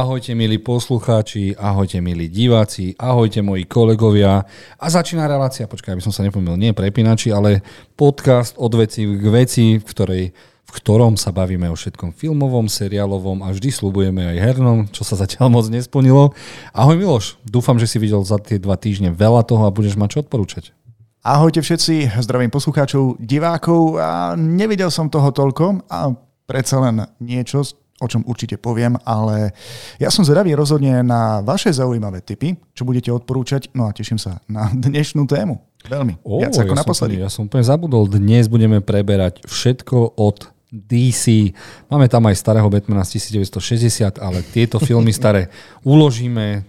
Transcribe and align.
Ahojte 0.00 0.32
milí 0.32 0.56
poslucháči, 0.56 1.52
ahojte 1.60 2.00
milí 2.00 2.32
diváci, 2.32 2.96
ahojte 2.96 3.44
moji 3.44 3.68
kolegovia. 3.68 4.48
A 4.80 4.86
začína 4.88 5.28
relácia, 5.28 5.68
počkaj, 5.68 5.92
aby 5.92 6.00
som 6.00 6.08
sa 6.08 6.24
nepomil, 6.24 6.56
nie 6.56 6.72
prepínači, 6.72 7.28
ale 7.28 7.60
podcast 8.00 8.56
od 8.56 8.80
veci 8.80 9.04
k 9.04 9.24
veci, 9.28 9.76
v, 9.76 9.84
ktorej, 9.84 10.24
v 10.40 10.70
ktorom 10.72 11.20
sa 11.20 11.36
bavíme 11.36 11.68
o 11.68 11.76
všetkom 11.76 12.16
filmovom, 12.16 12.64
seriálovom 12.72 13.44
a 13.44 13.52
vždy 13.52 13.68
slubujeme 13.68 14.24
aj 14.24 14.36
hernom, 14.40 14.88
čo 14.88 15.04
sa 15.04 15.20
zatiaľ 15.20 15.52
moc 15.52 15.68
nesplnilo. 15.68 16.32
Ahoj 16.72 16.96
Miloš, 16.96 17.36
dúfam, 17.44 17.76
že 17.76 17.84
si 17.84 18.00
videl 18.00 18.24
za 18.24 18.40
tie 18.40 18.56
dva 18.56 18.80
týždne 18.80 19.12
veľa 19.12 19.44
toho 19.44 19.68
a 19.68 19.74
budeš 19.74 20.00
mať 20.00 20.16
čo 20.16 20.18
odporúčať. 20.24 20.72
Ahojte 21.20 21.60
všetci, 21.60 22.24
zdravím 22.24 22.48
poslucháčov, 22.48 23.20
divákov. 23.20 24.00
A 24.00 24.32
nevidel 24.32 24.88
som 24.88 25.12
toho 25.12 25.28
toľko 25.28 25.84
a 25.92 26.08
predsa 26.48 26.80
len 26.80 27.04
niečo, 27.20 27.68
o 28.00 28.06
čom 28.08 28.24
určite 28.24 28.56
poviem, 28.56 28.96
ale 29.04 29.52
ja 30.00 30.08
som 30.08 30.24
zvedavý 30.24 30.56
rozhodne 30.56 31.04
na 31.04 31.44
vaše 31.44 31.68
zaujímavé 31.68 32.24
tipy, 32.24 32.56
čo 32.72 32.88
budete 32.88 33.12
odporúčať, 33.12 33.70
no 33.76 33.86
a 33.86 33.94
teším 33.94 34.16
sa 34.16 34.40
na 34.48 34.72
dnešnú 34.88 35.28
tému. 35.28 35.60
Veľmi. 35.80 36.20
Oh, 36.24 36.40
Viac 36.44 36.56
ako 36.60 36.74
ja 36.76 36.80
naposledy. 36.80 37.14
Som, 37.16 37.24
ja 37.24 37.30
som 37.32 37.42
úplne 37.48 37.64
zabudol, 37.64 38.04
dnes 38.08 38.48
budeme 38.48 38.84
preberať 38.84 39.44
všetko 39.48 40.16
od 40.20 40.52
DC. 40.70 41.50
Máme 41.90 42.06
tam 42.06 42.30
aj 42.30 42.38
starého 42.38 42.68
Batmana 42.70 43.02
z 43.02 43.18
1960, 43.18 44.22
ale 44.22 44.44
tieto 44.54 44.78
filmy 44.78 45.10
staré 45.10 45.50
uložíme, 45.82 46.62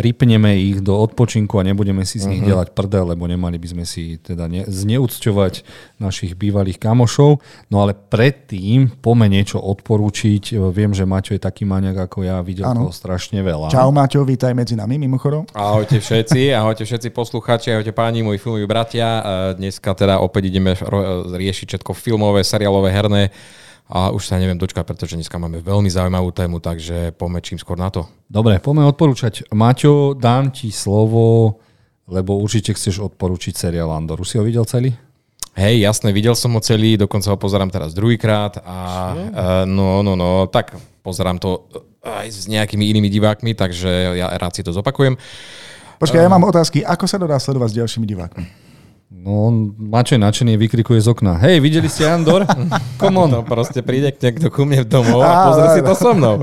rypneme 0.00 0.56
ich 0.56 0.80
do 0.80 0.96
odpočinku 0.96 1.60
a 1.60 1.62
nebudeme 1.62 2.02
si 2.08 2.16
z 2.16 2.26
nich 2.26 2.40
uh-huh. 2.40 2.56
delať 2.56 2.68
prdel, 2.72 3.12
lebo 3.12 3.28
nemali 3.28 3.60
by 3.60 3.68
sme 3.68 3.84
si 3.84 4.16
teda 4.16 4.48
ne, 4.48 4.64
zneúcťovať 4.64 5.62
našich 6.00 6.34
bývalých 6.34 6.80
kamošov. 6.80 7.44
No 7.68 7.84
ale 7.84 7.92
predtým 7.92 8.88
pome 9.04 9.28
niečo 9.28 9.60
odporúčiť. 9.60 10.56
Viem, 10.72 10.96
že 10.96 11.04
Maťo 11.04 11.36
je 11.36 11.42
taký 11.44 11.68
maniak 11.68 12.10
ako 12.10 12.24
ja, 12.24 12.40
videl 12.40 12.64
ano. 12.66 12.88
toho 12.88 12.92
strašne 12.96 13.44
veľa. 13.44 13.68
Čau 13.68 13.92
Maťo, 13.92 14.24
vítaj 14.24 14.56
medzi 14.56 14.74
nami 14.74 14.96
mimochodom. 14.96 15.44
Ahojte 15.52 16.00
všetci, 16.00 16.56
ahojte 16.56 16.88
všetci 16.88 17.12
poslucháči, 17.12 17.76
ahojte 17.76 17.92
páni, 17.92 18.24
moji 18.24 18.40
filmoví 18.40 18.64
bratia. 18.64 19.20
Dneska 19.54 19.92
teda 19.92 20.24
opäť 20.24 20.48
ideme 20.48 20.72
riešiť 21.36 21.76
všetko 21.76 21.92
filmové, 21.92 22.40
seriálové, 22.40 22.88
herné 22.88 23.28
a 23.90 24.14
už 24.14 24.22
sa 24.30 24.38
neviem 24.38 24.54
dočkať, 24.54 24.86
pretože 24.86 25.18
dneska 25.18 25.34
máme 25.34 25.58
veľmi 25.58 25.90
zaujímavú 25.90 26.30
tému, 26.30 26.62
takže 26.62 27.10
poďme 27.18 27.42
čím 27.42 27.58
skôr 27.58 27.74
na 27.74 27.90
to. 27.90 28.06
Dobre, 28.30 28.62
poďme 28.62 28.86
odporúčať. 28.86 29.50
Maťo, 29.50 30.14
dám 30.14 30.54
ti 30.54 30.70
slovo, 30.70 31.58
lebo 32.06 32.38
určite 32.38 32.70
chceš 32.70 33.02
odporúčiť 33.10 33.58
seriál 33.58 33.90
Andor. 33.90 34.22
Už 34.22 34.30
si 34.30 34.38
ho 34.38 34.46
videl 34.46 34.62
celý? 34.62 34.94
Hej, 35.58 35.82
jasné, 35.82 36.14
videl 36.14 36.38
som 36.38 36.54
ho 36.54 36.62
celý, 36.62 36.94
dokonca 36.94 37.34
ho 37.34 37.36
pozerám 37.36 37.74
teraz 37.74 37.90
druhýkrát 37.90 38.62
a 38.62 38.78
uh, 39.10 39.66
no, 39.66 40.06
no, 40.06 40.14
no, 40.14 40.46
tak 40.46 40.78
pozerám 41.02 41.42
to 41.42 41.66
aj 42.06 42.30
s 42.30 42.46
nejakými 42.46 42.86
inými 42.86 43.10
divákmi, 43.10 43.58
takže 43.58 44.14
ja 44.14 44.30
rád 44.38 44.54
si 44.54 44.62
to 44.62 44.70
zopakujem. 44.70 45.18
Počkaj, 45.98 46.22
ja 46.22 46.30
mám 46.30 46.46
otázky. 46.46 46.80
Ako 46.86 47.04
sa 47.04 47.18
to 47.18 47.26
dá 47.26 47.36
sledovať 47.36 47.74
s 47.74 47.78
ďalšími 47.82 48.06
divákmi? 48.06 48.69
No, 49.10 49.50
Mačo 49.74 50.14
je 50.14 50.22
nadšený, 50.22 50.54
vykrikuje 50.54 51.02
z 51.02 51.10
okna. 51.10 51.34
Hej, 51.42 51.58
videli 51.58 51.90
ste 51.90 52.06
Andor? 52.06 52.46
Come 53.02 53.18
on. 53.18 53.34
No 53.34 53.42
proste 53.42 53.82
príde 53.82 54.14
niekto 54.14 54.54
ku 54.54 54.62
mne 54.62 54.86
domov 54.86 55.26
a 55.26 55.50
pozrie 55.50 55.68
si 55.74 55.82
to 55.82 55.98
so 55.98 56.14
mnou. 56.14 56.38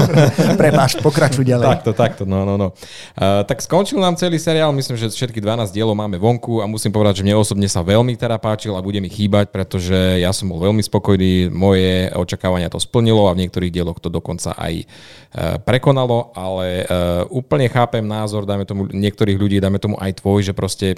Prepáš, 0.62 1.02
pokračuj 1.02 1.42
ďalej. 1.42 1.66
Takto, 1.66 1.90
takto, 1.90 2.22
no, 2.22 2.46
no, 2.46 2.54
no. 2.54 2.70
Uh, 3.18 3.42
tak 3.42 3.58
skončil 3.58 3.98
nám 3.98 4.14
celý 4.14 4.38
seriál, 4.38 4.70
myslím, 4.70 4.94
že 4.94 5.10
všetky 5.10 5.42
12 5.42 5.74
dielov 5.74 5.98
máme 5.98 6.14
vonku 6.14 6.62
a 6.62 6.70
musím 6.70 6.94
povedať, 6.94 7.18
že 7.18 7.24
mne 7.26 7.34
osobne 7.34 7.66
sa 7.66 7.82
veľmi 7.82 8.14
teda 8.14 8.38
páčil 8.38 8.78
a 8.78 8.84
bude 8.84 9.02
mi 9.02 9.10
chýbať, 9.10 9.50
pretože 9.50 10.22
ja 10.22 10.30
som 10.30 10.54
bol 10.54 10.62
veľmi 10.62 10.86
spokojný, 10.86 11.50
moje 11.50 12.14
očakávania 12.14 12.70
to 12.70 12.78
splnilo 12.78 13.26
a 13.26 13.34
v 13.34 13.42
niektorých 13.42 13.74
dieloch 13.74 13.98
to 13.98 14.06
dokonca 14.06 14.54
aj 14.54 14.86
uh, 14.86 15.58
prekonalo, 15.66 16.30
ale 16.38 16.86
uh, 16.86 17.26
úplne 17.26 17.66
chápem 17.66 18.06
názor, 18.06 18.46
dajme 18.46 18.62
tomu 18.70 18.86
niektorých 18.86 19.34
ľudí, 19.34 19.58
dajme 19.58 19.82
tomu 19.82 19.98
aj 19.98 20.22
tvoj, 20.22 20.46
že 20.46 20.54
proste 20.54 20.94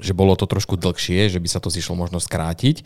že 0.00 0.16
bolo 0.16 0.34
to 0.34 0.48
trošku 0.48 0.76
dlhšie, 0.76 1.32
že 1.32 1.40
by 1.40 1.48
sa 1.48 1.60
to 1.62 1.72
zišlo 1.72 1.96
možno 1.96 2.18
skrátiť. 2.18 2.82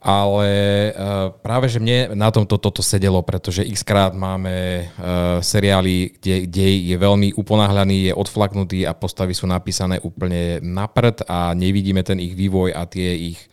Ale 0.00 0.48
uh, 0.96 1.28
práve, 1.44 1.68
že 1.68 1.76
mne 1.76 2.16
na 2.16 2.32
tomto 2.32 2.56
toto 2.56 2.80
sedelo, 2.80 3.20
pretože 3.20 3.60
x 3.68 3.84
krát 3.84 4.16
máme 4.16 4.88
uh, 4.96 5.44
seriály, 5.44 6.16
kde, 6.16 6.48
kde 6.48 6.66
je 6.88 6.96
veľmi 6.96 7.36
uponáhľaný, 7.36 8.08
je 8.08 8.12
odflaknutý 8.16 8.88
a 8.88 8.96
postavy 8.96 9.36
sú 9.36 9.44
napísané 9.44 10.00
úplne 10.00 10.56
na 10.64 10.88
prd 10.88 11.28
a 11.28 11.52
nevidíme 11.52 12.00
ten 12.00 12.16
ich 12.16 12.32
vývoj 12.32 12.72
a 12.72 12.88
tie 12.88 13.36
ich 13.36 13.44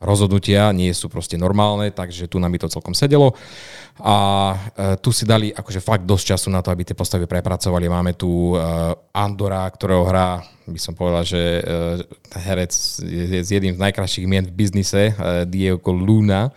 rozhodnutia 0.00 0.72
nie 0.72 0.90
sú 0.96 1.12
proste 1.12 1.36
normálne, 1.36 1.92
takže 1.92 2.24
tu 2.26 2.40
nám 2.40 2.56
by 2.56 2.58
to 2.64 2.72
celkom 2.72 2.96
sedelo. 2.96 3.36
A 4.00 4.16
e, 4.56 4.96
tu 4.96 5.12
si 5.12 5.28
dali 5.28 5.52
akože 5.52 5.84
fakt 5.84 6.08
dosť 6.08 6.24
času 6.34 6.48
na 6.48 6.64
to, 6.64 6.72
aby 6.72 6.88
tie 6.88 6.96
postavy 6.96 7.28
prepracovali. 7.28 7.84
Máme 7.84 8.16
tu 8.16 8.56
e, 8.56 8.64
Andora, 9.12 9.68
ktorého 9.68 10.08
hrá, 10.08 10.40
by 10.64 10.80
som 10.80 10.96
povedal, 10.96 11.22
že 11.28 11.60
e, 11.60 11.62
herec 12.40 12.72
je, 13.04 13.24
je 13.28 13.40
z 13.44 13.50
jedným 13.60 13.76
z 13.76 13.82
najkrajších 13.84 14.24
mien 14.24 14.48
v 14.48 14.56
biznise, 14.56 15.12
e, 15.12 15.44
Diego 15.44 15.92
Luna. 15.92 16.48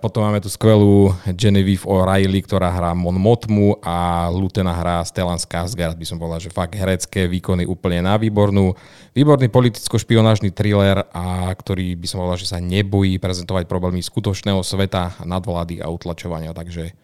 Potom 0.00 0.24
máme 0.24 0.40
tu 0.40 0.48
skvelú 0.48 1.12
Genevieve 1.36 1.84
O'Reilly, 1.84 2.40
ktorá 2.40 2.72
hrá 2.72 2.96
Mon 2.96 3.12
Motmu 3.20 3.76
a 3.84 4.26
Lutena 4.32 4.72
hrá 4.72 5.04
Stellan 5.04 5.36
Skarsgård, 5.36 6.00
by 6.00 6.06
som 6.08 6.16
povedal, 6.16 6.40
že 6.40 6.48
fakt 6.48 6.72
herecké 6.72 7.28
výkony 7.28 7.68
úplne 7.68 8.00
na 8.00 8.16
výbornú. 8.16 8.72
Výborný 9.12 9.52
politicko-špionážny 9.52 10.48
thriller, 10.48 11.04
a 11.12 11.52
ktorý 11.52 11.92
by 11.92 12.06
som 12.08 12.24
povedal, 12.24 12.40
že 12.40 12.48
sa 12.48 12.58
nebojí 12.58 13.20
prezentovať 13.20 13.68
problémy 13.68 14.00
skutočného 14.00 14.64
sveta, 14.64 15.20
nadvlády 15.28 15.84
a 15.84 15.92
utlačovania, 15.92 16.56
takže 16.56 16.96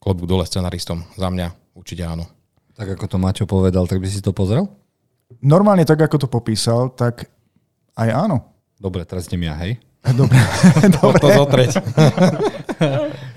klobúk 0.00 0.24
dole 0.24 0.48
scenaristom. 0.48 1.04
Za 1.20 1.28
mňa 1.28 1.76
určite 1.76 2.08
áno. 2.08 2.24
Tak 2.72 2.96
ako 2.96 3.04
to 3.04 3.16
Maťo 3.20 3.44
povedal, 3.44 3.84
tak 3.84 4.00
by 4.00 4.08
si 4.08 4.24
to 4.24 4.32
pozrel? 4.32 4.64
Normálne 5.44 5.84
tak, 5.84 6.00
ako 6.00 6.24
to 6.24 6.28
popísal, 6.28 6.88
tak 6.88 7.28
aj 8.00 8.08
áno. 8.08 8.48
Dobre, 8.80 9.04
teraz 9.04 9.28
idem 9.28 9.52
ja, 9.52 9.54
hej? 9.60 9.76
Dobre. 10.02 10.38
Dobre. 10.98 11.20
To 11.22 11.28
zotreť. 11.30 11.70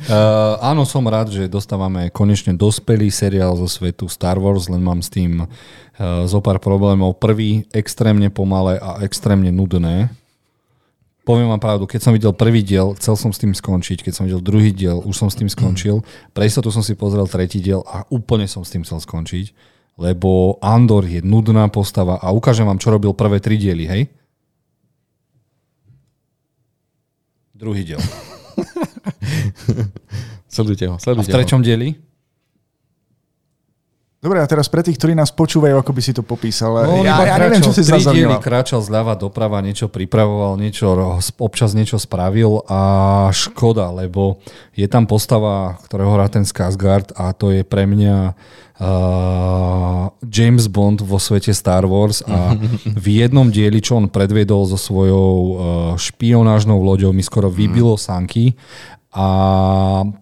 Uh, 0.05 0.53
áno, 0.61 0.85
som 0.85 1.01
rád, 1.01 1.33
že 1.33 1.49
dostávame 1.49 2.13
konečne 2.13 2.53
dospelý 2.53 3.09
seriál 3.09 3.57
zo 3.57 3.65
svetu 3.65 4.05
Star 4.05 4.37
Wars, 4.37 4.69
len 4.69 4.77
mám 4.77 5.01
s 5.01 5.09
tým 5.09 5.41
uh, 5.41 5.49
zo 6.29 6.45
pár 6.45 6.61
problémov. 6.61 7.17
Prvý, 7.17 7.65
extrémne 7.73 8.29
pomalé 8.29 8.77
a 8.77 9.01
extrémne 9.01 9.49
nudné. 9.49 10.13
Poviem 11.25 11.49
vám 11.49 11.57
pravdu, 11.57 11.89
keď 11.89 12.05
som 12.05 12.13
videl 12.13 12.37
prvý 12.37 12.61
diel, 12.61 12.93
chcel 13.01 13.17
som 13.17 13.33
s 13.33 13.41
tým 13.41 13.57
skončiť. 13.57 14.05
Keď 14.05 14.13
som 14.13 14.29
videl 14.29 14.45
druhý 14.45 14.69
diel, 14.69 15.01
už 15.01 15.25
som 15.25 15.29
s 15.33 15.33
tým 15.33 15.49
skončil. 15.49 16.05
Pre 16.37 16.45
istotu 16.45 16.69
som 16.69 16.85
si 16.85 16.93
pozrel 16.93 17.25
tretí 17.25 17.57
diel 17.57 17.81
a 17.89 18.05
úplne 18.13 18.45
som 18.45 18.61
s 18.61 18.69
tým 18.69 18.85
chcel 18.85 19.01
skončiť. 19.01 19.57
Lebo 19.97 20.61
Andor 20.61 21.01
je 21.01 21.25
nudná 21.25 21.65
postava 21.73 22.21
a 22.21 22.29
ukážem 22.29 22.69
vám, 22.69 22.77
čo 22.77 22.93
robil 22.93 23.09
prvé 23.17 23.41
tri 23.41 23.57
diely, 23.57 23.89
hej? 23.89 24.01
Druhý 27.65 27.81
diel. 27.81 27.97
sledujte 30.53 30.85
ho, 30.85 31.01
sledujte 31.01 31.25
A 31.25 31.33
v 31.33 31.35
treťom 31.41 31.61
ho. 31.61 31.65
dieli? 31.65 31.97
Dobre, 34.21 34.41
a 34.41 34.47
teraz 34.49 34.65
pre 34.65 34.81
tých, 34.81 34.97
ktorí 34.97 35.13
nás 35.13 35.29
počúvajú, 35.29 35.77
ako 35.77 35.91
by 35.93 36.01
si 36.01 36.09
to 36.09 36.25
popísal. 36.25 36.81
No, 36.81 37.05
ja, 37.05 37.21
ja 37.25 37.37
neviem, 37.37 37.61
čo 37.61 37.69
si 37.69 37.85
zazornila. 37.85 38.41
kráčal 38.41 38.81
zľava 38.81 39.13
doprava, 39.13 39.61
niečo 39.61 39.85
pripravoval, 39.85 40.57
niečo, 40.57 40.97
občas 41.37 41.77
niečo 41.77 42.01
spravil 42.01 42.65
a 42.65 42.79
škoda, 43.29 43.93
lebo 43.93 44.41
je 44.73 44.89
tam 44.89 45.05
postava, 45.05 45.77
ktorého 45.85 46.17
hrá 46.17 46.25
ten 46.25 46.41
Skarsgård 46.41 47.13
a 47.13 47.37
to 47.37 47.53
je 47.53 47.61
pre 47.61 47.85
mňa 47.85 48.33
uh, 48.79 50.11
James 50.25 50.65
Bond 50.67 51.03
vo 51.03 51.19
svete 51.19 51.53
Star 51.53 51.83
Wars 51.85 52.23
a 52.25 52.55
v 53.03 53.05
jednom 53.23 53.47
dieli, 53.51 53.79
čo 53.79 53.99
on 53.99 54.11
predviedol 54.11 54.67
so 54.67 54.79
svojou 54.79 55.29
uh, 55.31 55.53
špionážnou 55.99 56.79
loďou, 56.81 57.15
mi 57.15 57.23
skoro 57.23 57.51
vybilo 57.51 57.95
sanky 57.95 58.55
a 59.15 59.27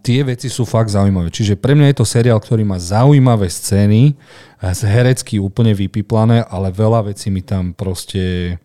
tie 0.05 0.21
veci 0.21 0.53
sú 0.53 0.69
fakt 0.69 0.94
zaujímavé. 0.94 1.33
Čiže 1.33 1.57
pre 1.57 1.73
mňa 1.73 1.89
je 1.89 1.97
to 1.97 2.05
seriál, 2.05 2.38
ktorý 2.38 2.61
má 2.61 2.77
zaujímavé 2.77 3.50
scény, 3.50 4.13
z 4.63 4.81
herecky 4.88 5.41
úplne 5.41 5.75
vypiplané, 5.75 6.45
ale 6.47 6.71
veľa 6.71 7.11
vecí 7.11 7.27
mi 7.27 7.44
tam 7.44 7.75
proste 7.75 8.55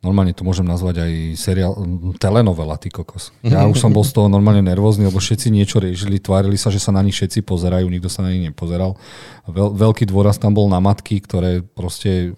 normálne 0.00 0.32
to 0.32 0.48
môžem 0.48 0.64
nazvať 0.64 1.04
aj 1.04 1.12
seriál, 1.36 1.76
telenovela, 2.16 2.80
ty 2.80 2.88
kokos. 2.88 3.36
Ja 3.44 3.68
už 3.68 3.84
som 3.84 3.92
bol 3.92 4.00
z 4.00 4.16
toho 4.16 4.32
normálne 4.32 4.64
nervózny, 4.64 5.04
lebo 5.04 5.20
všetci 5.20 5.52
niečo 5.52 5.76
riešili, 5.76 6.16
tvárili 6.16 6.56
sa, 6.56 6.72
že 6.72 6.80
sa 6.80 6.88
na 6.88 7.04
nich 7.04 7.12
všetci 7.12 7.44
pozerajú, 7.44 7.84
nikto 7.84 8.08
sa 8.08 8.24
na 8.24 8.32
nich 8.32 8.48
nepozeral. 8.48 8.96
Veľ, 9.44 9.76
veľký 9.76 10.08
dôraz 10.08 10.40
tam 10.40 10.56
bol 10.56 10.72
na 10.72 10.80
matky, 10.80 11.20
ktoré 11.20 11.60
proste 11.60 12.32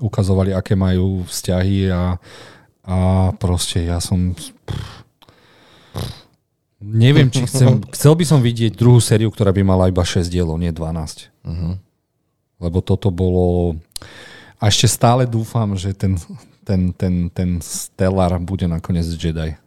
ukazovali, 0.00 0.56
aké 0.56 0.72
majú 0.72 1.28
vzťahy 1.28 1.92
a, 1.92 2.16
a 2.88 2.96
proste 3.36 3.84
ja 3.84 4.00
som... 4.00 4.32
Neviem, 6.80 7.28
či 7.28 7.44
chcem... 7.44 7.78
Chcel 7.94 8.16
by 8.16 8.24
som 8.24 8.40
vidieť 8.40 8.72
druhú 8.72 9.04
sériu, 9.04 9.28
ktorá 9.28 9.52
by 9.52 9.62
mala 9.62 9.92
iba 9.92 10.00
6 10.00 10.32
dielov, 10.32 10.56
nie 10.56 10.72
12. 10.72 11.28
Uh-huh. 11.44 11.76
Lebo 12.56 12.80
toto 12.80 13.12
bolo... 13.12 13.76
A 14.56 14.72
ešte 14.72 14.88
stále 14.88 15.28
dúfam, 15.28 15.76
že 15.76 15.92
ten 15.92 16.16
ten, 16.64 16.92
ten, 16.94 17.30
ten 17.30 17.58
Stellar 17.60 18.38
bude 18.38 18.70
nakoniec 18.70 19.06
Jedi. 19.14 19.58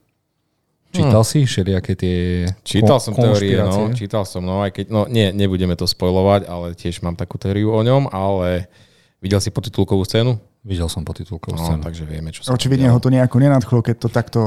Čítal 0.96 1.22
hmm. 1.22 1.28
si 1.28 1.40
všelijaké 1.44 1.94
tie 2.00 2.20
Čítal 2.64 3.04
som 3.04 3.12
teórie, 3.12 3.60
no, 3.60 3.92
čítal 3.92 4.24
som, 4.24 4.40
no, 4.40 4.64
aj 4.64 4.72
keď, 4.80 4.86
no 4.88 5.04
nie, 5.12 5.36
nebudeme 5.36 5.76
to 5.76 5.84
spojovať, 5.84 6.48
ale 6.48 6.72
tiež 6.72 7.04
mám 7.04 7.20
takú 7.20 7.36
teóriu 7.36 7.76
o 7.76 7.84
ňom, 7.84 8.08
ale 8.16 8.72
videl 9.20 9.44
si 9.44 9.52
potitulkovú 9.52 10.08
scénu? 10.08 10.40
Videl 10.64 10.88
som 10.88 11.04
potitulkovú 11.04 11.60
no, 11.60 11.66
scénu. 11.68 11.84
takže 11.84 12.08
vieme, 12.08 12.32
čo 12.32 12.48
sa 12.48 12.56
Očividne 12.56 12.88
ho 12.88 13.00
to 13.04 13.12
nejako 13.12 13.44
nenadchlo, 13.44 13.84
keď 13.84 13.96
to 14.00 14.08
takto 14.08 14.40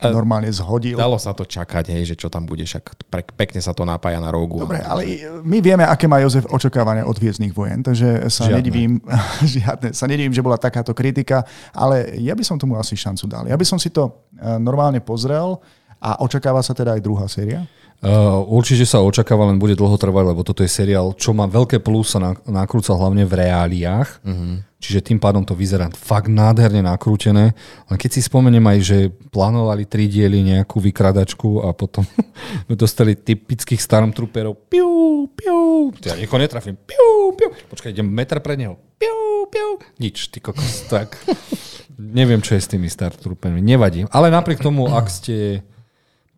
normálne 0.00 0.48
zhodil. 0.50 0.96
Dalo 0.96 1.20
sa 1.20 1.36
to 1.36 1.44
čakať, 1.44 1.92
hej, 1.92 2.14
že 2.14 2.16
čo 2.16 2.32
tam 2.32 2.48
bude, 2.48 2.64
však 2.64 3.06
pekne 3.36 3.60
sa 3.60 3.76
to 3.76 3.84
napája 3.86 4.18
na 4.18 4.32
rogu. 4.32 4.64
Dobre, 4.64 4.80
ale 4.82 5.04
my 5.44 5.58
vieme, 5.62 5.84
aké 5.84 6.08
má 6.08 6.18
Jozef 6.24 6.48
očakávania 6.48 7.06
od 7.06 7.14
Viezdných 7.14 7.52
vojen, 7.54 7.84
takže 7.84 8.26
sa 8.32 8.48
žiadne. 8.48 8.56
nedivím, 8.58 8.92
žiadne, 9.60 9.88
sa 9.94 10.04
nedivím, 10.08 10.34
že 10.34 10.42
bola 10.42 10.58
takáto 10.58 10.90
kritika, 10.96 11.44
ale 11.70 12.18
ja 12.18 12.32
by 12.32 12.42
som 12.42 12.56
tomu 12.58 12.80
asi 12.80 12.96
šancu 12.98 13.28
dal. 13.28 13.44
Ja 13.46 13.54
by 13.54 13.66
som 13.68 13.78
si 13.78 13.92
to 13.92 14.10
e, 14.34 14.58
normálne 14.58 14.98
pozrel 15.04 15.60
a 16.02 16.18
očakáva 16.24 16.64
sa 16.64 16.74
teda 16.74 16.98
aj 16.98 17.02
druhá 17.04 17.30
séria? 17.30 17.62
Uh, 18.02 18.42
určite 18.50 18.82
sa 18.82 18.98
očakáva, 18.98 19.46
len 19.46 19.62
bude 19.62 19.78
dlho 19.78 19.94
trvať, 19.94 20.34
lebo 20.34 20.42
toto 20.42 20.66
je 20.66 20.70
seriál, 20.70 21.14
čo 21.14 21.30
má 21.30 21.46
veľké 21.46 21.78
plus 21.78 22.10
sa 22.10 22.34
nakrúca 22.50 22.98
hlavne 22.98 23.22
v 23.22 23.46
reáliách. 23.46 24.26
Uh-huh. 24.26 24.58
Čiže 24.82 25.06
tým 25.06 25.22
pádom 25.22 25.46
to 25.46 25.54
vyzerá 25.54 25.86
fakt 25.94 26.26
nádherne 26.26 26.82
nakrútené. 26.82 27.54
Len 27.86 27.98
keď 28.02 28.18
si 28.18 28.26
spomeniem 28.26 28.66
aj, 28.66 28.78
že 28.82 28.98
plánovali 29.30 29.86
tri 29.86 30.10
diely 30.10 30.42
nejakú 30.42 30.82
vykradačku 30.82 31.62
a 31.62 31.70
potom 31.70 32.02
dostali 32.82 33.14
typických 33.14 33.78
stormtrooperov. 33.78 34.66
Piu, 34.66 35.30
piu. 35.30 35.94
Ja 36.02 36.18
niekoho 36.18 36.42
netrafím. 36.42 36.74
Piu, 36.74 37.38
piu. 37.38 37.54
Počkaj, 37.70 37.94
idem 37.94 38.10
meter 38.10 38.42
pred 38.42 38.58
neho. 38.58 38.74
Piu, 38.98 39.46
piu. 39.46 39.78
Nič, 40.02 40.26
ty 40.34 40.42
kokos. 40.42 40.90
Tak. 40.90 41.14
Neviem, 42.02 42.42
čo 42.42 42.58
je 42.58 42.66
s 42.66 42.66
tými 42.66 42.90
stormtroopermi. 42.90 43.62
Nevadí. 43.62 44.10
Ale 44.10 44.34
napriek 44.34 44.58
tomu, 44.58 44.90
ak 44.90 45.06
ste 45.06 45.62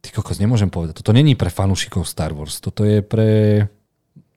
Ty 0.05 0.13
kokos, 0.13 0.37
nemôžem 0.37 0.69
povedať. 0.69 1.01
Toto 1.01 1.17
není 1.17 1.33
pre 1.33 1.49
fanúšikov 1.49 2.05
Star 2.05 2.37
Wars. 2.37 2.61
Toto 2.61 2.85
je 2.85 3.01
pre 3.01 3.65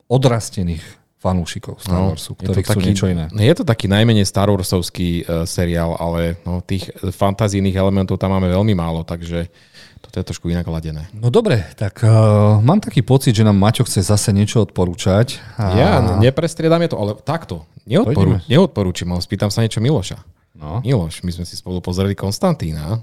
odrastených 0.07 0.79
fanúšikov 1.19 1.83
Star 1.83 1.99
no, 1.99 2.15
Warsu, 2.15 2.39
ktorí 2.39 2.63
chcú 2.63 2.79
taký, 2.79 2.87
niečo 2.87 3.07
iné. 3.11 3.27
Je 3.35 3.51
to 3.51 3.67
taký 3.67 3.91
najmenej 3.91 4.23
Star 4.23 4.47
Warsovský 4.47 5.27
uh, 5.27 5.43
seriál, 5.43 5.97
ale 5.99 6.39
no, 6.47 6.63
tých 6.63 6.87
fantazijných 7.03 7.75
elementov 7.75 8.15
tam 8.15 8.31
máme 8.37 8.47
veľmi 8.47 8.71
málo, 8.77 9.03
takže 9.03 9.51
toto 9.99 10.15
je 10.21 10.23
trošku 10.23 10.47
inak 10.47 10.63
ladené. 10.69 11.09
No 11.11 11.27
dobre, 11.27 11.65
tak 11.75 11.99
uh, 12.05 12.61
mám 12.63 12.79
taký 12.79 13.03
pocit, 13.03 13.35
že 13.35 13.43
nám 13.43 13.59
Maťo 13.59 13.83
chce 13.83 14.05
zase 14.07 14.29
niečo 14.31 14.63
odporúčať. 14.63 15.41
A... 15.59 15.63
Ja 15.75 15.91
neprestriedam 16.21 16.79
je 16.85 16.89
to, 16.93 16.97
ale 17.01 17.11
takto. 17.19 17.67
Neodporú, 17.83 18.39
neodporúčim, 18.47 19.09
ale 19.11 19.19
spýtam 19.19 19.51
sa 19.51 19.65
niečo 19.65 19.83
Miloša. 19.83 20.21
No. 20.53 20.85
Miloš, 20.85 21.25
my 21.25 21.31
sme 21.33 21.45
si 21.49 21.57
spolu 21.57 21.81
pozreli 21.81 22.13
Konstantína. 22.13 23.01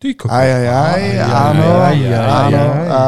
Ty 0.00 0.16
Aj, 0.32 0.48
aj, 0.48 0.64
aj, 0.64 1.02
áno, 1.28 1.66
aj, 1.84 1.96
áno. 2.16 2.62
A 2.88 3.00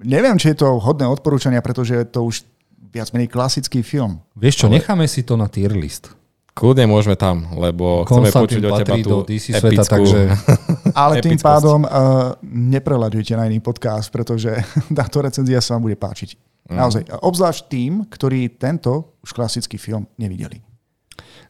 neviem, 0.00 0.40
či 0.40 0.56
je 0.56 0.64
to 0.64 0.80
hodné 0.80 1.04
odporúčania, 1.04 1.60
pretože 1.60 1.92
je 2.00 2.06
to 2.08 2.24
už 2.24 2.48
viac 2.88 3.12
menej 3.12 3.28
klasický 3.28 3.84
film. 3.84 4.24
Vieš 4.40 4.64
čo, 4.64 4.66
Ale... 4.72 4.80
necháme 4.80 5.04
si 5.04 5.20
to 5.20 5.36
na 5.36 5.52
tier 5.52 5.68
list. 5.76 6.16
Kľudne 6.56 6.88
môžeme 6.88 7.12
tam, 7.14 7.44
lebo 7.60 8.08
chceme 8.08 8.32
počuť 8.32 8.62
o 8.66 8.70
teba 8.72 8.94
tú 9.04 9.16
DC 9.28 9.52
sveta, 9.52 9.84
takže... 9.84 10.32
Ale 11.04 11.20
tým 11.20 11.36
pádom 11.36 11.84
uh, 11.84 12.34
nepreľaďujte 12.42 13.36
na 13.36 13.44
iný 13.44 13.60
podcast, 13.60 14.08
pretože 14.08 14.48
táto 14.98 15.20
recenzia 15.20 15.60
sa 15.60 15.76
vám 15.76 15.92
bude 15.92 16.00
páčiť. 16.00 16.40
Mm. 16.72 16.76
Naozaj. 16.80 17.02
Obzvlášť 17.20 17.60
tým, 17.68 17.92
ktorí 18.08 18.56
tento 18.56 19.20
už 19.20 19.36
klasický 19.36 19.76
film 19.76 20.08
nevideli. 20.16 20.69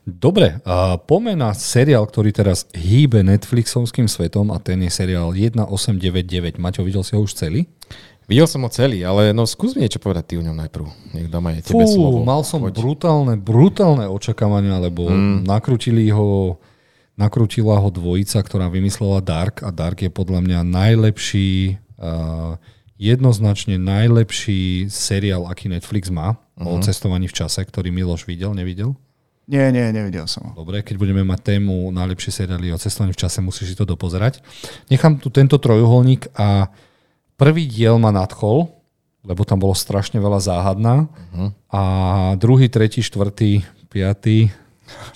Dobre, 0.08 0.58
a 0.64 0.97
poďme 0.97 1.37
na 1.37 1.52
seriál, 1.52 2.08
ktorý 2.08 2.32
teraz 2.32 2.64
hýbe 2.73 3.20
Netflixovským 3.20 4.08
svetom 4.08 4.49
a 4.49 4.56
ten 4.56 4.81
je 4.81 4.91
seriál 4.91 5.31
1899. 5.31 6.56
Maťo, 6.56 6.82
videl 6.82 7.05
si 7.05 7.12
ho 7.14 7.20
už 7.20 7.37
celý? 7.37 7.69
Videl 8.25 8.47
som 8.47 8.62
ho 8.62 8.70
celý, 8.70 9.02
ale 9.02 9.35
no 9.35 9.43
skús 9.43 9.75
mi 9.75 9.82
niečo 9.82 9.99
povedať 9.99 10.25
ty 10.32 10.35
o 10.38 10.43
ňom 10.47 10.55
najprv. 10.55 10.87
Nech 11.19 11.26
dám 11.26 11.50
aj 11.50 11.67
tebe 11.67 11.82
Fú, 11.82 11.99
slovo. 11.99 12.23
mal 12.23 12.47
som 12.47 12.62
Poď. 12.62 12.79
brutálne, 12.79 13.35
brutálne 13.35 14.06
očakávania, 14.06 14.79
lebo 14.79 15.11
mm. 15.11 15.44
nakrútili 15.44 16.08
ho 16.14 16.56
nakrútila 17.19 17.76
ho 17.76 17.93
dvojica, 17.93 18.41
ktorá 18.41 18.73
vymyslela 18.73 19.20
Dark 19.20 19.61
a 19.61 19.69
Dark 19.69 20.00
je 20.00 20.08
podľa 20.08 20.41
mňa 20.41 20.58
najlepší 20.64 21.76
uh, 22.00 22.56
jednoznačne 22.97 23.76
najlepší 23.76 24.88
seriál, 24.88 25.44
aký 25.44 25.69
Netflix 25.69 26.08
má 26.08 26.41
uh-huh. 26.56 26.70
o 26.70 26.73
mhm. 26.81 26.85
cestovaní 26.88 27.29
v 27.29 27.37
čase, 27.37 27.61
ktorý 27.61 27.93
Miloš 27.93 28.25
videl, 28.25 28.56
nevidel? 28.56 28.97
Nie, 29.50 29.75
nie, 29.75 29.82
nevidel 29.91 30.31
som 30.31 30.47
ho. 30.47 30.62
Dobre, 30.62 30.87
keď 30.87 30.94
budeme 30.94 31.26
mať 31.26 31.58
tému 31.58 31.91
najlepšie 31.91 32.47
seriály 32.47 32.70
o 32.70 32.79
cestovaní 32.79 33.11
v 33.11 33.19
čase, 33.19 33.43
musíš 33.43 33.75
si 33.75 33.76
to 33.76 33.82
dopozerať. 33.82 34.38
Nechám 34.87 35.19
tu 35.19 35.26
tento 35.26 35.58
trojuholník 35.58 36.31
a 36.38 36.70
prvý 37.35 37.67
diel 37.67 37.99
ma 37.99 38.14
nadchol, 38.14 38.70
lebo 39.26 39.43
tam 39.43 39.58
bolo 39.58 39.75
strašne 39.75 40.23
veľa 40.23 40.38
záhadná. 40.38 41.11
Uh-huh. 41.11 41.50
A 41.67 41.82
druhý, 42.38 42.70
tretí, 42.70 43.02
štvrtý, 43.02 43.67
piatý, 43.91 44.55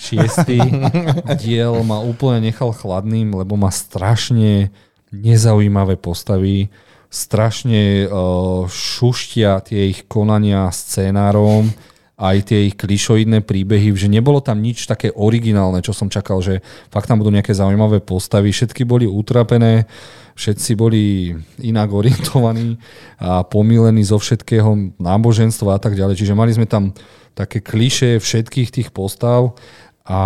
šiestý 0.02 0.58
diel 1.46 1.78
ma 1.86 2.02
úplne 2.02 2.50
nechal 2.50 2.74
chladným, 2.74 3.38
lebo 3.38 3.54
má 3.54 3.70
strašne 3.70 4.74
nezaujímavé 5.14 5.94
postavy, 5.94 6.74
strašne 7.06 8.10
uh, 8.10 8.66
šuštia 8.66 9.62
tie 9.62 9.94
ich 9.94 10.10
konania 10.10 10.74
scénárom 10.74 11.70
aj 12.14 12.36
tie 12.46 12.70
ich 12.70 12.78
klišoidné 12.78 13.42
príbehy, 13.42 13.90
že 13.98 14.06
nebolo 14.06 14.38
tam 14.38 14.62
nič 14.62 14.86
také 14.86 15.10
originálne, 15.10 15.82
čo 15.82 15.90
som 15.90 16.06
čakal, 16.06 16.38
že 16.38 16.62
fakt 16.94 17.10
tam 17.10 17.18
budú 17.18 17.34
nejaké 17.34 17.50
zaujímavé 17.50 17.98
postavy, 18.06 18.54
všetky 18.54 18.86
boli 18.86 19.10
utrapené, 19.10 19.90
všetci 20.38 20.78
boli 20.78 21.34
inak 21.58 21.90
orientovaní 21.90 22.78
a 23.18 23.42
pomílení 23.42 24.06
zo 24.06 24.22
všetkého 24.22 24.94
náboženstva 25.02 25.78
a 25.78 25.80
tak 25.82 25.98
ďalej. 25.98 26.22
Čiže 26.22 26.38
mali 26.38 26.54
sme 26.54 26.70
tam 26.70 26.94
také 27.34 27.58
kliše 27.58 28.22
všetkých 28.22 28.70
tých 28.70 28.88
postav 28.94 29.58
a 30.06 30.18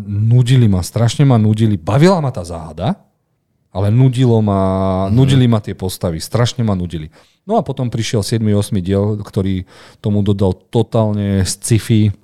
nudili 0.00 0.64
ma, 0.64 0.80
strašne 0.80 1.28
ma 1.28 1.36
nudili. 1.36 1.76
Bavila 1.76 2.24
ma 2.24 2.32
tá 2.32 2.40
záhada, 2.40 2.96
ale 3.74 3.90
nudilo 3.90 4.38
ma, 4.38 4.62
mm. 5.10 5.18
nudili 5.18 5.50
ma 5.50 5.58
tie 5.58 5.74
postavy, 5.74 6.22
strašne 6.22 6.62
ma 6.62 6.78
nudili. 6.78 7.10
No 7.42 7.58
a 7.58 7.66
potom 7.66 7.90
prišiel 7.90 8.22
7. 8.22 8.40
8. 8.40 8.78
diel, 8.78 9.18
ktorý 9.20 9.66
tomu 9.98 10.22
dodal 10.22 10.54
totálne 10.70 11.42
sci-fi 11.42 12.14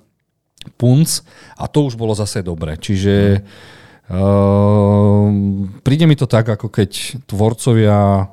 punc 0.79 1.21
a 1.59 1.67
to 1.67 1.85
už 1.85 1.99
bolo 1.99 2.15
zase 2.15 2.39
dobre. 2.41 2.79
Čiže 2.79 3.43
uh, 4.09 5.27
príde 5.83 6.05
mi 6.07 6.15
to 6.15 6.25
tak, 6.25 6.47
ako 6.49 6.71
keď 6.71 7.21
tvorcovia 7.27 8.31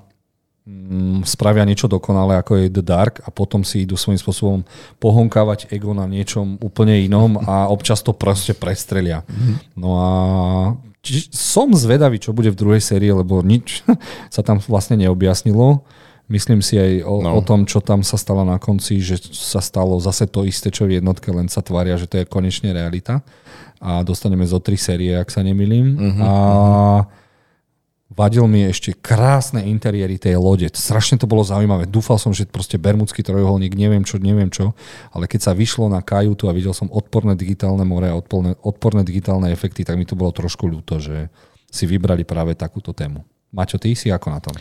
um, 0.65 1.21
spravia 1.27 1.67
niečo 1.67 1.91
dokonale, 1.91 2.39
ako 2.39 2.63
je 2.63 2.73
The 2.73 2.85
Dark 2.87 3.21
a 3.27 3.35
potom 3.35 3.67
si 3.67 3.83
idú 3.83 3.99
svojím 3.99 4.23
spôsobom 4.23 4.61
pohonkávať 5.03 5.75
ego 5.75 5.91
na 5.91 6.07
niečom 6.07 6.57
úplne 6.63 7.03
inom 7.03 7.37
a 7.43 7.69
občas 7.69 8.01
to 8.01 8.15
proste 8.15 8.55
prestrelia. 8.55 9.27
Mhm. 9.27 9.53
No 9.77 9.91
a 9.99 10.09
Čiže 11.09 11.33
som 11.33 11.73
zvedavý, 11.73 12.21
čo 12.21 12.37
bude 12.37 12.53
v 12.53 12.61
druhej 12.61 12.83
sérii, 12.85 13.09
lebo 13.09 13.41
nič 13.41 13.81
sa 14.35 14.45
tam 14.45 14.61
vlastne 14.61 15.01
neobjasnilo. 15.01 15.81
Myslím 16.29 16.61
si 16.61 16.77
aj 16.77 17.09
o, 17.09 17.25
no. 17.25 17.41
o 17.41 17.41
tom, 17.41 17.65
čo 17.65 17.81
tam 17.81 18.05
sa 18.05 18.21
stalo 18.21 18.45
na 18.45 18.61
konci, 18.61 19.01
že 19.01 19.17
sa 19.33 19.65
stalo 19.65 19.97
zase 19.97 20.29
to 20.29 20.45
isté, 20.45 20.69
čo 20.69 20.85
v 20.85 21.01
jednotke, 21.01 21.33
len 21.33 21.49
sa 21.49 21.65
tvária, 21.65 21.97
že 21.97 22.05
to 22.05 22.21
je 22.21 22.29
konečne 22.29 22.77
realita. 22.77 23.25
A 23.81 24.05
dostaneme 24.05 24.45
zo 24.45 24.61
tri 24.61 24.77
série, 24.77 25.17
ak 25.17 25.33
sa 25.33 25.41
nemýlim. 25.41 25.97
Uh-huh, 25.97 26.21
a 26.21 26.31
uh-huh 27.01 27.18
vadil 28.09 28.49
mi 28.49 28.65
ešte 28.65 28.97
krásne 28.97 29.69
interiéry 29.69 30.17
tej 30.17 30.41
lode. 30.41 30.69
Strašne 30.73 31.21
to 31.21 31.29
bolo 31.29 31.45
zaujímavé. 31.45 31.85
Dúfal 31.85 32.17
som, 32.17 32.33
že 32.33 32.49
proste 32.49 32.81
bermudský 32.81 33.21
trojuholník, 33.21 33.77
neviem 33.77 34.03
čo, 34.03 34.17
neviem 34.17 34.49
čo, 34.49 34.73
ale 35.13 35.29
keď 35.29 35.41
sa 35.49 35.53
vyšlo 35.53 35.93
na 35.93 36.01
kajutu 36.01 36.49
a 36.49 36.57
videl 36.57 36.73
som 36.73 36.89
odporné 36.89 37.37
digitálne 37.37 37.85
more 37.85 38.09
a 38.09 38.17
odporné, 38.17 38.57
odporné 38.65 39.05
digitálne 39.05 39.53
efekty, 39.53 39.85
tak 39.85 40.01
mi 40.01 40.09
to 40.09 40.17
bolo 40.17 40.33
trošku 40.33 40.65
ľúto, 40.65 40.97
že 40.99 41.29
si 41.69 41.85
vybrali 41.85 42.25
práve 42.25 42.57
takúto 42.57 42.97
tému. 42.97 43.21
Maťo, 43.53 43.77
ty 43.77 43.93
si 43.93 44.09
ako 44.09 44.29
na 44.33 44.41
tom? 44.41 44.57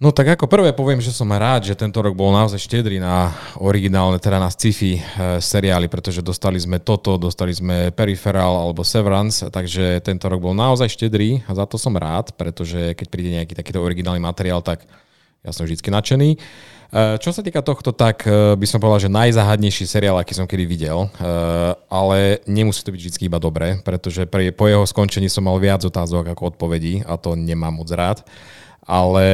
No 0.00 0.16
tak 0.16 0.32
ako 0.32 0.48
prvé 0.48 0.72
poviem, 0.72 0.96
že 0.96 1.12
som 1.12 1.28
rád, 1.28 1.68
že 1.68 1.76
tento 1.76 2.00
rok 2.00 2.16
bol 2.16 2.32
naozaj 2.32 2.56
štedrý 2.56 2.96
na 2.96 3.36
originálne, 3.60 4.16
teda 4.16 4.40
na 4.40 4.48
sci-fi 4.48 4.96
e, 4.96 5.00
seriály, 5.44 5.92
pretože 5.92 6.24
dostali 6.24 6.56
sme 6.56 6.80
toto, 6.80 7.20
dostali 7.20 7.52
sme 7.52 7.92
Peripheral 7.92 8.64
alebo 8.64 8.80
Severance, 8.80 9.52
takže 9.52 10.00
tento 10.00 10.32
rok 10.32 10.40
bol 10.40 10.56
naozaj 10.56 10.88
štedrý 10.88 11.44
a 11.44 11.52
za 11.52 11.68
to 11.68 11.76
som 11.76 11.92
rád, 12.00 12.32
pretože 12.32 12.96
keď 12.96 13.06
príde 13.12 13.28
nejaký 13.36 13.52
takýto 13.52 13.84
originálny 13.84 14.24
materiál, 14.24 14.64
tak 14.64 14.88
ja 15.44 15.52
som 15.52 15.68
vždy 15.68 15.76
nadšený. 15.76 16.28
E, 16.32 16.38
čo 17.20 17.36
sa 17.36 17.44
týka 17.44 17.60
tohto, 17.60 17.92
tak 17.92 18.24
e, 18.24 18.56
by 18.56 18.64
som 18.64 18.80
povedal, 18.80 19.04
že 19.04 19.12
najzáhadnejší 19.12 19.84
seriál, 19.84 20.16
aký 20.16 20.32
som 20.32 20.48
kedy 20.48 20.64
videl, 20.64 21.12
ale 21.92 22.40
nemusí 22.48 22.80
to 22.80 22.96
byť 22.96 23.00
vždy 23.04 23.28
iba 23.28 23.36
dobré, 23.36 23.76
pretože 23.84 24.24
po 24.32 24.64
jeho 24.64 24.88
skončení 24.88 25.28
som 25.28 25.44
mal 25.44 25.60
viac 25.60 25.84
otázok 25.84 26.32
ako 26.32 26.56
odpovedí 26.56 27.04
a 27.04 27.20
to 27.20 27.36
nemám 27.36 27.76
moc 27.84 27.92
rád. 27.92 28.24
Ale 28.80 29.28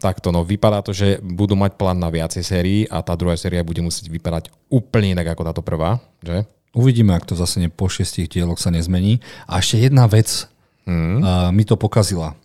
takto, 0.00 0.32
no 0.32 0.40
vypadá 0.40 0.80
to, 0.80 0.96
že 0.96 1.20
budú 1.20 1.54
mať 1.54 1.76
plán 1.76 2.00
na 2.00 2.08
viacej 2.08 2.42
sérií 2.42 2.80
a 2.88 3.04
tá 3.04 3.12
druhá 3.12 3.36
séria 3.36 3.60
bude 3.60 3.84
musieť 3.84 4.08
vypadať 4.08 4.48
úplne 4.72 5.12
inak 5.12 5.36
ako 5.36 5.42
táto 5.44 5.62
prvá, 5.62 6.00
že? 6.24 6.48
Uvidíme, 6.72 7.12
ak 7.12 7.26
to 7.26 7.34
zase 7.36 7.60
po 7.68 7.90
šiestich 7.90 8.30
dieloch 8.30 8.62
sa 8.62 8.70
nezmení. 8.70 9.18
A 9.50 9.58
ešte 9.58 9.90
jedna 9.90 10.06
vec 10.06 10.46
hmm. 10.86 11.18
uh, 11.20 11.50
mi 11.50 11.66
to 11.66 11.74
pokazila. 11.74 12.38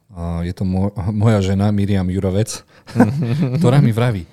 je 0.43 0.53
to 0.53 0.65
moja 1.13 1.39
žena 1.45 1.69
Miriam 1.69 2.09
Jurovec, 2.09 2.65
ktorá 3.61 3.79
mi 3.79 3.93
vraví, 3.93 4.25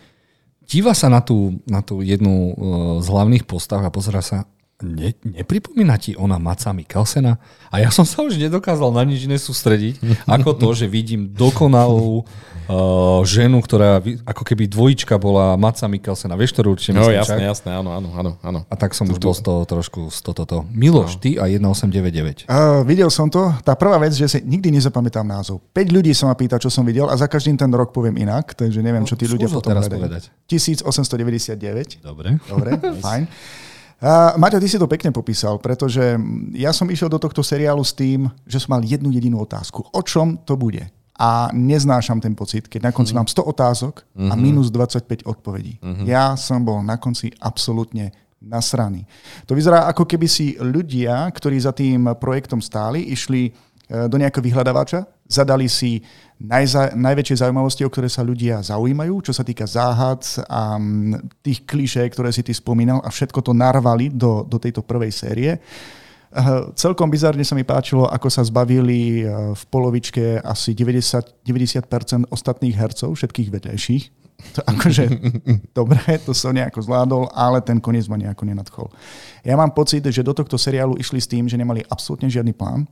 díva 0.64 0.96
sa 0.96 1.12
na 1.12 1.20
tú, 1.20 1.60
na 1.68 1.84
tú 1.84 2.00
jednu 2.00 2.56
z 3.04 3.06
hlavných 3.06 3.44
postav 3.44 3.84
a 3.84 3.92
pozera 3.92 4.24
sa, 4.24 4.48
ne, 4.82 5.14
nepripomína 5.22 5.96
ti 5.96 6.12
ona 6.18 6.36
Maca 6.36 6.74
Mikkelsena? 6.74 7.38
A 7.72 7.80
ja 7.80 7.88
som 7.88 8.04
sa 8.04 8.20
už 8.20 8.36
nedokázal 8.36 8.92
na 8.92 9.02
nič 9.06 9.24
iné 9.24 9.40
sústrediť, 9.40 10.02
ako 10.28 10.52
to, 10.58 10.68
že 10.76 10.86
vidím 10.90 11.30
dokonalú 11.32 12.22
uh, 12.68 13.22
ženu, 13.24 13.62
ktorá 13.62 14.02
ako 14.26 14.42
keby 14.42 14.68
dvojička 14.68 15.16
bola 15.16 15.56
Maca 15.56 15.86
Mikkelsena. 15.88 16.34
Vieš, 16.36 16.52
ktorú 16.58 16.76
určite 16.76 16.98
myslím, 16.98 17.08
No 17.08 17.14
jasné, 17.14 17.42
jasné, 17.46 17.70
áno, 17.72 17.90
áno, 17.94 18.08
áno, 18.12 18.30
áno. 18.42 18.60
A 18.68 18.74
tak 18.76 18.92
som 18.92 19.08
tu, 19.08 19.16
už 19.16 19.18
bol 19.22 19.34
z 19.34 19.42
toho 19.42 19.60
trošku 19.64 20.10
z 20.12 20.18
toto. 20.20 20.66
Miloš, 20.68 21.16
no. 21.16 21.20
ty 21.22 21.30
a 21.38 21.48
1899. 21.48 22.50
Uh, 22.50 22.82
videl 22.84 23.08
som 23.08 23.30
to. 23.32 23.54
Tá 23.64 23.72
prvá 23.78 23.96
vec, 24.02 24.12
že 24.12 24.26
si 24.28 24.38
nikdy 24.42 24.74
nezapamätám 24.74 25.24
názov. 25.24 25.62
5 25.72 25.96
ľudí 25.96 26.12
sa 26.12 26.28
ma 26.28 26.34
pýta, 26.34 26.60
čo 26.60 26.68
som 26.68 26.84
videl 26.84 27.08
a 27.08 27.14
za 27.14 27.30
každým 27.30 27.56
ten 27.56 27.70
rok 27.72 27.94
poviem 27.94 28.18
inak, 28.20 28.52
takže 28.52 28.82
neviem, 28.84 29.04
no, 29.04 29.08
čo 29.08 29.16
tí 29.16 29.24
ľudia 29.30 29.48
potom 29.48 29.72
teraz 29.72 29.88
povedať. 29.88 30.28
1899. 30.50 32.04
Dobre. 32.04 32.36
Dobre, 32.48 32.70
fajn. 33.00 33.24
Uh, 34.02 34.34
Maťo, 34.34 34.58
ty 34.58 34.66
si 34.66 34.82
to 34.82 34.90
pekne 34.90 35.14
popísal, 35.14 35.62
pretože 35.62 36.18
ja 36.58 36.74
som 36.74 36.90
išiel 36.90 37.06
do 37.06 37.22
tohto 37.22 37.38
seriálu 37.38 37.86
s 37.86 37.94
tým, 37.94 38.26
že 38.42 38.58
som 38.58 38.74
mal 38.74 38.82
jednu 38.82 39.14
jedinú 39.14 39.38
otázku. 39.38 39.86
O 39.94 40.02
čom 40.02 40.42
to 40.42 40.58
bude? 40.58 40.90
A 41.22 41.54
neznášam 41.54 42.18
ten 42.18 42.34
pocit, 42.34 42.66
keď 42.66 42.90
na 42.90 42.92
konci 42.92 43.14
mm. 43.14 43.22
mám 43.22 43.28
100 43.30 43.46
otázok 43.46 44.02
a 44.26 44.34
mhm. 44.34 44.42
minus 44.42 44.74
25 44.74 45.22
odpovedí. 45.22 45.78
Mm-hmm. 45.78 46.06
Ja 46.10 46.34
som 46.34 46.66
bol 46.66 46.82
na 46.82 46.98
konci 46.98 47.30
absolútne 47.38 48.10
nasraný. 48.42 49.06
To 49.46 49.54
vyzerá 49.54 49.86
ako 49.86 50.02
keby 50.02 50.26
si 50.26 50.58
ľudia, 50.58 51.30
ktorí 51.30 51.62
za 51.62 51.70
tým 51.70 52.10
projektom 52.18 52.58
stáli, 52.58 53.06
išli 53.14 53.54
do 53.92 54.16
nejakého 54.16 54.40
vyhľadávača, 54.40 55.04
zadali 55.28 55.68
si 55.68 56.00
najza, 56.42 56.92
najväčšie 56.96 57.44
zaujímavosti, 57.46 57.82
o 57.86 57.92
ktoré 57.92 58.08
sa 58.10 58.26
ľudia 58.26 58.64
zaujímajú, 58.64 59.22
čo 59.22 59.32
sa 59.32 59.46
týka 59.46 59.64
záhad 59.64 60.24
a 60.50 60.76
tých 61.40 61.62
klišé, 61.68 62.08
ktoré 62.10 62.34
si 62.34 62.42
ty 62.42 62.50
spomínal 62.50 62.98
a 63.04 63.08
všetko 63.08 63.40
to 63.40 63.52
narvali 63.54 64.10
do, 64.10 64.42
do 64.42 64.58
tejto 64.58 64.82
prvej 64.82 65.12
série. 65.14 65.50
Uh, 66.32 66.72
celkom 66.72 67.12
bizarne 67.12 67.44
sa 67.44 67.52
mi 67.52 67.60
páčilo, 67.60 68.08
ako 68.08 68.28
sa 68.32 68.40
zbavili 68.40 69.20
uh, 69.20 69.52
v 69.52 69.62
polovičke 69.68 70.40
asi 70.40 70.72
90, 70.72 71.44
90% 71.44 72.32
ostatných 72.32 72.72
hercov, 72.72 73.12
všetkých 73.12 73.52
vedľajších. 73.52 74.04
To 74.56 74.60
akože, 74.64 75.04
dobre, 75.78 76.00
to 76.24 76.32
som 76.32 76.56
nejako 76.56 76.80
zvládol, 76.80 77.28
ale 77.36 77.60
ten 77.60 77.76
koniec 77.78 78.08
ma 78.08 78.16
nejako 78.16 78.48
nenadchol. 78.48 78.88
Ja 79.44 79.60
mám 79.60 79.76
pocit, 79.76 80.08
že 80.08 80.24
do 80.24 80.32
tohto 80.32 80.56
seriálu 80.56 80.96
išli 80.96 81.20
s 81.20 81.28
tým, 81.28 81.44
že 81.52 81.60
nemali 81.60 81.84
absolútne 81.84 82.32
žiadny 82.32 82.56
plán 82.56 82.88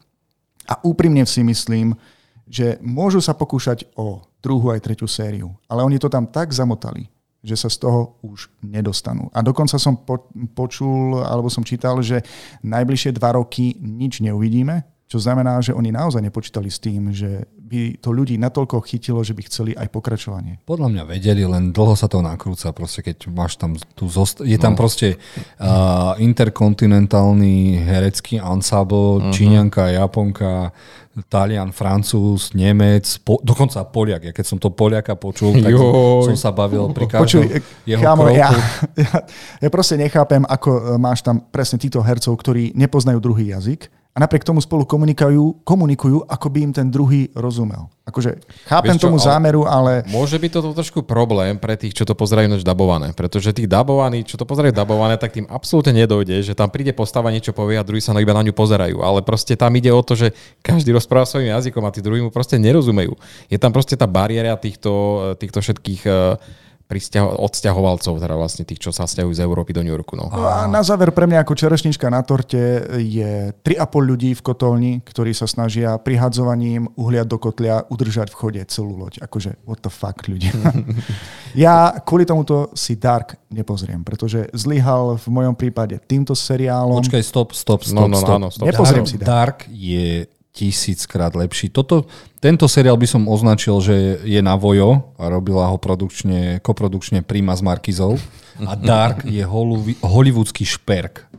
a 0.70 0.78
úprimne 0.86 1.26
si 1.26 1.42
myslím, 1.42 1.98
že 2.46 2.78
môžu 2.78 3.18
sa 3.18 3.34
pokúšať 3.34 3.90
o 3.98 4.22
druhú 4.38 4.70
aj 4.70 4.86
tretiu 4.86 5.10
sériu, 5.10 5.50
ale 5.66 5.82
oni 5.82 5.98
to 5.98 6.06
tam 6.06 6.30
tak 6.30 6.54
zamotali, 6.54 7.10
že 7.42 7.58
sa 7.58 7.66
z 7.66 7.82
toho 7.82 8.18
už 8.22 8.46
nedostanú. 8.62 9.26
A 9.34 9.42
dokonca 9.42 9.76
som 9.76 9.98
po, 9.98 10.30
počul, 10.54 11.18
alebo 11.26 11.50
som 11.50 11.66
čítal, 11.66 11.98
že 12.00 12.22
najbližšie 12.62 13.18
dva 13.18 13.34
roky 13.34 13.74
nič 13.82 14.22
neuvidíme, 14.22 14.86
čo 15.10 15.18
znamená, 15.18 15.58
že 15.58 15.74
oni 15.74 15.90
naozaj 15.90 16.22
nepočítali 16.22 16.70
s 16.70 16.78
tým, 16.78 17.10
že 17.10 17.50
by 17.70 18.02
to 18.02 18.10
ľudí 18.10 18.34
natoľko 18.34 18.82
chytilo, 18.82 19.22
že 19.22 19.30
by 19.30 19.46
chceli 19.46 19.70
aj 19.78 19.86
pokračovanie. 19.94 20.58
Podľa 20.66 20.90
mňa 20.90 21.02
vedeli, 21.06 21.46
len 21.46 21.70
dlho 21.70 21.94
sa 21.94 22.10
to 22.10 22.18
nakrúca. 22.18 22.74
Proste 22.74 23.06
keď 23.06 23.30
máš 23.30 23.54
tam 23.54 23.78
tu 23.94 24.10
zost- 24.10 24.42
Je 24.42 24.58
tam 24.58 24.74
no. 24.74 24.78
proste 24.82 25.22
uh, 25.62 26.18
interkontinentálny 26.18 27.78
herecký 27.78 28.42
ansábl, 28.42 29.22
uh-huh. 29.22 29.30
Číňanka, 29.30 29.94
Japonka, 29.94 30.74
Talian, 31.30 31.70
Francúz, 31.70 32.50
Nemec, 32.58 33.06
po, 33.22 33.38
dokonca 33.42 33.86
Poliak. 33.86 34.30
Ja 34.30 34.32
keď 34.34 34.46
som 34.46 34.58
to 34.58 34.74
Poliaka 34.74 35.14
počul, 35.14 35.58
tak 35.62 35.70
Joj. 35.70 36.26
som 36.26 36.36
sa 36.38 36.50
bavil 36.50 36.90
pri 36.90 37.06
každom 37.06 37.22
Počuj, 37.22 37.44
jeho 37.86 38.02
chámo, 38.02 38.30
ja, 38.30 38.50
ja, 38.98 39.12
ja 39.62 39.68
proste 39.70 39.94
nechápem, 39.98 40.42
ako 40.46 40.98
máš 40.98 41.22
tam 41.22 41.42
presne 41.50 41.78
týchto 41.78 42.02
hercov, 42.02 42.34
ktorí 42.34 42.74
nepoznajú 42.74 43.18
druhý 43.22 43.54
jazyk 43.54 43.99
a 44.10 44.18
napriek 44.18 44.42
tomu 44.42 44.58
spolu 44.58 44.82
komunikujú, 44.82 45.62
komunikujú, 45.62 46.26
ako 46.26 46.46
by 46.50 46.58
im 46.66 46.72
ten 46.74 46.90
druhý 46.90 47.30
rozumel. 47.30 47.86
Akože 48.10 48.42
chápem 48.66 48.98
čo, 48.98 49.06
tomu 49.06 49.22
ale 49.22 49.26
zámeru, 49.30 49.62
ale... 49.70 50.02
Môže 50.10 50.34
byť 50.34 50.50
toto 50.50 50.74
trošku 50.74 51.06
problém 51.06 51.54
pre 51.62 51.78
tých, 51.78 51.94
čo 51.94 52.02
to 52.02 52.18
pozerajú 52.18 52.50
noč 52.50 52.66
dabované. 52.66 53.14
Pretože 53.14 53.54
tých 53.54 53.70
dabovaní, 53.70 54.26
čo 54.26 54.34
to 54.34 54.42
pozerajú 54.42 54.74
dabované, 54.74 55.14
tak 55.14 55.38
tým 55.38 55.46
absolútne 55.46 55.94
nedojde, 55.94 56.42
že 56.42 56.58
tam 56.58 56.74
príde 56.74 56.90
postava 56.90 57.30
niečo 57.30 57.54
povie 57.54 57.78
a 57.78 57.86
druhý 57.86 58.02
sa 58.02 58.10
iba 58.18 58.34
na 58.34 58.42
ňu 58.42 58.50
pozerajú. 58.50 58.98
Ale 58.98 59.22
proste 59.22 59.54
tam 59.54 59.70
ide 59.78 59.94
o 59.94 60.02
to, 60.02 60.18
že 60.18 60.34
každý 60.58 60.90
rozpráva 60.90 61.30
svojim 61.30 61.54
jazykom 61.54 61.86
a 61.86 61.94
tí 61.94 62.02
druhí 62.02 62.18
mu 62.18 62.34
proste 62.34 62.58
nerozumejú. 62.58 63.14
Je 63.46 63.62
tam 63.62 63.70
proste 63.70 63.94
tá 63.94 64.10
bariéra 64.10 64.58
týchto, 64.58 64.90
týchto 65.38 65.62
všetkých 65.62 66.02
uh, 66.90 67.46
odsťahovalcov, 67.46 68.18
teda 68.18 68.34
vlastne 68.34 68.66
tých, 68.66 68.82
čo 68.82 68.90
sa 68.90 69.06
stiahujú 69.06 69.38
z 69.38 69.44
Európy 69.46 69.70
do 69.70 69.86
New 69.86 69.94
Yorku. 69.94 70.18
No. 70.18 70.26
no. 70.26 70.42
A 70.42 70.66
na 70.66 70.82
záver 70.82 71.14
pre 71.14 71.30
mňa 71.30 71.46
ako 71.46 71.54
čerešnička 71.54 72.10
na 72.10 72.26
torte 72.26 72.58
je 72.98 73.54
3,5 73.62 74.10
ľudí 74.10 74.30
v 74.34 74.42
kotolni, 74.42 74.92
ktorí 75.06 75.30
sa 75.30 75.46
snažia 75.46 75.94
prihadzovaním 76.02 76.90
uhlia 76.98 77.22
do 77.22 77.38
kotlia 77.38 77.86
udržať 77.86 78.34
v 78.34 78.36
chode 78.36 78.62
celú 78.66 78.98
loď. 78.98 79.22
Akože, 79.22 79.62
what 79.62 79.78
the 79.86 79.92
fuck, 79.92 80.18
ľudia. 80.26 80.50
ja 81.64 81.94
kvôli 82.02 82.26
tomuto 82.26 82.74
si 82.74 82.98
Dark 82.98 83.38
nepozriem, 83.50 84.02
pretože 84.02 84.50
zlyhal 84.50 85.14
v 85.14 85.26
mojom 85.30 85.54
prípade 85.54 85.98
týmto 86.04 86.34
seriálom. 86.34 86.98
Počkaj, 86.98 87.22
stop, 87.22 87.54
stop, 87.54 87.86
stop, 87.86 88.08
no, 88.08 88.10
no, 88.10 88.18
stop. 88.18 88.36
Áno, 88.36 88.48
stop. 88.50 88.66
Nepozriem 88.66 89.04
Dark, 89.06 89.12
si 89.12 89.16
Dark. 89.18 89.28
Dark 89.30 89.58
je 89.70 90.39
tisíckrát 90.50 91.34
lepší. 91.34 91.70
Toto, 91.70 92.10
tento 92.42 92.66
seriál 92.66 92.98
by 92.98 93.06
som 93.06 93.22
označil, 93.30 93.78
že 93.80 93.94
je 94.26 94.40
na 94.42 94.58
Vojo 94.58 95.14
a 95.16 95.30
robila 95.30 95.70
ho 95.70 95.78
produkčne, 95.78 96.58
koprodukčne 96.60 97.22
Prima 97.22 97.54
s 97.54 97.62
Markizou 97.62 98.18
a 98.66 98.74
Dark 98.74 99.24
je 99.24 99.46
hollywoodsky 100.02 100.66
šperk. 100.66 101.30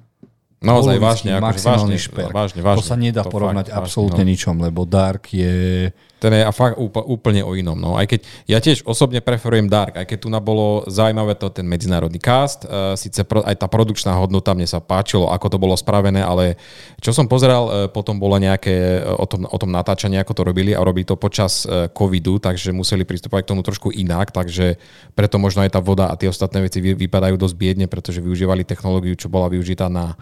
Naozaj 0.62 0.98
vážne, 1.02 1.30
akože 1.42 1.66
vážne, 1.66 1.98
šperk. 1.98 2.34
vážne, 2.34 2.62
vážne. 2.62 2.80
To 2.80 2.86
sa 2.86 2.98
nedá 2.98 3.26
to 3.26 3.34
porovnať 3.34 3.74
fakt, 3.74 3.82
absolútne 3.82 4.22
vážne, 4.22 4.30
no. 4.30 4.32
ničom, 4.38 4.56
lebo 4.62 4.82
Dark 4.86 5.34
je 5.34 5.90
ten 6.22 6.38
je 6.38 6.46
fakt 6.54 6.78
úplne 6.78 7.42
o 7.42 7.58
inom. 7.58 7.74
No. 7.74 7.98
Aj 7.98 8.06
keď 8.06 8.22
ja 8.46 8.62
tiež 8.62 8.86
osobne 8.86 9.26
preferujem 9.26 9.66
Dark, 9.66 9.98
aj 9.98 10.06
keď 10.06 10.18
tu 10.22 10.30
bolo 10.38 10.86
zaujímavé 10.86 11.34
to 11.34 11.50
ten 11.50 11.66
medzinárodný 11.66 12.22
cast, 12.22 12.70
uh, 12.70 12.94
síce 12.94 13.26
pro, 13.26 13.42
aj 13.42 13.58
tá 13.58 13.66
produkčná 13.66 14.14
hodnota 14.14 14.54
mne 14.54 14.70
sa 14.70 14.78
páčilo, 14.78 15.34
ako 15.34 15.48
to 15.50 15.58
bolo 15.58 15.74
spravené, 15.74 16.22
ale 16.22 16.62
čo 17.02 17.10
som 17.10 17.26
pozeral, 17.26 17.64
uh, 17.66 17.74
potom 17.90 18.22
bolo 18.22 18.38
nejaké 18.38 19.02
uh, 19.02 19.18
o, 19.18 19.26
tom, 19.26 19.50
o 19.50 19.58
tom 19.58 19.74
natáčanie, 19.74 20.22
ako 20.22 20.38
to 20.38 20.44
robili 20.46 20.78
a 20.78 20.86
robí 20.86 21.02
to 21.02 21.18
počas 21.18 21.66
uh, 21.66 21.90
covidu, 21.90 22.38
takže 22.38 22.70
museli 22.70 23.02
pristúpať 23.02 23.42
k 23.42 23.50
tomu 23.58 23.66
trošku 23.66 23.90
inak, 23.90 24.30
takže 24.30 24.78
preto 25.18 25.42
možno 25.42 25.66
aj 25.66 25.74
tá 25.74 25.82
voda 25.82 26.14
a 26.14 26.18
tie 26.20 26.30
ostatné 26.30 26.62
veci 26.62 26.86
vy, 26.86 26.94
vypadajú 26.94 27.34
dosť 27.34 27.56
biedne, 27.58 27.90
pretože 27.90 28.22
využívali 28.22 28.62
technológiu, 28.62 29.18
čo 29.18 29.26
bola 29.26 29.50
využitá 29.50 29.90
na 29.90 30.14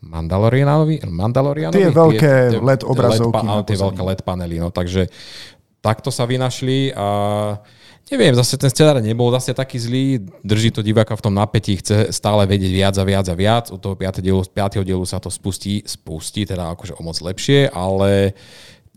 Mandalorianovi, 0.00 1.04
Mandalorianovi? 1.04 1.76
Tie 1.76 1.92
veľké 1.92 2.32
tie, 2.56 2.60
LED 2.60 2.82
obrazovky. 2.88 3.44
LED, 3.44 3.64
tie 3.68 3.76
veľké 3.76 4.00
LED 4.00 4.20
panely, 4.24 4.56
no 4.56 4.72
takže 4.72 5.12
takto 5.84 6.08
sa 6.08 6.24
vynašli 6.24 6.92
a 6.96 7.08
neviem, 8.10 8.34
zase 8.34 8.58
ten 8.58 8.72
scenár 8.72 8.98
nebol 8.98 9.30
zase 9.32 9.52
taký 9.52 9.76
zlý, 9.76 10.04
drží 10.42 10.72
to 10.72 10.80
diváka 10.80 11.14
v 11.14 11.24
tom 11.24 11.34
napätí, 11.36 11.78
chce 11.78 12.10
stále 12.10 12.48
vedieť 12.48 12.72
viac 12.72 12.94
a 12.96 13.04
viac 13.04 13.26
a 13.28 13.36
viac, 13.36 13.64
od 13.70 13.80
toho 13.80 13.94
5. 13.94 14.24
dielu, 14.24 14.40
5. 14.40 14.82
dielu 14.82 15.04
sa 15.06 15.22
to 15.22 15.28
spustí, 15.28 15.84
spustí, 15.86 16.48
teda 16.48 16.74
akože 16.74 16.98
o 16.98 17.02
moc 17.06 17.16
lepšie, 17.20 17.70
ale 17.70 18.34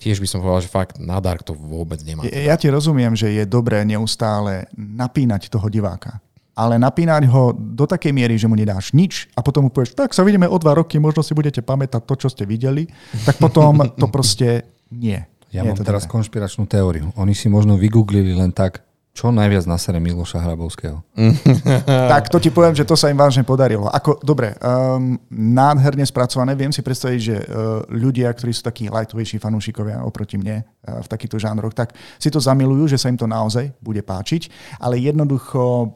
tiež 0.01 0.17
by 0.17 0.27
som 0.27 0.41
povedal, 0.41 0.65
že 0.65 0.71
fakt 0.73 0.97
na 0.97 1.21
Dark 1.21 1.45
to 1.45 1.53
vôbec 1.53 2.01
nemá. 2.01 2.25
Ja, 2.27 2.51
ja 2.51 2.55
ti 2.57 2.67
rozumiem, 2.73 3.13
že 3.13 3.31
je 3.31 3.45
dobré 3.45 3.85
neustále 3.85 4.65
napínať 4.75 5.47
toho 5.53 5.69
diváka 5.69 6.19
ale 6.53 6.77
napínať 6.77 7.25
ho 7.33 7.53
do 7.53 7.85
takej 7.89 8.13
miery, 8.13 8.37
že 8.37 8.45
mu 8.45 8.53
nedáš 8.53 8.93
nič 8.93 9.29
a 9.33 9.41
potom 9.41 9.67
mu 9.67 9.69
povieš, 9.73 9.97
tak 9.97 10.13
sa 10.13 10.21
vidíme 10.21 10.45
o 10.45 10.57
dva 10.61 10.77
roky, 10.77 11.01
možno 11.01 11.25
si 11.25 11.33
budete 11.33 11.65
pamätať 11.65 12.01
to, 12.05 12.13
čo 12.13 12.27
ste 12.29 12.45
videli, 12.45 12.85
tak 13.25 13.41
potom 13.41 13.81
to 13.97 14.05
proste 14.09 14.69
nie. 14.93 15.17
Ja 15.53 15.61
nie 15.61 15.73
mám 15.73 15.81
teraz 15.85 16.09
dobré. 16.09 16.13
konšpiračnú 16.17 16.65
teóriu. 16.65 17.13
Oni 17.13 17.37
si 17.37 17.45
možno 17.45 17.77
vygooglili 17.77 18.33
len 18.33 18.49
tak, 18.49 18.81
čo 19.13 19.29
najviac 19.29 19.69
na 19.69 19.77
sere 19.77 20.01
Miloša 20.01 20.41
Hrabovského? 20.41 21.05
tak 22.17 22.33
to 22.33 22.41
ti 22.41 22.49
poviem, 22.49 22.73
že 22.73 22.81
to 22.81 22.97
sa 22.97 23.13
im 23.13 23.17
vážne 23.21 23.45
podarilo. 23.45 23.85
Ako, 23.85 24.17
dobre, 24.25 24.57
um, 24.57 25.13
nádherne 25.29 26.01
spracované. 26.01 26.57
Viem 26.57 26.73
si 26.73 26.81
predstaviť, 26.81 27.19
že 27.21 27.37
uh, 27.37 27.85
ľudia, 27.93 28.33
ktorí 28.33 28.49
sú 28.49 28.65
takí 28.65 28.89
lightovejší 28.89 29.37
fanúšikovia 29.37 30.01
oproti 30.01 30.41
mne 30.41 30.65
uh, 30.65 31.05
v 31.05 31.07
takýchto 31.07 31.37
žánroch, 31.37 31.77
tak 31.77 31.93
si 32.17 32.33
to 32.33 32.41
zamilujú, 32.41 32.89
že 32.89 32.97
sa 32.97 33.13
im 33.13 33.17
to 33.21 33.29
naozaj 33.29 33.69
bude 33.85 34.01
páčiť. 34.01 34.49
Ale 34.81 34.97
jednoducho 34.97 35.93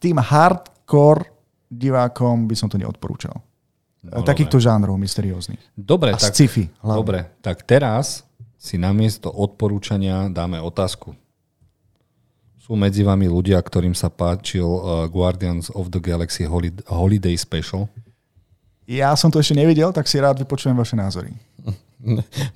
tým 0.00 0.16
hardcore 0.18 1.30
divákom 1.70 2.50
by 2.50 2.54
som 2.58 2.66
to 2.66 2.76
neodporúčal. 2.76 3.38
No, 4.00 4.24
Takýchto 4.24 4.56
dobre. 4.56 4.66
žánrov 4.66 4.96
mysterióznych. 4.96 5.60
Dobre, 5.76 6.16
A 6.16 6.18
tak, 6.18 6.32
sci-fi. 6.32 6.72
Dobre, 6.80 7.28
tak 7.44 7.62
teraz 7.68 8.24
si 8.56 8.80
namiesto 8.80 9.28
odporúčania 9.28 10.32
dáme 10.32 10.56
otázku. 10.56 11.12
Sú 12.60 12.76
medzi 12.80 13.04
vami 13.04 13.28
ľudia, 13.28 13.60
ktorým 13.60 13.92
sa 13.92 14.08
páčil 14.08 14.64
uh, 14.64 15.04
Guardians 15.10 15.68
of 15.76 15.92
the 15.92 16.00
Galaxy 16.00 16.48
Holiday 16.88 17.36
Special? 17.36 17.92
Ja 18.88 19.12
som 19.14 19.28
to 19.28 19.38
ešte 19.38 19.54
nevidel, 19.54 19.92
tak 19.92 20.08
si 20.08 20.16
rád 20.18 20.40
vypočujem 20.40 20.74
vaše 20.74 20.96
názory. 20.96 21.30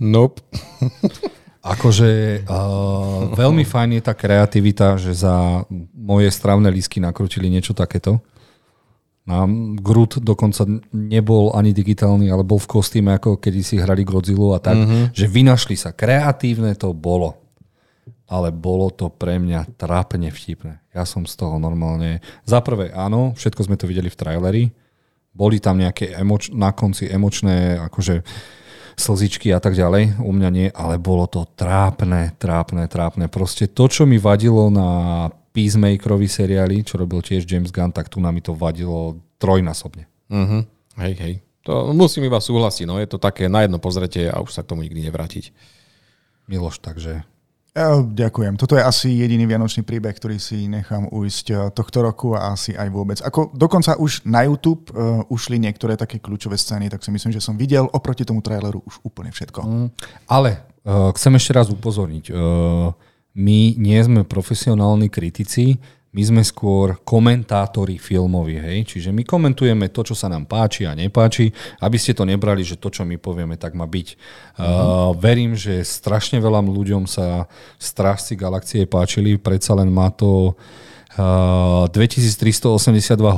Nope. 0.00 0.40
Akože 1.64 2.44
uh, 2.44 3.32
veľmi 3.32 3.64
fajn 3.72 3.96
je 3.96 4.02
tá 4.04 4.12
kreativita, 4.12 5.00
že 5.00 5.16
za 5.16 5.64
moje 5.96 6.28
stravné 6.28 6.68
lísky 6.68 7.00
nakrutili 7.00 7.48
niečo 7.48 7.72
takéto. 7.72 8.20
Na 9.24 9.48
Groot 9.80 10.20
dokonca 10.20 10.68
nebol 10.92 11.56
ani 11.56 11.72
digitálny, 11.72 12.28
ale 12.28 12.44
bol 12.44 12.60
v 12.60 12.68
kostýme, 12.68 13.16
ako 13.16 13.40
keď 13.40 13.52
si 13.64 13.80
hrali 13.80 14.04
Godzilla 14.04 14.60
a 14.60 14.60
tak, 14.60 14.76
mm-hmm. 14.76 15.16
že 15.16 15.24
vynašli 15.24 15.80
sa. 15.80 15.96
Kreatívne 15.96 16.76
to 16.76 16.92
bolo. 16.92 17.40
Ale 18.28 18.52
bolo 18.52 18.92
to 18.92 19.08
pre 19.08 19.40
mňa 19.40 19.80
trápne 19.80 20.28
vtipné. 20.28 20.84
Ja 20.92 21.08
som 21.08 21.24
z 21.24 21.40
toho 21.40 21.56
normálne... 21.56 22.20
Za 22.44 22.60
prvé, 22.60 22.92
áno, 22.92 23.32
všetko 23.32 23.64
sme 23.64 23.80
to 23.80 23.88
videli 23.88 24.12
v 24.12 24.18
traileri. 24.20 24.64
Boli 25.32 25.56
tam 25.56 25.80
nejaké 25.80 26.12
emoč... 26.12 26.52
na 26.52 26.76
konci 26.76 27.08
emočné, 27.08 27.80
akože 27.80 28.20
slzičky 28.94 29.50
a 29.54 29.60
tak 29.60 29.74
ďalej. 29.74 30.22
U 30.22 30.30
mňa 30.30 30.48
nie, 30.50 30.66
ale 30.72 30.98
bolo 30.98 31.26
to 31.26 31.46
trápne, 31.58 32.34
trápne, 32.38 32.86
trápne. 32.86 33.26
Proste 33.30 33.70
to, 33.70 33.90
čo 33.90 34.06
mi 34.06 34.18
vadilo 34.18 34.70
na 34.70 35.28
Peacemakerovi 35.54 36.26
seriáli, 36.26 36.82
čo 36.82 36.98
robil 36.98 37.22
tiež 37.22 37.46
James 37.46 37.70
Gunn, 37.70 37.94
tak 37.94 38.10
tu 38.10 38.18
nám 38.18 38.34
mi 38.34 38.42
to 38.42 38.58
vadilo 38.58 39.22
trojnásobne. 39.38 40.10
Uh-huh. 40.30 40.66
Hej, 40.98 41.14
hej. 41.20 41.34
To 41.64 41.96
musím 41.96 42.28
iba 42.28 42.42
súhlasiť, 42.42 42.84
no 42.84 43.00
je 43.00 43.08
to 43.08 43.16
také 43.16 43.48
na 43.48 43.64
jedno 43.64 43.80
pozretie 43.80 44.28
a 44.28 44.36
už 44.42 44.52
sa 44.52 44.60
k 44.60 44.74
tomu 44.74 44.84
nikdy 44.84 45.08
nevrátiť. 45.08 45.54
Miloš, 46.44 46.84
takže 46.84 47.24
ja, 47.74 47.98
ďakujem. 47.98 48.54
Toto 48.54 48.78
je 48.78 48.86
asi 48.86 49.18
jediný 49.18 49.50
vianočný 49.50 49.82
príbeh, 49.82 50.14
ktorý 50.14 50.38
si 50.38 50.70
nechám 50.70 51.10
ujsť 51.10 51.46
eh, 51.50 51.58
tohto 51.74 52.06
roku 52.06 52.38
a 52.38 52.54
asi 52.54 52.70
aj 52.78 52.88
vôbec. 52.94 53.18
Ako 53.18 53.50
dokonca 53.50 53.98
už 53.98 54.22
na 54.30 54.46
YouTube 54.46 54.94
uh, 54.94 55.26
ušli 55.26 55.58
niektoré 55.58 55.98
také 55.98 56.22
kľúčové 56.22 56.54
scény, 56.54 56.86
tak 56.86 57.02
si 57.02 57.10
myslím, 57.10 57.34
že 57.34 57.42
som 57.42 57.58
videl 57.58 57.90
oproti 57.90 58.22
tomu 58.22 58.46
traileru 58.46 58.78
už 58.86 59.02
úplne 59.02 59.34
všetko. 59.34 59.60
Mm, 59.66 59.88
ale 60.30 60.62
uh, 60.86 61.10
chcem 61.18 61.34
ešte 61.34 61.50
raz 61.50 61.66
upozorniť. 61.66 62.30
Uh, 62.30 62.94
my 63.34 63.74
nie 63.74 63.98
sme 63.98 64.22
profesionálni 64.22 65.10
kritici, 65.10 65.82
my 66.14 66.22
sme 66.22 66.42
skôr 66.46 67.02
komentátori 67.02 67.98
filmoví, 67.98 68.54
hej? 68.54 68.86
Čiže 68.86 69.10
my 69.10 69.26
komentujeme 69.26 69.90
to, 69.90 70.06
čo 70.06 70.14
sa 70.14 70.30
nám 70.30 70.46
páči 70.46 70.86
a 70.86 70.94
nepáči, 70.94 71.50
aby 71.82 71.98
ste 71.98 72.14
to 72.14 72.22
nebrali, 72.22 72.62
že 72.62 72.78
to, 72.78 72.86
čo 72.86 73.02
my 73.02 73.18
povieme, 73.18 73.58
tak 73.58 73.74
má 73.74 73.84
byť. 73.84 74.08
Uh-huh. 74.14 74.62
Uh, 74.62 75.10
verím, 75.18 75.58
že 75.58 75.82
strašne 75.82 76.38
veľa 76.38 76.62
ľuďom 76.62 77.10
sa 77.10 77.50
Strážci 77.82 78.38
galaxie 78.38 78.86
páčili, 78.86 79.34
predsa 79.36 79.74
len 79.74 79.90
má 79.90 80.14
to 80.14 80.54
2382 81.14 82.74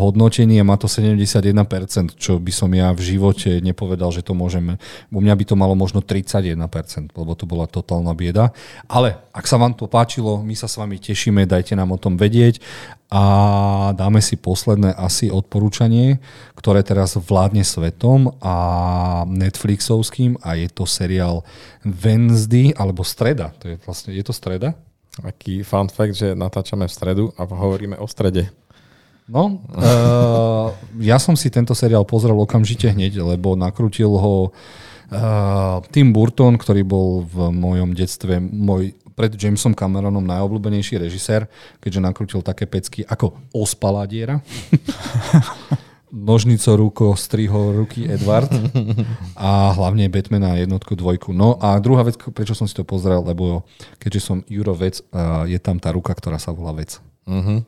hodnotení 0.00 0.56
a 0.56 0.64
má 0.64 0.80
to 0.80 0.88
71%, 0.88 2.16
čo 2.16 2.40
by 2.40 2.48
som 2.48 2.72
ja 2.72 2.88
v 2.96 3.04
živote 3.04 3.60
nepovedal, 3.60 4.08
že 4.16 4.24
to 4.24 4.32
môžeme. 4.32 4.80
U 5.12 5.20
mňa 5.20 5.36
by 5.36 5.44
to 5.44 5.60
malo 5.60 5.76
možno 5.76 6.00
31%, 6.00 6.56
lebo 7.12 7.36
to 7.36 7.44
bola 7.44 7.68
totálna 7.68 8.16
bieda. 8.16 8.56
Ale 8.88 9.20
ak 9.28 9.44
sa 9.44 9.60
vám 9.60 9.76
to 9.76 9.92
páčilo, 9.92 10.40
my 10.40 10.56
sa 10.56 10.72
s 10.72 10.80
vami 10.80 10.96
tešíme, 10.96 11.44
dajte 11.44 11.76
nám 11.76 11.92
o 11.92 12.00
tom 12.00 12.16
vedieť 12.16 12.64
a 13.12 13.92
dáme 13.92 14.24
si 14.24 14.40
posledné 14.40 14.96
asi 14.96 15.28
odporúčanie, 15.28 16.16
ktoré 16.56 16.80
teraz 16.80 17.20
vládne 17.20 17.62
svetom 17.62 18.32
a 18.40 18.56
Netflixovským 19.28 20.40
a 20.40 20.56
je 20.56 20.72
to 20.72 20.88
seriál 20.88 21.44
Wednesday 21.84 22.72
alebo 22.72 23.04
Streda. 23.04 23.52
To 23.60 23.68
je 23.68 23.76
vlastne, 23.84 24.16
je 24.16 24.24
to 24.24 24.32
Streda? 24.32 24.80
Aký 25.24 25.64
fun 25.64 25.88
fact, 25.88 26.20
že 26.20 26.36
natáčame 26.36 26.84
v 26.84 26.92
stredu 26.92 27.24
a 27.40 27.48
hovoríme 27.48 27.96
o 27.96 28.04
strede. 28.04 28.52
No, 29.26 29.58
uh, 29.74 30.70
ja 31.02 31.18
som 31.18 31.34
si 31.34 31.50
tento 31.50 31.74
seriál 31.74 32.06
pozrel 32.06 32.36
okamžite 32.38 32.94
hneď, 32.94 33.24
lebo 33.24 33.58
nakrútil 33.58 34.12
ho 34.12 34.54
uh, 34.54 35.82
Tim 35.90 36.14
Burton, 36.14 36.54
ktorý 36.54 36.86
bol 36.86 37.26
v 37.26 37.50
mojom 37.50 37.90
detstve 37.90 38.38
môj 38.38 38.94
pred 39.16 39.32
Jamesom 39.32 39.72
Cameronom 39.72 40.22
najobľúbenejší 40.22 41.00
režisér, 41.00 41.48
keďže 41.80 42.04
nakrútil 42.04 42.44
také 42.44 42.68
pecky 42.68 43.02
ako 43.02 43.34
Ospalá 43.50 44.04
diera. 44.04 44.38
nožnico 46.16 46.72
ruko 46.72 47.12
strihol 47.12 47.84
ruky 47.84 48.08
Edward 48.08 48.48
a 49.36 49.76
hlavne 49.76 50.08
Batmana 50.08 50.56
jednotku, 50.56 50.96
dvojku. 50.96 51.36
No 51.36 51.60
a 51.60 51.76
druhá 51.76 52.08
vec, 52.08 52.16
prečo 52.32 52.56
som 52.56 52.64
si 52.64 52.72
to 52.72 52.88
pozrel, 52.88 53.20
lebo 53.20 53.68
keďže 54.00 54.20
som 54.24 54.40
Jurovec, 54.48 55.04
je 55.44 55.58
tam 55.60 55.76
tá 55.76 55.92
ruka, 55.92 56.16
ktorá 56.16 56.40
sa 56.40 56.56
volá 56.56 56.72
vec. 56.72 56.96
Uh-huh. 57.28 57.60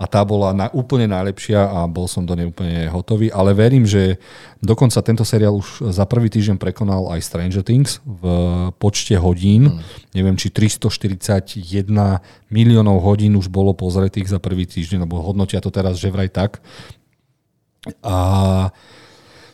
A 0.00 0.10
tá 0.10 0.24
bola 0.26 0.50
na, 0.50 0.66
úplne 0.72 1.06
najlepšia 1.06 1.62
a 1.62 1.86
bol 1.86 2.10
som 2.10 2.26
do 2.26 2.34
nej 2.34 2.48
úplne 2.48 2.90
hotový, 2.90 3.30
ale 3.30 3.54
verím, 3.54 3.86
že 3.86 4.18
dokonca 4.58 4.98
tento 5.04 5.22
seriál 5.22 5.54
už 5.54 5.94
za 5.94 6.02
prvý 6.08 6.26
týždeň 6.26 6.58
prekonal 6.58 7.06
aj 7.12 7.22
Stranger 7.22 7.62
Things 7.62 8.02
v 8.02 8.22
počte 8.82 9.14
hodín. 9.20 9.68
Uh-huh. 9.68 9.78
Neviem, 10.16 10.34
či 10.34 10.50
341 10.50 11.60
miliónov 12.50 12.98
hodín 13.04 13.36
už 13.38 13.46
bolo 13.52 13.76
pozretých 13.76 14.26
za 14.26 14.40
prvý 14.42 14.66
týždeň, 14.66 15.06
lebo 15.06 15.22
hodnotia 15.22 15.62
to 15.62 15.70
teraz 15.70 16.00
že 16.00 16.10
vraj 16.10 16.32
tak. 16.32 16.58
A 18.02 18.16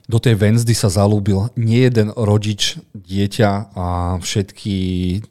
do 0.09 0.17
tej 0.17 0.41
Wednesday 0.41 0.73
sa 0.73 0.89
zalúbil 0.89 1.53
nie 1.53 1.85
jeden 1.85 2.09
rodič, 2.17 2.81
dieťa 2.97 3.77
a 3.77 3.87
všetky 4.21 4.77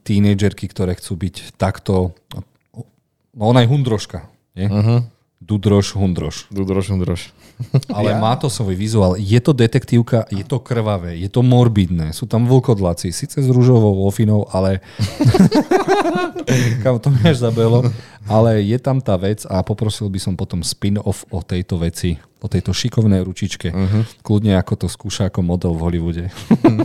tínejdžerky, 0.06 0.70
ktoré 0.70 0.94
chcú 0.94 1.18
byť 1.18 1.58
takto... 1.58 2.14
No 3.34 3.54
ona 3.54 3.66
je 3.66 3.70
hundroška, 3.70 4.30
nie? 4.54 4.70
Uh-huh. 4.70 5.02
Dudroš, 5.38 5.94
hundroš. 5.94 6.50
Dudroš, 6.50 6.90
hundroš. 6.94 7.22
Ale 7.98 8.14
ja. 8.14 8.22
má 8.22 8.38
to 8.38 8.50
svoj 8.50 8.78
vizuál. 8.78 9.18
Je 9.18 9.38
to 9.42 9.54
detektívka, 9.54 10.30
je 10.30 10.46
to 10.46 10.62
krvavé, 10.62 11.18
je 11.18 11.30
to 11.30 11.42
morbidné. 11.42 12.14
Sú 12.14 12.30
tam 12.30 12.46
vlkodlaci, 12.46 13.10
síce 13.10 13.42
s 13.42 13.48
rúžovou 13.50 14.06
ofinou, 14.06 14.46
ale... 14.54 14.82
Kam 16.86 17.02
to 17.02 17.10
mi 17.10 17.22
až 17.26 17.42
zabelo. 17.44 17.86
Ale 18.28 18.60
je 18.64 18.78
tam 18.78 19.00
tá 19.00 19.16
vec 19.16 19.48
a 19.48 19.64
poprosil 19.64 20.12
by 20.12 20.20
som 20.20 20.34
potom 20.36 20.60
spin-off 20.62 21.24
o 21.32 21.40
tejto 21.42 21.80
veci 21.80 22.20
o 22.38 22.46
tejto 22.46 22.70
šikovnej 22.70 23.26
ručičke. 23.26 23.74
Uh-huh. 23.74 24.06
Kľudne 24.22 24.54
ako 24.62 24.86
to 24.86 24.88
skúša 24.88 25.34
ako 25.34 25.42
model 25.42 25.74
v 25.74 25.82
Hollywoode. 25.82 26.26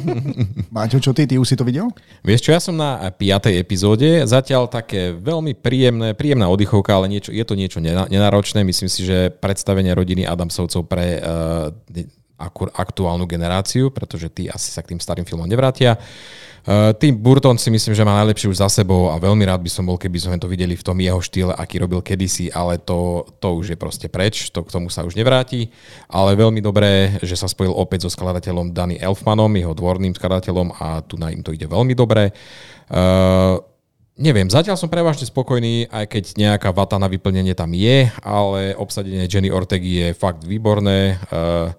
Máte 0.77 0.97
čo 0.97 1.13
ty? 1.13 1.29
Ty 1.29 1.37
už 1.37 1.49
si 1.53 1.57
to 1.61 1.65
videl? 1.69 1.93
Vieš 2.25 2.49
čo, 2.49 2.51
ja 2.57 2.61
som 2.61 2.73
na 2.73 2.97
5. 3.13 3.53
epizóde. 3.61 4.25
Zatiaľ 4.25 4.73
také 4.73 5.13
veľmi 5.13 5.53
príjemné, 5.53 6.17
príjemná 6.17 6.49
oddychovka, 6.49 6.97
ale 6.97 7.13
niečo, 7.13 7.29
je 7.37 7.45
to 7.45 7.53
niečo 7.53 7.85
nenáročné. 7.85 8.65
Myslím 8.65 8.89
si, 8.89 9.05
že 9.05 9.29
predstavenie 9.29 9.93
rodiny 9.93 10.25
Adamsovcov 10.25 10.89
pre 10.89 11.21
uh, 11.21 11.69
aktuálnu 12.73 13.29
generáciu, 13.29 13.93
pretože 13.93 14.33
tí 14.33 14.49
asi 14.49 14.73
sa 14.73 14.81
k 14.81 14.97
tým 14.97 15.01
starým 15.05 15.29
filmom 15.29 15.45
nevrátia. 15.45 16.01
Uh, 16.01 16.43
Tým 16.71 17.19
Burton 17.19 17.59
si 17.59 17.75
myslím, 17.75 17.91
že 17.91 18.07
má 18.07 18.15
najlepšie 18.23 18.47
už 18.47 18.63
za 18.63 18.71
sebou 18.71 19.11
a 19.11 19.19
veľmi 19.19 19.43
rád 19.43 19.67
by 19.67 19.71
som 19.71 19.83
bol, 19.83 19.99
keby 19.99 20.19
sme 20.23 20.39
to 20.39 20.47
videli 20.47 20.79
v 20.79 20.87
tom 20.87 20.95
jeho 21.03 21.19
štýle, 21.19 21.51
aký 21.59 21.83
robil 21.83 21.99
kedysi, 21.99 22.55
ale 22.55 22.79
to, 22.79 23.27
to 23.43 23.59
už 23.59 23.75
je 23.75 23.79
proste 23.79 24.07
preč, 24.07 24.55
to 24.55 24.63
k 24.63 24.71
tomu 24.71 24.87
sa 24.87 25.03
už 25.03 25.19
nevráti. 25.19 25.75
Ale 26.07 26.39
veľmi 26.39 26.63
dobré, 26.63 27.19
že 27.19 27.35
sa 27.35 27.51
spojil 27.51 27.75
opäť 27.75 28.07
so 28.07 28.15
skladateľom 28.15 28.71
Danny 28.71 28.95
Elfmanom, 29.03 29.51
jeho 29.59 29.75
dvorným 29.75 30.15
skladateľom 30.15 30.79
a 30.79 31.03
tu 31.03 31.19
na 31.19 31.35
im 31.35 31.43
to 31.43 31.51
ide 31.51 31.67
veľmi 31.67 31.99
dobre. 31.99 32.31
Uh, 32.87 33.59
Neviem, 34.13 34.45
zatiaľ 34.45 34.77
som 34.77 34.93
prevažne 34.93 35.25
spokojný, 35.25 35.89
aj 35.89 36.05
keď 36.05 36.25
nejaká 36.37 36.69
vata 36.69 37.01
na 37.01 37.09
vyplnenie 37.09 37.57
tam 37.57 37.73
je, 37.73 38.13
ale 38.21 38.77
obsadenie 38.77 39.25
Jenny 39.25 39.49
Ortegy 39.49 40.05
je 40.05 40.09
fakt 40.13 40.45
výborné. 40.45 41.17
Uh, 41.33 41.73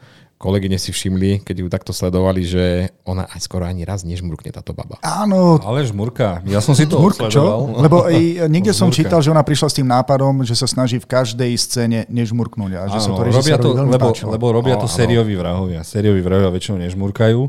kolegyne 0.43 0.75
si 0.75 0.91
všimli, 0.91 1.47
keď 1.47 1.55
ju 1.63 1.67
takto 1.71 1.95
sledovali, 1.95 2.43
že 2.43 2.91
ona 3.07 3.23
aj 3.31 3.47
skoro 3.47 3.63
ani 3.63 3.87
raz 3.87 4.03
nežmurkne 4.03 4.51
táto 4.51 4.75
baba. 4.75 4.99
Áno. 4.99 5.55
Ale 5.63 5.87
žmurka. 5.87 6.43
Ja 6.43 6.59
som 6.59 6.75
si 6.75 6.83
to 6.83 6.99
Žmurk, 6.99 7.15
sledoval. 7.15 7.71
Čo? 7.71 7.79
Lebo 7.79 7.97
aj 8.03 8.19
niekde 8.53 8.75
som 8.75 8.91
čítal, 8.91 9.23
že 9.23 9.31
ona 9.31 9.39
prišla 9.39 9.71
s 9.71 9.75
tým 9.79 9.87
nápadom, 9.87 10.43
že 10.43 10.59
sa 10.59 10.67
snaží 10.67 10.99
v 10.99 11.07
každej 11.07 11.55
scéne 11.55 12.03
nežmurknúť. 12.11 12.71
A 12.75 12.81
že 12.91 12.99
Áno, 12.99 13.05
sa 13.07 13.11
to 13.15 13.23
robia 13.23 13.55
to, 13.55 13.69
lebo, 13.71 14.07
lebo 14.11 14.45
robia 14.51 14.75
to 14.75 14.91
sérioví 14.91 15.39
vrahovia. 15.39 15.87
Sérioví 15.87 16.19
vrahovia 16.19 16.51
väčšinou 16.51 16.83
nežmurkajú. 16.83 17.39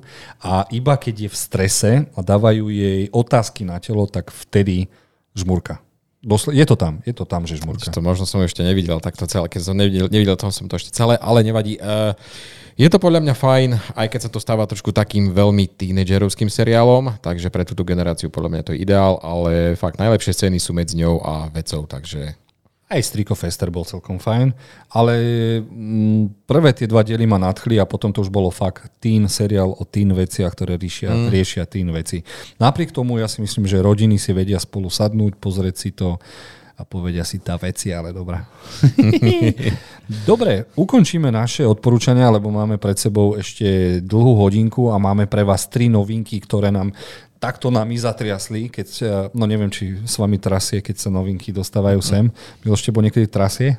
A 0.47 0.71
iba 0.71 0.95
keď 0.95 1.27
je 1.27 1.29
v 1.35 1.37
strese 1.37 1.91
a 2.15 2.19
dávajú 2.23 2.71
jej 2.71 3.11
otázky 3.11 3.67
na 3.67 3.83
telo, 3.83 4.07
tak 4.07 4.31
vtedy 4.31 4.87
žmurka. 5.35 5.83
Dosle- 6.25 6.57
je 6.57 6.65
to 6.65 6.79
tam, 6.79 7.05
je 7.05 7.13
to 7.13 7.29
tam, 7.29 7.45
že 7.45 7.61
žmurka. 7.61 7.91
To 7.91 8.01
možno 8.01 8.25
som 8.25 8.41
ešte 8.41 8.65
nevidel 8.65 8.97
takto 8.97 9.29
celé, 9.29 9.45
keď 9.51 9.61
som 9.61 9.77
nevidel, 9.77 10.09
nevidel 10.09 10.39
toho 10.41 10.49
som 10.49 10.65
to 10.71 10.79
ešte 10.81 10.95
celé, 10.95 11.21
ale 11.21 11.45
nevadí. 11.45 11.77
Uh, 11.77 12.17
je 12.75 12.89
to 12.91 12.99
podľa 12.99 13.23
mňa 13.23 13.35
fajn, 13.39 13.71
aj 13.95 14.07
keď 14.11 14.21
sa 14.27 14.31
to 14.31 14.43
stáva 14.43 14.67
trošku 14.67 14.91
takým 14.91 15.31
veľmi 15.31 15.71
tínedžerovským 15.79 16.51
seriálom, 16.51 17.23
takže 17.23 17.47
pre 17.49 17.63
túto 17.63 17.87
generáciu 17.87 18.35
podľa 18.35 18.51
mňa 18.51 18.63
to 18.67 18.73
je 18.75 18.83
ideál, 18.83 19.23
ale 19.23 19.79
fakt 19.79 20.03
najlepšie 20.03 20.35
scény 20.35 20.59
sú 20.59 20.75
medzi 20.75 20.99
ňou 20.99 21.23
a 21.23 21.49
vecou, 21.55 21.87
takže 21.87 22.35
aj 22.85 23.01
Striko 23.01 23.33
Fester 23.33 23.73
bol 23.73 23.89
celkom 23.89 24.21
fajn, 24.21 24.53
ale 24.93 25.15
mm, 25.65 26.45
prvé 26.45 26.77
tie 26.77 26.85
dva 26.85 27.01
diely 27.01 27.25
ma 27.25 27.41
nadchli 27.41 27.81
a 27.81 27.89
potom 27.89 28.13
to 28.13 28.21
už 28.21 28.29
bolo 28.29 28.53
fakt 28.53 28.93
teen 29.01 29.25
seriál 29.25 29.73
o 29.73 29.83
teen 29.89 30.13
veciach, 30.13 30.53
ktoré 30.53 30.77
riešia, 30.77 31.11
mm. 31.11 31.29
riešia 31.33 31.65
teen 31.65 31.89
veci. 31.91 32.21
Napriek 32.61 32.93
tomu 32.93 33.17
ja 33.17 33.27
si 33.27 33.41
myslím, 33.41 33.65
že 33.65 33.81
rodiny 33.81 34.21
si 34.21 34.37
vedia 34.37 34.61
spolu 34.61 34.93
sadnúť, 34.93 35.41
pozrieť 35.41 35.77
si 35.81 35.91
to 35.97 36.21
a 36.75 36.83
povedia 36.83 37.23
si 37.23 37.39
tá 37.39 37.55
veci, 37.55 37.95
ale 37.95 38.11
dobrá. 38.11 38.43
Dobre, 40.29 40.75
ukončíme 40.75 41.31
naše 41.31 41.63
odporúčania, 41.63 42.27
lebo 42.35 42.51
máme 42.51 42.83
pred 42.83 42.99
sebou 42.99 43.39
ešte 43.39 44.03
dlhú 44.03 44.43
hodinku 44.43 44.91
a 44.91 44.99
máme 44.99 45.31
pre 45.31 45.47
vás 45.47 45.71
tri 45.71 45.87
novinky, 45.87 46.43
ktoré 46.43 46.75
nám 46.75 46.91
takto 47.45 47.69
nami 47.69 48.01
zatriasli, 48.01 48.73
keď, 48.73 48.89
no 49.37 49.45
neviem, 49.45 49.69
či 49.69 50.01
s 50.09 50.17
vami 50.17 50.41
trasie, 50.41 50.81
keď 50.81 50.97
sa 50.97 51.13
novinky 51.13 51.53
dostávajú 51.53 52.01
sem. 52.01 52.33
Miloš, 52.65 52.81
tebo 52.81 53.05
niekedy 53.05 53.29
trasie? 53.29 53.77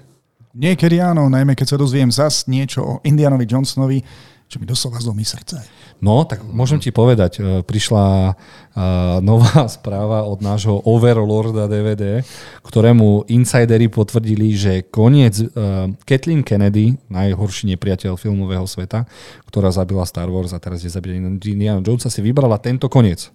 Niekedy 0.54 1.01
áno, 1.01 1.25
najmä 1.28 1.58
keď 1.58 1.73
sa 1.73 1.82
dozviem 1.82 2.13
zas 2.13 2.45
niečo 2.45 2.80
o 2.86 2.93
Indianovi 3.01 3.49
Johnsonovi, 3.49 3.99
čo 4.45 4.62
mi 4.62 4.69
doslova 4.69 5.01
zlomí 5.01 5.25
srdce. 5.25 5.65
No, 5.99 6.21
tak 6.28 6.45
môžem 6.45 6.78
ti 6.78 6.93
povedať, 6.93 7.39
e, 7.39 7.65
prišla 7.65 8.06
e, 8.06 8.34
nová 9.25 9.65
správa 9.75 10.21
od 10.28 10.39
nášho 10.43 10.80
Overlorda 10.86 11.65
DVD, 11.65 12.21
ktorému 12.62 13.25
insidery 13.32 13.89
potvrdili, 13.89 14.54
že 14.54 14.73
koniec 14.86 15.39
e, 15.41 15.47
Kathleen 16.06 16.45
Kennedy, 16.45 16.99
najhorší 17.10 17.73
nepriateľ 17.73 18.19
filmového 18.21 18.67
sveta, 18.69 19.10
ktorá 19.49 19.73
zabila 19.73 20.06
Star 20.06 20.30
Wars 20.30 20.54
a 20.54 20.62
teraz 20.62 20.86
je 20.86 20.93
zabila 20.93 21.17
Indiana 21.17 21.82
Jonesa, 21.82 22.13
si 22.13 22.21
vybrala 22.21 22.62
tento 22.62 22.86
koniec. 22.86 23.34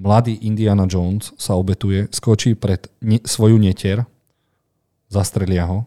Mladý 0.00 0.40
Indiana 0.42 0.88
Jones 0.88 1.32
sa 1.36 1.54
obetuje, 1.54 2.08
skočí 2.10 2.56
pred 2.56 2.88
ne- 3.04 3.22
svoju 3.22 3.60
netier, 3.60 4.04
zastrelia 5.12 5.68
ho, 5.68 5.84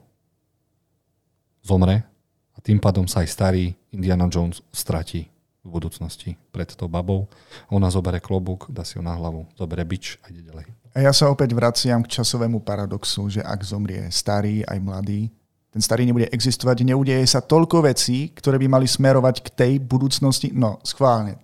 zomre 1.66 2.06
a 2.54 2.58
tým 2.62 2.78
pádom 2.78 3.10
sa 3.10 3.26
aj 3.26 3.30
starý 3.34 3.66
Indiana 3.90 4.30
Jones 4.30 4.62
stratí 4.70 5.26
v 5.66 5.70
budúcnosti 5.74 6.38
pred 6.54 6.70
tou 6.78 6.86
babou. 6.86 7.26
Ona 7.74 7.90
zoberie 7.90 8.22
klobúk, 8.22 8.70
dá 8.70 8.86
si 8.86 9.02
ho 9.02 9.04
na 9.04 9.18
hlavu, 9.18 9.50
zoberie 9.58 9.82
bič 9.82 10.22
a 10.22 10.30
ide 10.30 10.46
ďalej. 10.46 10.70
A 10.94 11.02
ja 11.02 11.12
sa 11.12 11.28
opäť 11.34 11.58
vraciam 11.58 12.06
k 12.06 12.22
časovému 12.22 12.62
paradoxu, 12.62 13.28
že 13.28 13.42
ak 13.42 13.66
zomrie 13.66 14.06
starý 14.14 14.62
aj 14.64 14.78
mladý, 14.80 15.28
ten 15.76 15.84
starý 15.84 16.08
nebude 16.08 16.32
existovať, 16.32 16.88
neudeje 16.88 17.28
sa 17.28 17.44
toľko 17.44 17.84
vecí, 17.84 18.32
ktoré 18.32 18.56
by 18.56 18.80
mali 18.80 18.88
smerovať 18.88 19.44
k 19.44 19.48
tej 19.52 19.74
budúcnosti. 19.84 20.56
No, 20.56 20.80
schválne. 20.88 21.36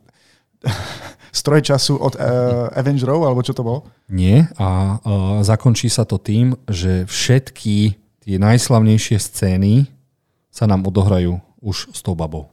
Stroj 1.32 1.64
času 1.64 1.96
od 1.96 2.20
uh, 2.20 2.68
Avengerov, 2.76 3.24
alebo 3.24 3.40
čo 3.40 3.56
to 3.56 3.64
bolo? 3.64 3.88
Nie 4.12 4.52
a 4.60 5.00
uh, 5.00 5.40
zakončí 5.42 5.88
sa 5.88 6.04
to 6.04 6.20
tým, 6.20 6.60
že 6.68 7.08
všetky 7.08 7.96
tie 8.22 8.36
najslavnejšie 8.38 9.18
scény 9.18 9.88
sa 10.52 10.68
nám 10.68 10.84
odohrajú 10.84 11.40
už 11.64 11.96
s 11.96 12.04
tou 12.04 12.14
babou. 12.14 12.52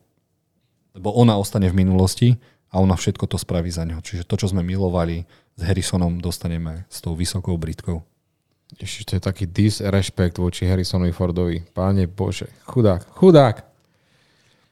Lebo 0.94 1.11
ona 1.12 1.35
ostane 1.35 1.66
v 1.66 1.79
minulosti 1.83 2.38
a 2.71 2.79
ona 2.79 2.94
všetko 2.94 3.27
to 3.27 3.37
spraví 3.37 3.68
za 3.68 3.83
neho. 3.83 3.99
Čiže 3.99 4.25
to, 4.25 4.38
čo 4.38 4.51
sme 4.55 4.62
milovali 4.62 5.27
s 5.59 5.61
Harrisonom, 5.66 6.23
dostaneme 6.23 6.87
s 6.87 7.03
tou 7.03 7.18
vysokou 7.18 7.59
Britkou. 7.59 8.07
Ešte 8.79 9.03
to 9.05 9.12
je 9.16 9.23
taký 9.25 9.44
disrespekt 9.49 10.37
voči 10.37 10.68
Harrisonovi 10.68 11.11
Fordovi. 11.11 11.64
Páne 11.73 12.05
Bože, 12.05 12.53
chudák, 12.68 13.09
chudák. 13.16 13.67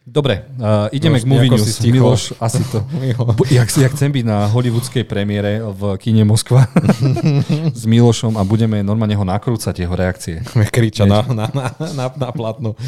Dobre, 0.06 0.46
uh, 0.62 0.86
ideme 0.94 1.18
Miloš, 1.18 1.26
k 1.26 1.26
Movie 1.26 1.50
News. 1.50 1.80
Miloš, 1.82 2.22
asi 2.38 2.62
to. 2.70 2.78
jak, 3.58 3.66
jak 3.66 3.90
chcem 3.90 4.14
byť 4.14 4.22
na 4.22 4.46
hollywoodskej 4.46 5.02
premiére 5.02 5.58
v 5.58 5.98
kine 5.98 6.22
Moskva 6.22 6.70
s 7.74 7.82
Milošom 7.90 8.38
a 8.38 8.46
budeme 8.46 8.86
normálne 8.86 9.18
ho 9.18 9.26
nakrúcať, 9.26 9.82
jeho 9.82 9.90
reakcie. 9.98 10.46
Kričať 10.46 11.10
na, 11.10 11.26
na, 11.26 11.50
na, 11.50 11.66
na, 11.90 12.06
na 12.06 12.30
platnu. 12.30 12.78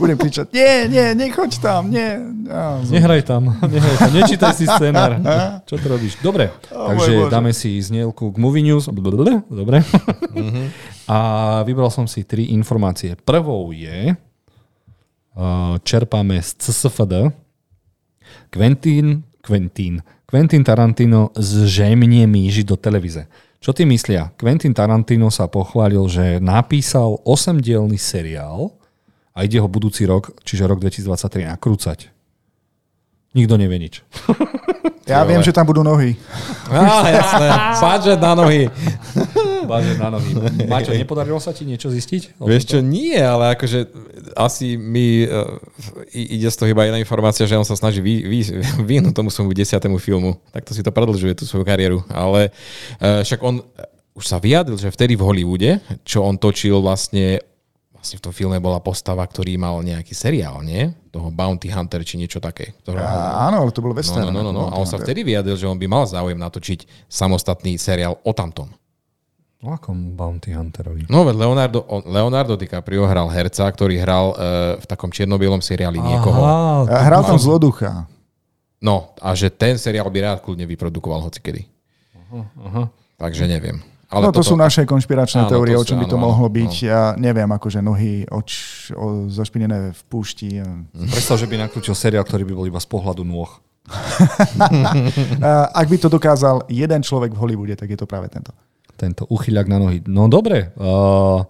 Budem 0.00 0.16
kričať, 0.16 0.56
nie, 0.56 0.88
nie, 0.88 1.12
nechoď 1.12 1.52
tam, 1.60 1.92
nie. 1.92 2.16
Ja, 2.48 2.80
nehraj 2.80 3.28
tam, 3.28 3.52
nehraj 3.76 3.96
tam, 4.00 4.10
nečítaj 4.16 4.56
si 4.56 4.64
scenár. 4.64 5.20
Čo 5.68 5.76
to 5.76 5.86
robíš? 5.92 6.16
Dobre, 6.24 6.48
oh, 6.72 6.96
takže 6.96 7.28
dáme 7.28 7.52
si 7.52 7.76
znielku 7.76 8.32
k 8.32 8.36
Movie 8.40 8.64
News. 8.64 8.88
Dobre. 8.88 9.84
Uh-huh. 9.84 10.66
A 11.12 11.18
vybral 11.68 11.92
som 11.92 12.08
si 12.08 12.24
tri 12.24 12.56
informácie. 12.56 13.20
Prvou 13.20 13.68
je, 13.68 14.16
čerpáme 15.82 16.42
z 16.42 16.54
CSFD. 16.58 17.30
Quentin, 18.50 19.22
Quentin, 19.42 20.02
Quentin 20.26 20.62
Tarantino 20.64 21.30
zžemnie 21.36 22.26
míži 22.26 22.64
do 22.64 22.74
televíze. 22.74 23.26
Čo 23.60 23.72
ty 23.72 23.86
myslia? 23.88 24.34
Quentin 24.36 24.74
Tarantino 24.74 25.30
sa 25.30 25.46
pochválil, 25.46 26.04
že 26.10 26.42
napísal 26.42 27.22
8-dielný 27.24 27.96
seriál 27.96 28.74
a 29.34 29.42
ide 29.42 29.58
ho 29.58 29.68
budúci 29.70 30.06
rok, 30.06 30.36
čiže 30.42 30.68
rok 30.68 30.78
2023, 30.82 31.50
nakrúcať. 31.54 31.98
Nikto 33.34 33.54
nevie 33.58 33.78
nič. 33.78 33.94
Ja 35.04 35.20
viem, 35.28 35.44
že 35.44 35.52
tam 35.52 35.68
budú 35.68 35.84
nohy. 35.84 36.16
Á, 36.72 37.04
jasné. 37.12 37.48
Budget 37.84 38.20
na 38.24 38.32
nohy. 38.32 38.72
Budget 39.64 39.98
na 39.98 40.08
nohy. 40.12 40.30
Maťo, 40.70 40.92
nepodarilo 40.94 41.40
sa 41.42 41.50
ti 41.50 41.66
niečo 41.66 41.90
zistiť? 41.90 42.38
Vieš 42.38 42.64
čo, 42.76 42.78
nie, 42.84 43.16
ale 43.16 43.58
akože 43.58 43.90
asi 44.36 44.78
mi 44.78 45.24
uh, 45.24 45.58
ide 46.12 46.48
z 46.48 46.56
toho 46.56 46.70
iba 46.70 46.86
jedna 46.86 47.00
informácia, 47.00 47.48
že 47.48 47.58
on 47.58 47.66
sa 47.66 47.74
snaží 47.74 48.04
vy, 48.04 48.24
vy, 48.24 48.38
vynúť 48.84 49.14
tomu 49.16 49.32
svojmu 49.32 49.52
desiatému 49.52 49.98
filmu. 49.98 50.36
Tak 50.52 50.68
to 50.68 50.72
si 50.72 50.84
to 50.84 50.94
predlžuje, 50.94 51.34
tú 51.34 51.44
svoju 51.48 51.64
kariéru. 51.66 52.04
Ale 52.12 52.52
uh, 53.02 53.24
však 53.26 53.40
on 53.42 53.64
už 54.14 54.24
sa 54.30 54.38
vyjadril, 54.38 54.78
že 54.78 54.94
vtedy 54.94 55.18
v 55.18 55.26
Hollywoode, 55.26 55.70
čo 56.06 56.22
on 56.22 56.38
točil 56.38 56.78
vlastne 56.78 57.42
vlastne 58.04 58.20
v 58.20 58.24
tom 58.28 58.36
filme 58.36 58.60
bola 58.60 58.84
postava, 58.84 59.24
ktorý 59.24 59.56
mal 59.56 59.80
nejaký 59.80 60.12
seriál, 60.12 60.60
nie? 60.60 60.92
Toho 61.08 61.32
Bounty 61.32 61.72
Hunter 61.72 62.04
či 62.04 62.20
niečo 62.20 62.36
také. 62.36 62.76
Ktoré... 62.84 63.00
A, 63.00 63.48
áno, 63.48 63.64
ale 63.64 63.72
to 63.72 63.80
bolo 63.80 63.96
western. 63.96 64.28
No, 64.28 64.44
no, 64.44 64.44
no, 64.44 64.52
no, 64.52 64.68
no. 64.68 64.68
A 64.68 64.76
on 64.76 64.84
sa 64.84 65.00
vtedy 65.00 65.24
vyjadril, 65.24 65.56
že 65.56 65.64
on 65.64 65.80
by 65.80 65.88
mal 65.88 66.04
záujem 66.04 66.36
natočiť 66.36 67.08
samostatný 67.08 67.80
seriál 67.80 68.20
o 68.20 68.32
tamtom. 68.36 68.68
O 69.64 69.72
akom 69.72 70.12
Bounty 70.12 70.52
Hunterovi? 70.52 71.08
No, 71.08 71.24
veď 71.24 71.40
Leonardo, 71.40 71.88
Leonardo 72.04 72.52
DiCaprio 72.52 73.08
hral 73.08 73.32
herca, 73.32 73.64
ktorý 73.64 73.96
hral 73.96 74.36
uh, 74.36 74.36
v 74.76 74.84
takom 74.84 75.08
čiernobielom 75.08 75.64
seriáli 75.64 75.96
Aha, 75.96 76.08
niekoho. 76.12 76.40
A 76.84 77.00
hral 77.00 77.24
tam 77.24 77.40
zloducha. 77.40 78.04
No, 78.84 79.16
a 79.16 79.32
že 79.32 79.48
ten 79.48 79.80
seriál 79.80 80.12
by 80.12 80.20
rád 80.20 80.38
kľudne 80.44 80.68
vyprodukoval 80.68 81.24
hocikedy. 81.24 81.64
Aha, 82.12 82.44
aha. 82.60 82.82
Takže 83.16 83.48
neviem. 83.48 83.80
Ale 84.12 84.28
no 84.28 84.36
to 84.36 84.44
toto... 84.44 84.52
sú 84.52 84.54
naše 84.60 84.84
konšpiračné 84.84 85.48
áno, 85.48 85.50
teórie, 85.56 85.72
o 85.80 85.80
čom 85.80 85.96
by 85.96 86.12
to 86.12 86.20
áno, 86.20 86.28
mohlo 86.28 86.44
byť. 86.52 86.74
Áno. 86.84 86.90
Ja 86.92 87.02
neviem, 87.16 87.48
akože 87.48 87.80
nohy 87.80 88.28
oč, 88.28 88.52
o, 88.92 89.32
zašpinené 89.32 89.96
v 89.96 90.02
púšti. 90.12 90.60
Predstav, 90.92 91.40
že 91.40 91.48
by 91.48 91.64
nakrútil 91.64 91.96
seriál, 91.96 92.28
ktorý 92.28 92.44
by 92.44 92.52
bol 92.52 92.68
iba 92.68 92.76
z 92.76 92.88
pohľadu 92.92 93.24
nôh. 93.24 93.48
Ak 95.80 95.86
by 95.88 95.96
to 95.96 96.12
dokázal 96.12 96.68
jeden 96.68 97.00
človek 97.00 97.32
v 97.32 97.40
Hollywoode, 97.40 97.74
tak 97.80 97.88
je 97.88 97.96
to 97.96 98.04
práve 98.04 98.28
tento. 98.28 98.52
Tento 98.94 99.26
uchyľak 99.26 99.66
na 99.66 99.78
nohy. 99.82 99.98
No 100.06 100.30
dobre. 100.30 100.70
Uh, 100.78 101.42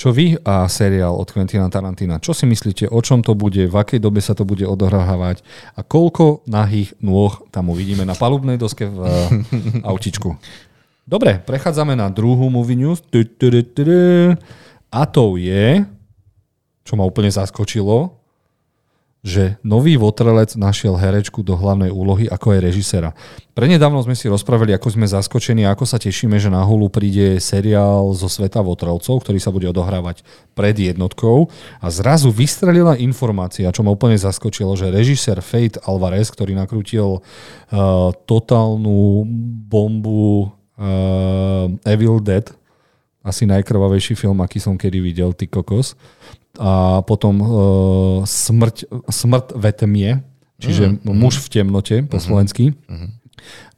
čo 0.00 0.16
vy 0.16 0.32
a 0.48 0.64
seriál 0.64 1.12
od 1.12 1.28
Quentina 1.28 1.68
Tarantina? 1.68 2.16
Čo 2.16 2.32
si 2.32 2.48
myslíte, 2.48 2.88
o 2.88 3.00
čom 3.04 3.20
to 3.20 3.36
bude, 3.36 3.68
v 3.68 3.76
akej 3.76 4.00
dobe 4.00 4.24
sa 4.24 4.32
to 4.32 4.48
bude 4.48 4.64
odohrávať 4.64 5.44
a 5.76 5.84
koľko 5.84 6.40
nahých 6.48 6.96
nôh 7.04 7.36
tam 7.52 7.68
uvidíme 7.68 8.08
na 8.08 8.16
palubnej 8.16 8.56
doske 8.56 8.88
v 8.88 8.96
uh, 9.04 9.28
autičku? 9.84 10.40
Dobre, 11.04 11.42
prechádzame 11.42 11.98
na 11.98 12.08
druhú 12.08 12.48
movie 12.48 12.78
news. 12.80 13.04
A 14.90 15.02
to 15.04 15.36
je, 15.36 15.84
čo 16.86 16.94
ma 16.96 17.04
úplne 17.04 17.28
zaskočilo, 17.28 18.19
že 19.20 19.60
nový 19.60 20.00
Votrelec 20.00 20.56
našiel 20.56 20.96
herečku 20.96 21.44
do 21.44 21.52
hlavnej 21.52 21.92
úlohy 21.92 22.24
ako 22.24 22.56
aj 22.56 22.60
režisera. 22.64 23.10
Prednedávno 23.52 24.00
sme 24.00 24.16
si 24.16 24.32
rozprávali, 24.32 24.72
ako 24.72 24.96
sme 24.96 25.04
zaskočení, 25.04 25.68
ako 25.68 25.84
sa 25.84 26.00
tešíme, 26.00 26.40
že 26.40 26.48
na 26.48 26.64
Hulu 26.64 26.88
príde 26.88 27.36
seriál 27.36 28.16
zo 28.16 28.32
sveta 28.32 28.64
Votrelcov, 28.64 29.20
ktorý 29.20 29.36
sa 29.36 29.52
bude 29.52 29.68
odohrávať 29.68 30.24
pred 30.56 30.72
jednotkou 30.72 31.52
a 31.84 31.86
zrazu 31.92 32.32
vystrelila 32.32 32.96
informácia, 32.96 33.68
čo 33.68 33.84
ma 33.84 33.92
úplne 33.92 34.16
zaskočilo, 34.16 34.72
že 34.72 34.88
režisér 34.88 35.44
Fate 35.44 35.76
Alvarez, 35.84 36.32
ktorý 36.32 36.56
nakrútil 36.56 37.20
uh, 37.20 37.20
totálnu 38.24 39.28
bombu 39.68 40.48
uh, 40.80 41.68
Evil 41.84 42.24
Dead, 42.24 42.48
asi 43.20 43.44
najkrvavejší 43.44 44.16
film, 44.16 44.40
aký 44.40 44.56
som 44.56 44.80
kedy 44.80 44.98
videl, 45.04 45.36
ty 45.36 45.44
kokos. 45.44 45.92
A 46.58 47.00
potom 47.06 47.34
uh, 47.38 47.48
Smrť, 48.26 48.90
smrť 49.06 49.46
ve 49.54 49.70
tmie, 49.70 50.10
čiže 50.58 50.98
uh-huh. 50.98 51.14
muž 51.14 51.38
v 51.38 51.48
temnote 51.48 51.96
po 52.04 52.18
uh-huh. 52.18 52.26
slovensky, 52.26 52.74
uh-huh. 52.74 53.10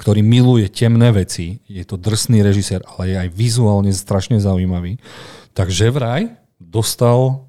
ktorý 0.01 0.25
miluje 0.25 0.73
temné 0.73 1.13
veci. 1.13 1.61
Je 1.69 1.85
to 1.85 2.01
drsný 2.01 2.41
režisér, 2.41 2.81
ale 2.97 3.13
je 3.13 3.17
aj 3.23 3.29
vizuálne 3.31 3.93
strašne 3.93 4.41
zaujímavý. 4.41 4.97
Takže 5.53 5.93
vraj 5.93 6.33
dostal 6.57 7.45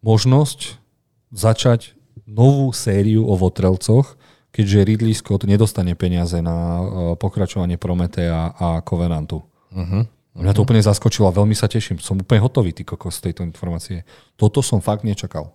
možnosť 0.00 0.80
začať 1.34 1.92
novú 2.24 2.72
sériu 2.72 3.28
o 3.28 3.36
Votrelcoch, 3.36 4.16
keďže 4.50 4.86
Ridley 4.88 5.14
Scott 5.14 5.44
nedostane 5.44 5.92
peniaze 5.92 6.40
na 6.40 6.56
e, 6.56 6.84
pokračovanie 7.20 7.76
Prometea 7.76 8.56
a 8.56 8.80
Covenantu. 8.80 9.44
Uh-huh. 9.74 10.08
Mňa 10.36 10.52
to 10.52 10.62
úplne 10.68 10.84
zaskočilo 10.84 11.32
a 11.32 11.36
veľmi 11.36 11.56
sa 11.56 11.64
teším. 11.64 11.96
Som 11.96 12.20
úplne 12.20 12.44
hotový, 12.44 12.76
ty 12.76 12.84
kokos, 12.84 13.16
z 13.18 13.32
tejto 13.32 13.40
informácie. 13.40 14.04
Toto 14.36 14.60
som 14.60 14.84
fakt 14.84 15.00
nečakal. 15.00 15.48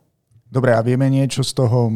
Dobre, 0.49 0.73
a 0.73 0.81
vieme 0.81 1.05
niečo 1.07 1.45
z 1.45 1.53
toho, 1.53 1.93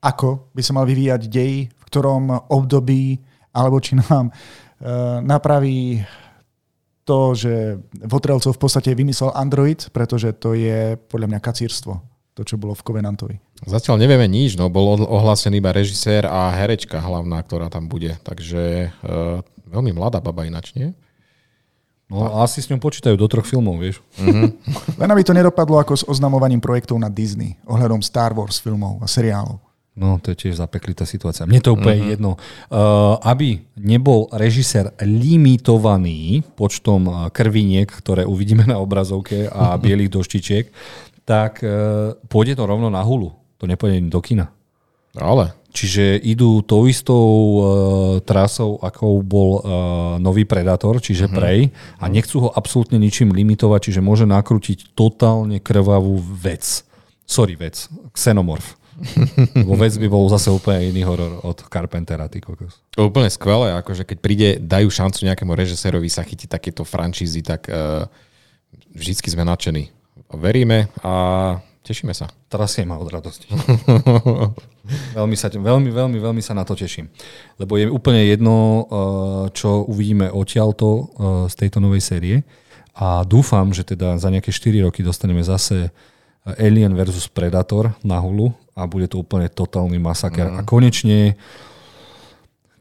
ako 0.00 0.50
by 0.56 0.62
sa 0.64 0.72
mal 0.72 0.88
vyvíjať 0.88 1.28
dej, 1.28 1.68
v 1.68 1.82
ktorom 1.86 2.50
období, 2.50 3.20
alebo 3.52 3.78
či 3.84 4.00
nám 4.00 4.32
uh, 4.32 5.20
napraví 5.20 6.02
to, 7.06 7.38
že 7.38 7.78
Votrelcov 8.02 8.58
v 8.58 8.62
podstate 8.66 8.90
vymyslel 8.96 9.30
Android, 9.36 9.78
pretože 9.94 10.34
to 10.42 10.58
je 10.58 10.98
podľa 11.06 11.30
mňa 11.30 11.40
kacírstvo, 11.44 12.02
to, 12.34 12.42
čo 12.42 12.58
bolo 12.58 12.74
v 12.74 12.82
Covenantovi. 12.82 13.36
Zatiaľ 13.62 14.02
nevieme 14.02 14.26
nič, 14.26 14.58
no 14.58 14.66
bol 14.66 14.98
ohlásený 14.98 15.62
iba 15.62 15.70
režisér 15.70 16.26
a 16.26 16.50
herečka 16.58 16.98
hlavná, 16.98 17.38
ktorá 17.46 17.70
tam 17.70 17.86
bude. 17.86 18.18
Takže 18.26 18.90
uh, 18.90 19.40
veľmi 19.70 19.94
mladá 19.94 20.18
baba 20.18 20.42
ináč, 20.42 20.74
nie? 20.74 20.90
No 22.06 22.22
a 22.22 22.46
asi 22.46 22.62
s 22.62 22.70
ňou 22.70 22.78
počítajú 22.78 23.18
do 23.18 23.26
troch 23.26 23.42
filmov, 23.42 23.82
vieš. 23.82 23.98
Mm-hmm. 24.22 24.48
Len 25.02 25.08
aby 25.10 25.22
to 25.26 25.34
nedopadlo 25.34 25.82
ako 25.82 25.94
s 25.98 26.06
oznamovaním 26.06 26.62
projektov 26.62 27.02
na 27.02 27.10
Disney, 27.10 27.58
ohľadom 27.66 27.98
Star 27.98 28.30
Wars 28.30 28.62
filmov 28.62 29.02
a 29.02 29.10
seriálov. 29.10 29.58
No, 29.96 30.20
to 30.20 30.30
je 30.30 30.46
tiež 30.46 30.60
zapeklitá 30.60 31.08
situácia. 31.08 31.48
Mne 31.48 31.64
to 31.64 31.72
úplne 31.72 32.04
mm-hmm. 32.04 32.14
jedno. 32.14 32.36
Uh, 32.68 33.16
aby 33.24 33.64
nebol 33.80 34.28
režisér 34.28 34.92
limitovaný 35.00 36.44
počtom 36.52 37.32
krviniek, 37.32 37.88
ktoré 37.88 38.28
uvidíme 38.28 38.68
na 38.68 38.76
obrazovke 38.76 39.48
a 39.48 39.74
bielých 39.82 40.12
doštičiek, 40.12 40.64
tak 41.24 41.64
uh, 41.64 42.12
pôjde 42.28 42.60
to 42.60 42.68
rovno 42.68 42.92
na 42.92 43.00
hulu. 43.02 43.32
To 43.56 43.64
nepôjde 43.64 44.12
do 44.12 44.20
kina. 44.20 44.52
Ale. 45.16 45.56
Čiže 45.76 46.16
idú 46.24 46.64
tou 46.64 46.88
istou 46.88 47.28
uh, 47.28 47.60
trasou, 48.24 48.80
ako 48.80 49.20
bol 49.20 49.50
uh, 49.60 49.60
nový 50.16 50.48
Predator, 50.48 50.96
čiže 51.04 51.28
mm-hmm. 51.28 51.36
Prey, 51.36 51.68
a 52.00 52.08
nechcú 52.08 52.48
ho 52.48 52.50
absolútne 52.50 52.96
ničím 52.96 53.36
limitovať, 53.36 53.92
čiže 53.92 54.00
môže 54.00 54.24
nakrútiť 54.24 54.96
totálne 54.96 55.60
krvavú 55.60 56.16
vec. 56.16 56.64
Sorry, 57.28 57.60
vec. 57.60 57.92
Xenomorf. 58.16 58.80
Lebo 59.60 59.76
vec 59.76 59.92
by 60.00 60.08
bol 60.08 60.24
zase 60.32 60.48
úplne 60.48 60.88
iný 60.88 61.04
horor 61.04 61.44
od 61.44 61.60
Carpentera, 61.68 62.32
ty 62.32 62.40
kokos. 62.40 62.80
Úplne 62.96 63.28
skvelé, 63.28 63.76
akože 63.76 64.08
keď 64.08 64.18
príde, 64.24 64.48
dajú 64.56 64.88
šancu 64.88 65.28
nejakému 65.28 65.52
režisérovi 65.52 66.08
sa 66.08 66.24
chytiť 66.24 66.48
takéto 66.48 66.88
franšízy, 66.88 67.44
tak 67.44 67.68
uh, 67.68 68.08
vždycky 68.96 69.28
sme 69.28 69.44
nadšení. 69.44 69.92
Veríme 70.32 70.88
a 71.04 71.14
Tešíme 71.86 72.10
sa. 72.10 72.26
Trasie 72.50 72.82
ma 72.82 72.98
od 72.98 73.06
radosti. 73.06 73.46
veľmi, 75.18 75.36
sa, 75.38 75.46
veľmi, 75.46 75.94
veľmi, 75.94 76.18
veľmi 76.18 76.42
sa 76.42 76.50
na 76.50 76.66
to 76.66 76.74
teším. 76.74 77.06
Lebo 77.62 77.78
je 77.78 77.86
úplne 77.86 78.26
jedno, 78.26 78.54
eh, 78.58 78.84
čo 79.54 79.86
uvidíme 79.86 80.26
odtiaľto 80.26 80.86
eh, 80.90 81.06
z 81.46 81.54
tejto 81.54 81.78
novej 81.78 82.02
série. 82.02 82.36
A 82.98 83.22
dúfam, 83.22 83.70
že 83.70 83.86
teda 83.86 84.18
za 84.18 84.26
nejaké 84.34 84.50
4 84.50 84.82
roky 84.82 85.06
dostaneme 85.06 85.46
zase 85.46 85.94
Alien 86.58 86.94
versus 86.98 87.30
Predator 87.30 87.94
na 88.02 88.18
hulu 88.18 88.50
a 88.74 88.86
bude 88.90 89.06
to 89.06 89.22
úplne 89.22 89.46
totálny 89.46 90.02
masaker. 90.02 90.50
Mm. 90.50 90.56
A 90.58 90.60
konečne 90.66 91.18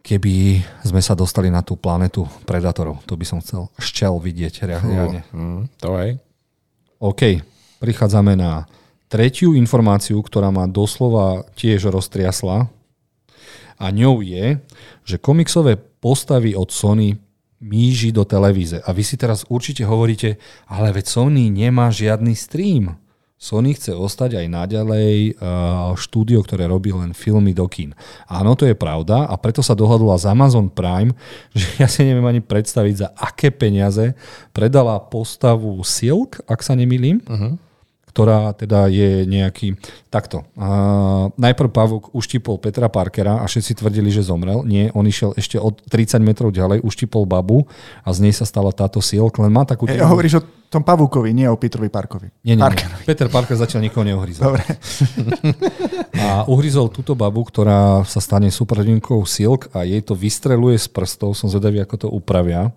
keby 0.05 0.61
sme 0.85 1.01
sa 1.01 1.17
dostali 1.17 1.49
na 1.49 1.65
tú 1.65 1.73
planetu 1.73 2.29
Predatorov. 2.45 3.01
To 3.09 3.17
by 3.17 3.25
som 3.25 3.41
chcel 3.41 3.73
šťal 3.81 4.21
vidieť 4.21 4.69
reálne. 4.69 5.25
Mm, 5.33 5.65
to 5.81 5.89
aj. 5.97 6.09
OK, 7.01 7.41
prichádzame 7.81 8.37
na 8.37 8.69
tretiu 9.15 9.55
informáciu, 9.55 10.19
ktorá 10.19 10.51
ma 10.51 10.67
doslova 10.67 11.47
tiež 11.55 11.87
roztriasla 11.87 12.67
a 13.79 13.85
ňou 13.87 14.19
je, 14.19 14.59
že 15.07 15.23
komiksové 15.23 15.79
postavy 15.79 16.51
od 16.51 16.67
Sony 16.67 17.15
míži 17.63 18.11
do 18.11 18.27
televíze. 18.27 18.83
A 18.83 18.91
vy 18.91 19.07
si 19.07 19.15
teraz 19.15 19.47
určite 19.47 19.87
hovoríte, 19.87 20.35
ale 20.67 20.91
veď 20.91 21.07
Sony 21.07 21.47
nemá 21.47 21.95
žiadny 21.95 22.35
stream. 22.35 22.99
Sony 23.39 23.71
chce 23.75 23.95
ostať 23.95 24.35
aj 24.35 24.47
naďalej 24.51 25.39
uh, 25.39 25.95
štúdio, 25.95 26.43
ktoré 26.43 26.67
robí 26.67 26.91
len 26.91 27.15
filmy 27.15 27.55
do 27.55 27.71
kín. 27.71 27.95
Áno, 28.27 28.59
to 28.59 28.67
je 28.67 28.75
pravda 28.75 29.31
a 29.31 29.35
preto 29.39 29.63
sa 29.63 29.79
dohodla 29.79 30.19
z 30.19 30.27
Amazon 30.27 30.67
Prime, 30.67 31.15
že 31.55 31.67
ja 31.79 31.87
si 31.87 32.03
neviem 32.03 32.27
ani 32.27 32.43
predstaviť, 32.43 32.95
za 32.99 33.07
aké 33.15 33.47
peniaze 33.47 34.11
predala 34.51 34.99
postavu 34.99 35.79
Silk, 35.87 36.43
ak 36.51 36.59
sa 36.59 36.75
nemýlim. 36.75 37.23
Uh-huh 37.23 37.55
ktorá 38.15 38.55
teda 38.55 38.87
je 38.87 39.27
nejaký... 39.27 39.75
Takto. 40.07 40.47
Uh, 40.55 41.35
najprv 41.35 41.67
Pavuk 41.67 42.15
uštipol 42.15 42.55
Petra 42.63 42.87
Parkera 42.87 43.43
a 43.43 43.45
všetci 43.51 43.83
tvrdili, 43.83 44.07
že 44.07 44.23
zomrel. 44.23 44.63
Nie, 44.63 44.87
on 44.95 45.03
išiel 45.03 45.35
ešte 45.35 45.59
od 45.59 45.83
30 45.91 46.23
metrov 46.23 46.55
ďalej, 46.55 46.79
uštipol 46.79 47.27
babu 47.27 47.67
a 48.07 48.15
z 48.15 48.23
nej 48.23 48.31
sa 48.31 48.47
stala 48.47 48.71
táto 48.71 49.03
silk, 49.03 49.35
len 49.43 49.51
má 49.51 49.67
takú... 49.67 49.91
Ja, 49.91 50.07
hovoríš 50.07 50.39
o 50.39 50.47
tom 50.71 50.87
Pavukovi, 50.87 51.35
nie 51.35 51.51
o 51.51 51.59
Petrovi 51.59 51.91
Parkovi. 51.91 52.31
Nie, 52.47 52.55
nie, 52.55 52.63
nie. 52.63 53.03
Peter 53.03 53.27
Parker 53.27 53.59
zatiaľ 53.59 53.91
nikoho 53.91 54.07
neuhryzol. 54.07 54.55
Dobre. 54.55 54.63
a 56.23 56.47
uhryzol 56.47 56.87
túto 56.95 57.11
babu, 57.19 57.43
ktorá 57.43 58.07
sa 58.07 58.23
stane 58.23 58.47
superdinkou 58.47 59.19
Silk 59.27 59.67
a 59.75 59.83
jej 59.83 59.99
to 59.99 60.15
vystreluje 60.15 60.79
z 60.79 60.87
prstov. 60.87 61.35
Som 61.35 61.51
zvedavý, 61.51 61.83
ako 61.83 61.95
to 61.95 62.07
upravia 62.07 62.71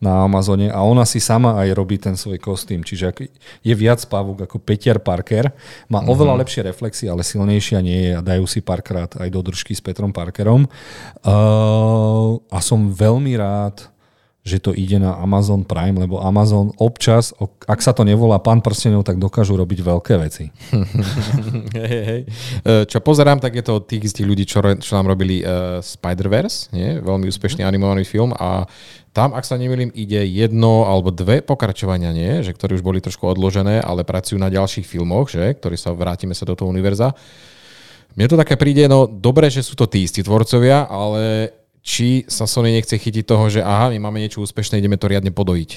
na 0.00 0.24
Amazone 0.24 0.72
a 0.72 0.80
ona 0.80 1.04
si 1.04 1.20
sama 1.20 1.60
aj 1.60 1.76
robí 1.76 2.00
ten 2.00 2.16
svoj 2.16 2.40
kostým. 2.40 2.80
Čiže 2.80 3.12
je 3.60 3.74
viac 3.76 4.00
pavúk 4.08 4.48
ako 4.48 4.56
Peter 4.64 4.96
Parker. 4.96 5.52
Má 5.92 6.00
mm-hmm. 6.00 6.10
oveľa 6.10 6.34
lepšie 6.40 6.64
reflexy, 6.64 7.04
ale 7.06 7.20
silnejšia 7.20 7.78
nie 7.84 8.10
je 8.10 8.12
a 8.16 8.24
dajú 8.24 8.48
si 8.48 8.64
párkrát 8.64 9.12
aj 9.20 9.28
do 9.28 9.40
držky 9.44 9.76
s 9.76 9.84
Petrom 9.84 10.10
Parkerom. 10.10 10.64
Uh, 11.20 12.40
a 12.48 12.58
som 12.64 12.88
veľmi 12.88 13.36
rád, 13.36 13.92
že 14.40 14.56
to 14.56 14.72
ide 14.72 14.96
na 14.96 15.20
Amazon 15.20 15.68
Prime, 15.68 16.00
lebo 16.00 16.16
Amazon 16.16 16.72
občas, 16.80 17.36
ak 17.68 17.80
sa 17.84 17.92
to 17.92 18.08
nevolá 18.08 18.40
pán 18.40 18.64
prstenov, 18.64 19.04
tak 19.04 19.20
dokážu 19.20 19.52
robiť 19.52 19.84
veľké 19.84 20.14
veci. 20.16 20.48
hej, 21.76 22.02
hej. 22.08 22.22
E, 22.64 22.88
čo 22.88 23.04
pozerám, 23.04 23.36
tak 23.36 23.52
je 23.52 23.64
to 23.64 23.76
od 23.76 23.84
tých 23.84 24.08
istých 24.08 24.24
ľudí, 24.24 24.48
čo, 24.48 24.64
čo 24.64 24.92
nám 24.96 25.12
robili 25.12 25.44
uh, 25.44 25.84
Spider-Verse, 25.84 26.72
nie? 26.72 27.04
veľmi 27.04 27.28
úspešný 27.28 27.68
animovaný 27.68 28.08
film 28.08 28.32
a 28.32 28.64
tam, 29.12 29.36
ak 29.36 29.44
sa 29.44 29.60
nemýlim, 29.60 29.92
ide 29.92 30.24
jedno 30.24 30.88
alebo 30.88 31.12
dve 31.12 31.44
pokračovania, 31.44 32.08
nie? 32.14 32.40
Že, 32.40 32.56
ktoré 32.56 32.70
už 32.80 32.84
boli 32.86 33.04
trošku 33.04 33.28
odložené, 33.28 33.84
ale 33.84 34.08
pracujú 34.08 34.40
na 34.40 34.48
ďalších 34.48 34.88
filmoch, 34.88 35.28
že? 35.28 35.52
ktorí 35.52 35.76
sa 35.76 35.92
vrátime 35.92 36.32
sa 36.32 36.48
do 36.48 36.56
toho 36.56 36.72
univerza. 36.72 37.12
Mne 38.16 38.26
to 38.26 38.40
také 38.40 38.56
príde, 38.56 38.88
no 38.88 39.06
dobre, 39.06 39.52
že 39.52 39.62
sú 39.62 39.78
to 39.78 39.86
tí 39.86 40.02
istí 40.02 40.24
tvorcovia, 40.24 40.88
ale 40.88 41.54
či 41.80 42.28
sa 42.28 42.44
Sony 42.44 42.76
nechce 42.76 42.92
chytiť 42.96 43.24
toho, 43.24 43.48
že 43.48 43.60
aha, 43.64 43.92
my 43.92 43.98
máme 43.98 44.20
niečo 44.20 44.44
úspešné, 44.44 44.80
ideme 44.80 45.00
to 45.00 45.08
riadne 45.08 45.32
podojiť. 45.32 45.70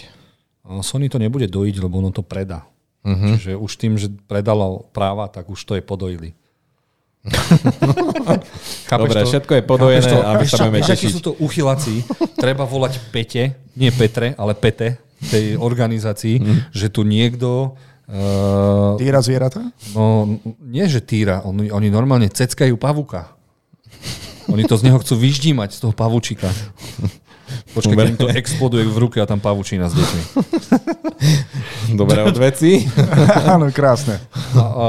Sony 0.83 1.11
to 1.11 1.19
nebude 1.19 1.47
dojiť, 1.51 1.75
lebo 1.83 1.99
ono 1.99 2.11
to 2.11 2.23
predá. 2.23 2.63
Uh-huh. 3.03 3.35
Čiže 3.35 3.59
už 3.59 3.71
tým, 3.75 3.99
že 3.99 4.07
predalo 4.31 4.87
práva, 4.95 5.27
tak 5.27 5.51
už 5.51 5.59
to 5.67 5.75
je 5.75 5.83
podojili. 5.83 6.31
Dobre, 8.91 9.23
to? 9.23 9.27
všetko 9.31 9.51
je 9.59 9.63
podojené 9.63 10.11
to? 10.11 10.19
a 10.19 10.35
my 10.35 10.43
sa 10.43 10.67
budeme 10.67 10.83
tešiť. 10.83 11.11
sú 11.11 11.23
to 11.23 11.33
uchylací, 11.39 12.03
treba 12.35 12.67
volať 12.67 12.99
Pete, 13.15 13.55
nie 13.79 13.91
Petre, 13.95 14.35
ale 14.35 14.51
Pete 14.59 14.99
tej 15.31 15.55
organizácii, 15.55 16.35
mm. 16.39 16.59
že 16.71 16.87
tu 16.91 17.07
niekto 17.07 17.75
Uh, 18.03 18.99
týra 18.99 19.23
zvieratá? 19.23 19.63
No, 19.95 20.27
nie, 20.59 20.83
že 20.91 20.99
týra. 20.99 21.39
Oni, 21.47 21.71
oni 21.71 21.87
normálne 21.87 22.27
ceckajú 22.27 22.75
pavuka. 22.75 23.31
Oni 24.51 24.63
to 24.67 24.75
z 24.75 24.89
neho 24.89 24.99
chcú 24.99 25.15
vyždímať, 25.15 25.69
z 25.75 25.79
toho 25.87 25.93
pavučika. 25.95 26.51
Počkaj, 27.73 27.95
keď 27.95 28.09
im 28.09 28.19
to 28.19 28.29
exploduje 28.31 28.85
v 28.87 28.97
ruke 28.97 29.17
a 29.21 29.25
tam 29.29 29.37
pavučina 29.37 29.89
s 29.89 29.93
deťmi. 29.93 30.21
Dobré 31.99 32.25
odveci. 32.25 32.87
Áno, 33.53 33.69
krásne. 33.69 34.17
A, 34.57 34.61
a, 34.61 34.87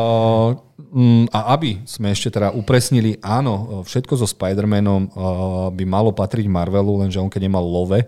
mm, 0.79 1.25
a 1.33 1.39
aby 1.59 1.85
sme 1.85 2.13
ešte 2.15 2.33
teda 2.33 2.55
upresnili, 2.55 3.19
áno, 3.21 3.85
všetko 3.85 4.15
so 4.17 4.27
Spider-Manom 4.29 5.13
by 5.75 5.85
malo 5.85 6.15
patriť 6.15 6.47
Marvelu, 6.49 7.05
lenže 7.05 7.21
on 7.21 7.29
keď 7.29 7.51
nemal 7.51 7.65
love, 7.65 8.01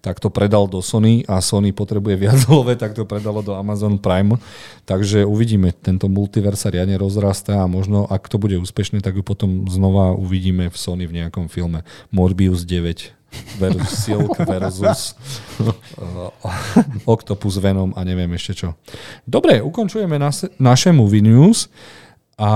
tak 0.00 0.16
to 0.18 0.32
predal 0.32 0.64
do 0.64 0.80
Sony 0.80 1.22
a 1.28 1.44
Sony 1.44 1.76
potrebuje 1.76 2.16
viac 2.16 2.40
love, 2.52 2.72
tak 2.76 2.96
to 2.96 3.04
predalo 3.04 3.44
do 3.44 3.52
Amazon 3.52 4.00
Prime. 4.00 4.40
Takže 4.88 5.28
uvidíme, 5.28 5.72
tento 5.76 6.08
multiverse 6.08 6.60
sa 6.60 6.68
riadne 6.68 7.00
rozrastá 7.00 7.64
a 7.64 7.70
možno, 7.70 8.04
ak 8.04 8.28
to 8.28 8.36
bude 8.36 8.60
úspešné, 8.60 9.00
tak 9.00 9.16
ju 9.16 9.24
potom 9.24 9.64
znova 9.68 10.12
uvidíme 10.12 10.68
v 10.68 10.76
Sony 10.76 11.08
v 11.08 11.24
nejakom 11.24 11.48
filme. 11.48 11.84
Morbius 12.12 12.68
9 12.68 13.16
versus 13.56 13.92
Silk 14.04 14.36
versus 14.44 15.14
uh, 15.62 16.28
Octopus 17.06 17.56
Venom 17.62 17.94
a 17.96 18.04
neviem 18.04 18.28
ešte 18.36 18.66
čo. 18.66 18.68
Dobre, 19.24 19.62
ukončujeme 19.62 20.20
naše 20.58 20.90
Movie 20.90 21.24
News 21.24 21.70
a 22.36 22.50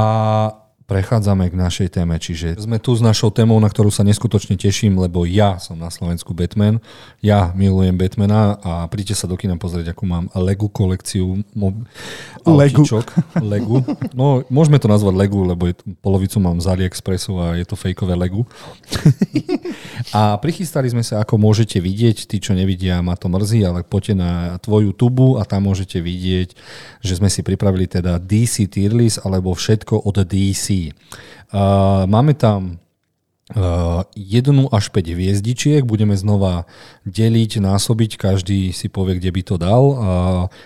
prechádzame 0.85 1.49
k 1.49 1.57
našej 1.57 1.89
téme, 1.97 2.21
čiže 2.21 2.61
sme 2.61 2.77
tu 2.77 2.93
s 2.93 3.01
našou 3.01 3.33
témou, 3.33 3.57
na 3.57 3.73
ktorú 3.73 3.89
sa 3.89 4.05
neskutočne 4.05 4.61
teším, 4.61 5.01
lebo 5.01 5.25
ja 5.25 5.57
som 5.57 5.81
na 5.81 5.89
Slovensku 5.89 6.37
Batman, 6.37 6.77
ja 7.25 7.57
milujem 7.57 7.97
Batmana 7.97 8.61
a 8.61 8.73
príďte 8.93 9.17
sa 9.17 9.27
do 9.27 9.41
kina 9.41 9.57
pozrieť, 9.57 9.97
akú 9.97 10.05
mám 10.05 10.29
Legu 10.37 10.69
kolekciu 10.69 11.41
mo- 11.57 11.89
Legu. 12.45 12.85
Legu. 13.41 13.81
No, 14.13 14.45
môžeme 14.53 14.77
to 14.77 14.85
nazvať 14.85 15.17
Legu, 15.17 15.41
lebo 15.49 15.73
polovicu 16.05 16.37
mám 16.45 16.61
z 16.61 16.69
AliExpressu 16.69 17.33
a 17.41 17.57
je 17.57 17.65
to 17.65 17.81
fejkové 17.81 18.13
Legu. 18.13 18.45
a 20.17 20.37
prichystali 20.37 20.93
sme 20.93 21.01
sa, 21.01 21.25
ako 21.25 21.41
môžete 21.41 21.81
vidieť, 21.81 22.29
tí, 22.29 22.37
čo 22.37 22.53
nevidia, 22.53 23.01
ma 23.01 23.17
to 23.17 23.33
mrzí, 23.33 23.65
ale 23.65 23.81
poďte 23.89 24.21
na 24.21 24.61
tvoju 24.61 24.93
tubu 24.93 25.41
a 25.41 25.49
tam 25.49 25.65
môžete 25.73 26.05
vidieť, 26.05 26.53
že 27.01 27.17
sme 27.17 27.33
si 27.33 27.41
pripravili 27.41 27.89
teda 27.89 28.21
DC 28.21 28.69
tier 28.69 28.93
list, 28.93 29.25
alebo 29.25 29.57
všetko 29.57 30.05
od 30.05 30.21
DC. 30.29 30.74
Uh, 31.55 32.09
máme 32.11 32.35
tam 32.35 32.79
jednu 34.19 34.67
až 34.75 34.91
5 34.91 35.15
hviezdičiek, 35.15 35.87
budeme 35.87 36.19
znova 36.19 36.67
deliť, 37.07 37.63
násobiť, 37.63 38.19
každý 38.19 38.75
si 38.75 38.91
povie, 38.91 39.23
kde 39.23 39.31
by 39.31 39.43
to 39.47 39.55
dal. 39.55 39.85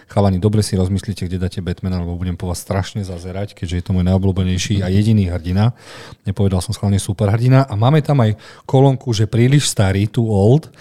Chalani, 0.08 0.40
dobre 0.40 0.64
si 0.64 0.72
rozmyslíte, 0.78 1.28
kde 1.28 1.36
dáte 1.36 1.60
Batmana, 1.60 2.00
lebo 2.00 2.16
budem 2.16 2.40
po 2.40 2.48
vás 2.48 2.64
strašne 2.64 3.04
zazerať, 3.04 3.52
keďže 3.52 3.76
je 3.76 3.84
to 3.84 3.92
môj 3.92 4.08
najobľúbenejší 4.08 4.80
a 4.80 4.88
jediný 4.88 5.28
hrdina. 5.28 5.76
Nepovedal 6.24 6.64
som 6.64 6.72
schválne 6.72 6.96
super 6.96 7.28
hrdina. 7.28 7.68
A 7.68 7.76
máme 7.76 8.00
tam 8.00 8.24
aj 8.24 8.40
kolónku, 8.64 9.12
že 9.12 9.28
príliš 9.28 9.68
starý, 9.68 10.08
too 10.08 10.24
old. 10.24 10.72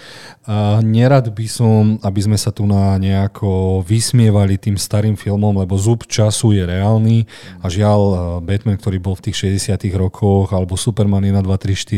Nerad 0.80 1.28
by 1.28 1.44
som, 1.44 2.00
aby 2.00 2.20
sme 2.24 2.40
sa 2.40 2.48
tu 2.48 2.64
na 2.64 2.96
nejako 2.96 3.84
vysmievali 3.84 4.56
tým 4.56 4.80
starým 4.80 5.12
filmom, 5.12 5.52
lebo 5.60 5.76
zub 5.76 6.08
času 6.08 6.56
je 6.56 6.64
reálny 6.64 7.28
a 7.60 7.68
žiaľ 7.68 8.00
Batman, 8.40 8.80
ktorý 8.80 8.96
bol 8.96 9.12
v 9.12 9.28
tých 9.28 9.60
60 9.60 9.76
rokoch, 10.00 10.56
alebo 10.56 10.72
Superman 10.80 11.20
1, 11.20 11.44
2, 11.44 11.44
3, 11.44 11.76
4, 11.76 11.97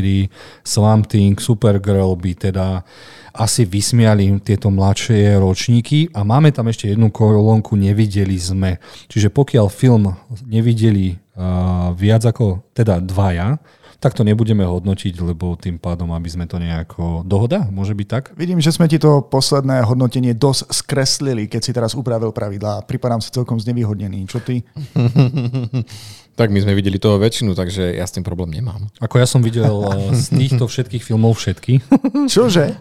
Swamp 0.65 1.07
Thing, 1.11 1.37
Supergirl 1.37 2.17
by 2.17 2.33
teda 2.35 2.83
asi 3.31 3.63
vysmiali 3.63 4.43
tieto 4.43 4.73
mladšie 4.73 5.39
ročníky 5.39 6.11
a 6.11 6.27
máme 6.27 6.51
tam 6.51 6.67
ešte 6.67 6.91
jednu 6.91 7.15
kolónku 7.15 7.79
Nevideli 7.79 8.37
sme. 8.37 8.83
Čiže 9.07 9.31
pokiaľ 9.31 9.67
film 9.71 10.11
nevideli 10.45 11.15
uh, 11.15 11.95
viac 11.95 12.27
ako 12.27 12.75
teda 12.75 12.99
dvaja, 12.99 13.61
tak 14.01 14.17
to 14.17 14.25
nebudeme 14.25 14.65
hodnotiť, 14.65 15.21
lebo 15.21 15.61
tým 15.61 15.77
pádom, 15.77 16.09
aby 16.17 16.25
sme 16.33 16.49
to 16.49 16.57
nejako... 16.57 17.21
Dohoda? 17.21 17.69
Môže 17.69 17.93
byť 17.93 18.09
tak? 18.09 18.25
Vidím, 18.33 18.57
že 18.57 18.73
sme 18.73 18.89
ti 18.89 18.97
to 18.97 19.21
posledné 19.21 19.85
hodnotenie 19.85 20.33
dosť 20.33 20.73
skreslili, 20.73 21.45
keď 21.45 21.61
si 21.61 21.77
teraz 21.77 21.93
upravil 21.93 22.33
pravidlá. 22.33 22.89
Pripadám 22.89 23.21
si 23.21 23.29
celkom 23.29 23.61
znevýhodnený. 23.61 24.25
Čo 24.25 24.41
ty? 24.41 24.65
tak 26.35 26.49
my 26.55 26.59
sme 26.63 26.73
videli 26.77 26.97
toho 26.97 27.19
väčšinu, 27.21 27.53
takže 27.55 27.97
ja 27.97 28.07
s 28.07 28.15
tým 28.15 28.25
problém 28.25 28.51
nemám. 28.51 28.89
Ako 29.03 29.21
ja 29.21 29.27
som 29.27 29.43
videl 29.45 29.71
eh, 29.71 30.15
z 30.17 30.27
týchto 30.35 30.67
všetkých 30.67 31.03
filmov 31.03 31.39
všetky. 31.39 31.81
Čože? 32.35 32.77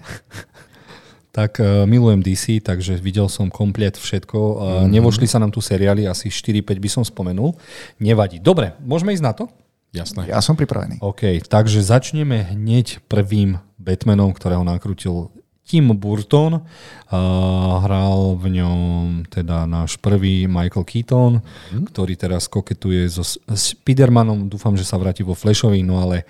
tak 1.30 1.62
uh, 1.62 1.86
milujem 1.86 2.26
DC, 2.26 2.60
takže 2.60 2.98
videl 3.00 3.30
som 3.30 3.54
komplet 3.54 3.96
všetko. 3.96 4.38
Uh, 4.38 4.54
mm-hmm. 4.58 4.92
Nevošli 4.92 5.28
sa 5.30 5.38
nám 5.38 5.54
tu 5.54 5.62
seriály, 5.62 6.10
asi 6.10 6.28
4-5 6.28 6.84
by 6.84 6.90
som 6.90 7.04
spomenul. 7.06 7.54
Nevadí. 8.02 8.42
Dobre, 8.42 8.76
môžeme 8.82 9.14
ísť 9.14 9.24
na 9.24 9.34
to? 9.38 9.46
Jasné. 9.90 10.30
Ja 10.30 10.42
som 10.42 10.54
pripravený. 10.54 11.02
OK, 11.02 11.42
takže 11.50 11.82
začneme 11.82 12.54
hneď 12.54 13.02
prvým 13.10 13.58
Batmanom, 13.82 14.36
ktorého 14.38 14.62
nakrútil 14.62 15.34
Tim 15.70 15.94
Burton. 15.94 16.58
Uh, 16.58 17.78
hral 17.86 18.34
v 18.42 18.58
ňom 18.58 19.30
teda 19.30 19.70
náš 19.70 20.02
prvý 20.02 20.50
Michael 20.50 20.82
Keaton, 20.82 21.34
mm. 21.46 21.94
ktorý 21.94 22.18
teraz 22.18 22.50
koketuje 22.50 23.06
so 23.06 23.22
Spidermanom. 23.54 24.50
Dúfam, 24.50 24.74
že 24.74 24.82
sa 24.82 24.98
vráti 24.98 25.22
vo 25.22 25.38
Flashovi, 25.38 25.86
no 25.86 26.02
ale 26.02 26.26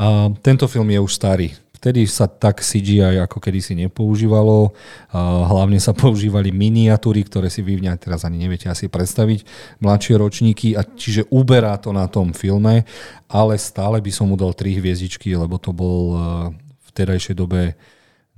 uh, 0.00 0.32
tento 0.40 0.64
film 0.64 0.88
je 0.88 1.00
už 1.04 1.12
starý. 1.12 1.52
Vtedy 1.78 2.10
sa 2.10 2.26
tak 2.26 2.58
CGI 2.58 3.22
ako 3.22 3.38
kedysi 3.38 3.78
nepoužívalo. 3.78 4.74
Hlavne 5.14 5.78
sa 5.78 5.94
používali 5.94 6.50
miniatúry, 6.50 7.22
ktoré 7.22 7.46
si 7.54 7.62
vy 7.62 7.78
teraz 8.02 8.26
ani 8.26 8.34
neviete 8.34 8.66
asi 8.66 8.90
predstaviť, 8.90 9.46
mladšie 9.78 10.18
ročníky, 10.18 10.74
a 10.74 10.82
čiže 10.82 11.30
uberá 11.30 11.78
to 11.78 11.94
na 11.94 12.10
tom 12.10 12.34
filme, 12.34 12.82
ale 13.30 13.54
stále 13.62 14.02
by 14.02 14.10
som 14.10 14.26
mu 14.26 14.34
dal 14.34 14.58
tri 14.58 14.74
hviezdičky, 14.74 15.38
lebo 15.38 15.54
to 15.62 15.70
bol 15.70 16.18
v 16.82 16.88
terajšej 16.98 17.38
dobe 17.38 17.78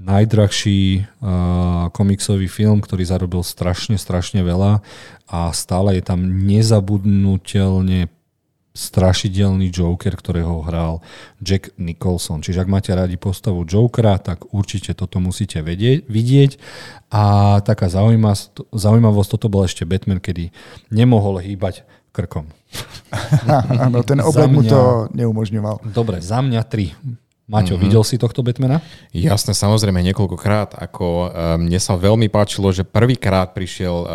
najdrahší 0.00 1.04
komiksový 1.92 2.48
film, 2.48 2.80
ktorý 2.80 3.04
zarobil 3.04 3.44
strašne, 3.44 4.00
strašne 4.00 4.40
veľa 4.40 4.80
a 5.28 5.38
stále 5.52 6.00
je 6.00 6.02
tam 6.02 6.24
nezabudnutelne 6.24 8.08
strašidelný 8.70 9.68
Joker, 9.74 10.14
ktorého 10.14 10.62
hral 10.62 11.02
Jack 11.42 11.74
Nicholson. 11.74 12.40
Čiže 12.40 12.64
ak 12.64 12.70
máte 12.70 12.90
radi 12.94 13.18
postavu 13.18 13.66
Jokera, 13.66 14.16
tak 14.22 14.46
určite 14.54 14.94
toto 14.94 15.18
musíte 15.18 15.58
vedieť, 15.60 16.06
vidieť. 16.06 16.52
A 17.10 17.58
taká 17.66 17.90
zaujímavosť, 17.90 19.30
toto 19.30 19.50
bol 19.50 19.66
ešte 19.66 19.82
Batman, 19.82 20.22
kedy 20.22 20.54
nemohol 20.94 21.42
hýbať 21.42 21.82
krkom. 22.14 22.46
Áno, 23.90 24.06
ten 24.06 24.22
oblek 24.22 24.50
mu 24.50 24.62
to 24.62 25.10
neumožňoval. 25.18 25.90
Dobre, 25.90 26.22
za 26.22 26.38
mňa 26.38 26.62
tri. 26.66 26.94
Maťo, 27.50 27.74
mm-hmm. 27.74 27.82
videl 27.82 28.02
si 28.06 28.14
tohto 28.14 28.46
Batmana? 28.46 28.78
Jasne, 29.10 29.58
samozrejme, 29.58 29.98
niekoľkokrát. 30.06 30.78
Ako, 30.78 31.06
um, 31.26 31.66
mne 31.66 31.82
sa 31.82 31.98
veľmi 31.98 32.30
páčilo, 32.30 32.70
že 32.70 32.86
prvýkrát 32.86 33.50
prišiel 33.50 33.96
uh, 34.06 34.08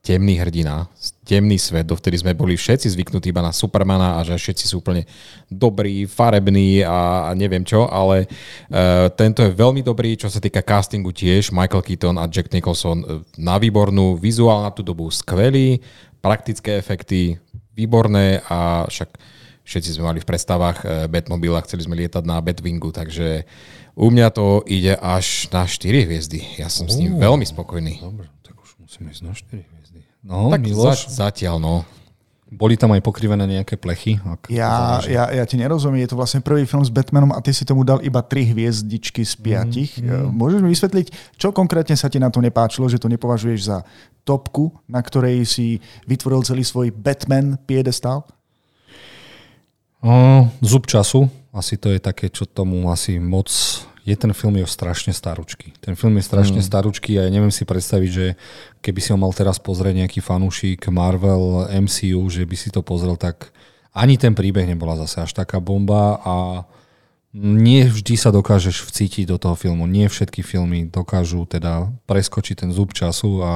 temný 0.00 0.40
hrdina, 0.40 0.88
temný 1.28 1.60
svet, 1.60 1.84
dovtedy 1.84 2.16
sme 2.16 2.32
boli 2.32 2.56
všetci 2.56 2.88
zvyknutí 2.96 3.28
iba 3.28 3.44
na 3.44 3.52
Supermana 3.52 4.16
a 4.16 4.24
že 4.24 4.40
všetci 4.40 4.64
sú 4.64 4.80
úplne 4.80 5.04
dobrí, 5.52 6.08
farební 6.08 6.80
a, 6.80 7.28
a 7.28 7.30
neviem 7.36 7.60
čo, 7.60 7.84
ale 7.92 8.24
uh, 8.24 9.12
tento 9.12 9.44
je 9.44 9.52
veľmi 9.52 9.84
dobrý, 9.84 10.16
čo 10.16 10.32
sa 10.32 10.40
týka 10.40 10.64
castingu 10.64 11.12
tiež. 11.12 11.52
Michael 11.52 11.84
Keaton 11.84 12.16
a 12.16 12.24
Jack 12.24 12.48
Nicholson 12.56 13.04
na 13.36 13.60
výbornú, 13.60 14.16
vizuál 14.16 14.64
na 14.64 14.72
tú 14.72 14.80
dobu 14.80 15.12
skvelý, 15.12 15.76
praktické 16.24 16.80
efekty 16.80 17.36
výborné 17.76 18.40
a 18.48 18.88
však 18.88 19.36
všetci 19.68 20.00
sme 20.00 20.08
mali 20.08 20.18
v 20.24 20.28
predstavách 20.28 20.78
uh, 20.82 20.90
Batmobila, 21.12 21.60
chceli 21.68 21.84
sme 21.84 22.00
lietať 22.00 22.24
na 22.24 22.40
Batwingu, 22.40 22.88
takže 22.88 23.44
u 23.92 24.08
mňa 24.08 24.32
to 24.32 24.64
ide 24.64 24.96
až 24.96 25.52
na 25.52 25.68
4 25.68 26.08
hviezdy. 26.08 26.40
Ja 26.56 26.72
som 26.72 26.88
uh, 26.88 26.90
s 26.90 26.96
ním 26.96 27.20
veľmi 27.20 27.44
spokojný. 27.44 28.00
Dobre, 28.00 28.32
tak 28.40 28.56
už 28.56 28.80
musíme 28.80 29.12
ísť 29.12 29.22
na 29.28 29.36
4 29.36 29.60
hviezdy. 29.60 30.00
No, 30.24 30.48
tak 30.48 30.64
Miloš. 30.64 31.12
Za, 31.12 31.28
zatiaľ, 31.28 31.60
no. 31.60 31.84
Boli 32.48 32.80
tam 32.80 32.96
aj 32.96 33.04
pokrivené 33.04 33.44
nejaké 33.44 33.76
plechy? 33.76 34.16
Ak 34.24 34.48
ja, 34.48 35.04
ja, 35.04 35.28
ja 35.28 35.44
ti 35.44 35.60
nerozumiem, 35.60 36.00
je 36.08 36.16
to 36.16 36.16
vlastne 36.16 36.40
prvý 36.40 36.64
film 36.64 36.80
s 36.80 36.88
Batmanom 36.88 37.36
a 37.36 37.44
ty 37.44 37.52
si 37.52 37.68
tomu 37.68 37.84
dal 37.84 38.00
iba 38.00 38.24
tri 38.24 38.48
hviezdičky 38.48 39.20
z 39.20 39.36
piatich. 39.36 40.00
Mm, 40.00 40.08
mm. 40.08 40.28
Môžeš 40.32 40.60
mi 40.64 40.72
vysvetliť, 40.72 41.36
čo 41.36 41.52
konkrétne 41.52 41.92
sa 41.92 42.08
ti 42.08 42.16
na 42.16 42.32
to 42.32 42.40
nepáčilo, 42.40 42.88
že 42.88 42.96
to 42.96 43.12
nepovažuješ 43.12 43.60
za 43.68 43.84
topku, 44.24 44.72
na 44.88 45.04
ktorej 45.04 45.44
si 45.44 45.84
vytvoril 46.08 46.40
celý 46.40 46.64
svoj 46.64 46.88
Batman 46.88 47.60
piedestal? 47.68 48.24
O, 49.98 50.46
zub 50.62 50.86
času, 50.86 51.26
asi 51.50 51.74
to 51.74 51.90
je 51.90 51.98
také, 51.98 52.30
čo 52.30 52.46
tomu 52.46 52.86
asi 52.90 53.18
moc 53.18 53.50
je 54.08 54.16
ten 54.16 54.32
film 54.32 54.56
je 54.56 54.64
strašne 54.64 55.12
staručký. 55.12 55.76
Ten 55.84 55.92
film 55.92 56.16
je 56.16 56.24
strašne 56.24 56.64
mm. 56.64 56.66
staručký 56.66 57.20
a 57.20 57.28
ja 57.28 57.30
neviem 57.30 57.52
si 57.52 57.68
predstaviť, 57.68 58.10
že 58.10 58.26
keby 58.80 59.04
si 59.04 59.12
ho 59.12 59.20
mal 59.20 59.28
teraz 59.36 59.60
pozrieť 59.60 60.00
nejaký 60.00 60.24
fanúšik 60.24 60.88
Marvel, 60.88 61.68
MCU, 61.68 62.24
že 62.32 62.48
by 62.48 62.56
si 62.56 62.72
to 62.72 62.80
pozrel, 62.80 63.20
tak 63.20 63.52
ani 63.92 64.16
ten 64.16 64.32
príbeh 64.32 64.64
nebola 64.64 64.96
zase 65.04 65.28
až 65.28 65.36
taká 65.36 65.60
bomba 65.60 66.24
a 66.24 66.64
nie 67.36 67.84
vždy 67.84 68.16
sa 68.16 68.32
dokážeš 68.32 68.88
vcítiť 68.88 69.28
do 69.28 69.36
toho 69.36 69.52
filmu. 69.52 69.84
Nie 69.84 70.08
všetky 70.08 70.40
filmy 70.40 70.88
dokážu 70.88 71.44
teda 71.44 71.92
preskočiť 72.08 72.64
ten 72.64 72.70
zub 72.72 72.96
času 72.96 73.44
a 73.44 73.52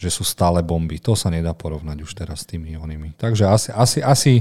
že 0.00 0.08
sú 0.08 0.24
stále 0.24 0.64
bomby. 0.64 0.96
To 1.04 1.12
sa 1.12 1.28
nedá 1.28 1.52
porovnať 1.52 2.00
už 2.00 2.16
teraz 2.16 2.40
s 2.40 2.48
tými 2.48 2.72
onými. 2.80 3.12
Takže 3.20 3.44
asi, 3.44 3.68
asi, 3.68 3.98
asi 4.00 4.32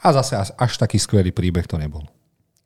a 0.00 0.08
zase 0.16 0.32
až 0.56 0.72
taký 0.80 0.96
skvelý 0.96 1.28
príbeh 1.28 1.68
to 1.68 1.76
nebol. 1.76 2.08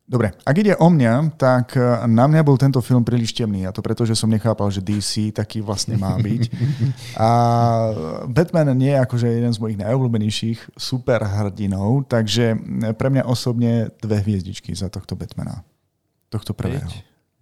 Dobre, 0.08 0.32
ak 0.40 0.56
ide 0.56 0.72
o 0.80 0.88
mňa, 0.88 1.36
tak 1.36 1.76
e, 1.76 1.84
na 2.08 2.24
mňa 2.24 2.40
bol 2.40 2.56
tento 2.56 2.80
film 2.80 3.04
príliš 3.04 3.36
temný 3.36 3.68
a 3.68 3.74
to 3.76 3.84
preto, 3.84 4.08
že 4.08 4.16
som 4.16 4.32
nechápal, 4.32 4.72
že 4.72 4.80
DC 4.80 5.36
taký 5.36 5.60
vlastne 5.60 6.00
má 6.00 6.16
byť. 6.16 6.48
A 7.20 7.28
Batman 8.24 8.72
nie 8.72 8.96
je 8.96 9.04
akože 9.04 9.28
jeden 9.28 9.52
z 9.52 9.60
mojich 9.60 9.76
najobľúbenejších 9.76 10.80
superhrdinov, 10.80 12.08
takže 12.08 12.56
pre 12.96 13.08
mňa 13.12 13.28
osobne 13.28 13.92
dve 14.00 14.24
hviezdičky 14.24 14.72
za 14.72 14.88
tohto 14.88 15.12
Batmana. 15.12 15.60
Tohto 16.32 16.56
prvého. 16.56 16.88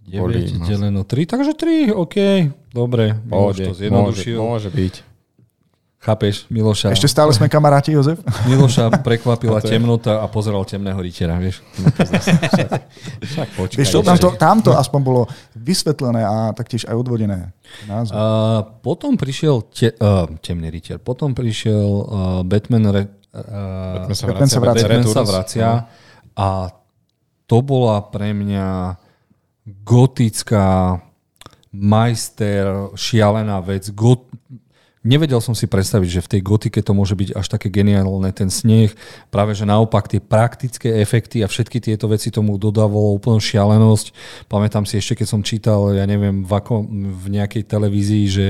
9 0.07 0.71
deleno 0.71 1.03
3, 1.03 1.27
takže 1.27 1.53
3, 1.59 1.91
OK, 1.91 2.17
dobre. 2.71 3.19
Môže, 3.27 3.75
to 3.75 3.91
môže, 3.91 4.23
môže 4.39 4.71
byť. 4.71 5.17
Chápeš, 6.07 6.47
Miloša... 6.55 6.95
Ešte 6.95 7.11
stále 7.11 7.35
sme 7.35 7.51
kamaráti, 7.51 7.91
Jozef? 7.91 8.23
Miloša 8.51 9.03
prekvapila 9.03 9.59
temnota 9.75 10.23
a 10.23 10.31
pozeral 10.31 10.63
temného 10.63 10.95
rytiera, 11.03 11.35
vieš. 11.43 11.67
No 11.83 11.91
však, 11.99 12.71
však 13.27 13.49
počkaj, 13.59 13.79
vieš 13.83 13.91
tamto 14.39 14.71
aspoň 14.71 15.01
bolo 15.03 15.23
vysvetlené 15.59 16.23
a 16.23 16.55
taktiež 16.55 16.87
aj 16.87 16.95
odvodené. 16.95 17.51
Názor. 17.91 18.15
Uh, 18.15 18.23
potom 18.87 19.19
prišiel 19.19 19.67
te, 19.67 19.91
uh, 19.99 20.31
temný 20.39 20.71
rytier, 20.71 21.03
potom 21.03 21.35
prišiel 21.35 21.91
uh, 21.91 22.07
Batman, 22.47 22.87
re, 22.95 23.03
uh, 23.35 24.07
Batman 24.07 24.15
sa 24.15 24.27
vracia, 24.31 24.31
Batman 24.31 24.47
sa 24.47 24.61
vracia, 24.63 24.87
Batman 24.87 25.05
sa 25.11 25.23
vracia 25.27 25.69
a 26.39 26.49
to 27.51 27.59
bola 27.67 27.99
pre 28.07 28.31
mňa 28.31 28.95
gotická 29.67 31.01
majster, 31.75 32.95
šialená 32.97 33.61
vec, 33.61 33.91
got, 33.93 34.25
nevedel 35.07 35.39
som 35.39 35.55
si 35.55 35.71
predstaviť, 35.71 36.09
že 36.19 36.25
v 36.27 36.31
tej 36.37 36.41
gotike 36.43 36.81
to 36.83 36.91
môže 36.91 37.15
byť 37.15 37.39
až 37.39 37.47
také 37.47 37.71
geniálne, 37.71 38.27
ten 38.35 38.51
sneh. 38.51 38.91
Práve, 39.31 39.55
že 39.55 39.63
naopak 39.63 40.11
tie 40.11 40.19
praktické 40.19 40.99
efekty 40.99 41.47
a 41.47 41.51
všetky 41.51 41.79
tieto 41.79 42.11
veci 42.11 42.35
tomu 42.35 42.59
dodávalo 42.59 43.15
úplnú 43.15 43.39
šialenosť. 43.39 44.11
Pamätám 44.51 44.83
si 44.83 44.99
ešte, 44.99 45.23
keď 45.23 45.27
som 45.31 45.47
čítal, 45.47 45.95
ja 45.95 46.03
neviem, 46.05 46.43
v, 46.43 46.53
ako, 46.53 46.83
v 47.23 47.27
nejakej 47.39 47.71
televízii, 47.71 48.25
že 48.27 48.47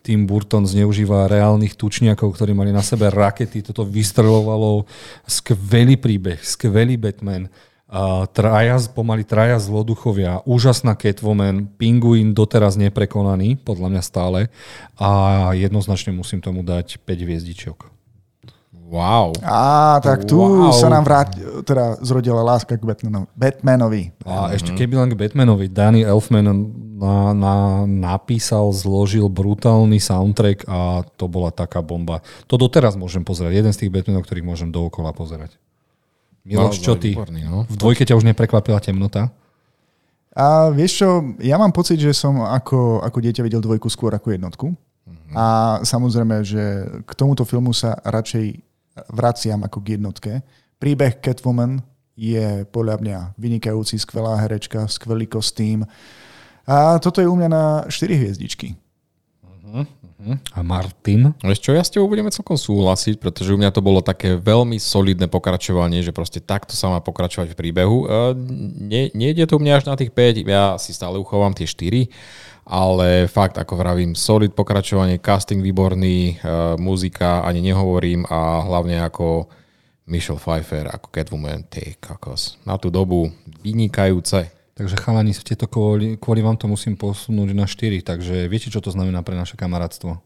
Tim 0.00 0.24
Burton 0.24 0.64
zneužíva 0.64 1.28
reálnych 1.28 1.76
tučniakov, 1.76 2.32
ktorí 2.32 2.56
mali 2.56 2.72
na 2.72 2.80
sebe 2.80 3.12
rakety, 3.12 3.60
toto 3.60 3.84
vystrelovalo. 3.84 4.88
Skvelý 5.28 6.00
príbeh, 6.00 6.40
skvelý 6.40 6.96
Batman 6.96 7.52
Uh, 7.88 8.28
traja, 8.28 8.76
pomaly 8.92 9.24
traja 9.24 9.56
zloduchovia, 9.56 10.44
úžasná 10.44 10.92
Catwoman, 10.92 11.64
Pinguin 11.80 12.36
doteraz 12.36 12.76
neprekonaný, 12.76 13.56
podľa 13.64 13.88
mňa 13.88 14.02
stále 14.04 14.52
a 15.00 15.08
jednoznačne 15.56 16.12
musím 16.12 16.44
tomu 16.44 16.60
dať 16.60 17.00
5 17.00 17.24
hviezdičiok. 17.24 17.98
Wow. 18.88 19.36
Á, 19.44 20.00
tak 20.00 20.24
tu 20.24 20.40
wow. 20.40 20.72
sa 20.72 20.88
nám 20.88 21.04
vráť, 21.04 21.40
teda 21.64 22.00
zrodila 22.00 22.40
láska 22.40 22.80
k 22.80 22.84
Batmanovi. 22.88 23.28
Batmanovi. 23.36 24.02
A 24.24 24.56
ešte 24.56 24.72
keby 24.72 24.96
len 24.96 25.08
k 25.12 25.20
Batmanovi, 25.20 25.68
Danny 25.68 26.04
Elfman 26.04 26.48
na, 26.96 27.36
na, 27.36 27.54
napísal, 27.84 28.72
zložil 28.72 29.28
brutálny 29.28 30.00
soundtrack 30.00 30.64
a 30.64 31.04
to 31.20 31.28
bola 31.28 31.52
taká 31.52 31.84
bomba. 31.84 32.24
To 32.48 32.56
doteraz 32.56 32.96
môžem 32.96 33.20
pozerať. 33.20 33.60
Jeden 33.60 33.72
z 33.76 33.84
tých 33.84 33.92
Batmanov, 33.92 34.24
ktorých 34.24 34.48
môžem 34.48 34.72
dookola 34.72 35.12
pozerať. 35.12 35.60
Miloš, 36.48 36.80
no, 36.80 36.84
čo 36.88 36.92
ty? 36.96 37.12
Výborný, 37.12 37.44
no. 37.44 37.68
V 37.68 37.76
dvojke 37.76 38.08
ťa 38.08 38.16
už 38.16 38.24
neprekvapila 38.24 38.80
temnota? 38.80 39.28
A 40.32 40.72
vieš 40.72 41.04
čo, 41.04 41.08
ja 41.44 41.60
mám 41.60 41.76
pocit, 41.76 42.00
že 42.00 42.16
som 42.16 42.40
ako, 42.40 43.04
ako 43.04 43.18
dieťa 43.20 43.44
videl 43.44 43.60
dvojku 43.60 43.92
skôr 43.92 44.16
ako 44.16 44.32
jednotku. 44.32 44.72
Mm-hmm. 44.72 45.34
A 45.36 45.44
samozrejme, 45.84 46.40
že 46.46 46.88
k 47.04 47.10
tomuto 47.12 47.44
filmu 47.44 47.76
sa 47.76 48.00
radšej 48.00 48.64
vraciam 49.12 49.60
ako 49.60 49.78
k 49.84 50.00
jednotke. 50.00 50.32
Príbeh 50.80 51.20
Catwoman 51.20 51.84
je 52.16 52.64
podľa 52.70 52.96
mňa 53.02 53.18
vynikajúci, 53.36 54.00
skvelá 54.00 54.40
herečka, 54.40 54.88
skvelý 54.88 55.28
kostým. 55.28 55.84
A 56.64 56.96
toto 57.02 57.20
je 57.20 57.28
u 57.28 57.34
mňa 57.36 57.48
na 57.50 57.64
4 57.86 57.92
hviezdičky. 57.92 58.78
Uh-huh. 60.18 60.34
A 60.50 60.66
Martin? 60.66 61.30
Vieš 61.46 61.62
čo, 61.62 61.70
ja 61.70 61.86
s 61.86 61.94
tebou 61.94 62.10
budeme 62.10 62.34
celkom 62.34 62.58
súhlasiť, 62.58 63.22
pretože 63.22 63.54
u 63.54 63.58
mňa 63.58 63.70
to 63.70 63.78
bolo 63.78 64.02
také 64.02 64.34
veľmi 64.34 64.74
solidné 64.82 65.30
pokračovanie, 65.30 66.02
že 66.02 66.10
proste 66.10 66.42
takto 66.42 66.74
sa 66.74 66.90
má 66.90 66.98
pokračovať 66.98 67.54
v 67.54 67.58
príbehu. 67.58 67.96
Uh, 68.02 68.34
nie, 68.82 69.14
nejde 69.14 69.46
to 69.46 69.56
u 69.56 69.62
mňa 69.62 69.78
až 69.78 69.84
na 69.86 69.94
tých 69.94 70.10
5, 70.10 70.42
ja 70.42 70.74
si 70.74 70.90
stále 70.90 71.22
uchovám 71.22 71.54
tie 71.54 71.70
4, 71.70 72.10
ale 72.66 73.30
fakt, 73.30 73.62
ako 73.62 73.78
vravím, 73.78 74.18
solid 74.18 74.58
pokračovanie, 74.58 75.22
casting 75.22 75.62
výborný, 75.62 76.42
uh, 76.42 76.74
muzika 76.74 77.46
ani 77.46 77.62
nehovorím 77.62 78.26
a 78.26 78.66
hlavne 78.66 78.98
ako 79.06 79.46
Michelle 80.10 80.42
Pfeiffer, 80.42 80.90
ako 80.90 81.14
Catwoman, 81.14 81.62
ty 81.70 81.94
kakos. 82.00 82.58
Na 82.66 82.74
tú 82.74 82.90
dobu 82.90 83.30
vynikajúce. 83.62 84.57
Takže 84.78 84.94
chalani, 84.94 85.34
tieto 85.34 85.66
kvôli, 85.66 86.14
kvôli 86.22 86.38
vám 86.38 86.54
to 86.54 86.70
musím 86.70 86.94
posunúť 86.94 87.50
na 87.50 87.66
4, 87.66 87.98
takže 88.06 88.46
viete, 88.46 88.70
čo 88.70 88.78
to 88.78 88.94
znamená 88.94 89.26
pre 89.26 89.34
naše 89.34 89.58
kamarátstvo? 89.58 90.22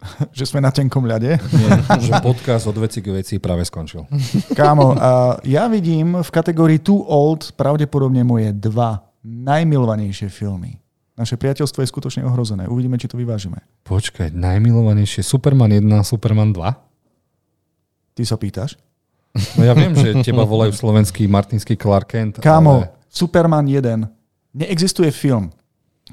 že 0.38 0.46
sme 0.46 0.62
na 0.62 0.70
tenkom 0.70 1.02
ľade? 1.04 1.36
Nie, 1.36 1.70
že 1.98 2.14
podcast 2.22 2.70
od 2.70 2.78
veci 2.78 3.02
k 3.02 3.10
veci 3.10 3.42
práve 3.42 3.66
skončil. 3.66 4.06
Kámo, 4.58 4.94
uh, 4.94 5.42
ja 5.42 5.66
vidím 5.66 6.22
v 6.22 6.30
kategórii 6.30 6.78
Too 6.78 7.02
Old 7.02 7.58
pravdepodobne 7.58 8.22
moje 8.22 8.54
dva 8.54 9.02
najmilovanejšie 9.26 10.30
filmy. 10.30 10.78
Naše 11.18 11.36
priateľstvo 11.36 11.84
je 11.84 11.88
skutočne 11.90 12.22
ohrozené. 12.24 12.64
Uvidíme, 12.64 12.96
či 12.96 13.10
to 13.10 13.20
vyvážime. 13.20 13.60
Počkaj, 13.84 14.32
najmilovanejšie 14.32 15.20
Superman 15.20 15.68
1 15.68 15.84
a 15.92 16.00
Superman 16.00 16.54
2? 16.56 18.16
Ty 18.16 18.22
sa 18.24 18.40
pýtaš? 18.40 18.80
No 19.60 19.62
ja 19.68 19.76
viem, 19.76 19.92
že 19.92 20.16
teba 20.24 20.48
volajú 20.48 20.72
slovenský 20.72 21.28
martinský 21.28 21.76
Clark 21.76 22.08
Kent. 22.08 22.40
Kámo, 22.40 22.88
ale... 22.88 22.99
Superman 23.10 23.66
1. 23.66 24.06
Neexistuje 24.54 25.10
film, 25.10 25.50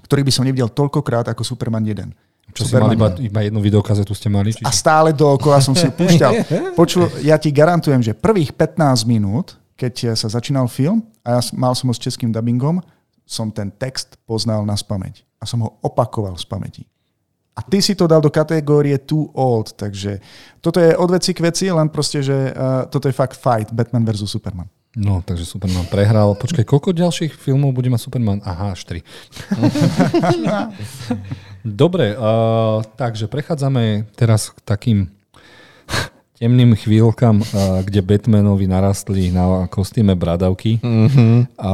ktorý 0.01 0.25
by 0.25 0.31
som 0.33 0.43
nevidel 0.43 0.73
toľkokrát 0.73 1.29
ako 1.29 1.45
Superman 1.45 1.85
1. 1.85 2.09
Čo 2.57 2.65
Superman 2.65 2.89
si 2.89 2.97
mali 2.97 2.97
iba, 2.97 3.07
iba 3.21 3.39
jednu 3.45 3.61
videokazetu 3.61 4.17
ste 4.17 4.33
mali? 4.33 4.49
Čiže... 4.49 4.65
A 4.65 4.73
stále 4.73 5.13
dookola 5.13 5.61
som 5.61 5.77
si 5.77 5.85
púšťal. 5.93 6.33
Počul, 6.79 7.05
ja 7.21 7.37
ti 7.37 7.53
garantujem, 7.53 8.01
že 8.01 8.17
prvých 8.17 8.49
15 8.57 9.05
minút, 9.05 9.53
keď 9.77 10.17
sa 10.17 10.25
začínal 10.25 10.65
film 10.65 11.05
a 11.21 11.37
ja 11.37 11.41
mal 11.53 11.77
som 11.77 11.91
ho 11.91 11.93
s 11.93 12.01
českým 12.01 12.33
dubbingom, 12.33 12.81
som 13.27 13.53
ten 13.53 13.69
text 13.69 14.17
poznal 14.25 14.65
na 14.65 14.73
spameť. 14.73 15.21
A 15.37 15.45
som 15.45 15.61
ho 15.61 15.77
opakoval 15.85 16.33
z 16.39 16.49
pamäti. 16.49 16.83
A 17.57 17.61
ty 17.61 17.81
si 17.81 17.97
to 17.97 18.05
dal 18.05 18.21
do 18.21 18.29
kategórie 18.29 19.01
too 19.01 19.33
old, 19.33 19.73
takže 19.73 20.21
toto 20.61 20.77
je 20.77 20.93
od 20.93 21.09
veci 21.09 21.33
k 21.33 21.41
veci, 21.41 21.65
len 21.73 21.89
proste, 21.89 22.21
že 22.21 22.53
uh, 22.53 22.85
toto 22.85 23.09
je 23.09 23.17
fakt 23.17 23.33
fight 23.33 23.73
Batman 23.73 24.05
versus 24.05 24.29
Superman. 24.29 24.69
No, 24.95 25.21
takže 25.21 25.45
Superman 25.45 25.85
prehral. 25.91 26.33
Počkaj, 26.33 26.65
koľko 26.65 26.95
ďalších 26.95 27.35
filmov 27.35 27.75
bude 27.75 27.91
mať 27.91 28.07
Superman? 28.07 28.39
Aha, 28.41 28.73
až 28.73 28.87
tri. 28.87 28.99
Dobre, 31.67 32.15
uh, 32.15 32.79
takže 32.95 33.27
prechádzame 33.27 34.07
teraz 34.15 34.55
k 34.55 34.59
takým 34.63 34.97
temným 36.39 36.73
chvíľkam, 36.73 37.43
uh, 37.43 37.83
kde 37.83 38.01
Batmanovi 38.01 38.65
narastli 38.65 39.29
na 39.29 39.67
kostýme 39.67 40.17
bradavky 40.17 40.79
mm-hmm. 40.79 41.59
a 41.61 41.73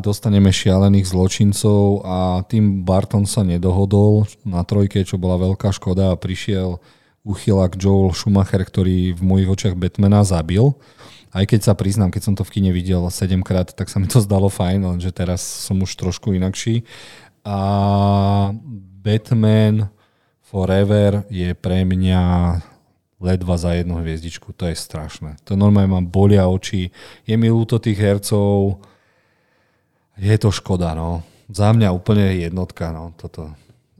dostaneme 0.00 0.48
šialených 0.48 1.10
zločincov 1.14 2.02
a 2.06 2.42
tým 2.46 2.82
Barton 2.82 3.26
sa 3.28 3.44
nedohodol 3.44 4.26
na 4.42 4.64
trojke, 4.64 5.04
čo 5.04 5.14
bola 5.20 5.38
veľká 5.38 5.70
škoda 5.74 6.14
a 6.14 6.18
prišiel 6.18 6.80
uchylak 7.26 7.76
Joel 7.76 8.14
Schumacher, 8.16 8.64
ktorý 8.64 9.12
v 9.12 9.22
mojich 9.22 9.50
očiach 9.50 9.74
Batmana 9.76 10.24
zabil 10.24 10.72
aj 11.32 11.44
keď 11.44 11.60
sa 11.60 11.74
priznám, 11.76 12.08
keď 12.08 12.22
som 12.24 12.34
to 12.34 12.44
v 12.44 12.60
kine 12.60 12.70
videl 12.72 13.04
7 13.04 13.44
krát, 13.44 13.68
tak 13.72 13.92
sa 13.92 14.00
mi 14.00 14.08
to 14.08 14.20
zdalo 14.24 14.48
fajn, 14.48 14.96
lenže 14.96 15.12
teraz 15.12 15.44
som 15.44 15.76
už 15.80 15.96
trošku 15.96 16.32
inakší. 16.32 16.84
A 17.44 18.52
Batman 19.04 19.92
Forever 20.48 21.28
je 21.28 21.52
pre 21.52 21.84
mňa 21.84 22.20
ledva 23.20 23.54
za 23.60 23.76
jednu 23.76 24.00
hviezdičku. 24.00 24.56
To 24.56 24.64
je 24.70 24.76
strašné. 24.78 25.36
To 25.44 25.58
normálne 25.58 25.92
mám 25.92 26.06
bolia 26.08 26.48
oči. 26.48 26.88
Je 27.28 27.34
mi 27.36 27.52
ľúto 27.52 27.76
tých 27.76 27.98
hercov. 27.98 28.80
Je 30.16 30.34
to 30.40 30.48
škoda, 30.48 30.96
no. 30.96 31.20
Za 31.52 31.76
mňa 31.76 31.92
úplne 31.92 32.40
jednotka, 32.40 32.94
no. 32.94 33.12
Toto 33.20 33.52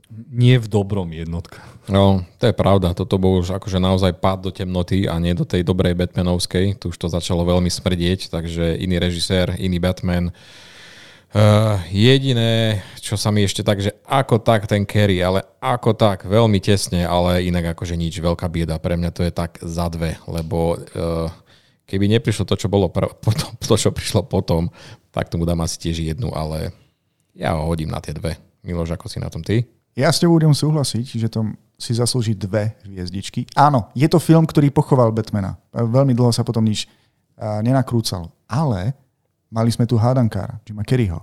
nie 0.09 0.57
v 0.57 0.67
dobrom 0.67 1.13
jednotka. 1.13 1.61
No, 1.85 2.25
to 2.41 2.49
je 2.49 2.55
pravda. 2.57 2.97
Toto 2.97 3.21
bol 3.21 3.45
už 3.45 3.53
akože 3.53 3.77
naozaj 3.77 4.17
pád 4.17 4.49
do 4.49 4.51
temnoty 4.53 5.05
a 5.05 5.21
nie 5.21 5.37
do 5.37 5.45
tej 5.45 5.61
dobrej 5.61 5.93
Batmanovskej. 5.93 6.81
Tu 6.81 6.89
už 6.89 6.97
to 6.97 7.07
začalo 7.09 7.45
veľmi 7.45 7.69
smrdieť, 7.69 8.33
takže 8.33 8.77
iný 8.81 8.97
režisér, 8.97 9.53
iný 9.61 9.77
Batman. 9.77 10.33
Uh, 11.29 11.77
jediné, 11.93 12.81
čo 12.97 13.13
sa 13.13 13.29
mi 13.29 13.45
ešte 13.45 13.61
tak, 13.61 13.85
že 13.85 13.93
ako 14.09 14.41
tak 14.41 14.65
ten 14.65 14.81
Kerry, 14.81 15.21
ale 15.21 15.45
ako 15.61 15.93
tak, 15.93 16.25
veľmi 16.25 16.57
tesne, 16.57 17.05
ale 17.05 17.45
inak 17.45 17.77
akože 17.77 17.93
nič, 17.93 18.17
veľká 18.17 18.49
bieda. 18.49 18.81
Pre 18.81 18.97
mňa 18.97 19.13
to 19.13 19.21
je 19.21 19.29
tak 19.29 19.61
za 19.61 19.93
dve, 19.93 20.17
lebo 20.25 20.73
uh, 20.73 21.29
keby 21.85 22.09
neprišlo 22.17 22.49
to, 22.49 22.57
čo 22.57 22.65
bolo 22.65 22.89
pr- 22.89 23.13
potom, 23.25 23.53
to, 23.61 23.77
čo 23.77 23.93
prišlo 23.93 24.25
potom, 24.25 24.73
tak 25.13 25.29
tomu 25.29 25.45
dám 25.45 25.61
asi 25.61 25.77
tiež 25.77 26.01
jednu, 26.01 26.33
ale 26.33 26.73
ja 27.37 27.53
ho 27.53 27.69
hodím 27.69 27.93
na 27.93 28.01
tie 28.01 28.17
dve. 28.17 28.33
Miloš, 28.65 28.97
ako 28.97 29.05
si 29.05 29.21
na 29.21 29.29
tom 29.29 29.45
ty? 29.45 29.69
Ja 29.99 30.15
s 30.15 30.23
tebou 30.23 30.39
budem 30.39 30.55
súhlasiť, 30.55 31.19
že 31.19 31.27
to 31.27 31.43
si 31.75 31.91
zaslúži 31.91 32.31
dve 32.31 32.71
hviezdičky. 32.87 33.43
Áno, 33.51 33.91
je 33.91 34.07
to 34.07 34.15
film, 34.15 34.47
ktorý 34.47 34.71
pochoval 34.71 35.11
Batmana. 35.11 35.59
Veľmi 35.75 36.15
dlho 36.15 36.31
sa 36.31 36.47
potom 36.47 36.63
nič 36.63 36.87
nenakrúcal. 37.35 38.31
Ale 38.47 38.95
mali 39.51 39.67
sme 39.75 39.83
tu 39.83 39.99
Hádankára, 39.99 40.63
Jima 40.63 40.87
Kerryho. 40.87 41.19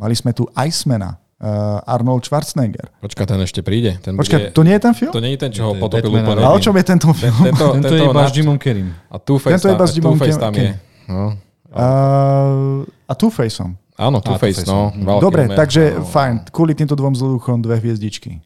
Mali 0.00 0.16
sme 0.16 0.32
tu 0.32 0.48
Icemana, 0.56 1.20
uh, 1.38 1.84
Arnold 1.84 2.24
Schwarzenegger. 2.24 2.90
Počka, 2.98 3.28
ten 3.28 3.38
ešte 3.44 3.60
príde. 3.60 4.00
Ten 4.00 4.16
Počka, 4.16 4.40
bude... 4.40 4.56
to 4.56 4.62
nie 4.64 4.74
je 4.74 4.82
ten 4.82 4.94
film? 4.96 5.12
To 5.12 5.22
nie 5.22 5.32
je 5.36 5.40
ten, 5.44 5.52
čo 5.52 5.62
ho 5.68 5.72
potopil 5.76 6.08
úplne. 6.08 6.40
A 6.42 6.50
o 6.50 6.58
čom 6.58 6.74
je 6.74 6.84
tento 6.84 7.12
film? 7.12 7.36
Ten, 7.44 7.52
tento, 7.52 7.66
tento, 7.76 7.92
tento 7.92 7.94
je 7.94 8.02
iba 8.08 8.22
s 8.24 8.32
Jimom 8.32 8.56
Kerrym. 8.56 8.88
A 9.12 9.20
Two-Face 9.20 9.60
tento 9.60 9.68
je 9.68 9.74
iba 9.76 9.86
s 9.86 9.92
Jimom 9.92 10.16
tam 10.16 10.52
je. 10.56 10.72
No. 11.06 11.36
Uh, 11.70 12.88
a 13.04 13.12
Two-Faceom. 13.12 13.76
Áno, 13.94 14.18
Two-Face, 14.18 14.66
no. 14.66 14.90
Dobre, 15.22 15.46
takže 15.46 16.02
no. 16.02 16.06
fajn. 16.06 16.50
Kvôli 16.50 16.74
týmto 16.74 16.98
dvom 16.98 17.14
zloduchom 17.14 17.62
dve 17.62 17.78
hviezdičky. 17.78 18.42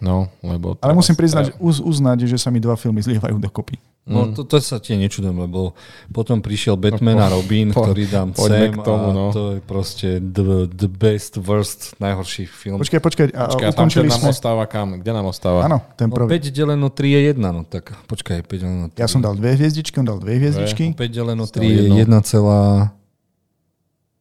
No, 0.00 0.32
lebo... 0.40 0.80
Ale 0.80 0.96
musím 0.96 1.12
priznať, 1.12 1.60
uz, 1.60 1.76
uznať, 1.76 2.24
že 2.24 2.40
sa 2.40 2.48
mi 2.48 2.56
dva 2.56 2.72
filmy 2.72 3.04
zlievajú 3.04 3.36
dokopy. 3.36 3.76
No, 4.08 4.26
mm. 4.26 4.32
to, 4.32 4.48
to 4.48 4.56
sa 4.64 4.80
tie 4.80 4.96
nečudem, 4.96 5.36
lebo 5.36 5.76
potom 6.08 6.40
prišiel 6.40 6.80
Batman 6.80 7.20
a 7.20 7.28
Robin, 7.28 7.68
po, 7.68 7.84
ktorý 7.84 8.08
dám 8.08 8.32
sem 8.32 8.72
k 8.72 8.80
tomu, 8.80 9.12
no. 9.12 9.28
a 9.28 9.36
to 9.36 9.44
je 9.54 9.58
proste 9.60 10.08
the, 10.24 10.64
the 10.72 10.88
best, 10.88 11.36
worst, 11.36 12.00
najhorší 12.00 12.48
film. 12.48 12.80
Počkaj, 12.80 12.96
počkaj, 12.96 13.26
a 13.36 13.52
počkaj, 13.52 13.76
tam, 13.76 13.92
čo 13.92 14.00
nám 14.00 14.24
sme... 14.24 14.32
ostáva 14.32 14.64
kam? 14.64 15.04
Kde 15.04 15.12
nám 15.12 15.28
ostáva? 15.28 15.68
Áno, 15.68 15.84
ten 16.00 16.08
no, 16.08 16.16
prvý. 16.16 16.32
No, 16.32 16.48
5 16.48 16.48
deleno 16.48 16.88
3 16.88 17.12
je 17.12 17.20
1, 17.36 17.44
no 17.44 17.62
tak 17.68 17.92
počkaj, 18.08 18.40
5 18.48 18.56
deleno 18.56 18.86
3. 18.88 19.04
Ja 19.04 19.06
som 19.06 19.20
dal 19.20 19.36
dve 19.36 19.52
hviezdičky, 19.52 20.00
on 20.00 20.08
dal 20.08 20.16
dve 20.16 20.32
hviezdičky. 20.40 20.96
5 20.96 21.12
deleno 21.12 21.44
3 21.44 21.60
je 21.60 21.82
1, 22.00 22.08
celá... 22.24 22.96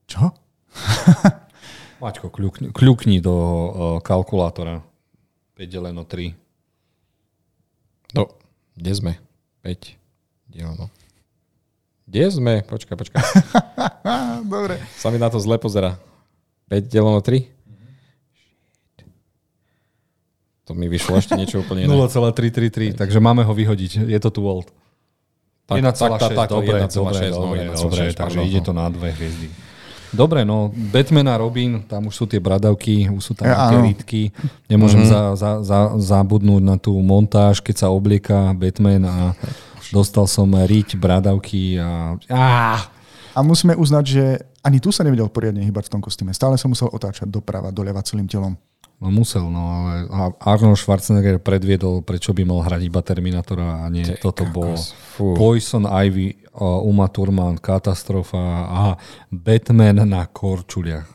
Čo? 0.10 0.34
Maťko, 2.02 2.34
kľukni, 2.34 2.74
kľukni 2.74 3.22
do 3.22 3.36
uh, 3.36 3.70
kalkulátora. 4.02 4.82
5 5.54 5.70
deleno 5.70 6.02
3. 6.08 6.34
No, 8.18 8.34
kde 8.74 8.92
sme? 8.98 9.12
5 9.62 10.50
deleno. 10.50 10.90
Kde 12.10 12.26
sme? 12.34 12.54
Počkaj, 12.66 12.96
počkaj. 12.98 13.22
Dobre. 14.56 14.82
Sa 14.98 15.14
mi 15.14 15.22
na 15.22 15.30
to 15.30 15.38
zle 15.38 15.62
pozera. 15.62 16.02
5 16.74 16.90
deleno 16.90 17.22
3? 17.22 17.46
To 20.70 20.78
mi 20.78 20.86
vyšlo 20.86 21.18
ešte 21.18 21.38
niečo 21.38 21.62
úplne 21.62 21.86
iné. 21.86 21.90
0,333, 21.90 22.98
takže 22.98 23.18
máme 23.22 23.42
ho 23.46 23.54
vyhodiť. 23.54 24.06
Je 24.10 24.20
to 24.22 24.30
tu. 24.30 24.42
Tak, 25.70 25.78
1,6, 25.82 26.34
tak, 26.34 26.50
dobre, 26.50 26.82
1,6, 26.82 26.98
dobre, 26.98 27.30
no, 27.30 27.38
dobre, 27.38 27.62
dobre, 27.78 28.04
takže 28.14 28.40
ide 28.42 28.62
to 28.66 28.74
na 28.74 28.90
dve 28.90 29.14
hviezdy. 29.14 29.69
Dobre, 30.10 30.42
no, 30.42 30.74
Batman 30.74 31.30
a 31.30 31.38
Robin, 31.38 31.86
tam 31.86 32.10
už 32.10 32.16
sú 32.18 32.26
tie 32.26 32.42
bradavky, 32.42 33.06
už 33.10 33.22
sú 33.22 33.34
tam 33.38 33.46
ja, 33.46 33.70
rítky. 33.78 34.34
Nemôžem 34.66 35.06
mm-hmm. 35.06 35.38
za, 35.38 35.38
za, 35.38 35.52
za, 35.62 35.80
zabudnúť 35.98 36.64
na 36.66 36.76
tú 36.82 36.98
montáž, 36.98 37.62
keď 37.62 37.86
sa 37.86 37.94
oblieka 37.94 38.58
Batman 38.58 39.06
a 39.06 39.16
dostal 39.94 40.26
som 40.26 40.50
riť, 40.50 40.98
bradavky 40.98 41.78
a... 41.78 42.18
Ah! 42.30 42.82
A 43.38 43.46
musíme 43.46 43.78
uznať, 43.78 44.04
že 44.04 44.26
ani 44.66 44.82
tu 44.82 44.90
sa 44.90 45.06
nevedel 45.06 45.30
poriadne 45.30 45.62
hýbať 45.64 45.88
v 45.88 45.94
tom 45.96 46.02
kostýme. 46.02 46.34
Stále 46.34 46.58
som 46.58 46.74
musel 46.74 46.90
otáčať 46.90 47.30
doprava, 47.30 47.70
doľava 47.70 48.02
celým 48.04 48.26
telom. 48.26 48.58
No 49.00 49.16
musel, 49.16 49.48
no 49.48 49.64
ale 49.80 50.12
Arnold 50.44 50.76
Schwarzenegger 50.76 51.40
predviedol, 51.40 52.04
prečo 52.04 52.36
by 52.36 52.44
mal 52.44 52.68
hrať 52.68 52.82
iba 52.84 53.00
Terminatora 53.00 53.84
a 53.84 53.86
nie 53.88 54.04
Te, 54.04 54.20
toto 54.20 54.44
bol 54.44 54.76
Poison 55.16 55.88
Ivy, 55.88 56.44
uh, 56.52 56.84
Uma 56.84 57.08
Thurman, 57.08 57.64
katastrofa 57.64 58.68
a 58.68 59.00
Batman 59.32 60.04
na 60.04 60.28
korčuliach. 60.28 61.08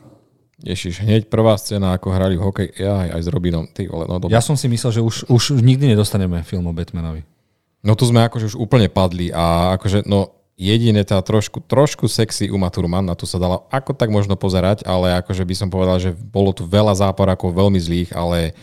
Ježiš, 0.65 1.05
hneď 1.05 1.29
prvá 1.29 1.53
scéna, 1.61 1.93
ako 1.93 2.09
hrali 2.09 2.41
hokej, 2.41 2.73
ja 2.73 3.05
aj, 3.05 3.09
aj 3.13 3.21
s 3.21 3.27
Robinom. 3.29 3.69
Ty 3.69 3.85
vole, 3.85 4.09
no 4.09 4.17
Ja 4.33 4.41
som 4.41 4.57
si 4.57 4.65
myslel, 4.65 4.97
že 4.97 5.01
už, 5.05 5.29
už 5.29 5.61
nikdy 5.61 5.93
nedostaneme 5.93 6.41
film 6.41 6.65
o 6.65 6.73
Batmanovi. 6.73 7.21
No 7.85 7.93
tu 7.93 8.09
sme 8.09 8.25
akože 8.25 8.49
už 8.49 8.55
úplne 8.57 8.89
padli 8.89 9.29
a 9.29 9.77
akože, 9.77 10.09
no 10.09 10.34
Jediné 10.55 11.03
tá 11.03 11.19
trošku, 11.19 11.59
trošku 11.67 12.07
sexy 12.07 12.47
Uma 12.47 12.71
Thurman, 12.71 13.03
na 13.03 13.11
to 13.11 13.27
sa 13.27 13.35
dala 13.35 13.67
ako 13.67 13.91
tak 13.91 14.07
možno 14.07 14.39
pozerať, 14.39 14.87
ale 14.87 15.11
akože 15.19 15.43
by 15.43 15.55
som 15.55 15.67
povedal, 15.67 15.99
že 15.99 16.15
bolo 16.15 16.55
tu 16.55 16.63
veľa 16.63 16.95
záporákov 16.95 17.51
veľmi 17.51 17.75
zlých, 17.75 18.15
ale 18.15 18.55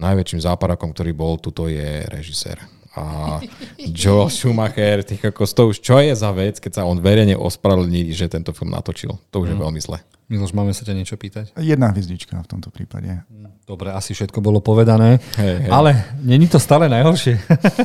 najväčším 0.00 0.40
záporákom, 0.40 0.96
ktorý 0.96 1.12
bol 1.12 1.36
tuto 1.36 1.68
je 1.68 2.08
režisér. 2.08 2.56
A 2.96 3.36
Joel 4.00 4.32
Schumacher, 4.32 5.04
tých 5.04 5.28
ako 5.28 5.44
to 5.44 5.62
už 5.76 5.84
čo 5.84 6.00
je 6.00 6.16
za 6.16 6.32
vec, 6.32 6.56
keď 6.56 6.80
sa 6.80 6.88
on 6.88 7.04
verejne 7.04 7.36
ospravedlní, 7.36 8.16
že 8.16 8.32
tento 8.32 8.56
film 8.56 8.72
natočil. 8.72 9.20
To 9.28 9.44
už 9.44 9.52
mm. 9.52 9.52
je 9.52 9.60
veľmi 9.60 9.80
zle. 9.84 10.00
Miloš, 10.26 10.58
máme 10.58 10.74
sa 10.74 10.82
ťa 10.82 10.98
niečo 10.98 11.14
pýtať? 11.14 11.54
Jedna 11.54 11.94
hviezdička 11.94 12.34
v 12.42 12.50
tomto 12.50 12.74
prípade. 12.74 13.22
Dobre, 13.62 13.94
asi 13.94 14.10
všetko 14.10 14.42
bolo 14.42 14.58
povedané, 14.58 15.22
hey, 15.38 15.66
hey. 15.66 15.70
ale 15.70 16.18
není 16.18 16.50
to 16.50 16.58
stále 16.58 16.90
najhoršie. 16.90 17.38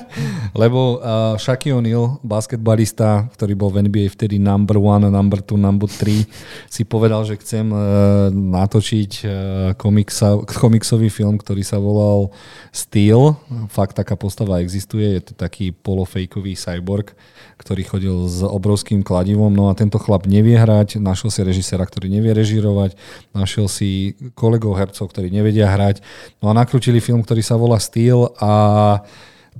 Lebo 0.61 0.97
uh, 0.97 1.37
Shaquille 1.37 1.77
O'Neal, 1.77 2.17
basketbalista, 2.25 3.29
ktorý 3.37 3.53
bol 3.53 3.69
v 3.69 3.85
NBA 3.85 4.09
vtedy 4.09 4.41
number 4.41 4.81
one, 4.81 5.05
number 5.05 5.37
two, 5.45 5.53
number 5.53 5.85
three, 5.85 6.25
si 6.65 6.81
povedal, 6.81 7.29
že 7.29 7.37
chcem 7.37 7.69
uh, 7.69 8.33
natočiť 8.33 9.11
uh, 9.21 9.31
komiksa, 9.77 10.41
komiksový 10.41 11.13
film, 11.13 11.37
ktorý 11.37 11.61
sa 11.61 11.77
volal 11.77 12.33
Steel. 12.73 13.37
Fakt 13.69 14.01
taká 14.01 14.17
postava 14.17 14.65
existuje, 14.65 15.13
je 15.17 15.29
to 15.29 15.33
taký 15.37 15.77
polofejkový 15.77 16.57
cyborg, 16.57 17.13
ktorý 17.61 17.81
chodil 17.85 18.17
s 18.25 18.41
obrovským 18.41 19.05
kladivom. 19.05 19.53
No 19.53 19.69
a 19.69 19.77
tento 19.77 20.01
chlap 20.01 20.25
nevie 20.25 20.57
hrať, 20.57 20.97
našiel 20.97 21.29
si 21.29 21.41
režisera, 21.45 21.85
ktorý 21.85 22.09
nevie 22.09 22.30
režírovať, 22.31 22.95
našiel 23.35 23.67
si 23.67 24.17
kolegov 24.33 24.75
hercov, 24.75 25.11
ktorí 25.11 25.31
nevedia 25.31 25.69
hrať. 25.69 26.01
No 26.39 26.49
a 26.49 26.57
nakrútili 26.57 27.03
film, 27.03 27.21
ktorý 27.21 27.43
sa 27.43 27.59
volá 27.59 27.77
Steel 27.77 28.31
a 28.39 28.51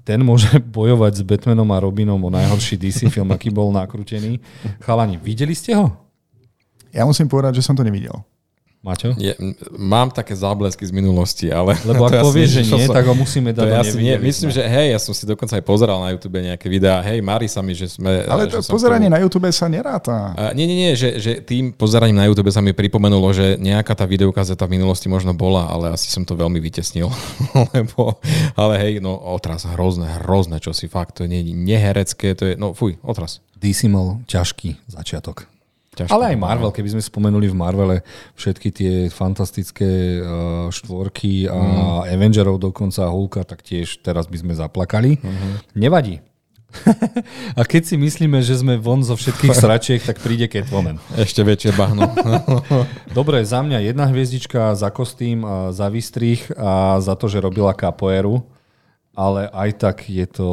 ten 0.08 0.24
môže 0.24 0.50
bojovať 0.78 1.22
s 1.22 1.28
Batmanom 1.28 1.70
a 1.72 1.78
Robinom 1.84 2.20
o 2.20 2.30
najhorší 2.32 2.80
DC 2.80 3.12
film, 3.12 3.30
aký 3.32 3.52
bol 3.52 3.70
nakrútený. 3.70 4.40
Chalani, 4.82 5.20
videli 5.20 5.54
ste 5.54 5.76
ho? 5.78 5.94
Ja 6.92 7.08
musím 7.08 7.32
povedať, 7.32 7.60
že 7.60 7.66
som 7.66 7.76
to 7.76 7.88
nevidel. 7.88 8.20
Maťo? 8.82 9.14
Je, 9.14 9.30
mám 9.78 10.10
také 10.10 10.34
záblesky 10.34 10.82
z 10.82 10.90
minulosti, 10.90 11.54
ale... 11.54 11.78
Lebo 11.86 12.02
ak 12.10 12.26
povieš, 12.26 12.50
že 12.50 12.64
nie, 12.66 12.90
som, 12.90 12.98
tak 12.98 13.06
ho 13.06 13.14
musíme 13.14 13.54
dať 13.54 13.66
ja 13.70 13.82
nie, 13.94 14.18
Myslím, 14.18 14.50
že 14.50 14.66
hej, 14.66 14.98
ja 14.98 15.00
som 15.00 15.14
si 15.14 15.30
dokonca 15.30 15.54
aj 15.54 15.62
pozeral 15.62 16.02
na 16.02 16.10
YouTube 16.10 16.42
nejaké 16.42 16.66
videá. 16.66 16.98
Hej, 17.06 17.22
mári 17.22 17.46
sa 17.46 17.62
mi, 17.62 17.78
že 17.78 17.94
sme... 17.94 18.26
Ale 18.26 18.50
to 18.50 18.58
pozeranie 18.66 19.06
tomu... 19.06 19.14
na 19.14 19.20
YouTube 19.22 19.46
sa 19.54 19.70
neráta. 19.70 20.34
Uh, 20.34 20.50
nie, 20.58 20.66
nie, 20.66 20.90
nie, 20.90 20.92
že, 20.98 21.22
že 21.22 21.46
tým 21.46 21.78
pozeraním 21.78 22.18
na 22.18 22.26
YouTube 22.26 22.50
sa 22.50 22.58
mi 22.58 22.74
pripomenulo, 22.74 23.30
že 23.30 23.62
nejaká 23.62 23.94
tá 23.94 24.10
videokazeta 24.10 24.66
v 24.66 24.82
minulosti 24.82 25.06
možno 25.06 25.38
bola, 25.38 25.70
ale 25.70 25.94
asi 25.94 26.10
som 26.10 26.26
to 26.26 26.34
veľmi 26.34 26.58
vytesnil. 26.58 27.14
Lebo, 27.78 28.18
ale 28.58 28.82
hej, 28.82 28.94
no 28.98 29.14
otras, 29.14 29.62
hrozné, 29.70 30.26
hrozné, 30.26 30.58
čo 30.58 30.74
si 30.74 30.90
fakt, 30.90 31.22
to 31.22 31.30
nie 31.30 31.46
je 31.46 31.54
neherecké, 31.54 32.34
to 32.34 32.50
je, 32.50 32.54
no 32.58 32.74
fuj, 32.74 32.98
otras. 33.06 33.46
DC 33.62 33.86
mal 33.94 34.26
ťažký 34.26 34.90
začiatok. 34.90 35.46
Ťažko 35.92 36.16
Ale 36.16 36.32
aj 36.32 36.38
Marvel, 36.40 36.72
keby 36.72 36.96
sme 36.96 37.04
spomenuli 37.04 37.52
v 37.52 37.60
Marvele 37.60 37.98
všetky 38.40 38.70
tie 38.72 38.94
fantastické 39.12 40.24
uh, 40.24 40.72
štvorky 40.72 41.52
a 41.52 41.60
mm. 41.60 42.16
Avengerov 42.16 42.64
dokonca 42.64 43.12
Hulka, 43.12 43.44
tak 43.44 43.60
tiež 43.60 44.00
teraz 44.00 44.32
by 44.32 44.40
sme 44.40 44.54
zaplakali. 44.56 45.20
Mm-hmm. 45.20 45.52
Nevadí. 45.76 46.24
a 47.60 47.68
keď 47.68 47.84
si 47.92 47.96
myslíme, 48.00 48.40
že 48.40 48.64
sme 48.64 48.80
von 48.80 49.04
zo 49.04 49.20
všetkých 49.20 49.52
sračiek, 49.52 50.00
tak 50.00 50.24
príde 50.24 50.48
Catwoman. 50.48 50.96
Ešte 51.20 51.44
väčšie 51.44 51.76
bahno. 51.76 52.08
Dobre, 53.18 53.44
za 53.44 53.60
mňa 53.60 53.84
jedna 53.92 54.08
hviezdička 54.08 54.72
za 54.80 54.96
kostým, 54.96 55.44
a 55.44 55.76
za 55.76 55.92
výstrih 55.92 56.40
a 56.56 57.04
za 57.04 57.20
to, 57.20 57.28
že 57.28 57.44
robila 57.44 57.76
kapoeru. 57.76 58.48
Ale 59.12 59.52
aj 59.52 59.70
tak 59.76 60.08
je 60.08 60.24
to, 60.24 60.50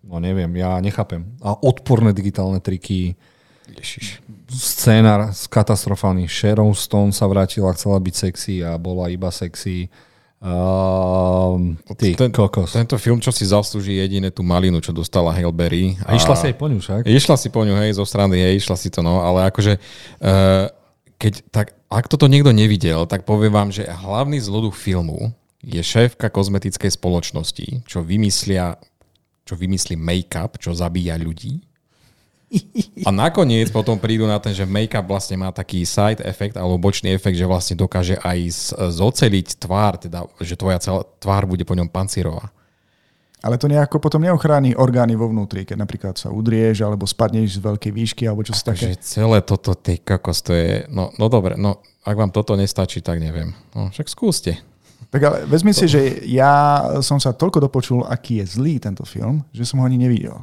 no 0.00 0.16
neviem, 0.16 0.48
ja 0.56 0.80
nechápem. 0.80 1.28
A 1.44 1.52
odporné 1.52 2.16
digitálne 2.16 2.56
triky. 2.56 3.20
Ježiš 3.68 4.24
scénar 4.52 5.32
katastrofálny. 5.32 6.28
Sharon 6.28 6.76
Stone 6.76 7.10
sa 7.10 7.24
vrátila, 7.26 7.72
chcela 7.72 7.96
byť 7.98 8.14
sexy 8.14 8.54
a 8.60 8.76
bola 8.76 9.08
iba 9.08 9.32
sexy. 9.32 9.88
Uh, 10.42 11.78
ty, 11.94 12.18
Ten, 12.18 12.34
kokos. 12.34 12.74
Tento 12.74 12.98
film, 12.98 13.22
čo 13.22 13.30
si 13.30 13.46
zaslúži 13.46 13.94
jediné 13.94 14.34
tú 14.34 14.42
malinu, 14.42 14.82
čo 14.82 14.90
dostala 14.90 15.30
Hail 15.30 15.54
Berry. 15.54 15.94
A, 16.02 16.12
a 16.12 16.18
išla 16.18 16.34
si 16.34 16.50
aj 16.50 16.56
po 16.58 16.66
ňu, 16.66 16.82
však? 16.82 17.06
Išla 17.06 17.36
si 17.38 17.48
po 17.48 17.62
ňu, 17.62 17.78
hej, 17.78 17.94
zo 17.94 18.02
strany, 18.02 18.42
hej, 18.42 18.58
išla 18.58 18.74
si 18.74 18.90
to, 18.90 19.06
no, 19.06 19.22
ale 19.22 19.46
akože, 19.54 19.78
uh, 19.78 20.66
keď, 21.14 21.32
tak, 21.54 21.78
ak 21.86 22.10
toto 22.10 22.26
niekto 22.26 22.50
nevidel, 22.50 23.06
tak 23.06 23.22
poviem 23.22 23.54
vám, 23.54 23.70
že 23.70 23.86
hlavný 23.86 24.42
zloduch 24.42 24.74
filmu 24.74 25.30
je 25.62 25.78
šéfka 25.78 26.26
kozmetickej 26.26 26.90
spoločnosti, 26.90 27.86
čo 27.86 28.02
vymyslia, 28.02 28.74
čo 29.46 29.54
vymyslí 29.54 29.94
make-up, 29.94 30.58
čo 30.58 30.74
zabíja 30.74 31.14
ľudí 31.22 31.62
a 33.08 33.10
nakoniec 33.10 33.72
potom 33.72 33.96
prídu 33.96 34.28
na 34.28 34.36
ten, 34.36 34.52
že 34.52 34.68
make-up 34.68 35.08
vlastne 35.08 35.40
má 35.40 35.48
taký 35.48 35.88
side 35.88 36.20
efekt 36.20 36.54
alebo 36.60 36.76
bočný 36.76 37.16
efekt, 37.16 37.40
že 37.40 37.48
vlastne 37.48 37.76
dokáže 37.80 38.20
aj 38.20 38.38
zoceliť 38.92 39.56
tvár, 39.56 39.96
teda 39.96 40.28
že 40.40 40.54
tvoja 40.56 40.78
celá 40.78 41.02
tvár 41.18 41.48
bude 41.48 41.64
po 41.64 41.72
ňom 41.72 41.88
pancírová. 41.88 42.52
Ale 43.42 43.58
to 43.58 43.66
nejako 43.66 43.98
potom 43.98 44.22
neochráni 44.22 44.78
orgány 44.78 45.18
vo 45.18 45.26
vnútri, 45.26 45.66
keď 45.66 45.74
napríklad 45.82 46.14
sa 46.14 46.30
udrieš 46.30 46.86
alebo 46.86 47.10
spadneš 47.10 47.58
z 47.58 47.64
veľkej 47.66 47.90
výšky 47.90 48.22
alebo 48.30 48.46
čo 48.46 48.54
si 48.54 48.62
také. 48.62 48.94
celé 49.02 49.42
toto, 49.42 49.74
ty 49.74 49.98
kokos, 49.98 50.46
to 50.46 50.54
je... 50.54 50.86
No, 50.86 51.10
no 51.18 51.26
dobre, 51.26 51.58
no 51.58 51.82
ak 52.06 52.14
vám 52.14 52.30
toto 52.30 52.54
nestačí, 52.54 53.02
tak 53.02 53.18
neviem. 53.18 53.50
No 53.74 53.90
však 53.90 54.06
skúste. 54.06 54.62
Tak 55.10 55.20
ale 55.26 55.36
vezmi 55.50 55.74
si, 55.74 55.90
že 55.90 56.22
ja 56.24 56.80
som 57.02 57.18
sa 57.18 57.34
toľko 57.34 57.66
dopočul, 57.66 58.00
aký 58.06 58.40
je 58.40 58.46
zlý 58.56 58.78
tento 58.78 59.02
film, 59.02 59.42
že 59.50 59.66
som 59.66 59.82
ho 59.82 59.84
ani 59.84 59.98
nevidel. 59.98 60.38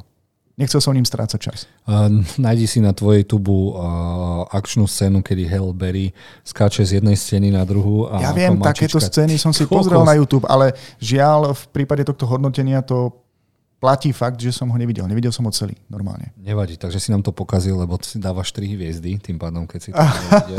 Nechcel 0.60 0.84
som 0.84 0.92
ním 0.92 1.08
strácať 1.08 1.40
čas. 1.40 1.64
Uh, 1.88 2.20
nájdi 2.36 2.68
si 2.68 2.78
na 2.84 2.92
tvojej 2.92 3.24
tubu 3.24 3.72
uh, 3.72 4.44
akčnú 4.52 4.84
scénu, 4.84 5.24
kedy 5.24 5.48
Hell 5.48 5.72
Berry 5.72 6.12
skáče 6.44 6.84
z 6.84 7.00
jednej 7.00 7.16
scény 7.16 7.48
na 7.48 7.64
druhú. 7.64 8.04
A 8.12 8.20
ja 8.20 8.36
viem, 8.36 8.60
takéto 8.60 9.00
scény 9.00 9.40
som 9.40 9.56
si 9.56 9.64
pozrel 9.64 10.04
na 10.04 10.20
YouTube, 10.20 10.44
ale 10.44 10.76
žiaľ 11.00 11.56
v 11.56 11.64
prípade 11.72 12.04
tohto 12.04 12.28
hodnotenia 12.28 12.84
to 12.84 13.19
platí 13.80 14.12
fakt, 14.12 14.36
že 14.36 14.52
som 14.52 14.68
ho 14.68 14.76
nevidel. 14.76 15.08
Nevidel 15.08 15.32
som 15.32 15.48
ho 15.48 15.52
celý, 15.56 15.72
normálne. 15.88 16.36
Nevadí, 16.36 16.76
takže 16.76 17.00
si 17.00 17.08
nám 17.08 17.24
to 17.24 17.32
pokazil, 17.32 17.80
lebo 17.80 17.96
si 18.04 18.20
dávaš 18.20 18.52
3 18.52 18.76
hviezdy, 18.76 19.16
tým 19.16 19.40
pádom, 19.40 19.64
keď 19.64 19.80
si 19.80 19.90
to 19.90 19.98
nevidel. 20.04 20.56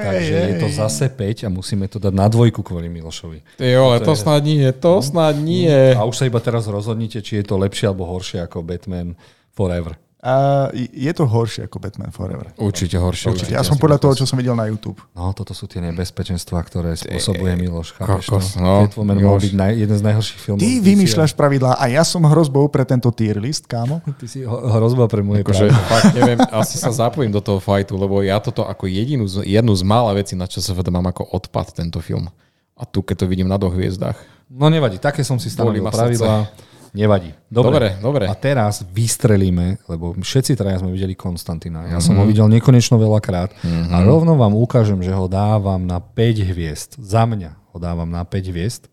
takže 0.00 0.34
je 0.34 0.54
to 0.64 0.68
zase 0.72 1.04
5 1.12 1.46
a 1.46 1.48
musíme 1.52 1.84
to 1.86 2.00
dať 2.00 2.16
na 2.16 2.26
dvojku 2.32 2.64
kvôli 2.64 2.88
Milošovi. 2.88 3.60
Jo, 3.60 3.92
ale 3.92 4.00
to, 4.00 4.10
to 4.10 4.12
je... 4.16 4.22
snad 4.24 4.40
nie, 4.42 4.64
to 4.72 4.92
no, 4.98 5.04
snad 5.04 5.36
nie. 5.36 5.92
A 5.92 6.02
už 6.08 6.16
sa 6.16 6.24
iba 6.24 6.40
teraz 6.40 6.64
rozhodnite, 6.64 7.20
či 7.20 7.38
je 7.38 7.44
to 7.44 7.60
lepšie 7.60 7.92
alebo 7.92 8.08
horšie 8.08 8.40
ako 8.40 8.64
Batman 8.64 9.12
Forever. 9.52 10.00
A 10.26 10.34
je 10.74 11.12
to 11.14 11.22
horšie 11.22 11.70
ako 11.70 11.78
Batman 11.78 12.10
Forever. 12.10 12.50
Určite 12.58 12.98
horšie. 12.98 13.30
Určite. 13.30 13.54
Ja 13.54 13.62
som 13.62 13.78
podľa 13.78 14.02
toho, 14.02 14.18
čo 14.18 14.24
som 14.26 14.34
videl 14.34 14.58
na 14.58 14.66
YouTube. 14.66 14.98
No, 15.14 15.30
toto 15.30 15.54
sú 15.54 15.70
tie 15.70 15.78
nebezpečenstvá, 15.78 16.66
ktoré 16.66 16.98
spôsobuje 16.98 17.54
Miloš. 17.54 17.94
Chápeš 17.94 18.26
kokos, 18.26 18.58
no, 18.58 18.90
Catwoman 18.90 19.22
mal 19.22 19.38
byť 19.38 19.54
naj, 19.54 19.72
jeden 19.78 19.94
z 19.94 20.02
najhorších 20.02 20.40
filmov. 20.42 20.66
Ty 20.66 20.70
vymýšľaš 20.82 21.30
pravidlá 21.38 21.78
a 21.78 21.84
ja 21.86 22.02
som 22.02 22.26
hrozbou 22.26 22.66
pre 22.66 22.82
tento 22.82 23.06
tier 23.14 23.38
list, 23.38 23.70
kámo. 23.70 24.02
Ty 24.18 24.26
si 24.26 24.42
hrozba 24.42 25.06
pre 25.06 25.22
moje 25.22 25.46
akože, 25.46 25.70
fakt, 25.70 26.10
neviem, 26.18 26.42
asi 26.50 26.74
sa 26.74 26.90
zapojím 26.90 27.30
do 27.30 27.38
toho 27.38 27.62
fajtu, 27.62 27.94
lebo 27.94 28.18
ja 28.26 28.42
toto 28.42 28.66
ako 28.66 28.90
jedinú, 28.90 29.30
jednu 29.30 29.72
z 29.78 29.82
mála 29.86 30.10
vecí, 30.10 30.34
na 30.34 30.50
čo 30.50 30.58
sa 30.58 30.74
mám 30.74 31.06
ako 31.06 31.22
odpad 31.38 31.70
tento 31.70 32.02
film. 32.02 32.26
A 32.74 32.82
tu, 32.82 33.06
keď 33.06 33.22
to 33.22 33.26
vidím 33.30 33.46
na 33.46 33.62
dvoch 33.62 33.78
hviezdách. 33.78 34.18
No 34.50 34.66
nevadí, 34.74 34.98
také 34.98 35.22
som 35.22 35.38
si 35.38 35.54
stanovil 35.54 35.86
pravidlá. 35.86 36.50
Nevadí. 36.94 37.34
Dobre. 37.50 37.72
dobre, 37.72 37.88
dobre. 38.02 38.24
A 38.28 38.34
teraz 38.36 38.84
vystrelíme, 38.86 39.80
lebo 39.90 40.14
všetci 40.14 40.54
traja 40.54 40.82
sme 40.82 40.92
videli 40.92 41.16
Konstantina. 41.18 41.86
Ja 41.86 41.98
mm-hmm. 41.98 42.04
som 42.04 42.14
ho 42.18 42.24
mhm. 42.26 42.30
videl 42.30 42.46
nekonečno 42.52 43.00
veľakrát 43.00 43.54
mm-hmm. 43.56 43.92
a 43.94 43.96
rovno 44.04 44.38
vám 44.38 44.54
ukážem, 44.54 45.00
že 45.02 45.10
ho 45.10 45.26
dávam 45.26 45.82
na 45.82 45.98
5 45.98 46.50
hviezd. 46.52 46.90
Za 47.00 47.26
mňa 47.26 47.56
ho 47.74 47.78
dávam 47.78 48.06
na 48.06 48.22
5 48.22 48.52
hviezd. 48.52 48.86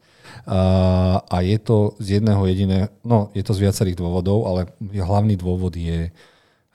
A, 0.44 1.22
a 1.24 1.38
je 1.46 1.58
to 1.62 1.96
z 2.02 2.20
jedného 2.20 2.41
jediného, 2.50 2.88
no 3.06 3.32
je 3.32 3.44
to 3.46 3.56
z 3.56 3.64
viacerých 3.64 4.00
dôvodov, 4.00 4.44
ale 4.50 4.72
hlavný 4.91 5.39
dôvod 5.39 5.76
je 5.78 6.10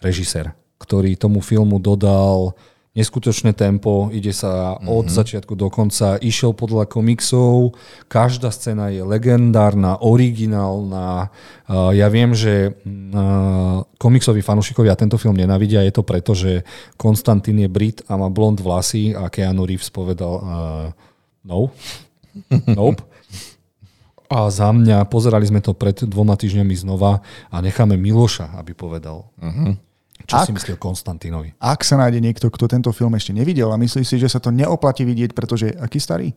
režisér, 0.01 0.55
ktorý 0.79 1.19
tomu 1.19 1.43
filmu 1.43 1.77
dodal 1.83 2.55
neskutočné 2.99 3.55
tempo, 3.55 4.11
ide 4.11 4.35
sa 4.35 4.75
mm-hmm. 4.75 4.91
od 4.91 5.07
začiatku 5.07 5.55
do 5.55 5.71
konca, 5.71 6.19
išiel 6.19 6.51
podľa 6.51 6.91
komiksov, 6.91 7.79
každá 8.11 8.51
scéna 8.51 8.91
je 8.91 9.07
legendárna, 9.07 10.03
originálna. 10.03 11.31
Ja 11.71 12.09
viem, 12.11 12.35
že 12.35 12.75
komiksoví 14.03 14.43
fanúšikovia 14.43 14.99
tento 14.99 15.15
film 15.15 15.39
nenavidia, 15.39 15.87
je 15.87 15.95
to 15.95 16.03
preto, 16.03 16.35
že 16.35 16.67
Konstantín 16.99 17.63
je 17.63 17.71
Brit 17.71 18.03
a 18.11 18.19
má 18.19 18.27
blond 18.27 18.59
vlasy 18.59 19.15
a 19.15 19.31
Keanu 19.31 19.63
Reeves 19.63 19.95
povedal 19.95 20.35
uh, 20.43 20.49
no, 21.47 21.71
nope. 22.79 23.07
A 24.29 24.53
za 24.53 24.69
mňa, 24.69 25.09
pozerali 25.09 25.49
sme 25.49 25.65
to 25.65 25.73
pred 25.73 26.05
dvoma 26.05 26.37
týždňami 26.37 26.77
znova 26.77 27.25
a 27.49 27.57
necháme 27.65 27.97
Miloša, 27.97 28.61
aby 28.61 28.77
povedal. 28.77 29.25
Uh-huh. 29.41 29.73
Čo 30.27 30.35
ak, 30.41 30.47
si 30.49 30.53
myslí 30.57 30.71
o 30.75 30.81
Konstantínovi? 30.81 31.55
Ak 31.63 31.87
sa 31.87 32.01
nájde 32.01 32.19
niekto, 32.19 32.51
kto 32.51 32.67
tento 32.67 32.91
film 32.91 33.15
ešte 33.15 33.31
nevidel 33.31 33.71
a 33.71 33.79
myslí 33.79 34.03
si, 34.03 34.17
že 34.19 34.27
sa 34.27 34.43
to 34.43 34.51
neoplatí 34.51 35.07
vidieť, 35.07 35.31
pretože 35.37 35.71
aký 35.79 36.03
starý? 36.03 36.35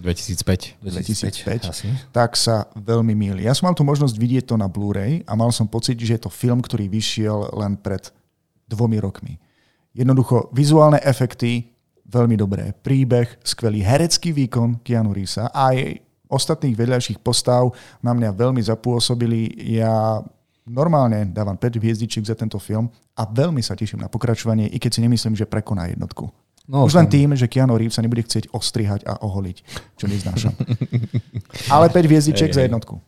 2005. 0.00 0.80
2005, 0.80 1.44
2005 1.44 1.68
asi. 1.68 1.88
tak 2.10 2.32
sa 2.34 2.72
veľmi 2.72 3.12
míli. 3.12 3.44
Ja 3.44 3.52
som 3.52 3.68
mal 3.68 3.76
tu 3.76 3.84
možnosť 3.84 4.16
vidieť 4.16 4.44
to 4.48 4.56
na 4.56 4.64
Blu-ray 4.64 5.20
a 5.28 5.36
mal 5.36 5.52
som 5.52 5.68
pocit, 5.68 6.00
že 6.00 6.16
je 6.16 6.22
to 6.24 6.32
film, 6.32 6.64
ktorý 6.64 6.88
vyšiel 6.88 7.52
len 7.52 7.76
pred 7.76 8.08
dvomi 8.64 8.96
rokmi. 8.96 9.36
Jednoducho, 9.92 10.48
vizuálne 10.56 11.02
efekty, 11.04 11.68
veľmi 12.08 12.34
dobré. 12.38 12.72
Príbeh, 12.72 13.42
skvelý 13.44 13.84
herecký 13.84 14.32
výkon 14.32 14.80
Keanu 14.80 15.12
Reevesa 15.12 15.52
a 15.52 15.74
aj 15.74 16.00
ostatných 16.30 16.78
vedľajších 16.78 17.18
postav 17.20 17.74
na 18.00 18.14
mňa 18.14 18.30
veľmi 18.32 18.62
zapôsobili. 18.62 19.50
Ja 19.74 20.22
normálne 20.70 21.26
dávam 21.34 21.58
5 21.58 21.82
hviezdičiek 21.82 22.22
za 22.22 22.38
tento 22.38 22.62
film 22.62 22.86
a 23.18 23.26
veľmi 23.26 23.58
sa 23.58 23.74
teším 23.74 24.06
na 24.06 24.08
pokračovanie, 24.08 24.70
i 24.70 24.78
keď 24.78 24.90
si 24.96 25.00
nemyslím, 25.02 25.34
že 25.34 25.50
prekoná 25.50 25.90
jednotku. 25.90 26.30
No, 26.70 26.86
Už 26.86 26.94
len 26.94 27.10
tým, 27.10 27.34
že 27.34 27.50
Keanu 27.50 27.74
Reeves 27.74 27.98
sa 27.98 28.04
nebude 28.06 28.22
chcieť 28.22 28.54
ostrihať 28.54 29.02
a 29.02 29.18
oholiť, 29.26 29.56
čo 29.98 30.06
neznášam. 30.06 30.54
Ale 31.74 31.90
5 31.90 32.06
hviezdičiek 32.06 32.54
za 32.54 32.62
jednotku. 32.62 33.02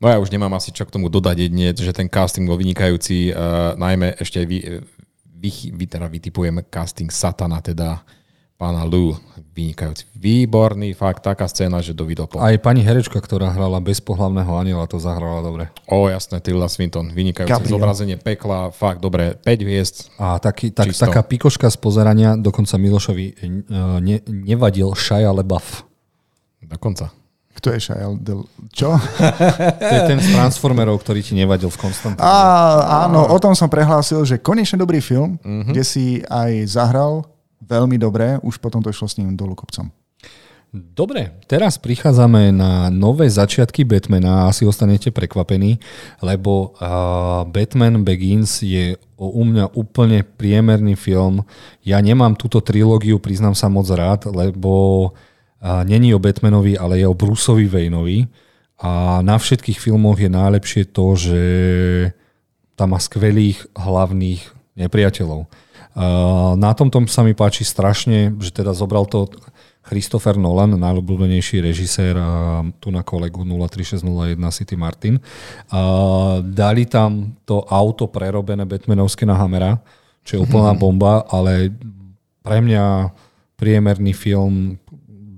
No 0.00 0.10
ja 0.10 0.18
už 0.18 0.32
nemám 0.32 0.56
asi 0.56 0.74
čo 0.74 0.82
k 0.82 0.90
tomu 0.90 1.12
dodať 1.12 1.46
jedne, 1.46 1.76
že 1.76 1.92
ten 1.94 2.10
casting 2.10 2.48
bol 2.48 2.58
vynikajúci, 2.58 3.30
uh, 3.30 3.78
najmä 3.78 4.18
ešte 4.18 4.42
vy, 4.42 4.82
vy, 5.28 5.50
vy 5.78 5.84
teda 5.86 6.10
vytipujem 6.10 6.58
casting 6.66 7.12
Satana, 7.12 7.62
teda 7.62 8.02
pána 8.62 8.86
Lou, 8.86 9.18
vynikajúci. 9.58 10.06
Výborný, 10.14 10.94
fakt, 10.94 11.26
taká 11.26 11.50
scéna, 11.50 11.82
že 11.82 11.98
do 11.98 12.06
po. 12.30 12.38
Aj 12.38 12.54
pani 12.62 12.86
herečka, 12.86 13.18
ktorá 13.18 13.50
hrala 13.50 13.82
bezpohlavného 13.82 14.54
aniela, 14.54 14.86
to 14.86 15.02
zahrala 15.02 15.42
dobre. 15.42 15.66
O, 15.90 16.06
jasné, 16.06 16.38
Tilda 16.38 16.70
Swinton, 16.70 17.10
vynikajúce 17.10 17.50
Gabriel. 17.50 17.74
zobrazenie 17.74 18.16
pekla, 18.22 18.70
fakt 18.70 19.02
dobre, 19.02 19.34
5 19.42 19.66
hviezd. 19.66 19.96
A 20.22 20.38
taký, 20.38 20.70
tak, 20.70 20.94
taká 20.94 21.26
pikoška 21.26 21.66
z 21.66 21.76
pozerania, 21.82 22.38
dokonca 22.38 22.78
Milošovi 22.78 23.26
e, 23.34 23.46
ne, 23.98 24.22
nevadil 24.30 24.94
Shia 24.94 25.34
LeBuff. 25.34 25.82
Dokonca. 26.62 27.10
Kto 27.58 27.74
je 27.74 27.78
Shia 27.82 28.14
Del... 28.14 28.46
Čo? 28.70 28.94
to 29.90 29.94
je 29.98 30.02
ten 30.06 30.22
z 30.22 30.38
Transformerov, 30.38 31.02
ktorý 31.02 31.18
ti 31.18 31.34
nevadil 31.34 31.66
v 31.66 31.82
Konstantíne. 31.82 32.22
Áno, 33.10 33.26
o 33.26 33.38
tom 33.42 33.58
som 33.58 33.66
prehlásil, 33.66 34.22
že 34.22 34.38
konečne 34.38 34.78
dobrý 34.78 35.02
film, 35.02 35.42
mm-hmm. 35.42 35.74
kde 35.74 35.82
si 35.82 36.22
aj 36.30 36.50
zahral 36.70 37.26
veľmi 37.62 37.96
dobré, 37.96 38.42
už 38.42 38.58
potom 38.58 38.82
to 38.82 38.90
išlo 38.90 39.06
s 39.06 39.16
ním 39.22 39.38
dolu 39.38 39.54
kopcom. 39.54 39.88
Dobre, 40.72 41.36
teraz 41.52 41.76
prichádzame 41.76 42.48
na 42.48 42.88
nové 42.88 43.28
začiatky 43.28 43.84
Batmana 43.84 44.48
a 44.48 44.48
asi 44.48 44.64
ostanete 44.64 45.12
prekvapení, 45.12 45.76
lebo 46.24 46.72
uh, 46.80 47.44
Batman 47.44 48.00
Begins 48.00 48.64
je 48.64 48.96
u 49.20 49.42
mňa 49.44 49.76
úplne 49.76 50.24
priemerný 50.24 50.96
film. 50.96 51.44
Ja 51.84 52.00
nemám 52.00 52.40
túto 52.40 52.64
trilógiu, 52.64 53.20
priznám 53.20 53.52
sa 53.52 53.68
moc 53.68 53.84
rád, 53.92 54.32
lebo 54.32 54.72
uh, 55.12 55.84
není 55.84 56.16
o 56.16 56.22
Batmanovi, 56.22 56.80
ale 56.80 57.04
je 57.04 57.06
o 57.06 57.12
Bruceovi 57.12 57.68
Wayneovi. 57.68 58.32
A 58.80 59.20
na 59.20 59.36
všetkých 59.36 59.76
filmoch 59.76 60.16
je 60.16 60.32
najlepšie 60.32 60.88
to, 60.88 61.06
že 61.20 61.42
tam 62.80 62.96
má 62.96 62.98
skvelých 62.98 63.60
hlavných 63.76 64.40
nepriateľov. 64.80 65.52
Na 66.56 66.70
tomto 66.72 67.04
sa 67.10 67.20
mi 67.20 67.36
páči 67.36 67.68
strašne, 67.68 68.32
že 68.40 68.50
teda 68.52 68.72
zobral 68.72 69.04
to 69.04 69.28
Christopher 69.82 70.38
Nolan, 70.38 70.78
najľubľúbenejší 70.78 71.58
režisér 71.58 72.14
tu 72.78 72.94
na 72.94 73.02
kolegu 73.02 73.42
03601 73.42 74.38
City 74.54 74.78
Martin. 74.78 75.18
Dali 76.46 76.86
tam 76.86 77.34
to 77.42 77.66
auto 77.66 78.06
prerobené 78.06 78.62
Batmanovské 78.62 79.26
na 79.26 79.34
Hamera, 79.34 79.82
čo 80.22 80.38
je 80.38 80.42
úplná 80.46 80.72
bomba, 80.78 81.26
ale 81.26 81.74
pre 82.46 82.62
mňa 82.62 83.10
priemerný 83.58 84.14
film 84.14 84.78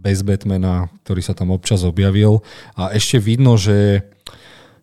bez 0.05 0.21
Batmana, 0.21 0.93
ktorý 1.03 1.25
sa 1.25 1.33
tam 1.33 1.49
občas 1.49 1.81
objavil. 1.81 2.45
A 2.77 2.93
ešte 2.93 3.17
vidno, 3.17 3.57
že 3.57 4.05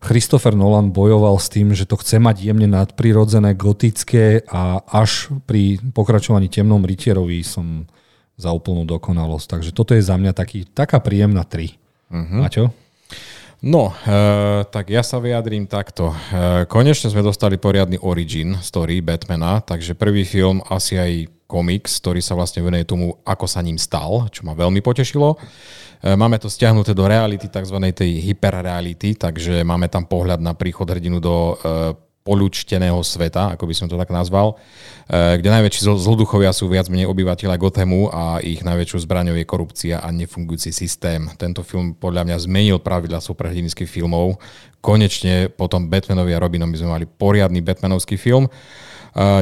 Christopher 0.02 0.58
Nolan 0.58 0.90
bojoval 0.90 1.38
s 1.38 1.48
tým, 1.54 1.78
že 1.78 1.86
to 1.86 1.94
chce 2.02 2.18
mať 2.18 2.42
jemne 2.42 2.66
nadprirodzené, 2.66 3.54
gotické 3.54 4.42
a 4.50 4.82
až 4.90 5.30
pri 5.46 5.78
pokračovaní 5.94 6.50
temnom 6.50 6.82
rytierovi 6.82 7.46
som 7.46 7.86
za 8.34 8.50
úplnú 8.50 8.82
dokonalosť. 8.90 9.46
Takže 9.46 9.72
toto 9.78 9.94
je 9.94 10.02
za 10.02 10.18
mňa 10.18 10.34
taký, 10.34 10.66
taká 10.66 10.98
príjemná 10.98 11.46
3. 11.46 11.78
Uh-huh. 12.10 12.42
Maťo? 12.42 12.74
No, 13.62 13.94
e, 13.94 14.66
tak 14.74 14.90
ja 14.90 15.06
sa 15.06 15.22
vyjadrím 15.22 15.70
takto. 15.70 16.10
E, 16.10 16.66
konečne 16.66 17.14
sme 17.14 17.22
dostali 17.22 17.62
poriadny 17.62 18.02
origin 18.02 18.58
story 18.58 19.06
Batmana, 19.06 19.62
takže 19.62 19.94
prvý 19.94 20.26
film 20.26 20.66
asi 20.66 20.98
aj 20.98 21.30
komiks, 21.46 22.02
ktorý 22.02 22.26
sa 22.26 22.34
vlastne 22.34 22.66
venuje 22.66 22.90
tomu, 22.90 23.22
ako 23.22 23.46
sa 23.46 23.62
ním 23.62 23.78
stal, 23.78 24.26
čo 24.34 24.50
ma 24.50 24.58
veľmi 24.58 24.82
potešilo. 24.82 25.38
E, 26.02 26.18
máme 26.18 26.42
to 26.42 26.50
stiahnuté 26.50 26.98
do 26.98 27.06
reality, 27.06 27.54
tzv. 27.54 27.78
tej 27.94 28.12
hyperreality, 28.34 29.14
takže 29.14 29.62
máme 29.62 29.86
tam 29.94 30.10
pohľad 30.10 30.42
na 30.42 30.58
príchod 30.58 30.90
hrdinu 30.90 31.22
do 31.22 31.54
e, 31.54 31.56
polučteného 32.22 33.02
sveta, 33.02 33.58
ako 33.58 33.66
by 33.66 33.74
som 33.74 33.90
to 33.90 33.98
tak 33.98 34.14
nazval, 34.14 34.62
e, 35.10 35.42
kde 35.42 35.50
najväčší 35.50 35.90
zloduchovia 35.98 36.54
sú 36.54 36.70
viac 36.70 36.86
menej 36.86 37.10
obyvateľa 37.10 37.58
Gothemu 37.58 38.14
a 38.14 38.38
ich 38.46 38.62
najväčšou 38.62 39.10
zbraňou 39.10 39.34
je 39.34 39.46
korupcia 39.46 39.98
a 39.98 40.08
nefungujúci 40.14 40.70
systém. 40.70 41.26
Tento 41.42 41.66
film 41.66 41.98
podľa 41.98 42.30
mňa 42.30 42.38
zmenil 42.46 42.78
pravidla 42.78 43.18
superhrdinských 43.18 43.90
filmov. 43.90 44.38
Konečne 44.86 45.50
potom 45.50 45.90
Batmanovi 45.90 46.38
a 46.38 46.42
Robinom 46.42 46.70
by 46.70 46.78
sme 46.78 46.94
mali 46.94 47.06
poriadny 47.10 47.66
Batmanovský 47.66 48.22
film. 48.22 48.50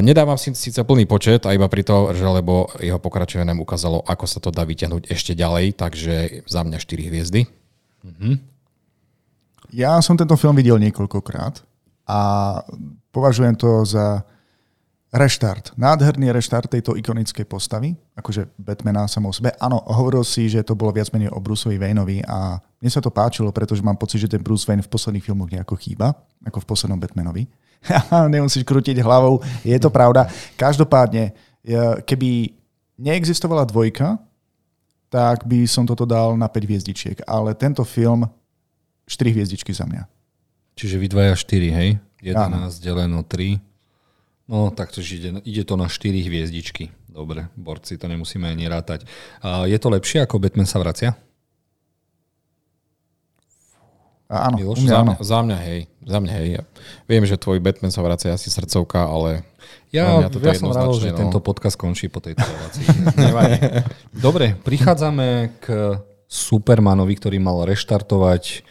Nedávam 0.02 0.34
si 0.34 0.50
síce 0.50 0.82
plný 0.82 1.06
počet, 1.06 1.46
a 1.46 1.54
iba 1.54 1.70
pri 1.70 1.86
to, 1.86 2.10
že 2.10 2.26
lebo 2.26 2.66
jeho 2.82 2.98
pokračovanie 2.98 3.54
nám 3.54 3.62
ukázalo, 3.62 4.02
ako 4.02 4.26
sa 4.26 4.42
to 4.42 4.50
dá 4.50 4.66
vyťahnuť 4.66 5.06
ešte 5.06 5.38
ďalej, 5.38 5.78
takže 5.78 6.42
za 6.42 6.66
mňa 6.66 6.76
4 6.82 7.06
hviezdy. 7.06 7.46
Mm-hmm. 8.02 8.34
Ja 9.70 10.02
som 10.02 10.18
tento 10.18 10.34
film 10.34 10.58
videl 10.58 10.74
niekoľkokrát 10.82 11.69
a 12.10 12.18
považujem 13.14 13.54
to 13.54 13.86
za 13.86 14.26
reštart, 15.10 15.74
nádherný 15.74 16.30
reštart 16.30 16.70
tejto 16.70 16.94
ikonickej 16.94 17.46
postavy, 17.46 17.94
akože 18.14 18.50
Batmana 18.58 19.10
samo 19.10 19.30
o 19.30 19.34
sebe. 19.34 19.50
Áno, 19.58 19.82
hovoril 19.90 20.22
si, 20.22 20.46
že 20.46 20.62
to 20.62 20.78
bolo 20.78 20.94
viac 20.94 21.10
menej 21.10 21.34
o 21.34 21.42
Bruceovi 21.42 21.78
Wayneovi 21.78 22.22
a 22.26 22.62
mne 22.78 22.90
sa 22.90 23.02
to 23.02 23.10
páčilo, 23.10 23.50
pretože 23.50 23.82
mám 23.82 23.98
pocit, 23.98 24.22
že 24.22 24.30
ten 24.30 24.42
Bruce 24.42 24.66
Wayne 24.66 24.86
v 24.86 24.90
posledných 24.90 25.26
filmoch 25.26 25.50
nejako 25.50 25.74
chýba, 25.78 26.14
ako 26.46 26.62
v 26.62 26.66
poslednom 26.66 26.98
Batmanovi. 26.98 27.46
nemusíš 28.34 28.62
krútiť 28.62 29.02
hlavou, 29.02 29.42
je 29.66 29.78
to 29.82 29.90
pravda. 29.90 30.30
Každopádne, 30.54 31.34
keby 32.06 32.54
neexistovala 32.98 33.66
dvojka, 33.66 34.14
tak 35.10 35.42
by 35.42 35.66
som 35.66 35.82
toto 35.82 36.06
dal 36.06 36.38
na 36.38 36.46
5 36.46 36.70
hviezdičiek. 36.70 37.18
Ale 37.26 37.50
tento 37.58 37.82
film 37.82 38.30
4 39.10 39.34
hviezdičky 39.34 39.74
za 39.74 39.82
mňa. 39.90 40.19
Čiže 40.74 40.96
vy 40.96 41.06
dvaja 41.10 41.34
4, 41.36 41.78
hej? 41.78 41.90
11 42.20 42.84
deleno 42.84 43.24
3. 43.24 43.58
No, 44.50 44.74
tak 44.74 44.90
to 44.90 44.98
ide, 45.00 45.40
ide 45.46 45.62
to 45.62 45.78
na 45.78 45.86
4 45.86 46.26
hviezdičky. 46.26 46.90
Dobre, 47.10 47.50
borci, 47.54 47.98
to 47.98 48.06
nemusíme 48.06 48.46
ani 48.50 48.66
rátať. 48.66 49.06
je 49.42 49.78
to 49.78 49.88
lepšie, 49.90 50.22
ako 50.22 50.42
Batman 50.42 50.66
sa 50.66 50.82
vracia? 50.82 51.14
Áno, 54.30 54.62
Miloš, 54.62 54.86
mňa, 54.86 54.94
za, 54.94 54.98
áno. 55.02 55.12
Za 55.18 55.38
mňa 55.42 55.58
hej. 55.66 55.80
Za 56.06 56.18
mňa 56.22 56.32
hej. 56.38 56.48
Ja 56.54 56.62
viem, 57.10 57.26
že 57.26 57.34
tvoj 57.34 57.58
Batman 57.58 57.90
sa 57.90 57.98
vracia 58.06 58.30
asi 58.30 58.46
srdcovka, 58.46 59.10
ale 59.10 59.42
ja, 59.90 60.22
mňa 60.22 60.30
ja 60.30 60.54
som 60.54 60.70
rád, 60.70 60.94
že 61.02 61.10
no. 61.10 61.18
tento 61.18 61.42
podcast 61.42 61.74
končí 61.74 62.06
po 62.06 62.22
tejto 62.22 62.46
relácii. 62.46 62.86
Dobre, 64.26 64.54
prichádzame 64.62 65.58
k 65.58 65.98
Supermanovi, 66.30 67.18
ktorý 67.18 67.42
mal 67.42 67.66
reštartovať 67.66 68.62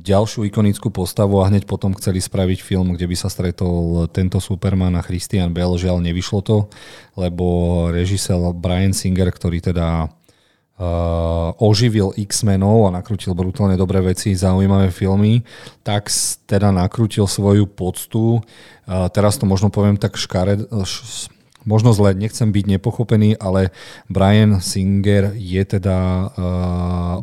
ďalšiu 0.00 0.48
ikonickú 0.48 0.92
postavu 0.92 1.40
a 1.40 1.48
hneď 1.48 1.64
potom 1.64 1.96
chceli 1.96 2.20
spraviť 2.20 2.58
film, 2.60 2.96
kde 2.96 3.06
by 3.08 3.16
sa 3.16 3.28
stretol 3.28 4.06
tento 4.12 4.40
Superman 4.40 4.96
a 4.96 5.04
Christian 5.04 5.52
Bell. 5.52 5.76
Žiaľ, 5.76 6.04
nevyšlo 6.04 6.40
to, 6.44 6.68
lebo 7.16 7.44
režisér 7.92 8.40
Brian 8.56 8.92
Singer, 8.92 9.28
ktorý 9.32 9.60
teda 9.60 10.08
uh, 10.08 11.50
oživil 11.60 12.12
X-menov 12.16 12.88
a 12.88 12.94
nakrútil 12.96 13.32
brutálne 13.32 13.76
dobré 13.76 14.00
veci, 14.00 14.36
zaujímavé 14.36 14.92
filmy, 14.92 15.44
tak 15.84 16.08
teda 16.48 16.72
nakrútil 16.72 17.28
svoju 17.28 17.68
poctu. 17.68 18.40
Uh, 18.88 19.08
teraz 19.12 19.36
to 19.36 19.44
možno 19.44 19.72
poviem 19.72 19.96
tak 20.00 20.16
škared, 20.16 20.68
možno 21.66 21.90
zle, 21.92 22.14
nechcem 22.14 22.54
byť 22.54 22.78
nepochopený, 22.78 23.36
ale 23.42 23.74
Brian 24.06 24.62
Singer 24.62 25.34
je 25.34 25.62
teda 25.66 25.98
uh, 25.98 26.26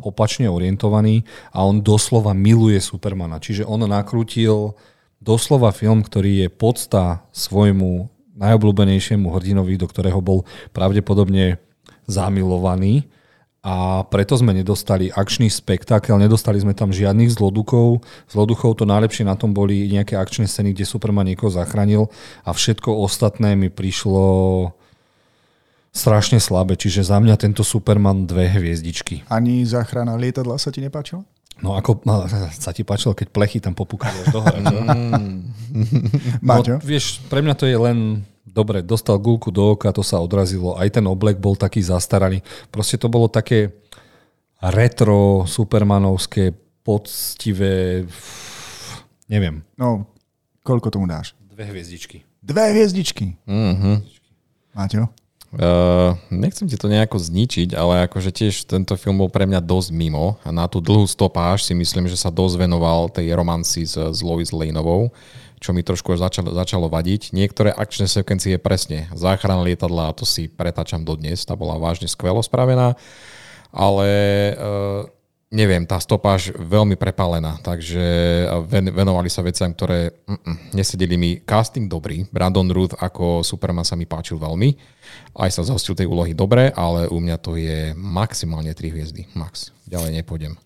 opačne 0.04 0.46
orientovaný 0.46 1.24
a 1.50 1.64
on 1.64 1.80
doslova 1.80 2.36
miluje 2.36 2.78
Supermana. 2.78 3.40
Čiže 3.40 3.64
on 3.64 3.82
nakrútil 3.88 4.76
doslova 5.24 5.72
film, 5.72 6.04
ktorý 6.04 6.46
je 6.46 6.48
podsta 6.52 7.24
svojmu 7.32 8.12
najobľúbenejšiemu 8.36 9.26
hrdinovi, 9.32 9.80
do 9.80 9.88
ktorého 9.88 10.20
bol 10.20 10.44
pravdepodobne 10.76 11.58
zamilovaný 12.04 13.08
a 13.64 14.04
preto 14.04 14.36
sme 14.36 14.52
nedostali 14.52 15.08
akčný 15.08 15.48
spektakel, 15.48 16.20
nedostali 16.20 16.60
sme 16.60 16.76
tam 16.76 16.92
žiadnych 16.92 17.32
zlodukov. 17.32 18.04
Zloduchov 18.28 18.76
to 18.76 18.84
najlepšie 18.84 19.24
na 19.24 19.40
tom 19.40 19.56
boli 19.56 19.88
nejaké 19.88 20.20
akčné 20.20 20.44
scény, 20.44 20.76
kde 20.76 20.84
Superman 20.84 21.24
niekoho 21.24 21.48
zachránil 21.48 22.12
a 22.44 22.52
všetko 22.52 22.92
ostatné 22.92 23.56
mi 23.56 23.72
prišlo 23.72 24.68
strašne 25.96 26.44
slabé. 26.44 26.76
Čiže 26.76 27.08
za 27.08 27.16
mňa 27.16 27.40
tento 27.40 27.64
Superman 27.64 28.28
dve 28.28 28.52
hviezdičky. 28.52 29.24
Ani 29.32 29.64
záchrana 29.64 30.12
lietadla 30.20 30.60
sa 30.60 30.68
ti 30.68 30.84
nepáčila? 30.84 31.24
No 31.64 31.72
ako 31.72 32.04
no, 32.04 32.28
sa 32.52 32.76
ti 32.76 32.84
páčilo, 32.84 33.16
keď 33.16 33.32
plechy 33.32 33.64
tam 33.64 33.72
popúkali 33.72 34.12
až 34.26 34.28
do 34.28 34.44
hora. 34.44 34.60
no, 36.44 36.54
vieš, 36.84 37.24
pre 37.32 37.40
mňa 37.40 37.54
to 37.56 37.64
je 37.64 37.78
len 37.80 38.28
dobre, 38.46 38.84
dostal 38.84 39.16
gulku 39.18 39.48
do 39.48 39.74
oka, 39.74 39.90
to 39.90 40.04
sa 40.04 40.20
odrazilo, 40.20 40.76
aj 40.76 41.00
ten 41.00 41.04
oblek 41.08 41.40
bol 41.40 41.56
taký 41.56 41.80
zastaraný. 41.80 42.44
Proste 42.68 43.00
to 43.00 43.08
bolo 43.08 43.26
také 43.26 43.72
retro, 44.60 45.48
supermanovské, 45.48 46.52
poctivé, 46.84 48.04
neviem. 49.26 49.64
No, 49.76 50.08
koľko 50.60 50.92
tomu 50.92 51.08
dáš? 51.08 51.32
Dve 51.40 51.68
hviezdičky. 51.68 52.24
Dve 52.44 52.72
hviezdičky? 52.76 53.40
Mm-hmm. 53.48 53.96
Máťo? 54.76 55.08
Uh, 55.54 56.18
nechcem 56.34 56.66
ti 56.66 56.74
to 56.74 56.90
nejako 56.90 57.14
zničiť, 57.14 57.78
ale 57.78 58.10
akože 58.10 58.34
tiež 58.34 58.66
tento 58.66 58.98
film 58.98 59.22
bol 59.22 59.30
pre 59.30 59.46
mňa 59.46 59.62
dosť 59.62 59.94
mimo. 59.94 60.34
A 60.42 60.50
na 60.50 60.66
tú 60.66 60.82
dlhú 60.82 61.06
stopáž 61.06 61.62
si 61.62 61.78
myslím, 61.78 62.10
že 62.10 62.18
sa 62.18 62.26
dosť 62.26 62.66
venoval 62.66 63.06
tej 63.06 63.30
romanci 63.38 63.86
s, 63.86 63.94
s 63.94 64.18
Lois 64.18 64.50
Laneovou 64.50 65.14
čo 65.64 65.72
mi 65.72 65.80
trošku 65.80 66.12
začalo, 66.20 66.52
začalo 66.52 66.92
vadiť. 66.92 67.32
Niektoré 67.32 67.72
akčné 67.72 68.04
sekvencie 68.04 68.60
presne. 68.60 69.08
Záchrana 69.16 69.64
lietadla, 69.64 70.12
to 70.12 70.28
si 70.28 70.52
pretáčam 70.52 71.08
dodnes, 71.08 71.40
tá 71.48 71.56
bola 71.56 71.80
vážne 71.80 72.04
skvelo 72.04 72.44
spravená, 72.44 72.92
ale 73.72 74.08
uh, 74.52 74.93
neviem, 75.54 75.86
tá 75.86 76.02
stopáž 76.02 76.50
veľmi 76.50 76.98
prepálená, 76.98 77.62
takže 77.62 78.02
ven, 78.66 78.90
venovali 78.90 79.30
sa 79.30 79.46
veciam, 79.46 79.70
ktoré 79.70 80.10
mm, 80.26 80.74
nesedeli 80.74 81.14
mi. 81.14 81.38
Casting 81.46 81.86
dobrý, 81.86 82.26
Brandon 82.34 82.66
Ruth 82.66 82.98
ako 82.98 83.46
Superman 83.46 83.86
sa 83.86 83.94
mi 83.94 84.04
páčil 84.04 84.36
veľmi, 84.42 84.74
aj 85.38 85.50
sa 85.54 85.62
zhostil 85.62 85.94
tej 85.94 86.10
úlohy 86.10 86.34
dobre, 86.34 86.74
ale 86.74 87.06
u 87.06 87.22
mňa 87.22 87.36
to 87.38 87.54
je 87.54 87.94
maximálne 87.94 88.74
3 88.74 88.90
hviezdy, 88.90 89.30
max. 89.38 89.70
Ďalej 89.86 90.20
nepôjdem. 90.20 90.58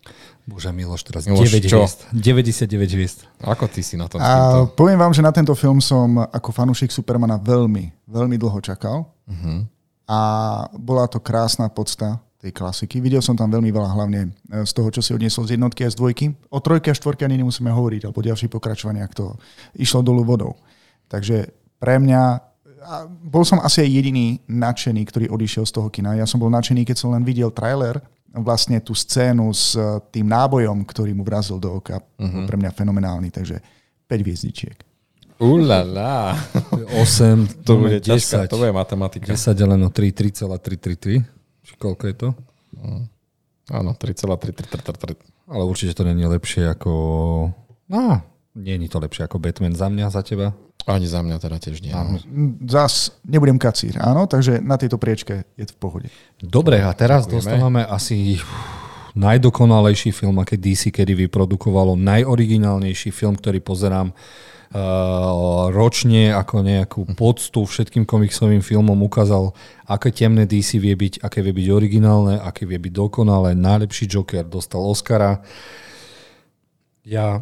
Bože 0.49 0.73
Miloš, 0.73 1.05
teraz 1.05 1.29
Miloš, 1.29 1.61
9 1.61 1.69
čo? 1.69 1.85
hviezd. 1.85 1.99
99 2.09 2.97
hviezd. 2.97 3.19
Ako 3.45 3.69
ty 3.69 3.85
si 3.85 3.93
na 3.93 4.09
tom 4.09 4.17
A 4.17 4.65
poviem 4.73 4.97
vám, 4.97 5.13
že 5.13 5.21
na 5.21 5.29
tento 5.29 5.53
film 5.53 5.77
som 5.77 6.17
ako 6.25 6.49
fanúšik 6.49 6.89
Supermana 6.89 7.37
veľmi, 7.37 8.09
veľmi 8.09 8.35
dlho 8.41 8.57
čakal. 8.65 9.05
Uh-huh. 9.29 9.69
A 10.09 10.19
bola 10.73 11.05
to 11.05 11.21
krásna 11.21 11.69
podsta 11.69 12.17
tej 12.39 12.55
klasiky. 12.55 13.03
Videl 13.03 13.19
som 13.19 13.35
tam 13.35 13.51
veľmi 13.51 13.67
veľa, 13.67 13.89
hlavne 13.91 14.31
e, 14.31 14.63
z 14.63 14.71
toho, 14.71 14.87
čo 14.87 15.03
si 15.03 15.11
odniesol 15.11 15.43
z 15.43 15.59
jednotky 15.59 15.83
a 15.83 15.91
z 15.91 15.99
dvojky. 15.99 16.31
O 16.55 16.63
trojke 16.63 16.87
a 16.91 16.95
štvorke 16.95 17.27
ani 17.27 17.35
nemusíme 17.35 17.67
hovoriť, 17.67 18.07
alebo 18.07 18.23
ďalšie 18.23 18.47
pokračovania, 18.47 19.03
ak 19.03 19.13
to 19.13 19.35
išlo 19.75 19.99
dolu 19.99 20.23
vodou. 20.23 20.55
Takže 21.11 21.51
pre 21.83 21.99
mňa, 21.99 22.21
a 22.79 22.95
bol 23.07 23.43
som 23.43 23.59
asi 23.59 23.83
aj 23.83 23.91
jediný 23.91 24.39
nadšený, 24.47 25.01
ktorý 25.11 25.25
odišiel 25.27 25.67
z 25.67 25.73
toho 25.75 25.91
kina. 25.91 26.15
Ja 26.15 26.23
som 26.23 26.39
bol 26.39 26.47
nadšený, 26.47 26.87
keď 26.87 26.95
som 26.95 27.11
len 27.11 27.27
videl 27.27 27.51
trailer 27.51 27.99
vlastne 28.31 28.77
tú 28.79 28.93
scénu 28.95 29.51
s 29.51 29.75
eh, 29.75 29.99
tým 30.13 30.29
nábojom, 30.29 30.85
ktorý 30.85 31.11
mu 31.11 31.27
vrazil 31.27 31.59
do 31.59 31.81
oka. 31.81 31.99
Uh-huh. 31.99 32.45
Pre 32.47 32.55
mňa 32.55 32.71
fenomenálny, 32.71 33.33
takže 33.33 33.59
5 34.07 34.25
hviezdičiek. 34.25 34.77
Ulala. 35.39 36.35
8, 36.99 37.63
to 37.63 37.79
bude 37.79 38.03
10, 38.03 38.11
ťažká, 38.11 38.51
to 38.51 38.59
bude 38.59 38.75
matematika. 38.75 39.31
10 39.31 39.55
deleno 39.55 39.87
3, 39.87 40.35
3,333. 40.35 41.38
Či 41.69 41.77
koľko 41.77 42.03
je 42.09 42.15
to? 42.17 42.29
Uh, 42.73 43.05
áno, 43.69 43.93
3,333. 43.93 45.13
Ale 45.49 45.63
určite 45.69 45.93
to 45.93 46.01
je 46.01 46.17
lepšie 46.17 46.65
ako... 46.65 46.91
No, 47.89 48.21
nie 48.57 48.81
je 48.81 48.89
to 48.89 48.97
lepšie 48.97 49.29
ako 49.29 49.37
Batman 49.37 49.77
za 49.77 49.85
mňa, 49.89 50.09
za 50.09 50.25
teba. 50.25 50.57
Ani 50.89 51.05
za 51.05 51.21
mňa 51.21 51.37
teda 51.37 51.61
tiež 51.61 51.85
nie. 51.85 51.93
Áno. 51.93 52.17
Zas 52.65 53.13
nebudem 53.21 53.61
kacír, 53.61 53.93
áno, 54.01 54.25
takže 54.25 54.57
na 54.57 54.73
tejto 54.73 54.97
priečke 54.97 55.45
je 55.53 55.69
v 55.69 55.75
pohode. 55.77 56.09
Dobre, 56.41 56.81
a 56.81 56.89
teraz 56.97 57.29
Ďakujeme. 57.29 57.37
dostávame 57.37 57.81
asi 57.85 58.41
najdokonalejší 59.13 60.09
film, 60.15 60.41
aké 60.41 60.57
DC 60.57 60.89
kedy 60.89 61.27
vyprodukovalo, 61.27 61.93
najoriginálnejší 61.93 63.13
film, 63.13 63.37
ktorý 63.37 63.61
pozerám 63.61 64.15
ročne 65.73 66.29
ako 66.29 66.61
nejakú 66.61 67.01
poctu 67.17 67.65
všetkým 67.65 68.05
komiksovým 68.05 68.61
filmom 68.61 69.01
ukázal, 69.01 69.49
aké 69.89 70.13
temné 70.13 70.45
DC 70.45 70.77
vie 70.77 70.93
byť, 70.93 71.25
aké 71.25 71.41
vie 71.41 71.53
byť 71.53 71.67
originálne, 71.73 72.37
aké 72.37 72.69
vie 72.69 72.77
byť 72.77 72.93
dokonalé. 72.93 73.57
Najlepší 73.57 74.05
Joker 74.05 74.45
dostal 74.45 74.85
Oscara. 74.85 75.41
Ja 77.01 77.41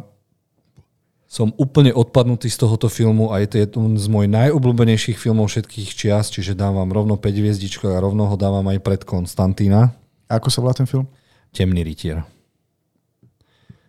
som 1.28 1.52
úplne 1.60 1.92
odpadnutý 1.92 2.48
z 2.48 2.56
tohoto 2.64 2.88
filmu 2.88 3.28
a 3.28 3.44
je 3.44 3.48
to 3.52 3.56
jeden 3.60 4.00
z 4.00 4.08
mojich 4.08 4.32
najobľúbenejších 4.32 5.20
filmov 5.20 5.52
všetkých 5.52 5.92
čias, 5.92 6.32
čiže 6.32 6.56
dám 6.56 6.80
vám 6.80 6.88
rovno 6.88 7.20
5 7.20 7.28
hviezdičkov 7.28 7.92
a 7.92 8.00
rovno 8.00 8.24
ho 8.24 8.36
dávam 8.40 8.64
aj 8.72 8.80
pred 8.80 9.04
Konstantína. 9.04 9.92
A 10.24 10.40
ako 10.40 10.48
sa 10.48 10.64
volá 10.64 10.72
ten 10.72 10.88
film? 10.88 11.04
Temný 11.52 11.84
rytier. 11.84 12.37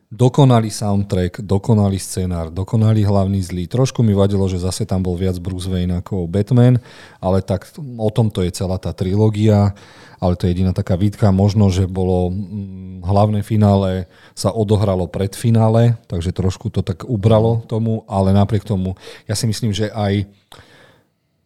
Dokonalý 0.09 0.73
soundtrack, 0.73 1.45
dokonalý 1.45 2.01
scenár, 2.01 2.49
dokonalý 2.49 3.05
hlavný 3.05 3.45
zlý. 3.45 3.69
Trošku 3.69 4.01
mi 4.01 4.17
vadilo, 4.17 4.41
že 4.49 4.57
zase 4.57 4.81
tam 4.81 5.05
bol 5.05 5.13
viac 5.13 5.37
Bruce 5.37 5.69
Wayne 5.69 6.01
ako 6.01 6.25
Batman, 6.25 6.81
ale 7.21 7.45
tak 7.45 7.69
o 7.77 8.09
tomto 8.09 8.41
je 8.41 8.49
celá 8.49 8.81
tá 8.81 8.89
trilógia, 8.89 9.77
ale 10.17 10.33
to 10.33 10.49
je 10.49 10.57
jediná 10.57 10.73
taká 10.73 10.97
výtka. 10.97 11.29
Možno, 11.29 11.69
že 11.69 11.85
bolo 11.85 12.33
mm, 12.33 13.05
hlavné 13.05 13.45
finále 13.45 14.09
sa 14.33 14.49
odohralo 14.49 15.05
pred 15.05 15.29
finále, 15.37 15.93
takže 16.09 16.33
trošku 16.33 16.73
to 16.73 16.81
tak 16.81 17.05
ubralo 17.05 17.61
tomu, 17.69 18.01
ale 18.09 18.33
napriek 18.33 18.65
tomu 18.65 18.97
ja 19.29 19.37
si 19.37 19.45
myslím, 19.45 19.77
že 19.77 19.93
aj 19.93 20.25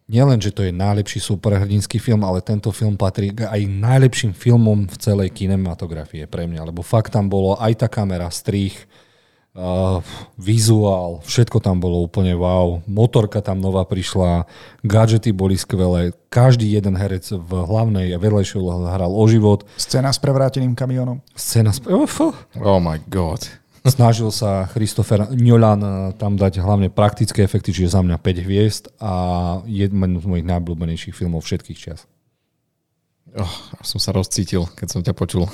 nielen, 0.08 0.40
že 0.40 0.52
to 0.52 0.64
je 0.64 0.72
najlepší 0.72 1.20
superhrdinský 1.20 1.96
film, 1.96 2.24
ale 2.24 2.44
tento 2.44 2.68
film 2.70 2.96
patrí 2.96 3.32
aj 3.32 3.60
najlepším 3.64 4.36
filmom 4.36 4.84
v 4.84 4.96
celej 5.00 5.32
kinematografie 5.32 6.28
pre 6.28 6.44
mňa, 6.44 6.68
lebo 6.68 6.84
fakt 6.84 7.16
tam 7.16 7.28
bolo 7.28 7.56
aj 7.56 7.84
tá 7.84 7.88
kamera, 7.88 8.28
strých, 8.28 8.76
uh, 9.56 10.04
vizuál, 10.36 11.24
všetko 11.24 11.62
tam 11.62 11.80
bolo 11.80 12.04
úplne 12.04 12.36
wow. 12.36 12.84
Motorka 12.84 13.40
tam 13.40 13.64
nová 13.64 13.88
prišla, 13.88 14.44
gadžety 14.84 15.32
boli 15.32 15.56
skvelé, 15.56 16.12
každý 16.28 16.68
jeden 16.68 16.98
herec 16.98 17.24
v 17.32 17.50
hlavnej 17.64 18.12
a 18.12 18.20
vedlejšej 18.20 18.60
úlohe 18.60 18.90
hral 18.90 19.10
o 19.10 19.24
život. 19.24 19.64
Scéna 19.80 20.12
s 20.12 20.20
prevráteným 20.20 20.76
kamionom. 20.76 21.24
Scéna 21.32 21.72
s... 21.72 21.80
Oh 21.88 22.80
my 22.82 23.00
god. 23.08 23.63
Snažil 23.84 24.32
sa 24.32 24.64
Christopher 24.72 25.28
Nolan 25.36 25.80
eh, 25.84 25.92
tam 26.16 26.40
dať 26.40 26.64
hlavne 26.64 26.88
praktické 26.88 27.44
efekty, 27.44 27.68
čiže 27.68 27.92
za 27.92 28.00
mňa 28.00 28.16
5 28.16 28.46
hviezd 28.48 28.84
a 28.96 29.12
jeden 29.68 30.00
z 30.16 30.24
mojich 30.24 30.48
najobľúbenejších 30.48 31.12
filmov 31.12 31.44
všetkých 31.44 31.76
čas. 31.76 32.08
Oh, 33.36 33.54
som 33.84 34.00
sa 34.00 34.16
rozcítil, 34.16 34.64
keď 34.72 34.88
som 34.88 35.04
ťa 35.04 35.12
počul. 35.12 35.44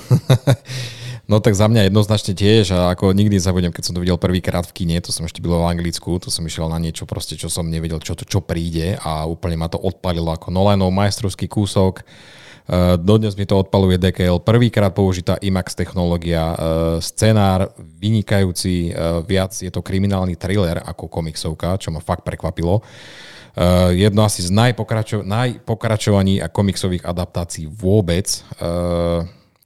no 1.31 1.43
tak 1.43 1.59
za 1.59 1.67
mňa 1.67 1.91
jednoznačne 1.91 2.31
tiež 2.31 2.71
a 2.71 2.95
ako 2.95 3.11
nikdy 3.11 3.35
zabudnem, 3.35 3.75
keď 3.75 3.91
som 3.91 3.95
to 3.99 4.03
videl 4.05 4.15
prvýkrát 4.15 4.63
v 4.63 4.75
kine, 4.79 5.03
to 5.03 5.11
som 5.11 5.27
ešte 5.27 5.43
bylo 5.43 5.59
v 5.59 5.75
Anglicku, 5.75 6.15
to 6.21 6.31
som 6.31 6.47
išiel 6.47 6.71
na 6.71 6.79
niečo 6.79 7.03
proste, 7.03 7.35
čo 7.35 7.51
som 7.51 7.67
nevedel, 7.67 7.99
čo, 7.99 8.15
to, 8.15 8.23
čo 8.23 8.39
príde 8.39 8.95
a 9.01 9.27
úplne 9.27 9.59
ma 9.59 9.67
to 9.67 9.75
odpalilo 9.75 10.31
ako 10.31 10.55
Nolanov 10.55 10.93
majstrovský 10.93 11.51
kúsok 11.51 12.07
dodnes 13.01 13.33
mi 13.35 13.45
to 13.45 13.59
odpaluje 13.59 13.97
DKL. 13.97 14.39
Prvýkrát 14.39 14.93
použitá 14.93 15.35
IMAX 15.41 15.75
technológia, 15.75 16.53
eh, 16.53 16.57
scenár 17.01 17.73
vynikajúci, 17.77 18.91
eh, 18.91 18.95
viac 19.25 19.51
je 19.55 19.71
to 19.71 19.81
kriminálny 19.83 20.35
thriller 20.35 20.79
ako 20.81 21.07
komiksovka, 21.07 21.77
čo 21.81 21.91
ma 21.91 21.99
fakt 21.99 22.23
prekvapilo. 22.23 22.81
Jedno 23.91 24.23
asi 24.23 24.47
z 24.47 24.51
najpokračo- 24.55 25.27
najpokračovaní 25.27 26.39
a 26.39 26.47
komiksových 26.47 27.03
adaptácií 27.03 27.67
vôbec. 27.67 28.23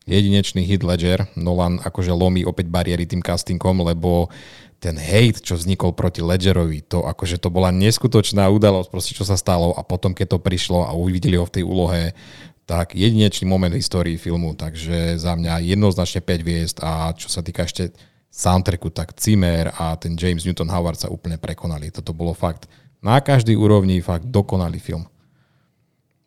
Jedinečný 0.10 0.66
hit 0.66 0.82
Ledger. 0.82 1.30
Nolan 1.38 1.78
akože 1.78 2.10
lomí 2.10 2.42
opäť 2.50 2.66
bariéry 2.66 3.06
tým 3.06 3.22
castingom, 3.22 3.86
lebo 3.86 4.34
ten 4.86 5.02
hate, 5.02 5.42
čo 5.42 5.58
vznikol 5.58 5.98
proti 5.98 6.22
Ledgerovi, 6.22 6.86
to 6.86 7.02
akože 7.10 7.42
to 7.42 7.50
bola 7.50 7.74
neskutočná 7.74 8.46
udalosť, 8.54 8.90
proste 8.94 9.18
čo 9.18 9.26
sa 9.26 9.34
stalo 9.34 9.74
a 9.74 9.82
potom, 9.82 10.14
keď 10.14 10.38
to 10.38 10.40
prišlo 10.46 10.86
a 10.86 10.94
uvideli 10.94 11.42
ho 11.42 11.46
v 11.48 11.56
tej 11.58 11.64
úlohe, 11.66 12.14
tak 12.66 12.98
jedinečný 12.98 13.46
moment 13.46 13.70
v 13.70 13.80
histórii 13.80 14.18
filmu, 14.18 14.58
takže 14.58 15.22
za 15.22 15.38
mňa 15.38 15.62
jednoznačne 15.62 16.22
5 16.22 16.46
hviezd 16.46 16.78
a 16.82 17.14
čo 17.14 17.30
sa 17.30 17.46
týka 17.46 17.66
ešte 17.66 17.94
soundtracku, 18.34 18.90
tak 18.92 19.14
Zimmer 19.16 19.72
a 19.78 19.96
ten 19.96 20.18
James 20.18 20.44
Newton 20.44 20.68
Howard 20.68 21.00
sa 21.00 21.14
úplne 21.14 21.38
prekonali. 21.38 21.94
Toto 21.94 22.12
bolo 22.12 22.34
fakt 22.34 22.68
na 23.00 23.22
každý 23.22 23.54
úrovni 23.54 24.02
fakt 24.02 24.28
dokonalý 24.28 24.82
film. 24.82 25.06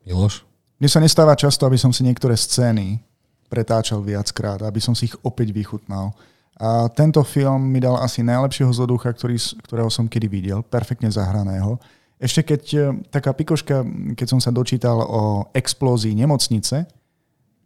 Miloš? 0.07 0.47
Mne 0.79 0.89
sa 0.89 1.03
nestáva 1.03 1.35
často, 1.35 1.67
aby 1.67 1.77
som 1.77 1.91
si 1.91 2.07
niektoré 2.07 2.39
scény 2.39 3.03
pretáčal 3.51 3.99
viackrát, 3.99 4.63
aby 4.63 4.79
som 4.79 4.95
si 4.95 5.11
ich 5.11 5.17
opäť 5.27 5.51
vychutnal. 5.51 6.15
A 6.59 6.87
tento 6.91 7.23
film 7.27 7.67
mi 7.67 7.83
dal 7.83 7.99
asi 7.99 8.23
najlepšieho 8.23 8.71
zloducha, 8.71 9.11
ktorý, 9.11 9.37
ktorého 9.67 9.91
som 9.91 10.07
kedy 10.07 10.27
videl, 10.31 10.63
perfektne 10.63 11.11
zahraného. 11.11 11.83
Ešte 12.19 12.55
keď 12.55 12.63
e, 12.75 12.79
taká 13.15 13.31
pikoška, 13.31 13.87
keď 14.19 14.27
som 14.27 14.41
sa 14.43 14.51
dočítal 14.51 14.99
o 14.99 15.49
explózii 15.55 16.19
nemocnice, 16.19 16.91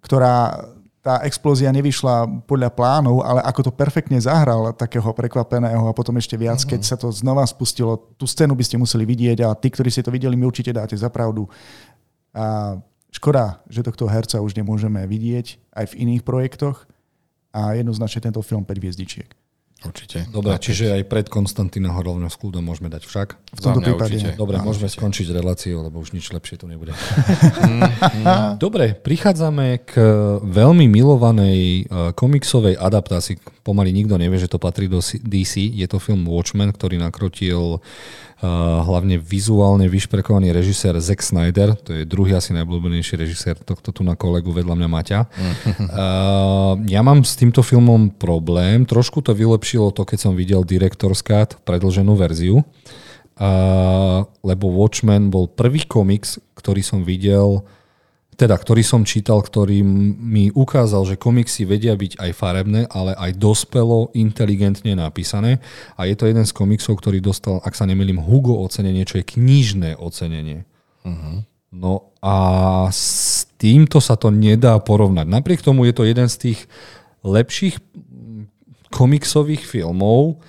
ktorá 0.05 0.61
tá 1.03 1.19
explózia 1.27 1.75
nevyšla 1.75 2.47
podľa 2.47 2.71
plánov, 2.71 3.27
ale 3.27 3.43
ako 3.43 3.67
to 3.67 3.73
perfektne 3.75 4.23
zahral 4.23 4.71
takého 4.71 5.11
prekvapeného 5.11 5.91
a 5.91 5.97
potom 5.97 6.15
ešte 6.15 6.39
viac, 6.39 6.63
keď 6.63 6.81
sa 6.87 6.95
to 6.95 7.11
znova 7.11 7.43
spustilo, 7.43 8.15
tú 8.15 8.23
scénu 8.23 8.55
by 8.55 8.63
ste 8.63 8.79
museli 8.79 9.03
vidieť 9.03 9.43
a 9.43 9.51
tí, 9.59 9.67
ktorí 9.67 9.91
ste 9.91 10.07
to 10.07 10.15
videli, 10.15 10.39
mi 10.39 10.47
určite 10.47 10.71
dáte 10.71 10.95
za 10.95 11.11
pravdu. 11.11 11.51
A 12.31 12.79
škoda, 13.11 13.59
že 13.67 13.83
tohto 13.83 14.07
herca 14.07 14.39
už 14.39 14.55
nemôžeme 14.55 15.03
vidieť 15.03 15.75
aj 15.75 15.91
v 15.91 16.07
iných 16.07 16.23
projektoch 16.23 16.87
a 17.51 17.75
jednoznačne 17.75 18.31
tento 18.31 18.39
film 18.41 18.63
5 18.63 18.71
hviezdičiek. 18.79 19.42
Určite. 19.83 20.31
Dobre, 20.31 20.55
tak, 20.55 20.63
čiže 20.63 20.95
aj 20.95 21.03
pred 21.11 21.27
Konstantína 21.27 21.91
rovno 21.91 22.31
s 22.31 22.39
kľudom 22.39 22.63
môžeme 22.63 22.87
dať 22.87 23.03
však? 23.03 23.29
V 23.35 23.61
tomto 23.61 23.83
prípade. 23.83 24.15
Určite. 24.15 24.39
Dobre, 24.39 24.63
Áno, 24.63 24.71
môžeme 24.71 24.87
určite. 24.87 25.03
skončiť 25.03 25.27
reláciu, 25.35 25.83
lebo 25.83 25.99
už 25.99 26.15
nič 26.15 26.31
lepšie 26.31 26.63
tu 26.63 26.71
nebude. 26.71 26.95
Dobre, 28.63 28.95
prichádzame 28.95 29.83
k 29.83 29.93
veľmi 30.43 30.87
milovanej 30.87 31.61
e, 31.61 31.83
komiksovej 32.15 32.79
adaptácii. 32.79 33.43
Pomaly 33.63 33.91
nikto 33.91 34.19
nevie, 34.19 34.39
že 34.39 34.51
to 34.51 34.63
patrí 34.63 34.87
do 34.87 35.03
DC. 35.03 35.59
Je 35.59 35.87
to 35.91 35.99
film 35.99 36.27
Watchmen, 36.27 36.71
ktorý 36.71 36.99
nakrotil 36.99 37.83
hlavne 38.83 39.23
vizuálne 39.23 39.87
vyšperkovaný 39.87 40.51
režisér 40.51 40.99
Zack 40.99 41.23
Snyder, 41.23 41.79
to 41.79 41.95
je 41.95 42.03
druhý 42.03 42.35
asi 42.35 42.51
najblúbenejší 42.51 43.15
režisér 43.15 43.55
tohto 43.55 43.95
tu 43.95 44.03
na 44.03 44.19
kolegu 44.19 44.51
vedľa 44.51 44.75
mňa 44.75 44.89
Maťa. 44.91 45.21
ja 46.91 47.01
mám 47.07 47.23
s 47.23 47.39
týmto 47.39 47.63
filmom 47.63 48.11
problém, 48.11 48.83
trošku 48.83 49.23
to 49.23 49.31
vylepšilo 49.31 49.95
to, 49.95 50.03
keď 50.03 50.19
som 50.19 50.33
videl 50.35 50.67
Director's 50.67 51.23
Cut, 51.23 51.63
predlženú 51.63 52.19
verziu, 52.19 52.67
lebo 54.43 54.65
Watchmen 54.75 55.31
bol 55.31 55.47
prvý 55.47 55.87
komiks, 55.87 56.43
ktorý 56.59 56.83
som 56.83 57.07
videl 57.07 57.63
teda, 58.33 58.57
ktorý 58.57 58.81
som 58.81 59.05
čítal, 59.05 59.45
ktorý 59.45 59.85
mi 59.85 60.49
ukázal, 60.49 61.05
že 61.05 61.21
komiksy 61.21 61.69
vedia 61.69 61.93
byť 61.93 62.17
aj 62.17 62.31
farebné, 62.33 62.81
ale 62.89 63.13
aj 63.13 63.37
dospelo, 63.37 64.09
inteligentne 64.17 64.97
napísané. 64.97 65.61
A 66.01 66.09
je 66.09 66.17
to 66.17 66.25
jeden 66.25 66.49
z 66.49 66.57
komiksov, 66.57 66.97
ktorý 66.97 67.21
dostal, 67.21 67.61
ak 67.61 67.77
sa 67.77 67.85
nemýlim, 67.85 68.17
Hugo 68.19 68.57
ocenenie, 68.65 69.05
čo 69.05 69.21
je 69.21 69.29
knižné 69.37 70.01
ocenenie. 70.01 70.65
Uh-huh. 71.05 71.45
No 71.73 72.13
a 72.25 72.37
s 72.89 73.45
týmto 73.61 74.01
sa 74.01 74.17
to 74.17 74.33
nedá 74.33 74.81
porovnať. 74.81 75.29
Napriek 75.29 75.61
tomu 75.61 75.85
je 75.89 75.95
to 75.97 76.09
jeden 76.09 76.29
z 76.29 76.37
tých 76.37 76.59
lepších 77.25 77.81
komiksových 78.93 79.65
filmov. 79.65 80.41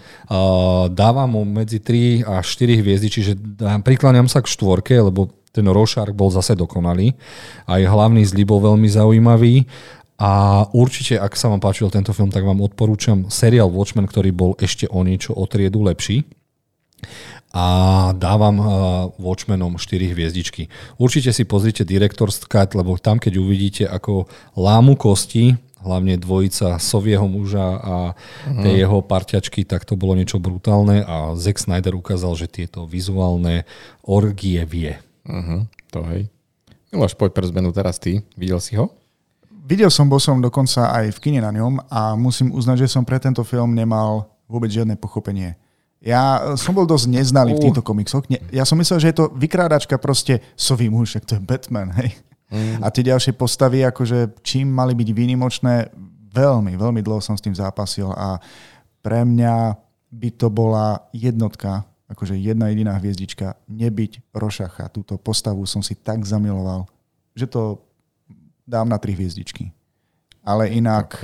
Dávam 0.91 1.29
mu 1.31 1.47
medzi 1.47 1.79
3 1.79 2.27
a 2.27 2.43
4 2.43 2.79
hviezdy, 2.83 3.07
čiže 3.07 3.39
prikláňam 3.87 4.27
sa 4.27 4.43
k 4.43 4.51
štvorke, 4.51 4.99
lebo 4.99 5.31
ten 5.53 5.69
Rorschach 5.69 6.09
bol 6.17 6.33
zase 6.33 6.57
dokonalý. 6.57 7.13
Aj 7.69 7.77
hlavný 7.77 8.25
zlý 8.25 8.43
bol 8.43 8.59
veľmi 8.59 8.89
zaujímavý. 8.89 9.69
A 10.17 10.65
určite, 10.73 11.21
ak 11.21 11.37
sa 11.37 11.49
vám 11.53 11.61
páčil 11.61 11.93
tento 11.93 12.09
film, 12.13 12.33
tak 12.33 12.41
vám 12.41 12.61
odporúčam 12.61 13.29
seriál 13.29 13.69
Watchmen, 13.69 14.09
ktorý 14.09 14.33
bol 14.33 14.51
ešte 14.57 14.89
o 14.89 15.05
niečo 15.05 15.37
o 15.37 15.45
triedu 15.45 15.85
lepší. 15.85 16.25
A 17.53 17.65
dávam 18.17 18.55
uh, 18.57 18.67
Watchmenom 19.21 19.77
4 19.77 20.15
hviezdičky. 20.15 20.73
Určite 20.97 21.29
si 21.29 21.45
pozrite 21.45 21.85
Director's 21.85 22.41
Cut, 22.41 22.73
lebo 22.73 22.97
tam, 22.97 23.21
keď 23.21 23.33
uvidíte, 23.37 23.83
ako 23.85 24.25
lámu 24.57 24.97
kosti, 24.97 25.53
hlavne 25.83 26.15
dvojica 26.17 26.79
Sovieho 26.79 27.27
muža 27.27 27.67
a 27.77 27.95
uh-huh. 28.15 28.63
tie 28.63 28.81
jeho 28.81 29.03
parťačky, 29.03 29.67
tak 29.67 29.83
to 29.83 29.99
bolo 29.99 30.15
niečo 30.15 30.39
brutálne 30.39 31.03
a 31.03 31.35
Zack 31.35 31.59
Snyder 31.59 31.93
ukázal, 31.93 32.39
že 32.39 32.47
tieto 32.47 32.87
vizuálne 32.87 33.67
orgie 34.07 34.63
vie. 34.63 34.95
Uh-huh, 35.23 35.63
to 35.91 36.03
hej. 36.11 36.27
Miloš, 36.93 37.17
poď 37.17 37.31
pre 37.33 37.45
zmenu 37.49 37.73
teraz 37.73 37.97
ty. 37.97 38.21
Videl 38.37 38.61
si 38.61 38.77
ho? 38.77 38.93
Videl 39.63 39.87
som, 39.87 40.11
bol 40.11 40.19
som 40.19 40.43
dokonca 40.43 40.91
aj 40.91 41.15
v 41.15 41.21
kine 41.23 41.39
na 41.39 41.49
ňom 41.49 41.79
a 41.87 42.19
musím 42.19 42.51
uznať, 42.51 42.85
že 42.85 42.91
som 42.91 43.07
pre 43.07 43.17
tento 43.17 43.41
film 43.47 43.71
nemal 43.71 44.27
vôbec 44.45 44.67
žiadne 44.69 44.99
pochopenie. 44.99 45.55
Ja 46.03 46.53
som 46.59 46.75
bol 46.75 46.83
dosť 46.83 47.07
neznalý 47.07 47.55
uh. 47.55 47.57
v 47.57 47.63
týchto 47.71 47.79
komiksoch. 47.79 48.27
Ja 48.51 48.67
som 48.67 48.75
myslel, 48.75 48.99
že 48.99 49.09
je 49.15 49.17
to 49.23 49.31
vykrádačka 49.31 49.95
proste 49.97 50.43
sový 50.59 50.91
muž, 50.91 51.15
to 51.23 51.39
je 51.39 51.41
Batman, 51.41 51.95
hej. 51.95 52.11
Mm. 52.53 52.83
A 52.83 52.91
tie 52.93 53.07
ďalšie 53.07 53.33
postavy, 53.33 53.81
akože 53.87 54.43
čím 54.45 54.69
mali 54.69 54.93
byť 54.93 55.09
výnimočné, 55.09 55.89
veľmi, 56.33 56.75
veľmi 56.75 57.01
dlho 57.01 57.23
som 57.23 57.33
s 57.33 57.41
tým 57.41 57.55
zápasil 57.55 58.11
a 58.13 58.37
pre 59.01 59.25
mňa 59.25 59.79
by 60.13 60.29
to 60.37 60.51
bola 60.53 61.07
jednotka 61.15 61.87
akože 62.13 62.37
jedna 62.37 62.69
jediná 62.69 62.93
hviezdička, 63.01 63.57
nebyť 63.65 64.29
Rošacha. 64.31 64.93
Túto 64.93 65.17
postavu 65.17 65.65
som 65.65 65.81
si 65.81 65.97
tak 65.97 66.21
zamiloval, 66.23 66.85
že 67.33 67.49
to 67.49 67.81
dám 68.63 68.87
na 68.87 69.01
tri 69.01 69.17
hviezdičky. 69.17 69.73
Ale 70.43 70.71
inak, 70.71 71.19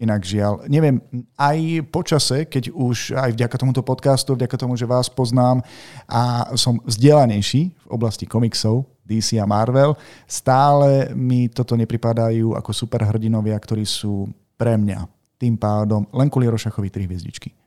inak 0.00 0.20
žiaľ, 0.24 0.64
neviem, 0.68 1.00
aj 1.36 1.58
počase, 1.92 2.44
keď 2.46 2.72
už 2.72 3.16
aj 3.16 3.36
vďaka 3.36 3.56
tomuto 3.56 3.82
podcastu, 3.84 4.36
vďaka 4.36 4.56
tomu, 4.56 4.76
že 4.76 4.88
vás 4.88 5.08
poznám 5.08 5.64
a 6.08 6.52
som 6.56 6.80
vzdelanejší 6.84 7.72
v 7.72 7.86
oblasti 7.88 8.24
komiksov, 8.24 8.84
DC 9.04 9.42
a 9.42 9.46
Marvel, 9.48 9.98
stále 10.30 11.10
mi 11.18 11.50
toto 11.50 11.74
nepripadajú 11.74 12.54
ako 12.54 12.70
superhrdinovia, 12.70 13.58
ktorí 13.58 13.82
sú 13.82 14.30
pre 14.54 14.78
mňa 14.78 15.08
tým 15.40 15.56
pádom 15.56 16.04
len 16.12 16.28
kvôli 16.28 16.46
Rošachovi 16.52 16.92
tri 16.92 17.08
hviezdičky. 17.08 17.59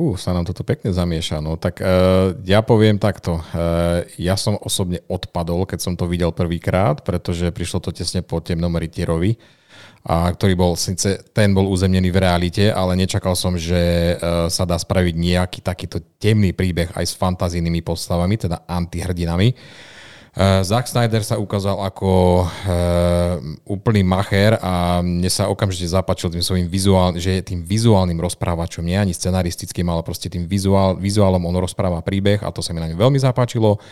Fú, 0.00 0.16
sa 0.16 0.32
nám 0.32 0.48
toto 0.48 0.64
pekne 0.64 0.96
zamieša. 0.96 1.44
No 1.44 1.60
tak 1.60 1.76
uh, 1.84 2.32
ja 2.48 2.64
poviem 2.64 2.96
takto. 2.96 3.36
Uh, 3.52 4.00
ja 4.16 4.32
som 4.32 4.56
osobne 4.56 5.04
odpadol, 5.12 5.68
keď 5.68 5.76
som 5.76 5.92
to 5.92 6.08
videl 6.08 6.32
prvýkrát, 6.32 7.04
pretože 7.04 7.52
prišlo 7.52 7.84
to 7.84 7.92
tesne 7.92 8.24
po 8.24 8.40
temnom 8.40 8.72
rytierovi, 8.72 9.36
a 10.00 10.32
ktorý 10.32 10.56
bol, 10.56 10.72
síce 10.80 11.20
ten 11.36 11.52
bol 11.52 11.68
uzemnený 11.68 12.16
v 12.16 12.16
realite, 12.16 12.72
ale 12.72 12.96
nečakal 12.96 13.36
som, 13.36 13.60
že 13.60 14.16
uh, 14.16 14.48
sa 14.48 14.64
dá 14.64 14.80
spraviť 14.80 15.12
nejaký 15.20 15.60
takýto 15.60 16.00
temný 16.16 16.56
príbeh 16.56 16.96
aj 16.96 17.04
s 17.04 17.12
fantazijnými 17.20 17.84
postavami, 17.84 18.40
teda 18.40 18.64
antihrdinami. 18.72 19.52
Uh, 20.30 20.62
Zack 20.62 20.86
Snyder 20.86 21.26
sa 21.26 21.42
ukázal 21.42 21.74
ako 21.82 22.46
uh, 22.46 23.42
úplný 23.66 24.06
macher 24.06 24.54
a 24.62 25.02
mne 25.02 25.26
sa 25.26 25.50
okamžite 25.50 25.90
zapáčil 25.90 26.30
tým 26.30 26.38
svojím 26.38 26.70
vizuál, 26.70 27.18
že 27.18 27.42
je 27.42 27.50
tým 27.50 27.66
vizuálnym 27.66 28.14
rozprávačom, 28.14 28.86
nie 28.86 28.94
ani 28.94 29.10
scenaristickým, 29.10 29.90
ale 29.90 30.06
proste 30.06 30.30
tým 30.30 30.46
vizuál, 30.46 30.94
vizuálom 30.94 31.42
on 31.42 31.56
rozpráva 31.58 31.98
príbeh 31.98 32.46
a 32.46 32.54
to 32.54 32.62
sa 32.62 32.70
mi 32.70 32.78
na 32.78 32.86
ňom 32.94 33.02
veľmi 33.02 33.18
zapáčilo. 33.18 33.82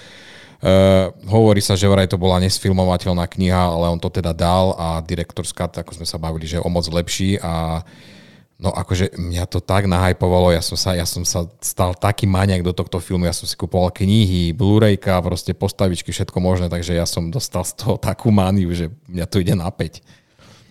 Uh, 0.62 1.10
hovorí 1.26 1.58
sa, 1.58 1.74
že 1.74 1.90
vraj 1.90 2.06
to 2.06 2.14
bola 2.14 2.38
nesfilmovateľná 2.38 3.26
kniha, 3.26 3.74
ale 3.74 3.90
on 3.90 3.98
to 3.98 4.06
teda 4.06 4.30
dal 4.30 4.78
a 4.78 5.02
direktor 5.02 5.42
Scott, 5.42 5.74
ako 5.74 5.90
sme 5.98 6.06
sa 6.06 6.22
bavili, 6.22 6.46
že 6.46 6.62
je 6.62 6.66
o 6.66 6.70
moc 6.70 6.86
lepší 6.86 7.42
a 7.42 7.82
uh, 7.82 8.17
No 8.58 8.74
akože 8.74 9.14
mňa 9.14 9.46
to 9.46 9.62
tak 9.62 9.86
nahypovalo, 9.86 10.50
ja 10.50 10.58
som 10.58 10.74
sa, 10.74 10.90
ja 10.90 11.06
som 11.06 11.22
sa 11.22 11.46
stal 11.62 11.94
taký 11.94 12.26
maniak 12.26 12.66
do 12.66 12.74
tohto 12.74 12.98
filmu, 12.98 13.22
ja 13.22 13.30
som 13.30 13.46
si 13.46 13.54
kupoval 13.54 13.94
knihy, 13.94 14.50
Blu-rayka, 14.50 15.22
proste 15.22 15.54
postavičky, 15.54 16.10
všetko 16.10 16.42
možné, 16.42 16.66
takže 16.66 16.98
ja 16.98 17.06
som 17.06 17.30
dostal 17.30 17.62
z 17.62 17.78
toho 17.78 17.94
takú 18.02 18.34
mániu, 18.34 18.74
že 18.74 18.90
mňa 19.06 19.26
to 19.30 19.38
ide 19.38 19.54
na 19.54 19.70
5. 19.70 20.02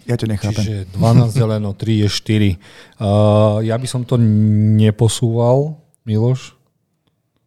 Ja 0.04 0.20
to 0.20 0.28
nechápem. 0.28 0.64
Čiže 0.64 0.76
12 1.00 1.32
zeleno, 1.32 1.72
3 1.76 2.04
je 2.04 2.10
4. 2.12 3.00
Uh, 3.00 3.64
ja 3.64 3.80
by 3.80 3.88
som 3.88 4.04
to 4.04 4.20
neposúval, 4.20 5.80
Miloš? 6.04 6.60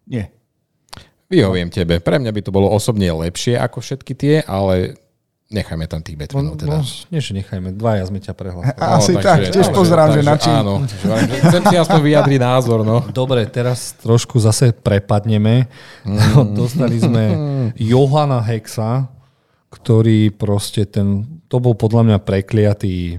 Nie. 0.08 0.32
Vyhoviem 1.28 1.68
tebe. 1.68 2.00
Pre 2.00 2.16
mňa 2.16 2.32
by 2.32 2.40
to 2.44 2.52
bolo 2.52 2.72
osobne 2.72 3.12
lepšie 3.12 3.60
ako 3.60 3.84
všetky 3.84 4.12
tie, 4.16 4.34
ale 4.44 4.96
Nechajme 5.50 5.82
tam 5.90 5.98
tých 5.98 6.14
Batmanov 6.14 6.54
no, 6.54 6.60
teda. 6.62 6.78
No, 6.78 6.86
nie, 6.86 7.18
že 7.18 7.34
nechajme. 7.34 7.74
Dvaja 7.74 8.06
sme 8.06 8.22
ťa 8.22 8.38
prehlasili. 8.38 8.70
Asi 8.78 9.12
no, 9.12 9.18
tak, 9.18 9.50
tiež 9.50 9.74
pozerám, 9.74 10.14
že 10.14 10.22
na 10.22 10.38
čím. 10.38 10.54
Áno, 10.62 10.86
chcem 11.50 11.62
si 11.66 11.74
aspoň 11.74 12.00
vyjadriť 12.06 12.38
názor. 12.38 12.86
No. 12.86 13.02
Dobre, 13.10 13.42
teraz 13.50 13.98
trošku 13.98 14.38
zase 14.38 14.70
prepadneme. 14.70 15.66
Mm. 16.06 16.54
Dostali 16.62 17.02
sme 17.02 17.24
Johana 17.74 18.38
Hexa, 18.38 19.10
ktorý 19.74 20.30
proste 20.30 20.86
ten, 20.86 21.26
to 21.50 21.58
bol 21.58 21.74
podľa 21.74 22.14
mňa 22.14 22.18
prekliatý 22.22 23.18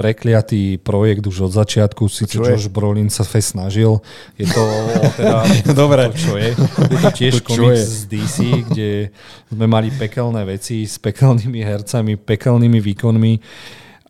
prekliatý 0.00 0.80
projekt 0.80 1.28
už 1.28 1.52
od 1.52 1.52
začiatku, 1.52 2.08
síce 2.08 2.40
Josh 2.40 2.72
Brolin 2.72 3.12
sa 3.12 3.20
fest 3.20 3.52
snažil, 3.52 4.00
je 4.40 4.48
to 4.48 4.64
teda, 5.20 5.44
Dobre. 5.76 6.08
To, 6.08 6.16
čo 6.16 6.34
je. 6.40 6.56
Je 6.88 6.98
to 7.04 7.10
tiež 7.12 7.34
to, 7.44 7.52
komiks 7.52 7.84
z 7.84 8.00
DC, 8.08 8.36
kde 8.72 8.90
sme 9.52 9.68
mali 9.68 9.92
pekelné 9.92 10.48
veci 10.48 10.88
s 10.88 10.96
pekelnými 10.96 11.60
hercami, 11.60 12.16
pekelnými 12.16 12.80
výkonmi. 12.80 13.32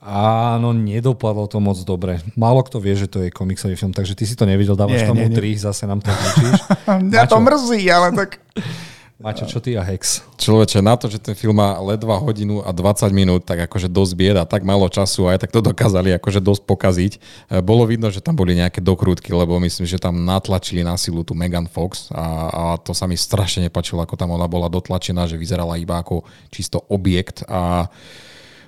Áno, 0.00 0.72
nedopadlo 0.72 1.50
to 1.50 1.58
moc 1.58 1.76
dobre. 1.82 2.22
Málo 2.32 2.64
kto 2.64 2.80
vie, 2.80 2.94
že 2.96 3.10
to 3.10 3.26
je 3.26 3.34
komiksový 3.34 3.74
film, 3.74 3.90
takže 3.92 4.14
ty 4.14 4.24
si 4.24 4.38
to 4.38 4.48
nevidel, 4.48 4.78
dávaš 4.78 5.04
nie, 5.04 5.10
tomu 5.10 5.26
nie, 5.26 5.34
nie. 5.34 5.58
3, 5.58 5.66
zase 5.68 5.84
nám 5.90 6.00
to 6.00 6.08
zničíš. 6.08 6.60
Mňa 7.10 7.22
to 7.26 7.36
mrzí, 7.42 7.82
ale 7.90 8.08
tak... 8.14 8.30
Maťo, 9.20 9.44
čo 9.44 9.60
ty 9.60 9.76
a 9.76 9.84
Hex? 9.84 10.24
Človeče, 10.40 10.80
na 10.80 10.96
to, 10.96 11.04
že 11.12 11.20
ten 11.20 11.36
film 11.36 11.60
má 11.60 11.76
ledva 11.76 12.16
hodinu 12.16 12.64
a 12.64 12.72
20 12.72 13.12
minút, 13.12 13.44
tak 13.44 13.68
akože 13.68 13.92
dosť 13.92 14.12
bieda, 14.16 14.48
tak 14.48 14.64
málo 14.64 14.88
času, 14.88 15.28
aj 15.28 15.44
tak 15.44 15.52
to 15.52 15.60
dokázali 15.60 16.16
akože 16.16 16.40
dosť 16.40 16.64
pokaziť. 16.64 17.12
E, 17.12 17.60
bolo 17.60 17.84
vidno, 17.84 18.08
že 18.08 18.24
tam 18.24 18.32
boli 18.32 18.56
nejaké 18.56 18.80
dokrútky, 18.80 19.28
lebo 19.36 19.60
myslím, 19.60 19.84
že 19.84 20.00
tam 20.00 20.24
natlačili 20.24 20.80
na 20.80 20.96
silu 20.96 21.20
tú 21.20 21.36
Megan 21.36 21.68
Fox 21.68 22.08
a, 22.16 22.48
a 22.48 22.62
to 22.80 22.96
sa 22.96 23.04
mi 23.04 23.12
strašne 23.12 23.68
nepačilo, 23.68 24.00
ako 24.00 24.16
tam 24.16 24.32
ona 24.32 24.48
bola 24.48 24.72
dotlačená, 24.72 25.28
že 25.28 25.36
vyzerala 25.36 25.76
iba 25.76 26.00
ako 26.00 26.24
čisto 26.48 26.80
objekt 26.88 27.44
a 27.44 27.92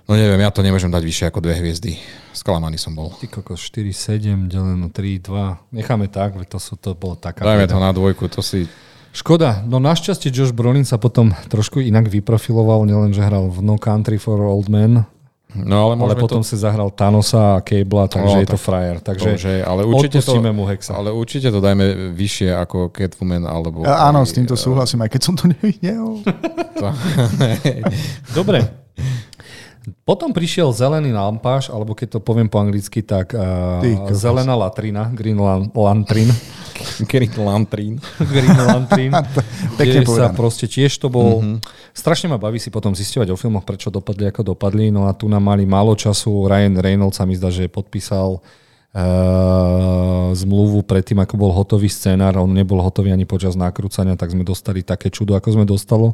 No 0.03 0.19
neviem, 0.19 0.43
ja 0.43 0.51
to 0.51 0.67
nemôžem 0.67 0.91
dať 0.91 0.99
vyššie 0.99 1.27
ako 1.31 1.39
dve 1.39 1.63
hviezdy. 1.63 1.95
Sklamaný 2.35 2.75
som 2.75 2.91
bol. 2.91 3.15
Ty 3.23 3.31
kokos 3.31 3.63
4, 3.71 3.95
7, 3.95 4.51
deleno 4.51 4.91
3, 4.91 4.99
2. 5.31 5.79
Necháme 5.79 6.11
tak, 6.11 6.35
to, 6.51 6.59
sú, 6.59 6.75
to 6.75 6.99
bolo 6.99 7.15
taká... 7.15 7.47
Dajme 7.47 7.71
to 7.71 7.79
na 7.79 7.95
dvojku, 7.95 8.27
to 8.27 8.43
si... 8.43 8.67
Škoda, 9.13 9.61
no 9.69 9.77
našťastie 9.77 10.33
Josh 10.33 10.57
Brolin 10.57 10.89
sa 10.89 10.97
potom 10.97 11.37
trošku 11.53 11.85
inak 11.85 12.09
vyprofiloval, 12.09 12.89
nielen, 12.89 13.13
že 13.13 13.21
hral 13.21 13.53
v 13.53 13.61
No 13.61 13.77
Country 13.77 14.17
for 14.17 14.41
Old 14.41 14.73
Men, 14.73 15.05
No, 15.53 15.93
ale, 15.93 16.01
ale 16.01 16.15
potom 16.17 16.41
to... 16.41 16.49
si 16.49 16.57
zahral 16.57 16.89
Thanosa 16.97 17.57
a 17.57 17.61
Cable, 17.61 18.09
takže 18.09 18.37
no, 18.37 18.41
je 18.41 18.49
tak 18.49 18.57
to 18.57 18.59
frajer. 18.59 18.97
Takže 19.05 19.29
to, 19.29 19.37
že, 19.37 19.53
ale 19.61 19.85
určite 19.85 20.25
to, 20.25 20.41
mu 20.41 20.65
Hexa. 20.65 20.97
Ale 20.97 21.13
určite 21.13 21.53
to 21.53 21.61
dajme 21.61 22.17
vyššie 22.17 22.57
ako 22.57 22.89
Catwoman 22.89 23.45
alebo... 23.45 23.85
Ja, 23.85 24.09
áno, 24.09 24.25
s 24.25 24.33
týmto 24.33 24.57
súhlasím, 24.57 25.05
aj 25.05 25.13
keď 25.13 25.21
som 25.21 25.35
to 25.37 25.45
nevidel. 25.53 26.25
Dobre, 28.33 28.65
potom 30.07 30.31
prišiel 30.31 30.71
zelený 30.71 31.11
lampáš, 31.11 31.67
alebo 31.67 31.99
keď 31.99 32.19
to 32.19 32.21
poviem 32.23 32.47
po 32.47 32.63
anglicky, 32.63 33.03
tak 33.03 33.35
uh, 33.35 33.83
zelená 34.15 34.55
latrina, 34.55 35.11
green 35.19 35.39
lantrin. 35.75 36.31
green 37.07 37.35
lantrin. 37.39 37.99
green 38.33 38.55
lantrin. 38.55 39.13
kde 39.75 40.07
sa 40.07 40.31
proste 40.31 40.71
tiež 40.71 40.95
to 41.03 41.11
bol... 41.11 41.43
Mm-hmm. 41.43 41.59
Strašne 41.93 42.33
ma 42.33 42.41
baví 42.41 42.57
si 42.57 42.73
potom 42.73 42.97
zistovať 42.97 43.35
o 43.35 43.37
filmoch, 43.37 43.69
prečo 43.69 43.93
dopadli, 43.93 44.31
ako 44.31 44.57
dopadli. 44.57 44.89
No 44.89 45.11
a 45.11 45.13
tu 45.13 45.29
nám 45.29 45.45
mali 45.45 45.69
málo 45.69 45.93
času. 45.93 46.49
Ryan 46.49 46.81
Reynolds 46.81 47.21
sa 47.21 47.29
mi 47.29 47.37
zdá, 47.37 47.53
že 47.53 47.69
podpísal 47.69 48.41
zmluvu 50.33 50.85
predtým, 50.85 51.17
ako 51.25 51.41
bol 51.41 51.49
hotový 51.49 51.89
scenár. 51.89 52.37
On 52.37 52.53
nebol 52.53 52.77
hotový 52.85 53.09
ani 53.09 53.25
počas 53.25 53.57
nakrúcania, 53.57 54.21
tak 54.21 54.37
sme 54.37 54.45
dostali 54.45 54.85
také 54.85 55.09
čudo, 55.09 55.33
ako 55.33 55.49
sme 55.57 55.65
dostalo. 55.65 56.13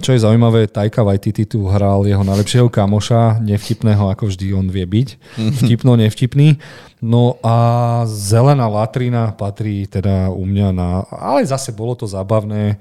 Čo 0.00 0.10
je 0.16 0.24
zaujímavé, 0.24 0.64
Taika 0.64 1.04
Waititi 1.04 1.44
tu 1.44 1.68
hral 1.68 2.08
jeho 2.08 2.24
najlepšieho 2.24 2.72
kamoša, 2.72 3.44
nevtipného, 3.44 4.08
ako 4.08 4.32
vždy 4.32 4.56
on 4.56 4.72
vie 4.72 4.88
byť. 4.88 5.08
Mhm. 5.36 5.52
Vtipno, 5.60 5.92
nevtipný. 6.00 6.56
No 7.04 7.36
a 7.44 7.56
zelená 8.08 8.64
latrina 8.64 9.36
patrí 9.36 9.84
teda 9.84 10.32
u 10.32 10.48
mňa 10.48 10.68
na... 10.72 11.04
Ale 11.12 11.44
zase 11.44 11.68
bolo 11.76 11.92
to 11.92 12.08
zábavné 12.08 12.80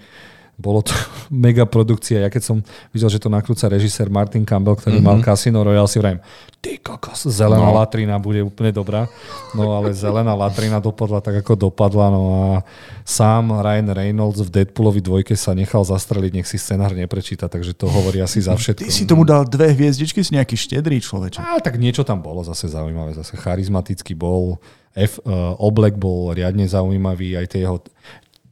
bolo 0.57 0.85
to 0.85 0.93
mega 1.45 1.65
produkcia. 1.65 2.21
Ja 2.21 2.29
keď 2.29 2.43
som 2.43 2.57
videl, 2.93 3.09
že 3.09 3.19
to 3.19 3.29
nakrúca 3.29 3.65
režisér 3.69 4.09
Martin 4.13 4.45
Campbell, 4.45 4.77
ktorý 4.77 5.01
mm-hmm. 5.01 5.21
mal 5.21 5.25
Casino 5.25 5.65
Royale, 5.65 5.89
si 5.89 5.97
vrajím, 5.97 6.21
ty 6.63 6.79
kokos, 6.79 7.27
zelená 7.27 7.67
no. 7.67 7.75
latrina 7.75 8.15
bude 8.21 8.39
úplne 8.39 8.71
dobrá. 8.71 9.09
No 9.51 9.75
ale 9.75 9.91
zelená 9.91 10.31
latrina 10.31 10.79
dopadla 10.79 11.19
tak, 11.19 11.43
ako 11.43 11.69
dopadla. 11.69 12.07
No 12.07 12.21
a 12.31 12.47
sám 13.03 13.51
Ryan 13.59 13.91
Reynolds 13.91 14.39
v 14.47 14.61
Deadpoolovi 14.61 15.03
dvojke 15.03 15.35
sa 15.35 15.51
nechal 15.51 15.83
zastreliť, 15.83 16.31
nech 16.39 16.47
si 16.47 16.55
scenár 16.55 16.95
neprečíta, 16.95 17.51
takže 17.51 17.75
to 17.75 17.91
hovorí 17.91 18.23
asi 18.23 18.39
za 18.39 18.55
všetko. 18.55 18.87
Ty 18.87 18.93
si 18.93 19.03
tomu 19.03 19.27
dal 19.27 19.43
dve 19.43 19.75
hviezdičky, 19.75 20.23
si 20.23 20.37
nejaký 20.37 20.55
štedrý 20.55 21.03
človeč. 21.03 21.41
A 21.43 21.59
tak 21.59 21.75
niečo 21.75 22.07
tam 22.07 22.23
bolo 22.23 22.45
zase 22.47 22.71
zaujímavé, 22.71 23.11
zase 23.17 23.35
charizmatický 23.35 24.15
bol. 24.15 24.61
F, 24.93 25.17
uh, 25.25 25.57
Oblek 25.57 25.97
bol 25.97 26.37
riadne 26.37 26.69
zaujímavý, 26.69 27.33
aj 27.33 27.49
tie 27.49 27.65
jeho 27.65 27.81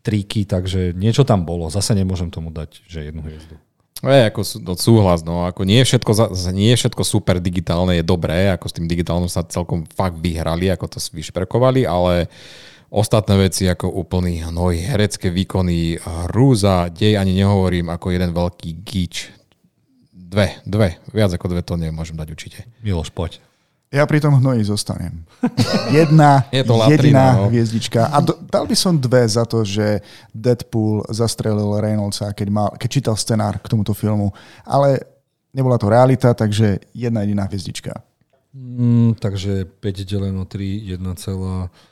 triky, 0.01 0.49
takže 0.49 0.93
niečo 0.97 1.23
tam 1.23 1.45
bolo. 1.45 1.69
Zase 1.69 1.93
nemôžem 1.93 2.33
tomu 2.33 2.49
dať, 2.49 2.81
že 2.85 3.09
jednu 3.09 3.21
hviezdu. 3.21 3.55
Je, 4.01 4.33
ako 4.33 4.41
no, 4.65 4.73
súhlas, 4.73 5.21
no, 5.21 5.45
ako 5.45 5.61
nie 5.61 5.77
všetko, 5.85 6.33
nie 6.57 6.73
všetko 6.73 7.05
super 7.05 7.37
digitálne, 7.37 8.01
je 8.01 8.05
dobré, 8.05 8.49
ako 8.49 8.65
s 8.65 8.73
tým 8.73 8.89
digitálnym 8.89 9.29
sa 9.29 9.45
celkom 9.45 9.85
fakt 9.85 10.17
vyhrali, 10.17 10.73
ako 10.73 10.89
to 10.89 10.97
vyšperkovali, 10.97 11.85
ale 11.85 12.25
ostatné 12.89 13.45
veci 13.45 13.69
ako 13.69 13.93
úplný 13.93 14.41
hnoj, 14.41 14.89
herecké 14.89 15.29
výkony, 15.29 16.01
hrúza, 16.01 16.89
dej 16.89 17.13
ani 17.13 17.37
nehovorím, 17.37 17.93
ako 17.93 18.09
jeden 18.09 18.33
veľký 18.33 18.69
gíč. 18.81 19.29
Dve, 20.09 20.57
dve, 20.65 20.97
viac 21.13 21.37
ako 21.37 21.53
dve 21.53 21.61
to 21.61 21.77
nemôžem 21.77 22.17
dať 22.17 22.27
určite. 22.33 22.59
Miloš, 22.81 23.13
poď. 23.13 23.37
Ja 23.91 24.07
pri 24.07 24.23
tom 24.23 24.39
hnoji 24.39 24.63
zostanem. 24.63 25.27
Jedna 25.91 26.47
Je 26.55 26.63
to 26.63 26.79
latrina, 26.79 26.95
jediná 26.95 27.27
no. 27.43 27.51
hviezdička. 27.51 28.07
A 28.07 28.23
do, 28.23 28.39
dal 28.47 28.63
by 28.63 28.71
som 28.71 28.95
dve 28.95 29.27
za 29.27 29.43
to, 29.43 29.67
že 29.67 29.99
Deadpool 30.31 31.03
zastrelil 31.11 31.75
Reynoldsa, 31.75 32.31
keď, 32.31 32.47
mal, 32.47 32.69
keď 32.79 32.87
čítal 32.87 33.15
scenár 33.19 33.59
k 33.59 33.67
tomuto 33.67 33.91
filmu. 33.91 34.31
Ale 34.63 35.03
nebola 35.51 35.75
to 35.75 35.91
realita, 35.91 36.31
takže 36.31 36.79
jedna 36.95 37.27
jediná 37.27 37.43
hviezdička. 37.51 37.99
Mm, 38.55 39.19
takže 39.19 39.67
5 39.67 40.07
deleno 40.07 40.47
3, 40.47 40.95
1,2. 40.95 41.91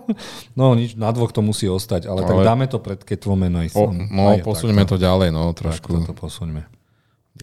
no 0.58 0.72
nič, 0.72 0.96
na 0.96 1.12
dvoch 1.12 1.28
to 1.28 1.44
musí 1.44 1.68
ostať, 1.68 2.08
ale, 2.08 2.24
ale... 2.24 2.28
tak 2.32 2.40
dáme 2.48 2.64
to 2.64 2.80
pred 2.80 2.96
aj. 2.96 3.68
O, 3.76 3.92
no, 3.92 4.32
aj 4.32 4.40
posuňme 4.40 4.88
to 4.88 4.96
ďalej, 4.96 5.28
no, 5.28 5.52
trošku. 5.52 5.92
Tak 6.00 6.08
to 6.08 6.16
posuňme. 6.16 6.79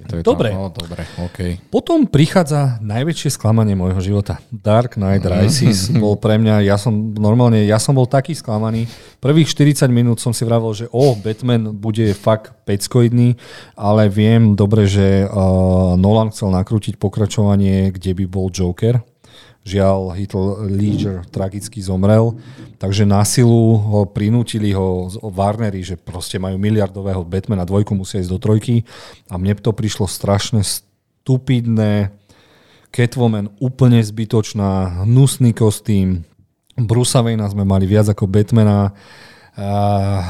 To 0.05 0.13
je 0.19 0.21
dobre. 0.21 0.53
Tam, 0.53 0.69
no, 0.69 0.69
dobre, 0.69 1.01
okay. 1.25 1.57
Potom 1.73 2.05
prichádza 2.05 2.77
najväčšie 2.85 3.33
sklamanie 3.33 3.73
môjho 3.73 3.97
života. 3.99 4.37
Dark 4.53 4.95
Knight 4.95 5.25
Rises 5.25 5.89
bol 6.03 6.13
pre 6.21 6.37
mňa, 6.37 6.61
ja 6.61 6.77
som 6.77 6.93
normálne, 7.17 7.65
ja 7.65 7.81
som 7.81 7.97
bol 7.97 8.05
taký 8.05 8.37
sklamaný. 8.37 8.85
Prvých 9.17 9.49
40 9.49 9.89
minút 9.89 10.21
som 10.21 10.31
si 10.31 10.45
vravel, 10.45 10.69
že 10.77 10.85
o, 10.93 11.11
oh, 11.11 11.13
Batman 11.17 11.73
bude 11.73 12.13
fakt 12.13 12.53
peckoidný, 12.69 13.33
ale 13.73 14.07
viem 14.13 14.53
dobre, 14.53 14.85
že 14.85 15.25
uh, 15.25 15.97
Nolan 15.97 16.29
chcel 16.29 16.53
nakrútiť 16.53 17.01
pokračovanie, 17.01 17.89
kde 17.89 18.11
by 18.13 18.25
bol 18.29 18.53
Joker 18.53 19.01
Žiaľ, 19.67 20.15
Heath 20.15 20.35
Ledger 20.71 21.27
tragicky 21.27 21.83
zomrel, 21.83 22.39
takže 22.79 23.03
na 23.03 23.19
silu 23.27 23.75
ho 23.75 24.07
prinútili 24.07 24.71
ho 24.71 25.11
Warneri, 25.27 25.83
že 25.83 25.99
proste 25.99 26.39
majú 26.39 26.55
miliardového 26.55 27.27
Batmana 27.27 27.67
dvojku, 27.67 27.91
musia 27.91 28.23
ísť 28.23 28.31
do 28.31 28.39
trojky. 28.39 28.87
A 29.27 29.35
mne 29.35 29.59
to 29.59 29.75
prišlo 29.75 30.07
strašne 30.07 30.63
stupidné, 30.63 32.15
Catwoman 32.87 33.51
úplne 33.59 33.99
zbytočná, 33.99 35.03
hnusný 35.03 35.51
kostým, 35.51 36.23
Brusa 36.77 37.25
Wayne 37.25 37.43
sme 37.49 37.65
mali 37.65 37.89
viac 37.89 38.05
ako 38.13 38.29
Batmana, 38.29 38.93
uh, 39.57 40.21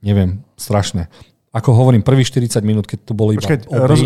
neviem, 0.00 0.40
strašné. 0.56 1.12
Ako 1.52 1.76
hovorím, 1.76 2.00
prvých 2.00 2.32
40 2.32 2.64
minút, 2.64 2.88
keď 2.88 3.04
to 3.04 3.12
bolo 3.12 3.36
iba 3.36 3.44
Počkej, 3.44 3.68
o 3.68 3.84
roz... 3.84 4.00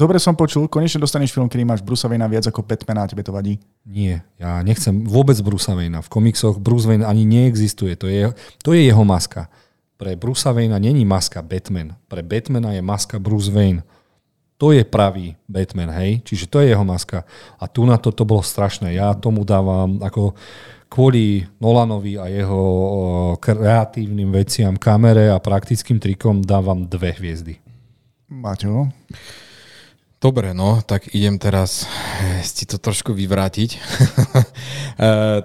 Dobre 0.00 0.16
som 0.16 0.32
počul, 0.32 0.64
konečne 0.64 0.96
dostaneš 0.96 1.28
film, 1.28 1.44
kedy 1.44 1.60
máš 1.60 1.84
Bruce 1.84 2.08
Wayne 2.08 2.24
viac 2.24 2.48
ako 2.48 2.64
Batmana 2.64 3.04
a 3.04 3.10
tebe 3.12 3.20
to 3.20 3.36
vadí? 3.36 3.60
Nie, 3.84 4.24
ja 4.40 4.64
nechcem 4.64 5.04
vôbec 5.04 5.36
Bruce 5.44 5.68
Wayne. 5.68 6.00
V 6.00 6.08
komiksoch 6.08 6.56
Bruce 6.56 6.88
Wayne 6.88 7.04
ani 7.04 7.28
neexistuje. 7.28 8.00
To 8.00 8.08
je, 8.08 8.32
to 8.64 8.72
je 8.72 8.88
jeho 8.88 9.04
maska. 9.04 9.52
Pre 10.00 10.16
Bruce 10.16 10.48
Wayne 10.48 10.80
není 10.80 11.04
maska 11.04 11.44
Batman. 11.44 12.00
Pre 12.08 12.24
Batmana 12.24 12.72
je 12.72 12.80
maska 12.80 13.20
Bruce 13.20 13.52
Wayne. 13.52 13.84
To 14.56 14.72
je 14.72 14.88
pravý 14.88 15.36
Batman, 15.44 15.92
hej? 16.00 16.24
Čiže 16.24 16.48
to 16.48 16.64
je 16.64 16.72
jeho 16.72 16.84
maska. 16.84 17.28
A 17.60 17.68
tu 17.68 17.84
na 17.84 18.00
to 18.00 18.08
to 18.08 18.24
bolo 18.24 18.40
strašné. 18.40 18.96
Ja 18.96 19.12
tomu 19.12 19.44
dávam 19.44 20.00
ako 20.00 20.32
kvôli 20.88 21.44
Nolanovi 21.60 22.16
a 22.16 22.24
jeho 22.32 22.60
kreatívnym 23.36 24.32
veciam, 24.32 24.80
kamere 24.80 25.28
a 25.28 25.36
praktickým 25.36 26.00
trikom 26.00 26.40
dávam 26.40 26.88
dve 26.88 27.12
hviezdy. 27.20 27.60
Maťo? 28.32 28.88
Dobre, 30.20 30.52
no, 30.52 30.84
tak 30.84 31.16
idem 31.16 31.40
teraz 31.40 31.88
eh, 31.88 32.44
si 32.44 32.68
to 32.68 32.76
trošku 32.76 33.16
vyvrátiť. 33.16 33.70
e, 33.80 33.80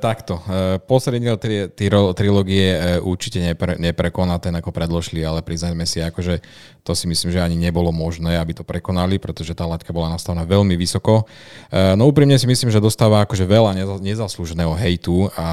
takto, 0.04 0.44
e, 0.44 0.84
posledný 0.84 1.32
tri, 1.40 1.72
tri, 1.72 1.88
trilógie 1.88 2.76
e, 2.76 3.00
určite 3.00 3.40
nepre, 3.40 3.80
neprekoná 3.80 4.36
ten, 4.36 4.52
ako 4.52 4.76
predložili, 4.76 5.24
ale 5.24 5.40
priznajme 5.48 5.88
si, 5.88 6.04
akože 6.04 6.44
to 6.84 6.92
si 6.92 7.08
myslím, 7.08 7.32
že 7.32 7.40
ani 7.40 7.56
nebolo 7.56 7.96
možné, 7.96 8.36
aby 8.36 8.52
to 8.52 8.68
prekonali, 8.68 9.16
pretože 9.16 9.56
tá 9.56 9.64
laťka 9.64 9.96
bola 9.96 10.12
nastavená 10.12 10.44
veľmi 10.44 10.76
vysoko. 10.76 11.24
E, 11.72 11.96
no 11.96 12.12
úprimne 12.12 12.36
si 12.36 12.44
myslím, 12.44 12.68
že 12.68 12.84
dostáva 12.84 13.24
akože 13.24 13.48
veľa 13.48 13.80
nezaslúženého 14.04 14.76
hejtu 14.76 15.32
a 15.40 15.48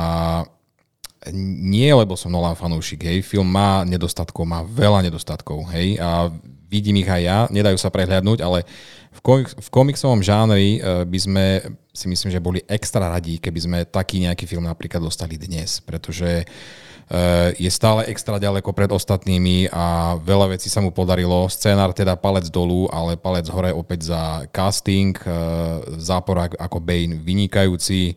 nie 1.30 1.94
lebo 1.94 2.18
som 2.18 2.34
Nolan 2.34 2.58
fanúšik, 2.58 3.06
hej, 3.06 3.22
film 3.22 3.46
má 3.46 3.86
nedostatkov, 3.86 4.42
má 4.42 4.66
veľa 4.66 5.06
nedostatkov, 5.06 5.70
hej, 5.70 5.94
a 6.02 6.26
vidím 6.66 7.04
ich 7.04 7.10
aj 7.12 7.22
ja, 7.22 7.38
nedajú 7.52 7.78
sa 7.78 7.92
prehľadnúť, 7.92 8.42
ale 8.42 8.64
v, 9.12 9.20
komik- 9.20 9.54
v 9.54 9.68
komiksovom 9.68 10.24
žánri 10.24 10.80
uh, 10.80 11.04
by 11.04 11.18
sme 11.20 11.44
si 11.92 12.08
myslím, 12.08 12.32
že 12.32 12.40
boli 12.40 12.60
extra 12.64 13.12
radí, 13.12 13.36
keby 13.36 13.60
sme 13.60 13.78
taký 13.84 14.24
nejaký 14.24 14.48
film 14.48 14.64
napríklad 14.64 15.04
dostali 15.04 15.36
dnes, 15.36 15.84
pretože 15.84 16.48
uh, 16.48 17.52
je 17.52 17.68
stále 17.68 18.08
extra 18.08 18.40
ďaleko 18.40 18.72
pred 18.72 18.88
ostatnými 18.88 19.68
a 19.68 20.16
veľa 20.16 20.56
vecí 20.56 20.72
sa 20.72 20.80
mu 20.80 20.88
podarilo. 20.88 21.52
Scénár 21.52 21.92
teda 21.92 22.16
palec 22.16 22.48
dolu, 22.48 22.88
ale 22.88 23.20
palec 23.20 23.44
hore 23.52 23.70
opäť 23.76 24.08
za 24.08 24.48
casting, 24.48 25.12
uh, 25.28 25.84
zápor 26.00 26.48
ako 26.56 26.80
Bane 26.80 27.20
vynikajúci. 27.20 28.16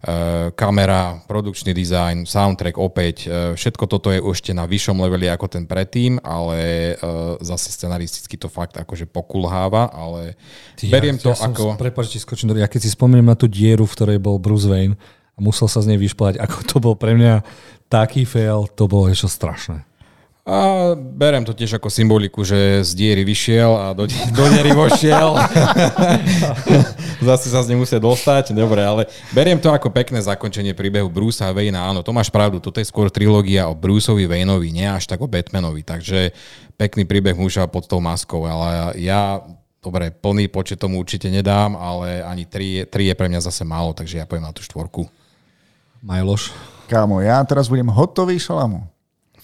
Eh, 0.00 0.48
kamera, 0.56 1.20
produkčný 1.28 1.76
dizajn, 1.76 2.24
soundtrack 2.24 2.80
opäť, 2.80 3.28
eh, 3.28 3.52
všetko 3.52 3.84
toto 3.84 4.08
je 4.08 4.24
ešte 4.24 4.56
na 4.56 4.64
vyššom 4.64 4.96
leveli 4.96 5.28
ako 5.28 5.44
ten 5.52 5.68
predtým, 5.68 6.16
ale 6.24 6.56
eh, 6.56 7.36
zase 7.44 7.68
scenaristicky 7.68 8.40
to 8.40 8.48
fakt 8.48 8.80
akože 8.80 9.04
pokulháva, 9.04 9.92
ale 9.92 10.40
Ty, 10.80 10.88
beriem 10.88 11.20
ja, 11.20 11.28
to 11.28 11.30
ja 11.36 11.52
ako... 11.52 11.76
Prepačte, 11.76 12.16
skočím 12.16 12.48
do... 12.48 12.56
Ja 12.56 12.64
keď 12.64 12.88
si 12.88 12.96
spomínam 12.96 13.28
na 13.28 13.36
tú 13.36 13.44
dieru, 13.44 13.84
v 13.84 13.92
ktorej 13.92 14.18
bol 14.24 14.40
Bruce 14.40 14.64
Wayne 14.64 14.96
a 15.36 15.38
musel 15.44 15.68
sa 15.68 15.84
z 15.84 15.92
nej 15.92 16.00
vyšplať, 16.00 16.40
ako 16.48 16.56
to 16.64 16.76
bol 16.80 16.96
pre 16.96 17.12
mňa 17.12 17.44
taký 17.92 18.24
fail, 18.24 18.72
to 18.72 18.88
bolo 18.88 19.12
ešte 19.12 19.28
strašné. 19.28 19.84
A 20.50 20.98
berem 20.98 21.46
to 21.46 21.54
tiež 21.54 21.78
ako 21.78 21.86
symboliku, 21.86 22.42
že 22.42 22.82
z 22.82 22.90
diery 22.98 23.22
vyšiel 23.22 23.70
a 23.70 23.86
do, 23.94 24.10
do 24.10 24.44
diery 24.50 24.74
vošiel. 24.74 25.38
Zase 27.30 27.54
sa 27.54 27.62
z 27.62 27.70
nej 27.70 27.78
musia 27.78 28.02
dostať. 28.02 28.50
Dobre, 28.50 28.82
ale 28.82 29.06
beriem 29.30 29.62
to 29.62 29.70
ako 29.70 29.94
pekné 29.94 30.18
zakončenie 30.18 30.74
príbehu 30.74 31.06
Brucea 31.06 31.54
Wayna. 31.54 31.94
Áno, 31.94 32.02
to 32.02 32.10
máš 32.10 32.34
pravdu. 32.34 32.58
Toto 32.58 32.82
je 32.82 32.90
skôr 32.90 33.14
trilógia 33.14 33.70
o 33.70 33.78
Bruceovi 33.78 34.26
Wayneovi, 34.26 34.74
nie 34.74 34.90
až 34.90 35.06
tak 35.06 35.22
o 35.22 35.30
Batmanovi. 35.30 35.86
Takže 35.86 36.34
pekný 36.74 37.06
príbeh 37.06 37.38
muža 37.38 37.70
pod 37.70 37.86
tou 37.86 38.02
maskou. 38.02 38.42
Ale 38.42 38.98
ja, 38.98 39.38
dobre, 39.78 40.10
plný 40.10 40.50
počet 40.50 40.82
tomu 40.82 40.98
určite 40.98 41.30
nedám, 41.30 41.78
ale 41.78 42.26
ani 42.26 42.42
tri, 42.42 42.82
tri 42.90 43.06
je 43.06 43.14
pre 43.14 43.30
mňa 43.30 43.46
zase 43.46 43.62
málo, 43.62 43.94
takže 43.94 44.18
ja 44.18 44.26
poviem 44.26 44.50
na 44.50 44.56
tú 44.56 44.66
štvorku. 44.66 45.06
Majloš. 46.02 46.50
Kámo, 46.90 47.22
ja 47.22 47.38
teraz 47.46 47.70
budem 47.70 47.86
hotový 47.86 48.34
šalamu. 48.34 48.89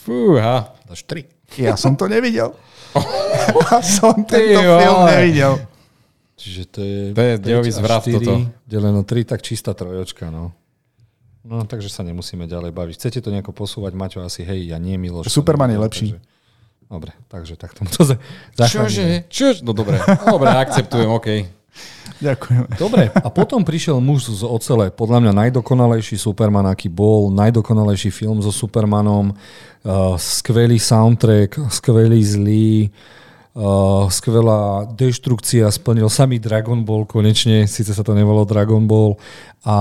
Fúha. 0.07 0.70
Dáš 0.86 1.02
3. 1.02 1.26
Ja 1.59 1.74
som 1.74 1.98
to 1.98 2.07
nevidel. 2.07 2.54
ja 2.94 3.82
som 3.82 4.14
tento 4.22 4.62
Ty, 4.62 4.62
film 4.62 5.00
nevidel. 5.11 5.54
Čiže 6.38 6.62
to 6.70 6.78
je... 6.78 7.00
To 7.11 7.22
je 7.26 7.34
dejový 7.42 7.70
zvrat 7.74 8.07
toto. 8.07 8.46
Deleno 8.70 9.02
3, 9.02 9.26
tak 9.26 9.42
čistá 9.42 9.74
trojočka, 9.74 10.30
no. 10.30 10.54
No, 11.42 11.66
takže 11.66 11.90
sa 11.90 12.07
nemusíme 12.07 12.46
ďalej 12.46 12.70
baviť. 12.70 12.94
Chcete 12.98 13.18
to 13.18 13.34
nejako 13.34 13.50
posúvať, 13.50 13.98
Maťo, 13.98 14.22
asi, 14.22 14.46
hej, 14.46 14.70
ja 14.70 14.78
nie, 14.78 14.94
Miloš. 14.94 15.26
Superman 15.26 15.74
je 15.74 15.78
lepší. 15.78 16.09
Takže... 16.14 16.34
Dobre, 16.86 17.11
takže 17.26 17.59
tak 17.59 17.74
tomu 17.74 17.90
to 17.90 18.14
Čože? 18.54 19.26
Čože? 19.26 19.66
No 19.66 19.74
dobre, 19.74 19.98
dobre, 20.22 20.54
akceptujem, 20.54 21.11
OK. 21.11 21.26
Ďakujem. 22.16 22.81
Dobre, 22.81 23.12
a 23.12 23.29
potom 23.29 23.61
prišiel 23.61 24.01
muž 24.01 24.33
z 24.33 24.43
ocele, 24.47 24.89
podľa 24.89 25.20
mňa 25.20 25.33
najdokonalejší 25.47 26.16
Superman, 26.16 26.64
aký 26.64 26.89
bol, 26.89 27.29
najdokonalejší 27.29 28.09
film 28.09 28.41
so 28.41 28.49
Supermanom, 28.49 29.37
uh, 29.37 30.16
skvelý 30.16 30.81
soundtrack, 30.81 31.68
skvelý 31.68 32.20
zlý, 32.24 32.89
uh, 33.53 34.09
skvelá 34.09 34.89
deštrukcia, 34.97 35.68
splnil 35.68 36.09
samý 36.09 36.41
Dragon 36.41 36.81
Ball 36.81 37.05
konečne, 37.05 37.68
síce 37.68 37.93
sa 37.93 38.01
to 38.01 38.16
nevolalo 38.16 38.49
Dragon 38.49 38.89
Ball 38.89 39.20
a 39.61 39.77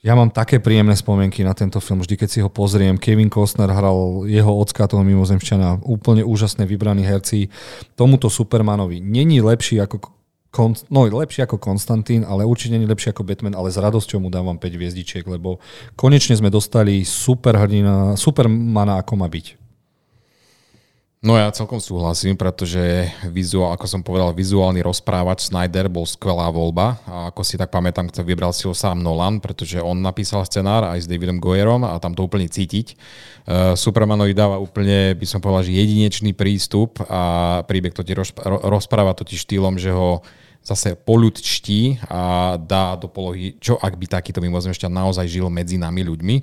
ja 0.00 0.16
mám 0.16 0.32
také 0.32 0.56
príjemné 0.64 0.96
spomienky 0.96 1.44
na 1.44 1.52
tento 1.52 1.76
film, 1.76 2.00
vždy 2.00 2.16
keď 2.16 2.28
si 2.28 2.40
ho 2.40 2.48
pozriem. 2.48 2.96
Kevin 2.96 3.28
Costner 3.28 3.68
hral 3.68 4.24
jeho 4.24 4.48
ocka 4.48 4.88
toho 4.88 5.04
mimozemšťana, 5.04 5.84
úplne 5.84 6.24
úžasné 6.24 6.64
vybraní 6.64 7.04
herci. 7.04 7.52
Tomuto 8.00 8.32
Supermanovi 8.32 9.04
není 9.04 9.44
lepší 9.44 9.84
ako 9.84 10.16
Kon, 10.50 10.74
no 10.90 11.06
lepšie 11.06 11.46
ako 11.46 11.62
Konstantín, 11.62 12.26
ale 12.26 12.42
určite 12.42 12.74
nie 12.74 12.82
lepšie 12.82 13.14
ako 13.14 13.22
Batman, 13.22 13.54
ale 13.54 13.70
s 13.70 13.78
radosťou 13.78 14.18
mu 14.18 14.34
dávam 14.34 14.58
5 14.58 14.66
hviezdičiek, 14.66 15.22
lebo 15.22 15.62
konečne 15.94 16.34
sme 16.34 16.50
dostali 16.50 17.06
super 17.06 17.54
hrdina, 17.54 18.18
supermana, 18.18 18.98
ako 18.98 19.14
má 19.14 19.30
byť. 19.30 19.59
No 21.20 21.36
ja 21.36 21.52
celkom 21.52 21.84
súhlasím, 21.84 22.32
pretože 22.32 22.80
vizuál, 23.28 23.76
ako 23.76 23.84
som 23.84 24.00
povedal, 24.00 24.32
vizuálny 24.32 24.80
rozprávač 24.80 25.52
Snyder 25.52 25.92
bol 25.92 26.08
skvelá 26.08 26.48
voľba 26.48 26.96
a 27.04 27.28
ako 27.28 27.44
si 27.44 27.60
tak 27.60 27.68
pamätám, 27.68 28.08
to 28.08 28.24
vybral 28.24 28.56
si 28.56 28.64
ho 28.64 28.72
sám 28.72 29.04
Nolan, 29.04 29.36
pretože 29.36 29.84
on 29.84 30.00
napísal 30.00 30.48
scenár 30.48 30.88
aj 30.88 31.04
s 31.04 31.10
Davidom 31.12 31.36
Goyerom 31.36 31.84
a 31.84 32.00
tam 32.00 32.16
to 32.16 32.24
úplne 32.24 32.48
cítiť. 32.48 32.96
Uh, 33.44 33.76
Supermanovi 33.76 34.32
dáva 34.32 34.56
úplne, 34.56 35.12
by 35.12 35.26
som 35.28 35.44
povedal, 35.44 35.68
že 35.68 35.76
jedinečný 35.76 36.32
prístup 36.32 37.04
a 37.04 37.60
príbeh 37.68 37.92
to 37.92 38.00
ti 38.00 38.16
rozpráva 38.64 39.12
totiž 39.12 39.44
štýlom, 39.44 39.76
že 39.76 39.92
ho 39.92 40.24
zase 40.64 40.92
poľudčtí 40.92 42.04
a 42.08 42.56
dá 42.60 42.96
do 42.96 43.08
polohy, 43.08 43.56
čo 43.60 43.80
ak 43.80 43.96
by 43.96 44.06
takýto 44.08 44.44
mimozemšťan 44.44 44.92
naozaj 44.92 45.28
žil 45.28 45.48
medzi 45.48 45.80
nami 45.80 46.00
ľuďmi. 46.04 46.36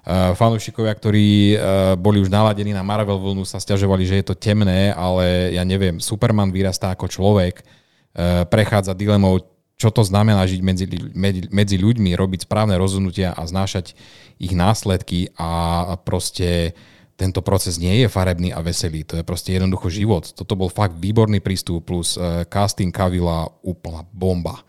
Uh, 0.00 0.32
fanúšikovia, 0.32 0.96
ktorí 0.96 1.28
uh, 1.54 1.92
boli 1.92 2.24
už 2.24 2.32
naladení 2.32 2.72
na 2.72 2.80
Marvel 2.80 3.20
vlnu, 3.20 3.44
sa 3.44 3.60
stiažovali, 3.60 4.08
že 4.08 4.24
je 4.24 4.32
to 4.32 4.38
temné, 4.38 4.96
ale 4.96 5.52
ja 5.52 5.60
neviem, 5.60 6.00
Superman 6.00 6.48
vyrastá 6.48 6.96
ako 6.96 7.04
človek, 7.04 7.60
uh, 7.60 8.48
prechádza 8.48 8.96
dilemou, 8.96 9.44
čo 9.76 9.92
to 9.92 10.00
znamená 10.00 10.48
žiť 10.48 10.60
medzi, 10.64 10.86
medzi, 11.12 11.42
medzi 11.52 11.76
ľuďmi, 11.76 12.16
robiť 12.16 12.48
správne 12.48 12.80
rozhodnutia 12.80 13.36
a 13.36 13.44
znášať 13.44 13.92
ich 14.40 14.56
následky 14.56 15.36
a 15.36 15.92
proste 16.00 16.72
tento 17.20 17.44
proces 17.44 17.76
nie 17.76 18.00
je 18.00 18.08
farebný 18.08 18.56
a 18.56 18.64
veselý, 18.64 19.04
to 19.04 19.20
je 19.20 19.24
proste 19.24 19.52
jednoducho 19.52 19.92
život. 19.92 20.32
Toto 20.32 20.56
bol 20.56 20.72
fakt 20.72 20.96
výborný 20.96 21.44
prístup 21.44 21.84
plus 21.84 22.16
casting 22.48 22.88
Kavila 22.88 23.52
úplná 23.60 24.00
bomba. 24.16 24.64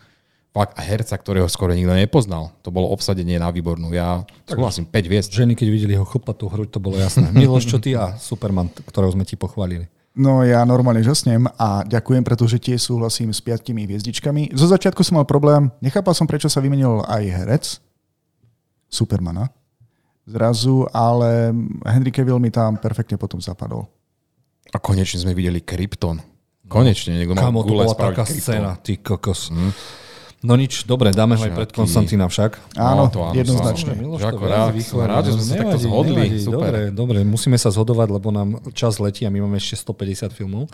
Fakt 0.52 0.76
a 0.76 0.84
herca, 0.84 1.16
ktorého 1.16 1.48
skoro 1.48 1.72
nikto 1.72 1.96
nepoznal. 1.96 2.52
To 2.60 2.68
bolo 2.68 2.92
obsadenie 2.92 3.40
na 3.40 3.48
výbornú. 3.48 3.88
Ja 3.96 4.28
súhlasím, 4.44 4.84
5 4.84 5.08
viest. 5.08 5.32
Ženy, 5.32 5.56
keď 5.56 5.68
videli 5.72 5.94
ho 5.96 6.04
chlpatú 6.04 6.52
hruď, 6.52 6.76
to 6.76 6.80
bolo 6.80 7.00
jasné. 7.00 7.32
Miloš, 7.36 7.64
čo 7.72 7.80
ty 7.80 7.96
a 7.96 8.20
Superman, 8.20 8.68
ktorého 8.68 9.16
sme 9.16 9.24
ti 9.24 9.32
pochválili. 9.32 9.88
No 10.12 10.44
ja 10.44 10.60
normálne 10.68 11.00
žasnem 11.00 11.48
a 11.56 11.88
ďakujem, 11.88 12.20
pretože 12.20 12.60
tie 12.60 12.76
súhlasím 12.76 13.32
s 13.32 13.40
piatimi 13.40 13.88
hviezdičkami. 13.88 14.52
Zo 14.52 14.68
začiatku 14.68 15.00
som 15.00 15.16
mal 15.16 15.24
problém, 15.24 15.72
nechápal 15.80 16.12
som, 16.12 16.28
prečo 16.28 16.52
sa 16.52 16.60
vymenil 16.60 17.00
aj 17.08 17.22
herec 17.32 17.64
Supermana 18.92 19.48
zrazu, 20.26 20.86
ale 20.92 21.50
Henry 21.86 22.12
Cavill 22.14 22.38
mi 22.38 22.50
tam 22.52 22.78
perfektne 22.78 23.18
potom 23.18 23.42
zapadol. 23.42 23.88
A 24.72 24.78
konečne 24.78 25.20
sme 25.20 25.34
videli 25.34 25.60
Krypton. 25.60 26.22
Konečne 26.70 27.18
niekto 27.18 27.36
mal 27.36 27.50
Kamo, 27.50 27.66
to 27.66 27.74
bola 27.74 27.92
taká 27.92 28.24
Krypton. 28.24 28.40
scéna, 28.40 28.70
ty 28.80 29.02
kokos. 29.02 29.50
Mm. 29.52 29.72
No 30.42 30.58
nič, 30.58 30.82
dobre, 30.90 31.14
dáme 31.14 31.38
ho 31.38 31.42
aj 31.46 31.54
pred 31.54 31.70
Konstantína 31.70 32.26
však. 32.26 32.74
Áno, 32.74 33.06
no, 33.06 33.14
to 33.14 33.22
áno 33.22 33.38
jednoznačne. 33.38 33.94
Miloš, 33.94 34.26
rád, 34.26 34.74
rád, 35.06 35.22
že 35.30 35.38
sme 35.38 35.44
sa 35.46 35.54
takto 35.54 35.78
zhodli. 35.78 36.18
Nevadí, 36.18 36.38
Super. 36.42 36.58
Dobre, 36.58 36.80
dobre, 36.90 37.18
musíme 37.22 37.54
sa 37.54 37.70
zhodovať, 37.70 38.08
lebo 38.10 38.34
nám 38.34 38.48
čas 38.74 38.98
letí 38.98 39.22
a 39.22 39.30
my 39.30 39.38
máme 39.38 39.62
ešte 39.62 39.78
150 39.78 40.34
filmov. 40.34 40.66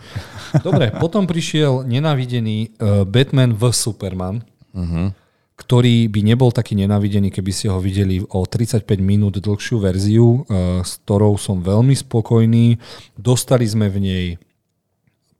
Dobre, 0.65 0.89
potom 1.03 1.29
prišiel 1.29 1.85
nenávidený 1.85 2.73
uh, 2.81 3.05
Batman 3.05 3.53
v 3.53 3.63
Superman. 3.69 4.41
Uh-huh 4.73 5.13
ktorý 5.59 6.07
by 6.07 6.23
nebol 6.23 6.55
taký 6.55 6.71
nenávidený, 6.79 7.35
keby 7.35 7.51
ste 7.51 7.67
ho 7.67 7.83
videli 7.83 8.23
o 8.23 8.47
35 8.47 8.87
minút 9.03 9.43
dlhšiu 9.43 9.83
verziu, 9.83 10.47
eh, 10.47 10.79
s 10.87 11.03
ktorou 11.03 11.35
som 11.35 11.59
veľmi 11.59 11.91
spokojný. 11.99 12.79
Dostali 13.19 13.67
sme 13.67 13.91
v 13.91 13.97
nej 13.99 14.25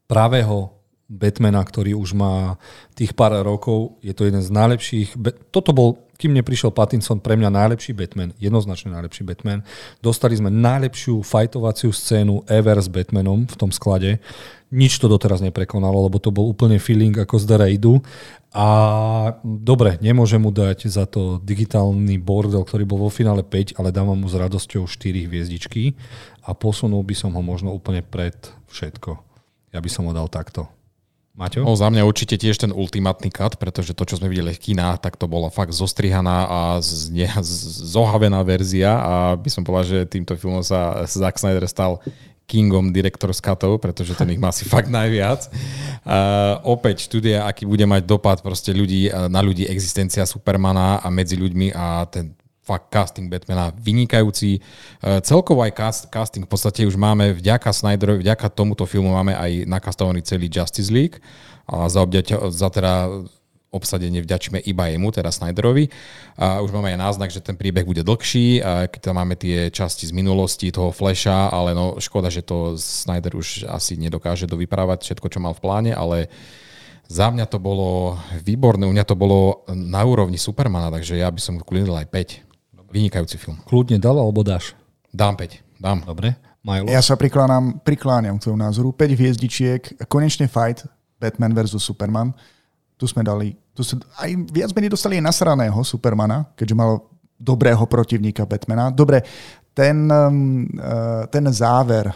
pravého 0.04 0.79
Batmana, 1.10 1.58
ktorý 1.66 1.98
už 1.98 2.14
má 2.14 2.54
tých 2.94 3.18
pár 3.18 3.34
rokov. 3.42 3.98
Je 3.98 4.14
to 4.14 4.30
jeden 4.30 4.38
z 4.38 4.54
najlepších. 4.54 5.18
Toto 5.50 5.74
bol, 5.74 6.06
kým 6.14 6.30
neprišiel 6.38 6.70
Pattinson, 6.70 7.18
pre 7.18 7.34
mňa 7.34 7.50
najlepší 7.50 7.98
Batman. 7.98 8.30
Jednoznačne 8.38 8.94
najlepší 8.94 9.26
Batman. 9.26 9.66
Dostali 9.98 10.38
sme 10.38 10.54
najlepšiu 10.54 11.26
fajtovaciu 11.26 11.90
scénu 11.90 12.46
ever 12.46 12.78
s 12.78 12.86
Batmanom 12.86 13.50
v 13.50 13.56
tom 13.58 13.74
sklade. 13.74 14.22
Nič 14.70 15.02
to 15.02 15.10
doteraz 15.10 15.42
neprekonalo, 15.42 16.06
lebo 16.06 16.22
to 16.22 16.30
bol 16.30 16.46
úplne 16.46 16.78
feeling 16.78 17.18
ako 17.18 17.42
z 17.42 17.44
The 17.50 17.56
Raidu. 17.58 17.98
A 18.54 18.66
dobre, 19.42 19.98
nemôžem 19.98 20.38
mu 20.38 20.54
dať 20.54 20.86
za 20.86 21.10
to 21.10 21.42
digitálny 21.42 22.22
bordel, 22.22 22.62
ktorý 22.62 22.86
bol 22.86 23.02
vo 23.02 23.10
finále 23.10 23.42
5, 23.42 23.82
ale 23.82 23.90
dávam 23.90 24.14
mu 24.14 24.30
s 24.30 24.38
radosťou 24.38 24.86
4 24.86 25.26
hviezdičky 25.26 25.98
a 26.46 26.54
posunul 26.54 27.02
by 27.02 27.14
som 27.18 27.34
ho 27.34 27.42
možno 27.42 27.74
úplne 27.74 28.06
pred 28.06 28.34
všetko. 28.70 29.18
Ja 29.74 29.82
by 29.82 29.90
som 29.90 30.06
ho 30.06 30.14
dal 30.14 30.30
takto. 30.30 30.70
Maťo? 31.40 31.64
No, 31.64 31.72
za 31.72 31.88
mňa 31.88 32.04
určite 32.04 32.36
tiež 32.36 32.60
ten 32.60 32.68
ultimátny 32.68 33.32
cut, 33.32 33.56
pretože 33.56 33.96
to, 33.96 34.04
čo 34.04 34.20
sme 34.20 34.28
videli 34.28 34.52
v 34.52 34.60
kinách, 34.60 35.00
tak 35.00 35.16
to 35.16 35.24
bola 35.24 35.48
fakt 35.48 35.72
zostrihaná 35.72 36.44
a 36.44 36.58
z, 36.84 37.08
ne, 37.16 37.32
z, 37.40 37.52
zohavená 37.88 38.44
verzia 38.44 39.00
a 39.00 39.12
by 39.40 39.48
som 39.48 39.64
povedal, 39.64 40.04
že 40.04 40.12
týmto 40.12 40.36
filmom 40.36 40.60
sa 40.60 41.00
Zack 41.08 41.40
Snyder 41.40 41.64
stal 41.64 42.04
kingom 42.44 42.92
director's 42.92 43.40
cutov, 43.40 43.78
pretože 43.80 44.12
ten 44.18 44.26
ich 44.34 44.42
má 44.42 44.50
asi 44.50 44.66
fakt 44.66 44.90
najviac. 44.90 45.48
Uh, 46.02 46.58
opäť 46.66 47.06
štúdia, 47.06 47.46
aký 47.46 47.62
bude 47.62 47.86
mať 47.86 48.04
dopad 48.04 48.42
proste 48.42 48.74
ľudí, 48.74 49.08
na 49.08 49.38
ľudí 49.40 49.64
existencia 49.70 50.26
Supermana 50.26 50.98
a 50.98 51.08
medzi 51.14 51.38
ľuďmi 51.38 51.70
a 51.72 52.10
ten 52.10 52.34
fakt 52.60 52.92
casting 52.92 53.26
Batmana 53.32 53.72
vynikajúci. 53.74 54.60
Celkovo 55.24 55.64
aj 55.64 55.72
cast, 55.74 56.02
casting 56.12 56.44
v 56.44 56.50
podstate 56.50 56.86
už 56.86 56.94
máme 56.94 57.32
vďaka 57.34 57.72
Snyderovi, 57.72 58.22
vďaka 58.22 58.52
tomuto 58.52 58.84
filmu 58.84 59.16
máme 59.16 59.34
aj 59.34 59.64
nakastovaný 59.66 60.22
celý 60.22 60.46
Justice 60.52 60.92
League 60.92 61.18
a 61.66 61.88
za, 61.88 62.04
obďaťa, 62.04 62.52
za 62.52 62.68
teda 62.68 63.08
obsadenie 63.70 64.18
vďačíme 64.18 64.58
iba 64.66 64.90
jemu, 64.90 65.14
teda 65.14 65.30
Snyderovi. 65.30 65.94
A 66.34 66.58
už 66.58 66.74
máme 66.74 66.90
aj 66.90 66.98
náznak, 66.98 67.30
že 67.30 67.38
ten 67.38 67.54
príbeh 67.54 67.86
bude 67.86 68.02
dlhší, 68.02 68.58
a 68.58 68.90
keď 68.90 69.00
tam 69.00 69.14
máme 69.22 69.38
tie 69.38 69.70
časti 69.70 70.10
z 70.10 70.12
minulosti 70.12 70.74
toho 70.74 70.90
Flasha, 70.90 71.46
ale 71.54 71.70
no 71.70 71.94
škoda, 72.02 72.34
že 72.34 72.42
to 72.42 72.74
Snyder 72.74 73.38
už 73.38 73.70
asi 73.70 73.94
nedokáže 73.94 74.50
dovyprávať 74.50 75.06
všetko, 75.06 75.26
čo 75.30 75.38
mal 75.38 75.54
v 75.54 75.62
pláne, 75.62 75.92
ale 75.94 76.26
za 77.06 77.30
mňa 77.30 77.46
to 77.46 77.62
bolo 77.62 78.18
výborné, 78.42 78.86
u 78.86 78.94
mňa 78.94 79.06
to 79.06 79.14
bolo 79.14 79.62
na 79.70 80.02
úrovni 80.02 80.38
Supermana, 80.38 80.90
takže 80.90 81.22
ja 81.22 81.30
by 81.30 81.38
som 81.38 81.62
kľudnil 81.62 81.94
aj 81.94 82.10
5. 82.10 82.49
Vynikajúci 82.90 83.38
film. 83.38 83.56
Kľudne 83.64 83.96
dal 84.02 84.18
alebo 84.18 84.42
dáš? 84.42 84.74
Dám 85.14 85.38
5. 85.38 85.80
Dám. 85.80 86.02
Dobre. 86.04 86.34
Milo? 86.60 86.92
Ja 86.92 87.00
sa 87.00 87.16
prikláňam, 87.16 87.80
prikláňam 87.80 88.36
k 88.36 88.50
tomu 88.50 88.60
názoru. 88.60 88.92
5 88.92 89.16
hviezdičiek, 89.16 89.80
konečne 90.10 90.44
fight 90.50 90.84
Batman 91.16 91.56
versus 91.56 91.80
Superman 91.80 92.36
tu 93.00 93.08
sme 93.08 93.24
dali, 93.24 93.56
tu 93.72 93.80
sme 93.80 94.04
aj 94.20 94.30
viac 94.52 94.70
menej 94.76 94.92
dostali 94.92 95.16
aj 95.16 95.32
nasraného 95.32 95.80
Supermana, 95.80 96.52
keďže 96.52 96.76
mal 96.76 97.08
dobrého 97.40 97.80
protivníka 97.88 98.44
Batmana. 98.44 98.92
Dobre, 98.92 99.24
ten, 99.72 100.04
um, 100.04 100.68
uh, 100.76 101.24
ten 101.32 101.48
záver, 101.48 102.12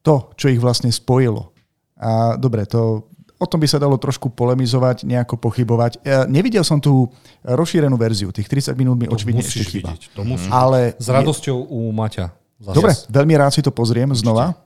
to, 0.00 0.32
čo 0.32 0.48
ich 0.48 0.56
vlastne 0.56 0.88
spojilo. 0.88 1.52
A 2.00 2.40
dobre, 2.40 2.64
to, 2.64 3.12
o 3.44 3.46
tom 3.46 3.60
by 3.60 3.68
sa 3.68 3.76
dalo 3.76 4.00
trošku 4.00 4.32
polemizovať, 4.32 5.04
nejako 5.04 5.36
pochybovať. 5.36 6.00
Ja 6.00 6.24
nevidel 6.24 6.64
som 6.64 6.80
tú 6.80 7.12
rozšírenú 7.44 8.00
verziu, 8.00 8.32
tých 8.32 8.48
30 8.48 8.72
minút 8.80 8.96
mi 8.96 9.04
očividne 9.04 9.44
ešte 9.44 9.68
chýba. 9.68 9.92
Vidieť, 9.92 10.16
to 10.16 10.24
musíš. 10.24 10.48
Ale 10.48 10.96
S 10.96 11.06
radosťou 11.12 11.68
u 11.68 11.92
Maťa. 11.92 12.32
Zase. 12.64 12.76
Dobre, 12.80 12.92
veľmi 13.12 13.34
rád 13.36 13.52
si 13.52 13.60
to 13.60 13.68
pozriem 13.68 14.08
Určite. 14.08 14.24
znova 14.24 14.56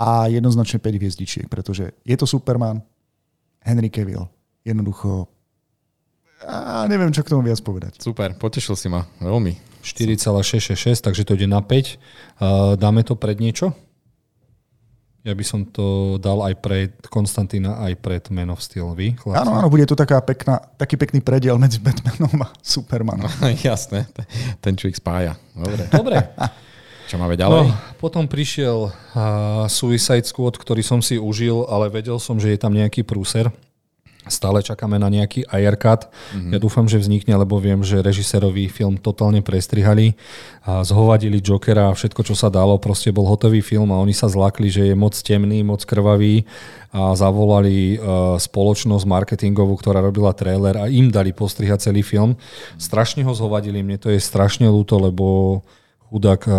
a 0.00 0.32
jednoznačne 0.32 0.80
5 0.80 0.96
hviezdičiek, 0.96 1.46
pretože 1.52 1.92
je 2.00 2.16
to 2.16 2.24
Superman, 2.24 2.80
Henry 3.60 3.92
Cavill, 3.92 4.24
jednoducho 4.64 5.28
a 6.44 6.84
neviem, 6.84 7.08
čo 7.08 7.24
k 7.24 7.32
tomu 7.32 7.40
viac 7.40 7.56
povedať. 7.64 8.04
Super, 8.04 8.36
potešil 8.36 8.76
si 8.76 8.92
ma, 8.92 9.08
veľmi. 9.16 9.56
4,666, 9.80 11.00
takže 11.00 11.24
to 11.24 11.36
ide 11.36 11.48
na 11.48 11.64
5. 11.64 12.76
Dáme 12.76 13.00
to 13.04 13.16
pred 13.16 13.40
niečo? 13.40 13.72
Ja 15.24 15.32
by 15.32 15.40
som 15.40 15.64
to 15.64 16.20
dal 16.20 16.44
aj 16.44 16.60
pred 16.60 16.92
Konstantína, 17.08 17.80
aj 17.80 17.96
pred 17.96 18.28
Man 18.28 18.52
of 18.52 18.60
Steel. 18.60 18.92
Vy, 18.92 19.16
chlapci? 19.16 19.40
Áno, 19.40 19.56
áno, 19.56 19.72
bude 19.72 19.88
to 19.88 19.96
taká 19.96 20.20
pekná, 20.20 20.60
taký 20.76 21.00
pekný 21.00 21.24
prediel 21.24 21.56
medzi 21.56 21.80
Batmanom 21.80 22.44
a 22.44 22.52
Supermanom. 22.60 23.32
Jasné, 23.64 24.04
ten 24.60 24.76
čo 24.76 24.84
ich 24.84 25.00
spája. 25.00 25.32
Dobre. 25.56 25.88
Dobre. 25.88 26.16
Čo 27.04 27.20
máme 27.20 27.36
ďalej? 27.36 27.68
No, 27.68 27.76
potom 28.00 28.24
prišiel 28.24 28.88
uh, 28.88 29.68
Suicide 29.68 30.24
Squad, 30.24 30.56
ktorý 30.56 30.80
som 30.80 31.04
si 31.04 31.20
užil, 31.20 31.68
ale 31.68 31.92
vedel 31.92 32.16
som, 32.16 32.40
že 32.40 32.56
je 32.56 32.58
tam 32.60 32.72
nejaký 32.72 33.04
prúser. 33.04 33.52
Stále 34.24 34.64
čakáme 34.64 34.96
na 34.96 35.12
nejaký 35.12 35.44
cut. 35.76 36.08
Mm-hmm. 36.08 36.52
Ja 36.56 36.58
dúfam, 36.58 36.88
že 36.88 36.96
vznikne, 36.96 37.36
lebo 37.36 37.60
viem, 37.60 37.84
že 37.84 38.00
režisérový 38.00 38.72
film 38.72 38.96
totálne 38.96 39.44
prestrihali 39.44 40.16
a 40.64 40.80
zhovadili 40.80 41.44
Jokera 41.44 41.92
a 41.92 41.96
všetko, 41.96 42.24
čo 42.24 42.32
sa 42.32 42.48
dalo. 42.48 42.80
Proste 42.80 43.12
bol 43.12 43.28
hotový 43.28 43.60
film 43.60 43.92
a 43.92 44.00
oni 44.00 44.16
sa 44.16 44.32
zlakli, 44.32 44.72
že 44.72 44.88
je 44.88 44.94
moc 44.96 45.12
temný, 45.12 45.60
moc 45.60 45.84
krvavý 45.84 46.48
a 46.94 47.12
zavolali 47.12 48.00
uh, 48.00 48.38
spoločnosť 48.40 49.04
marketingovú, 49.04 49.76
ktorá 49.76 50.00
robila 50.00 50.32
trailer 50.32 50.78
a 50.80 50.88
im 50.88 51.12
dali 51.12 51.36
postrihať 51.36 51.90
celý 51.90 52.00
film. 52.00 52.38
Strašne 52.80 53.26
ho 53.26 53.32
zhovadili, 53.36 53.84
mne 53.84 54.00
to 54.00 54.08
je 54.08 54.22
strašne 54.22 54.64
ľúto, 54.70 54.96
lebo 54.96 55.60
chudák 56.08 56.42
uh, 56.46 56.54
uh, 56.54 56.58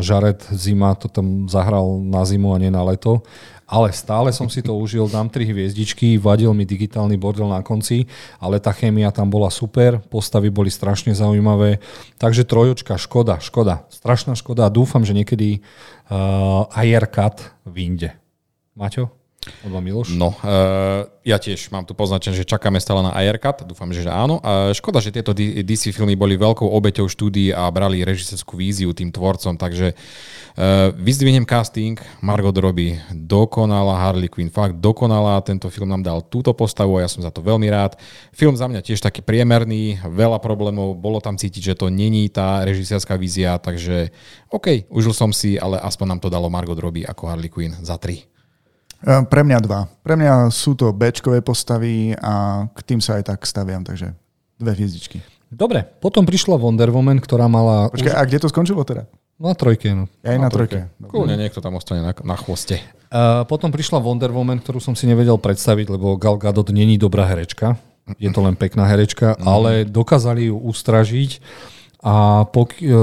Žaret 0.00 0.46
Zima 0.54 0.94
to 0.94 1.10
tam 1.10 1.50
zahral 1.50 1.98
na 1.98 2.22
zimu 2.22 2.54
a 2.54 2.60
nie 2.62 2.70
na 2.70 2.86
leto 2.86 3.26
ale 3.66 3.90
stále 3.90 4.30
som 4.30 4.46
si 4.46 4.62
to 4.62 4.72
užil, 4.82 5.10
dám 5.10 5.26
tri 5.26 5.44
hviezdičky, 5.50 6.16
vadil 6.22 6.54
mi 6.54 6.62
digitálny 6.62 7.18
bordel 7.18 7.50
na 7.50 7.60
konci, 7.60 8.06
ale 8.38 8.62
tá 8.62 8.70
chémia 8.70 9.10
tam 9.10 9.26
bola 9.28 9.50
super, 9.50 9.98
postavy 10.06 10.48
boli 10.48 10.70
strašne 10.70 11.12
zaujímavé, 11.12 11.82
takže 12.16 12.46
trojočka, 12.46 12.94
škoda, 12.94 13.42
škoda, 13.42 13.84
strašná 13.90 14.38
škoda 14.38 14.70
a 14.70 14.72
dúfam, 14.72 15.02
že 15.02 15.12
niekedy 15.12 15.58
uh, 15.58 16.70
IR 16.78 17.10
cut 17.10 17.50
vyjde. 17.66 18.14
Maťo? 18.78 19.25
Odva 19.62 19.78
Miloš? 19.78 20.14
No, 20.14 20.34
uh, 20.42 21.06
ja 21.22 21.38
tiež 21.38 21.70
mám 21.70 21.86
tu 21.86 21.94
poznačené, 21.94 22.34
že 22.34 22.46
čakáme 22.46 22.82
stále 22.82 23.02
na 23.02 23.14
Aircut, 23.14 23.62
dúfam, 23.66 23.90
že 23.94 24.06
áno. 24.06 24.42
Uh, 24.42 24.74
škoda, 24.74 24.98
že 24.98 25.14
tieto 25.14 25.34
DC 25.34 25.94
filmy 25.94 26.18
boli 26.18 26.34
veľkou 26.38 26.66
obeťou 26.66 27.06
štúdií 27.06 27.54
a 27.54 27.66
brali 27.70 28.02
režisérskú 28.02 28.58
víziu 28.58 28.90
tým 28.90 29.10
tvorcom, 29.14 29.58
takže 29.58 29.94
uh, 29.94 30.90
vyzdvihnem 30.98 31.46
casting, 31.46 31.98
Margot 32.22 32.54
Robbie 32.54 32.98
dokonala, 33.14 33.98
Harley 33.98 34.30
Quinn 34.30 34.50
fakt 34.50 34.78
dokonala, 34.82 35.42
tento 35.46 35.70
film 35.70 35.90
nám 35.90 36.02
dal 36.02 36.22
túto 36.26 36.50
postavu 36.54 36.98
a 36.98 37.06
ja 37.06 37.10
som 37.10 37.22
za 37.22 37.30
to 37.30 37.42
veľmi 37.42 37.70
rád. 37.70 37.98
Film 38.34 38.54
za 38.54 38.66
mňa 38.66 38.82
tiež 38.82 39.02
taký 39.02 39.22
priemerný, 39.22 40.02
veľa 40.06 40.42
problémov, 40.42 40.98
bolo 40.98 41.22
tam 41.22 41.38
cítiť, 41.38 41.74
že 41.74 41.78
to 41.78 41.86
není 41.86 42.26
tá 42.30 42.66
režisérska 42.66 43.14
vízia, 43.14 43.58
takže 43.62 44.10
OK, 44.50 44.90
užil 44.90 45.14
som 45.14 45.30
si, 45.30 45.54
ale 45.58 45.78
aspoň 45.82 46.06
nám 46.14 46.20
to 46.22 46.30
dalo 46.30 46.50
Margot 46.50 46.78
Robbie 46.78 47.06
ako 47.06 47.30
Harley 47.30 47.50
Quinn 47.50 47.74
za 47.82 47.98
3. 47.98 48.35
Ehm, 49.06 49.22
pre 49.30 49.46
mňa 49.46 49.58
dva. 49.62 49.86
Pre 50.02 50.14
mňa 50.18 50.50
sú 50.50 50.74
to 50.74 50.90
b 50.90 51.14
postavy 51.38 52.18
a 52.18 52.66
k 52.74 52.80
tým 52.82 53.00
sa 53.00 53.22
aj 53.22 53.30
tak 53.30 53.46
staviam, 53.46 53.86
takže 53.86 54.10
dve 54.58 54.72
hviezdičky. 54.74 55.22
Dobre, 55.46 55.86
potom 56.02 56.26
prišla 56.26 56.58
Wonder 56.58 56.90
Woman, 56.90 57.22
ktorá 57.22 57.46
mala... 57.46 57.86
Počkaj, 57.94 58.12
už... 58.12 58.18
a 58.18 58.22
kde 58.26 58.38
to 58.42 58.48
skončilo 58.50 58.82
teda? 58.82 59.06
Na 59.38 59.54
trojke, 59.54 59.94
no. 59.94 60.10
Aj 60.26 60.34
na, 60.34 60.48
na 60.48 60.50
trojke. 60.50 60.90
trojke. 60.90 61.06
Kľudne, 61.06 61.38
niekto 61.38 61.62
tam 61.62 61.78
ostane 61.78 62.02
na, 62.02 62.10
na 62.10 62.34
chvoste. 62.34 62.82
Uh, 63.06 63.46
potom 63.46 63.70
prišla 63.70 64.02
Wonder 64.02 64.34
Woman, 64.34 64.58
ktorú 64.58 64.82
som 64.82 64.98
si 64.98 65.06
nevedel 65.06 65.38
predstaviť, 65.38 65.86
lebo 65.94 66.18
Gal 66.18 66.34
Gadot 66.34 66.66
není 66.74 66.98
dobrá 66.98 67.30
herečka. 67.30 67.78
Je 68.18 68.30
to 68.34 68.42
len 68.42 68.58
pekná 68.58 68.90
herečka, 68.90 69.38
mm. 69.38 69.46
ale 69.46 69.70
dokázali 69.86 70.50
ju 70.50 70.58
ustražiť 70.58 71.38
a 72.06 72.46
pok- 72.46 72.78
e, 72.78 72.94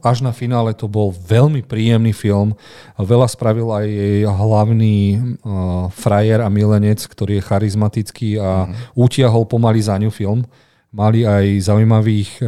až 0.00 0.24
na 0.24 0.32
finále 0.32 0.72
to 0.72 0.88
bol 0.88 1.12
veľmi 1.12 1.60
príjemný 1.60 2.16
film. 2.16 2.56
Veľa 2.96 3.28
spravil 3.28 3.68
aj 3.68 3.84
jej 3.84 4.24
hlavný 4.24 4.96
uh, 5.44 5.92
frajer 5.92 6.40
a 6.40 6.48
milenec, 6.48 7.04
ktorý 7.04 7.42
je 7.42 7.46
charizmatický 7.50 8.30
a 8.40 8.64
mm. 8.64 8.96
utiahol 8.96 9.44
pomaly 9.44 9.84
za 9.84 10.00
ňu 10.00 10.08
film 10.08 10.48
mali 10.94 11.26
aj 11.26 11.66
zaujímavých 11.66 12.38
e, 12.38 12.46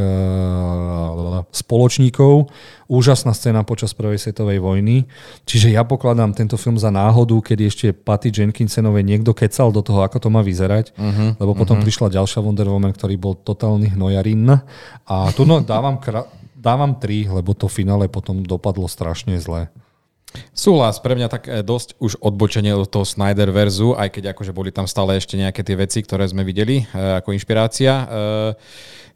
spoločníkov. 1.51 2.47
Úžasná 2.87 3.35
scéna 3.35 3.67
počas 3.67 3.91
Prvej 3.91 4.23
svetovej 4.23 4.63
vojny. 4.63 5.11
Čiže 5.43 5.75
ja 5.75 5.83
pokladám 5.83 6.31
tento 6.31 6.55
film 6.55 6.79
za 6.79 6.95
náhodu, 6.95 7.35
kedy 7.43 7.63
ešte 7.67 7.87
Patty 7.91 8.31
Jenkinsenovej 8.31 9.03
niekto 9.03 9.35
kecal 9.35 9.75
do 9.75 9.83
toho, 9.83 10.07
ako 10.07 10.23
to 10.23 10.29
má 10.31 10.47
vyzerať. 10.47 10.95
Uh-huh, 10.95 11.35
lebo 11.43 11.59
potom 11.59 11.83
uh-huh. 11.83 11.87
prišla 11.91 12.15
ďalšia 12.15 12.39
Wonder 12.39 12.71
Woman, 12.71 12.95
ktorý 12.95 13.19
bol 13.19 13.35
totálny 13.35 13.99
hnojarin. 13.99 14.63
A 15.11 15.17
tu 15.35 15.43
no, 15.43 15.59
dávam, 15.67 15.99
kra- 15.99 16.31
dávam 16.55 16.95
tri, 17.03 17.27
lebo 17.27 17.51
to 17.59 17.67
finále 17.67 18.07
potom 18.07 18.47
dopadlo 18.47 18.87
strašne 18.87 19.43
zle. 19.43 19.67
Súhlas, 20.57 20.99
pre 21.01 21.15
mňa 21.15 21.29
tak 21.31 21.43
e, 21.47 21.63
dosť 21.63 21.97
už 22.01 22.19
odbočenie 22.21 22.73
od 22.75 22.89
toho 22.89 23.07
Snyder 23.07 23.53
verzu, 23.53 23.95
aj 23.97 24.19
keď 24.19 24.35
akože 24.35 24.53
boli 24.53 24.75
tam 24.75 24.89
stále 24.89 25.17
ešte 25.17 25.39
nejaké 25.39 25.63
tie 25.63 25.77
veci, 25.77 26.03
ktoré 26.03 26.27
sme 26.27 26.43
videli 26.43 26.83
e, 26.83 26.85
ako 27.21 27.33
inšpirácia. 27.33 27.93
E, 27.93 28.05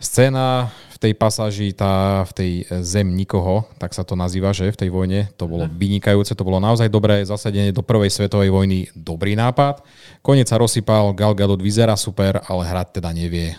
scéna 0.00 0.70
v 0.94 0.96
tej 1.00 1.12
pasáži, 1.16 1.72
tá 1.72 2.24
v 2.28 2.32
tej 2.32 2.50
zem 2.84 3.08
nikoho, 3.16 3.64
tak 3.80 3.96
sa 3.96 4.04
to 4.04 4.16
nazýva, 4.16 4.52
že 4.52 4.68
v 4.68 4.80
tej 4.86 4.90
vojne, 4.92 5.32
to 5.36 5.48
bolo 5.48 5.64
vynikajúce, 5.64 6.36
to 6.36 6.44
bolo 6.44 6.60
naozaj 6.60 6.92
dobré 6.92 7.24
zasadenie 7.24 7.72
do 7.72 7.80
prvej 7.80 8.12
svetovej 8.12 8.52
vojny, 8.52 8.92
dobrý 8.92 9.32
nápad. 9.32 9.80
Konec 10.20 10.48
sa 10.48 10.60
rozsypal, 10.60 11.16
Gal 11.16 11.32
Gadot 11.32 11.60
vyzerá 11.60 11.96
super, 11.96 12.44
ale 12.48 12.68
hrať 12.68 13.00
teda 13.00 13.10
nevie. 13.16 13.56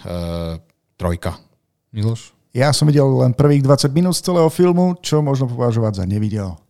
trojka. 1.02 1.42
Miloš? 1.90 2.34
Ja 2.54 2.70
som 2.78 2.86
videl 2.86 3.10
len 3.10 3.34
prvých 3.34 3.66
20 3.66 3.90
minút 3.90 4.14
z 4.14 4.26
celého 4.26 4.50
filmu, 4.54 4.94
čo 5.02 5.26
možno 5.26 5.50
považovať 5.50 6.02
za 6.02 6.06
nevidel. 6.06 6.62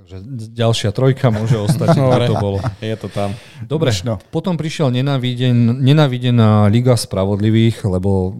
Takže 0.00 0.16
ďalšia 0.56 0.90
trojka 0.96 1.28
môže 1.28 1.60
ostať, 1.60 1.92
Dobre, 2.00 2.24
to 2.24 2.36
bolo. 2.40 2.58
Je 2.80 2.96
to 2.96 3.12
tam. 3.12 3.36
Dobre, 3.60 3.92
no. 4.08 4.16
potom 4.32 4.56
prišiel 4.56 4.88
nenavidená 4.88 6.72
Liga 6.72 6.96
spravodlivých, 6.96 7.84
lebo 7.84 8.32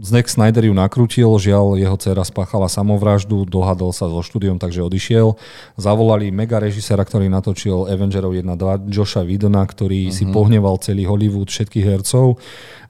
Zack 0.00 0.32
Snyder 0.32 0.64
ju 0.64 0.72
nakrútil, 0.72 1.28
žiaľ 1.36 1.76
jeho 1.76 1.92
dcera 2.00 2.24
spáchala 2.24 2.72
samovraždu, 2.72 3.44
dohadol 3.44 3.92
sa 3.92 4.08
so 4.08 4.24
štúdiom, 4.24 4.56
takže 4.56 4.80
odišiel. 4.80 5.36
Zavolali 5.76 6.32
mega 6.32 6.56
režisera, 6.56 7.04
ktorý 7.04 7.28
natočil 7.28 7.84
Avengerov 7.84 8.32
1.2, 8.32 8.88
Josha 8.88 9.20
Widona, 9.20 9.60
ktorý 9.60 10.08
uh-huh. 10.08 10.16
si 10.16 10.24
pohneval 10.32 10.80
celý 10.80 11.04
Hollywood, 11.04 11.52
všetkých 11.52 11.84
hercov 11.84 12.40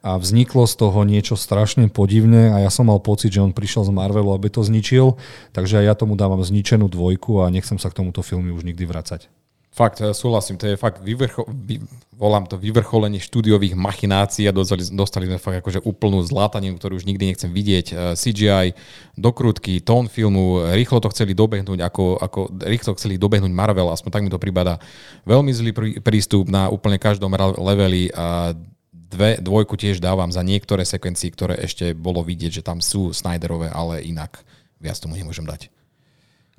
a 0.07 0.17
vzniklo 0.17 0.65
z 0.71 0.75
toho 0.79 1.03
niečo 1.03 1.35
strašne 1.35 1.91
podivné 1.91 2.55
a 2.55 2.63
ja 2.63 2.71
som 2.71 2.87
mal 2.87 3.03
pocit, 3.03 3.35
že 3.35 3.43
on 3.43 3.53
prišiel 3.53 3.85
z 3.85 3.93
Marvelu, 3.93 4.31
aby 4.33 4.49
to 4.49 4.63
zničil, 4.63 5.19
takže 5.51 5.83
ja 5.83 5.99
tomu 5.99 6.15
dávam 6.15 6.41
zničenú 6.41 6.87
dvojku 6.89 7.43
a 7.43 7.51
nechcem 7.51 7.77
sa 7.77 7.91
k 7.91 8.01
tomuto 8.01 8.23
filmu 8.23 8.55
už 8.55 8.65
nikdy 8.65 8.87
vracať. 8.87 9.40
Fakt, 9.71 10.03
e, 10.03 10.11
súhlasím, 10.11 10.59
to 10.59 10.67
je 10.67 10.75
fakt 10.75 10.99
vyvrcho, 10.99 11.47
vy, 11.47 11.79
volám 12.19 12.43
to 12.51 12.59
vyvrcholenie 12.59 13.23
štúdiových 13.23 13.79
machinácií 13.79 14.51
a 14.51 14.53
dostali, 14.53 14.83
dostali 14.91 15.31
sme 15.31 15.39
fakt 15.39 15.63
akože 15.63 15.87
úplnú 15.87 16.19
zlataninu, 16.27 16.75
ktorú 16.75 16.99
už 16.99 17.07
nikdy 17.07 17.31
nechcem 17.31 17.55
vidieť. 17.55 17.87
E, 17.91 17.95
CGI, 18.19 18.75
dokrutky, 19.15 19.79
tón 19.79 20.11
filmu, 20.11 20.67
rýchlo 20.75 20.99
to 20.99 21.07
chceli 21.15 21.39
dobehnúť, 21.39 21.87
ako, 21.87 22.19
ako 22.19 22.41
rýchlo 22.67 22.99
chceli 22.99 23.15
dobehnúť 23.15 23.55
Marvel, 23.55 23.95
aspoň 23.95 24.11
tak 24.11 24.23
mi 24.27 24.31
to 24.35 24.43
prípada. 24.43 24.83
Veľmi 25.23 25.55
zlý 25.55 25.71
prístup 26.03 26.51
na 26.51 26.67
úplne 26.67 26.99
každom 26.99 27.31
leveli 27.63 28.11
a 28.11 28.59
dve, 28.91 29.39
dvojku 29.39 29.79
tiež 29.79 30.03
dávam 30.03 30.35
za 30.35 30.43
niektoré 30.43 30.83
sekvencie, 30.83 31.31
ktoré 31.31 31.59
ešte 31.63 31.95
bolo 31.95 32.27
vidieť, 32.27 32.59
že 32.59 32.67
tam 32.67 32.83
sú 32.83 33.15
Snyderové, 33.15 33.71
ale 33.71 34.03
inak 34.03 34.43
viac 34.83 34.99
tomu 34.99 35.15
nemôžem 35.15 35.47
dať. 35.47 35.80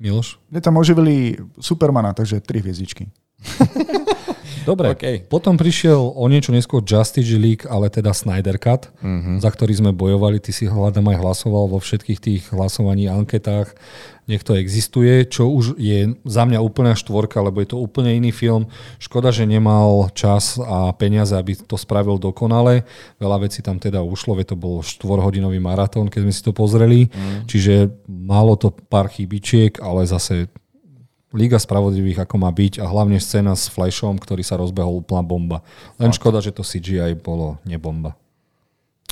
Miloš? 0.02 0.42
Mne 0.50 0.58
tam 0.58 0.74
oživili 0.82 1.38
Supermana, 1.62 2.10
takže 2.10 2.42
tri 2.42 2.58
hviezdičky. 2.58 3.06
Dobre, 4.62 4.94
okay. 4.94 5.16
potom 5.26 5.58
prišiel 5.58 5.98
o 5.98 6.24
niečo 6.30 6.54
neskôr 6.54 6.80
Justice 6.82 7.34
League, 7.34 7.66
ale 7.66 7.90
teda 7.90 8.14
Snyder 8.14 8.56
Cut, 8.56 8.88
uh-huh. 9.02 9.42
za 9.42 9.50
ktorý 9.50 9.72
sme 9.74 9.90
bojovali. 9.90 10.38
Ty 10.38 10.50
si 10.54 10.70
hľadám 10.70 11.10
aj 11.12 11.18
hlasoval 11.18 11.70
vo 11.70 11.78
všetkých 11.82 12.20
tých 12.20 12.42
hlasovaní, 12.54 13.10
anketách 13.10 13.74
nech 14.30 14.46
to 14.46 14.54
existuje, 14.54 15.26
čo 15.26 15.50
už 15.50 15.74
je 15.82 16.14
za 16.22 16.42
mňa 16.46 16.62
úplná 16.62 16.94
štvorka, 16.94 17.42
lebo 17.42 17.58
je 17.58 17.74
to 17.74 17.82
úplne 17.82 18.14
iný 18.14 18.30
film. 18.30 18.70
Škoda, 19.02 19.34
že 19.34 19.50
nemal 19.50 20.14
čas 20.14 20.62
a 20.62 20.94
peniaze, 20.94 21.34
aby 21.34 21.58
to 21.58 21.74
spravil 21.74 22.22
dokonale. 22.22 22.86
Veľa 23.18 23.50
vecí 23.50 23.66
tam 23.66 23.82
teda 23.82 23.98
ušlo, 24.06 24.38
veď 24.38 24.54
to 24.54 24.56
bol 24.56 24.78
štvorhodinový 24.86 25.58
maratón, 25.58 26.06
keď 26.06 26.20
sme 26.22 26.34
si 26.34 26.42
to 26.46 26.54
pozreli. 26.54 27.10
Mm. 27.10 27.50
Čiže 27.50 27.74
malo 28.06 28.54
to 28.54 28.70
pár 28.70 29.10
chybičiek, 29.10 29.82
ale 29.82 30.06
zase 30.06 30.46
Liga 31.32 31.56
spravodlivých, 31.56 32.28
ako 32.28 32.36
má 32.36 32.52
byť 32.52 32.80
a 32.80 32.86
hlavne 32.86 33.16
scéna 33.16 33.56
s 33.56 33.68
Flashom, 33.72 34.20
ktorý 34.20 34.44
sa 34.44 34.60
rozbehol 34.60 35.00
úplná 35.00 35.24
bomba. 35.24 35.58
Len 35.96 36.12
škoda, 36.12 36.44
že 36.44 36.52
to 36.52 36.60
CGI 36.60 37.16
bolo 37.16 37.56
nebomba. 37.64 38.16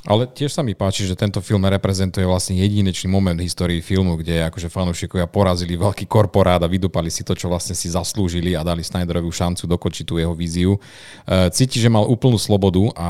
Ale 0.09 0.25
tiež 0.25 0.57
sa 0.57 0.65
mi 0.65 0.73
páči, 0.73 1.05
že 1.05 1.13
tento 1.13 1.45
film 1.45 1.61
reprezentuje 1.69 2.25
vlastne 2.25 2.57
jedinečný 2.57 3.05
moment 3.13 3.37
v 3.37 3.45
histórii 3.45 3.85
filmu, 3.85 4.17
kde 4.17 4.49
akože 4.49 4.73
fanúšikovia 4.73 5.29
porazili 5.29 5.77
veľký 5.77 6.09
korporát 6.09 6.57
a 6.65 6.73
vydupali 6.73 7.13
si 7.13 7.21
to, 7.21 7.37
čo 7.37 7.53
vlastne 7.53 7.77
si 7.77 7.93
zaslúžili 7.93 8.57
a 8.57 8.65
dali 8.65 8.81
Snyderovi 8.81 9.29
šancu 9.29 9.69
dokočiť 9.69 10.05
tú 10.09 10.17
jeho 10.17 10.33
víziu. 10.33 10.81
E, 11.29 11.53
cíti, 11.53 11.77
že 11.77 11.93
mal 11.93 12.09
úplnú 12.09 12.41
slobodu 12.41 12.81
a 12.97 13.09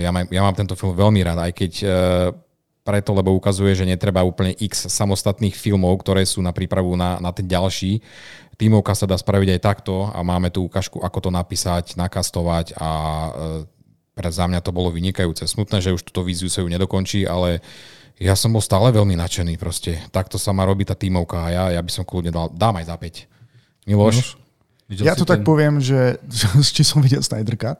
e, 0.00 0.08
ja, 0.08 0.10
mám, 0.12 0.24
ja 0.32 0.40
mám 0.40 0.56
tento 0.56 0.72
film 0.72 0.96
veľmi 0.96 1.20
rád, 1.20 1.38
aj 1.44 1.52
keď 1.52 1.72
e, 1.84 1.86
preto, 2.86 3.10
lebo 3.10 3.34
ukazuje, 3.34 3.74
že 3.74 3.82
netreba 3.82 4.22
úplne 4.22 4.54
x 4.54 4.86
samostatných 4.86 5.58
filmov, 5.58 6.06
ktoré 6.06 6.22
sú 6.22 6.38
na 6.38 6.54
prípravu 6.54 6.94
na, 6.94 7.18
na 7.18 7.34
ten 7.34 7.42
ďalší. 7.42 7.98
Tímovka 8.54 8.94
sa 8.94 9.10
dá 9.10 9.18
spraviť 9.18 9.58
aj 9.58 9.60
takto 9.60 10.06
a 10.14 10.22
máme 10.22 10.54
tu 10.54 10.64
ukážku, 10.70 11.02
ako 11.02 11.28
to 11.28 11.30
napísať, 11.34 11.98
nakastovať 11.98 12.78
a 12.78 12.88
pre 14.16 14.32
za 14.32 14.48
mňa 14.48 14.64
to 14.64 14.72
bolo 14.72 14.88
vynikajúce. 14.88 15.44
Smutné, 15.44 15.84
že 15.84 15.92
už 15.92 16.00
túto 16.08 16.24
víziu 16.24 16.48
sa 16.48 16.64
ju 16.64 16.72
nedokončí, 16.72 17.28
ale 17.28 17.60
ja 18.16 18.32
som 18.32 18.48
bol 18.48 18.64
stále 18.64 18.88
veľmi 18.88 19.12
nadšený 19.12 19.60
proste. 19.60 20.00
Takto 20.08 20.40
sa 20.40 20.56
má 20.56 20.64
robiť 20.64 20.88
tá 20.88 20.96
tímovka 20.96 21.36
a 21.36 21.48
ja, 21.52 21.64
ja 21.76 21.80
by 21.84 21.92
som 21.92 22.08
kľudne 22.08 22.32
dal, 22.32 22.48
dám 22.48 22.80
aj 22.80 22.88
za 22.88 22.96
5. 22.96 23.84
Miloš? 23.84 24.16
Miloš? 24.88 25.04
Ja 25.04 25.12
to 25.12 25.28
ten... 25.28 25.36
tak 25.36 25.40
poviem, 25.44 25.84
že 25.84 26.16
či 26.76 26.80
som 26.80 27.04
videl 27.04 27.20
Snyder 27.20 27.60
Cut? 27.60 27.76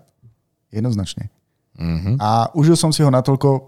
Jednoznačne. 0.69 1.33
Uh-huh. 1.77 2.17
A 2.21 2.53
užil 2.53 2.77
som 2.77 2.93
si 2.93 3.01
ho 3.01 3.09
natoľko, 3.09 3.49
uh, 3.49 3.65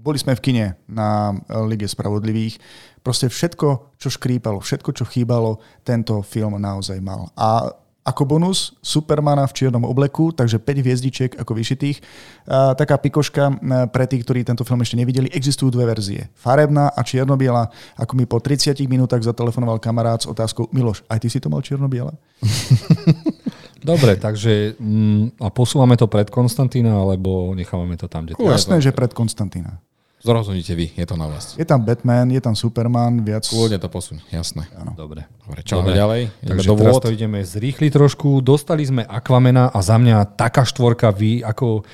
boli 0.00 0.16
sme 0.16 0.32
v 0.32 0.40
kine 0.40 0.66
na 0.88 1.36
Lige 1.68 1.84
Spravodlivých, 1.84 2.56
proste 3.04 3.28
všetko, 3.28 4.00
čo 4.00 4.08
škrípalo, 4.08 4.64
všetko, 4.64 4.90
čo 4.96 5.04
chýbalo, 5.04 5.60
tento 5.84 6.24
film 6.24 6.56
naozaj 6.56 6.98
mal. 7.04 7.28
A 7.36 7.68
ako 8.00 8.24
bonus 8.24 8.72
Supermana 8.80 9.44
v 9.44 9.52
čiernom 9.52 9.84
obleku, 9.84 10.32
takže 10.32 10.56
5 10.56 10.82
hviezdičiek 10.82 11.32
ako 11.36 11.52
vyšitých. 11.52 12.00
A 12.48 12.72
taká 12.72 12.96
pikoška 12.96 13.60
pre 13.92 14.08
tých, 14.08 14.24
ktorí 14.24 14.40
tento 14.40 14.64
film 14.64 14.80
ešte 14.80 14.96
nevideli, 14.96 15.28
existujú 15.28 15.68
dve 15.68 15.84
verzie. 15.84 16.32
Farebná 16.32 16.88
a 16.90 17.00
čierno-biela. 17.04 17.68
Ako 18.00 18.16
mi 18.16 18.24
po 18.24 18.40
30 18.40 18.72
minútach 18.88 19.20
zatelefonoval 19.20 19.76
kamarát 19.78 20.24
s 20.24 20.26
otázkou 20.26 20.72
Miloš, 20.72 21.04
aj 21.12 21.18
ty 21.20 21.28
si 21.28 21.38
to 21.38 21.52
mal 21.52 21.60
čierno-biele? 21.60 22.16
Dobre, 23.80 24.16
takže 24.16 24.76
mm, 24.76 25.40
a 25.40 25.48
posúvame 25.52 25.96
to 25.96 26.08
pred 26.08 26.28
Konstantína, 26.28 27.00
alebo 27.00 27.52
nechávame 27.56 27.96
to 27.96 28.08
tam, 28.08 28.28
kde 28.28 28.36
Jasné, 28.36 28.80
že 28.80 28.92
pred 28.92 29.12
Konstantína. 29.12 29.80
Zrozumíte 30.20 30.76
vy, 30.76 30.92
je 30.92 31.06
to 31.08 31.16
na 31.16 31.24
vás. 31.24 31.56
Je 31.56 31.64
tam 31.64 31.80
Batman, 31.80 32.28
je 32.28 32.44
tam 32.44 32.52
Superman, 32.52 33.24
viac... 33.24 33.48
Kľudne 33.48 33.80
to 33.80 33.88
posuň, 33.88 34.20
jasné. 34.28 34.68
Ano. 34.76 34.92
Dobre. 34.92 35.24
Dobre, 35.48 35.60
čo 35.64 35.80
Dobre. 35.80 35.96
ďalej? 35.96 36.22
Takže 36.44 36.68
do 36.68 36.76
teraz 36.76 36.94
to 37.00 37.08
ideme 37.08 37.40
zrýchli 37.40 37.88
trošku. 37.88 38.44
Dostali 38.44 38.84
sme 38.84 39.00
Aquamena 39.08 39.72
a 39.72 39.80
za 39.80 39.96
mňa 39.96 40.36
taká 40.36 40.68
štvorka 40.68 41.08
vy, 41.08 41.40
ako 41.40 41.88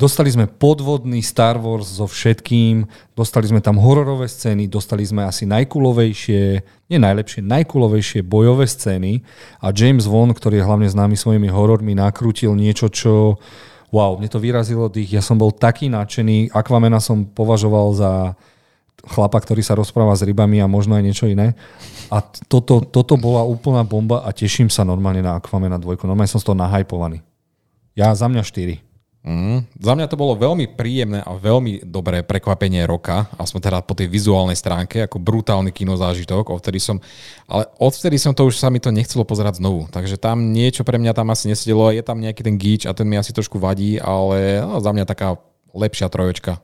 Dostali 0.00 0.32
sme 0.32 0.48
podvodný 0.48 1.20
Star 1.20 1.60
Wars 1.60 1.98
so 1.98 2.08
všetkým, 2.08 2.88
dostali 3.12 3.50
sme 3.50 3.60
tam 3.60 3.76
hororové 3.76 4.30
scény, 4.32 4.64
dostali 4.70 5.04
sme 5.04 5.28
asi 5.28 5.44
najkulovejšie, 5.44 6.42
nie 6.88 6.98
najlepšie, 7.02 7.44
najkulovejšie 7.44 8.24
bojové 8.24 8.64
scény 8.64 9.20
a 9.60 9.74
James 9.74 10.08
Wan, 10.08 10.32
ktorý 10.32 10.62
je 10.62 10.64
hlavne 10.64 10.88
známy 10.88 11.20
svojimi 11.20 11.52
horormi, 11.52 11.92
nakrútil 11.92 12.56
niečo, 12.56 12.88
čo 12.88 13.42
wow, 13.90 14.16
mne 14.18 14.30
to 14.30 14.38
vyrazilo 14.38 14.86
dých, 14.86 15.18
ja 15.18 15.22
som 15.22 15.36
bol 15.38 15.50
taký 15.50 15.90
nadšený, 15.90 16.54
Aquamena 16.54 17.02
som 17.02 17.26
považoval 17.26 17.86
za 17.94 18.10
chlapa, 19.06 19.40
ktorý 19.40 19.64
sa 19.64 19.78
rozpráva 19.78 20.12
s 20.12 20.24
rybami 20.24 20.60
a 20.60 20.68
možno 20.68 20.92
aj 20.96 21.04
niečo 21.04 21.26
iné. 21.26 21.56
A 22.12 22.20
toto, 22.50 22.84
toto 22.84 23.16
bola 23.16 23.46
úplná 23.46 23.80
bomba 23.80 24.20
a 24.26 24.30
teším 24.34 24.68
sa 24.68 24.84
normálne 24.84 25.24
na 25.24 25.40
Aquamena 25.40 25.80
2. 25.80 26.04
Normálne 26.04 26.28
som 26.28 26.42
z 26.42 26.46
toho 26.52 26.58
nahypovaný. 26.58 27.24
Ja 27.96 28.12
za 28.12 28.28
mňa 28.28 28.42
4. 28.44 28.89
Mm, 29.20 29.68
za 29.76 29.92
mňa 29.92 30.08
to 30.08 30.16
bolo 30.16 30.32
veľmi 30.32 30.80
príjemné 30.80 31.20
a 31.20 31.36
veľmi 31.36 31.84
dobré 31.84 32.24
prekvapenie 32.24 32.88
roka, 32.88 33.28
aspoň 33.36 33.60
teda 33.68 33.78
po 33.84 33.92
tej 33.92 34.08
vizuálnej 34.08 34.56
stránke, 34.56 35.04
ako 35.04 35.20
brutálny 35.20 35.76
kinozážitok, 35.76 36.48
odtedy 36.48 36.80
som, 36.80 36.96
ale 37.44 37.68
odvtedy 37.76 38.16
som 38.16 38.32
to 38.32 38.48
už 38.48 38.56
sa 38.56 38.72
mi 38.72 38.80
to 38.80 38.88
nechcelo 38.88 39.28
pozerať 39.28 39.60
znovu, 39.60 39.84
takže 39.92 40.16
tam 40.16 40.56
niečo 40.56 40.88
pre 40.88 40.96
mňa 40.96 41.12
tam 41.12 41.28
asi 41.36 41.52
nesedelo, 41.52 41.92
je 41.92 42.00
tam 42.00 42.16
nejaký 42.16 42.40
ten 42.40 42.56
gíč 42.56 42.88
a 42.88 42.96
ten 42.96 43.04
mi 43.04 43.20
asi 43.20 43.36
trošku 43.36 43.60
vadí, 43.60 44.00
ale 44.00 44.64
no, 44.64 44.80
za 44.80 44.88
mňa 44.88 45.04
taká 45.04 45.36
lepšia 45.76 46.08
troječka. 46.08 46.56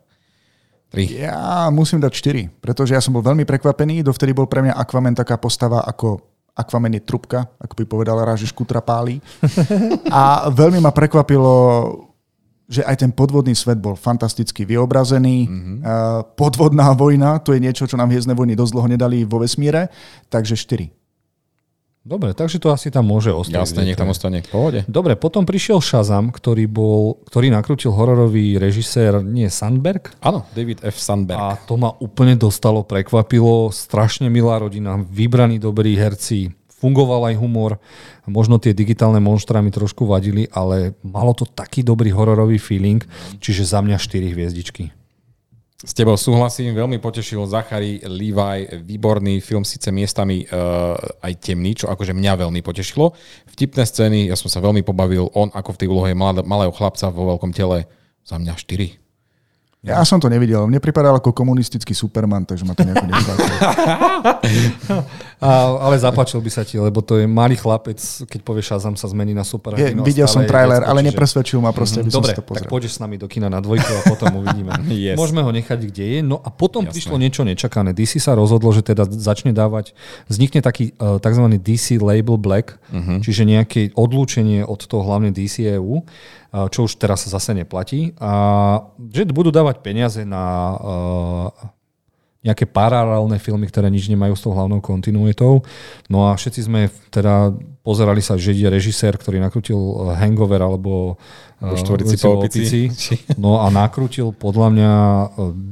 3. 0.96 1.28
Ja 1.28 1.68
musím 1.68 2.00
dať 2.00 2.12
4, 2.16 2.64
pretože 2.64 2.96
ja 2.96 3.04
som 3.04 3.12
bol 3.12 3.20
veľmi 3.20 3.44
prekvapený, 3.44 4.00
dovtedy 4.00 4.32
bol 4.32 4.48
pre 4.48 4.64
mňa 4.64 4.80
Aquaman 4.80 5.12
taká 5.12 5.36
postava 5.36 5.84
ako 5.84 6.24
Aquaman 6.56 6.96
je 6.96 7.04
trubka, 7.04 7.52
ako 7.60 7.76
by 7.76 7.84
povedala 7.84 8.24
Ráž, 8.24 8.48
že 8.48 8.56
škutra 8.56 8.80
páli. 8.80 9.20
A 10.08 10.48
veľmi 10.48 10.80
ma 10.80 10.88
prekvapilo 10.88 11.52
že 12.66 12.82
aj 12.82 13.06
ten 13.06 13.10
podvodný 13.14 13.54
svet 13.54 13.78
bol 13.78 13.94
fantasticky 13.94 14.66
vyobrazený. 14.66 15.46
Mm-hmm. 15.46 15.76
Podvodná 16.34 16.92
vojna, 17.00 17.38
to 17.38 17.54
je 17.54 17.62
niečo, 17.62 17.86
čo 17.86 17.98
nám 17.98 18.10
Hiezdne 18.10 18.34
vojny 18.34 18.58
dosť 18.58 18.72
dlho 18.74 18.88
nedali 18.90 19.22
vo 19.22 19.42
vesmíre, 19.42 19.88
takže 20.28 20.58
4. 20.58 21.06
Dobre, 22.06 22.38
takže 22.38 22.62
to 22.62 22.70
asi 22.70 22.94
tam 22.94 23.10
môže 23.10 23.34
ostať. 23.34 23.66
Jasne, 23.66 23.82
nech 23.82 23.98
tam 23.98 24.14
ostane. 24.14 24.38
V 24.46 24.54
pohode. 24.54 24.80
Dobre, 24.86 25.18
potom 25.18 25.42
prišiel 25.42 25.82
Shazam, 25.82 26.30
ktorý, 26.30 26.70
bol, 26.70 27.18
ktorý 27.26 27.50
nakrútil 27.50 27.90
hororový 27.90 28.62
režisér, 28.62 29.26
nie 29.26 29.50
Sandberg? 29.50 30.14
Áno, 30.22 30.46
David 30.54 30.86
F. 30.86 31.02
Sandberg. 31.02 31.34
A 31.34 31.58
to 31.66 31.74
ma 31.74 31.90
úplne 31.98 32.38
dostalo, 32.38 32.86
prekvapilo. 32.86 33.74
Strašne 33.74 34.30
milá 34.30 34.62
rodina, 34.62 35.02
vybraní 35.02 35.58
dobrí 35.58 35.98
herci, 35.98 36.54
fungoval 36.76 37.32
aj 37.32 37.40
humor. 37.40 37.80
Možno 38.28 38.60
tie 38.60 38.76
digitálne 38.76 39.18
monštra 39.18 39.64
mi 39.64 39.72
trošku 39.72 40.04
vadili, 40.04 40.44
ale 40.52 40.92
malo 41.00 41.32
to 41.32 41.48
taký 41.48 41.80
dobrý 41.80 42.12
hororový 42.12 42.60
feeling, 42.60 43.00
čiže 43.40 43.64
za 43.64 43.80
mňa 43.80 43.96
4 43.96 44.34
hviezdičky. 44.36 44.92
S 45.76 45.92
tebou 45.92 46.16
súhlasím, 46.16 46.72
veľmi 46.72 46.96
potešil 47.04 47.44
Zachary 47.44 48.00
Levi, 48.00 48.80
výborný 48.80 49.44
film, 49.44 49.60
síce 49.60 49.92
miestami 49.92 50.48
uh, 50.48 50.96
aj 51.20 51.32
temný, 51.36 51.76
čo 51.76 51.92
akože 51.92 52.16
mňa 52.16 52.48
veľmi 52.48 52.64
potešilo. 52.64 53.12
Vtipné 53.52 53.84
scény, 53.84 54.32
ja 54.32 54.40
som 54.40 54.48
sa 54.48 54.64
veľmi 54.64 54.80
pobavil, 54.80 55.28
on 55.36 55.52
ako 55.52 55.76
v 55.76 55.80
tej 55.84 55.88
úlohe 55.92 56.16
malého 56.16 56.72
chlapca 56.72 57.12
vo 57.12 57.28
veľkom 57.28 57.52
tele, 57.52 57.84
za 58.24 58.40
mňa 58.40 58.56
4. 58.56 59.06
Ja 59.86 60.02
som 60.02 60.18
to 60.18 60.26
nevidel. 60.26 60.66
Mne 60.66 60.82
pripadal 60.82 61.22
ako 61.22 61.30
komunistický 61.30 61.94
Superman, 61.94 62.42
takže 62.42 62.66
ma 62.66 62.74
to 62.74 62.82
nejako 62.82 63.06
nepáčilo. 63.12 63.58
ale 65.40 66.00
zapáčil 66.00 66.40
by 66.40 66.50
sa 66.50 66.64
ti, 66.64 66.80
lebo 66.80 67.04
to 67.04 67.20
je 67.20 67.28
malý 67.28 67.60
chlapec, 67.60 68.00
keď 68.24 68.40
povie 68.40 68.64
Shazam 68.64 68.96
sa 68.96 69.04
zmení 69.12 69.36
na 69.36 69.44
super. 69.44 69.76
Je, 69.76 69.92
videl 70.00 70.24
som 70.24 70.40
trailer, 70.48 70.80
ale 70.80 71.04
nepresvedčil 71.04 71.60
ma 71.60 71.76
proste, 71.76 72.00
mm, 72.00 72.08
by 72.08 72.10
Dobre, 72.10 72.32
som 72.32 72.32
si 72.32 72.40
to 72.40 72.44
pozrel. 72.44 72.64
tak 72.64 72.72
pôjdeš 72.72 72.96
s 72.96 73.00
nami 73.04 73.20
do 73.20 73.28
kina 73.28 73.52
na 73.52 73.60
dvojku 73.60 73.84
a 73.84 74.02
potom 74.08 74.40
uvidíme. 74.40 74.72
yes. 74.92 75.16
Môžeme 75.20 75.44
ho 75.44 75.52
nechať, 75.52 75.78
kde 75.92 76.04
je. 76.08 76.18
No 76.24 76.40
a 76.40 76.48
potom 76.48 76.88
Jasné. 76.88 76.92
prišlo 76.96 77.16
niečo 77.20 77.42
nečakané. 77.44 77.92
DC 77.92 78.16
sa 78.16 78.32
rozhodlo, 78.32 78.72
že 78.72 78.80
teda 78.80 79.04
začne 79.04 79.52
dávať, 79.52 79.92
vznikne 80.32 80.64
taký 80.64 80.96
uh, 80.96 81.20
tzv. 81.20 81.44
DC 81.60 82.00
Label 82.00 82.40
Black, 82.40 82.80
uh-huh. 82.88 83.20
čiže 83.20 83.44
nejaké 83.44 83.92
odlúčenie 83.92 84.64
od 84.64 84.80
toho 84.88 85.04
hlavne 85.04 85.36
DC 85.36 85.76
EU 85.76 86.00
čo 86.72 86.88
už 86.88 86.96
teraz 86.96 87.28
zase 87.28 87.52
neplatí. 87.52 88.16
A 88.16 88.80
že 89.12 89.28
budú 89.28 89.52
dávať 89.52 89.84
peniaze 89.84 90.24
na 90.24 90.72
nejaké 92.46 92.70
paralelné 92.70 93.42
filmy, 93.42 93.66
ktoré 93.66 93.90
nič 93.90 94.06
nemajú 94.06 94.38
s 94.38 94.42
tou 94.46 94.54
hlavnou 94.54 94.78
kontinuitou. 94.78 95.66
No 96.06 96.30
a 96.30 96.38
všetci 96.38 96.70
sme 96.70 96.86
teda 97.10 97.50
pozerali 97.82 98.22
sa, 98.22 98.38
že 98.38 98.54
je 98.54 98.70
režisér, 98.70 99.18
ktorý 99.18 99.42
nakrutil 99.42 99.78
eh, 99.78 100.18
Hangover 100.22 100.62
alebo 100.62 101.18
po 101.56 101.72
štvorici 101.72 102.20
po 102.20 102.36
opici. 102.36 102.80
No 103.40 103.64
a 103.64 103.72
nakrutil 103.72 104.32
podľa 104.32 104.68
mňa 104.72 104.92
e, 104.92 105.26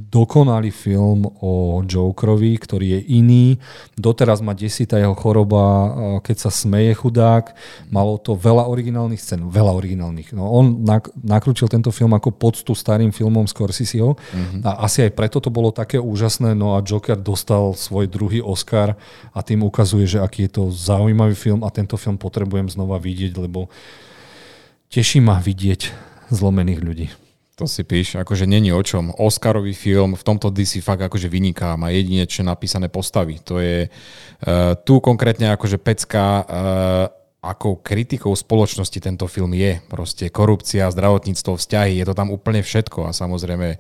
dokonalý 0.09 0.73
film 0.73 1.29
o 1.45 1.85
Jokerovi, 1.85 2.57
ktorý 2.57 2.87
je 2.99 3.01
iný. 3.21 3.47
Doteraz 3.97 4.41
má 4.41 4.57
desita 4.57 4.97
jeho 4.97 5.13
choroba, 5.13 5.65
e, 5.65 5.89
keď 6.25 6.49
sa 6.49 6.51
smeje 6.51 6.97
chudák. 6.97 7.53
Malo 7.93 8.17
to 8.17 8.33
veľa 8.33 8.65
originálnych 8.65 9.21
scén, 9.21 9.45
veľa 9.45 9.77
originálnych. 9.77 10.33
No, 10.33 10.49
on 10.49 10.85
nak- 10.89 11.13
nakrutil 11.21 11.69
tento 11.69 11.93
film 11.93 12.17
ako 12.17 12.33
poctu 12.33 12.73
starým 12.73 13.13
filmom 13.13 13.45
Scorseseho 13.45 14.17
mm-hmm. 14.17 14.61
a 14.65 14.89
asi 14.89 15.05
aj 15.05 15.13
preto 15.13 15.37
to 15.41 15.53
bolo 15.53 15.69
také 15.69 16.01
úžasné. 16.01 16.57
No 16.57 16.81
a 16.81 16.85
Joker 16.85 17.21
dostal 17.21 17.77
svoj 17.77 18.09
druhý 18.09 18.41
Oscar 18.41 18.97
a 19.37 19.41
tým 19.45 19.61
ukazuje, 19.61 20.09
že 20.09 20.19
aký 20.25 20.49
je 20.49 20.61
to 20.61 20.65
zaujímavý 20.73 21.37
film 21.37 21.61
a 21.61 21.69
tento 21.69 22.01
film 22.01 22.17
potrebujem 22.17 22.73
znova 22.73 22.97
vidieť, 22.97 23.37
lebo 23.37 23.69
teší 24.95 25.19
ma 25.19 25.43
vidieť 25.43 25.91
zlomených 26.31 26.81
ľudí. 26.81 27.09
To 27.59 27.71
si 27.71 27.83
píš, 27.87 28.19
akože 28.19 28.47
není 28.47 28.75
o 28.75 28.83
čom. 28.83 29.15
Oscarový 29.15 29.75
film 29.75 30.19
v 30.19 30.27
tomto 30.27 30.51
DC 30.51 30.83
fakt 30.83 31.03
akože 31.03 31.31
vyniká, 31.31 31.79
má 31.79 31.91
jedinečne 31.91 32.51
napísané 32.51 32.91
postavy. 32.91 33.39
To 33.47 33.63
je 33.63 33.87
uh, 33.87 34.75
tu 34.83 34.99
konkrétne 34.99 35.55
akože 35.55 35.79
pecka, 35.79 36.43
uh, 36.43 36.47
akou 37.49 37.81
kritikou 37.81 38.33
spoločnosti 38.33 38.99
tento 39.01 39.29
film 39.29 39.53
je. 39.53 39.81
Proste 39.87 40.33
korupcia, 40.33 40.89
zdravotníctvo, 40.89 41.57
vzťahy, 41.61 42.01
je 42.01 42.05
to 42.09 42.15
tam 42.17 42.33
úplne 42.33 42.65
všetko 42.65 43.09
a 43.09 43.11
samozrejme 43.13 43.77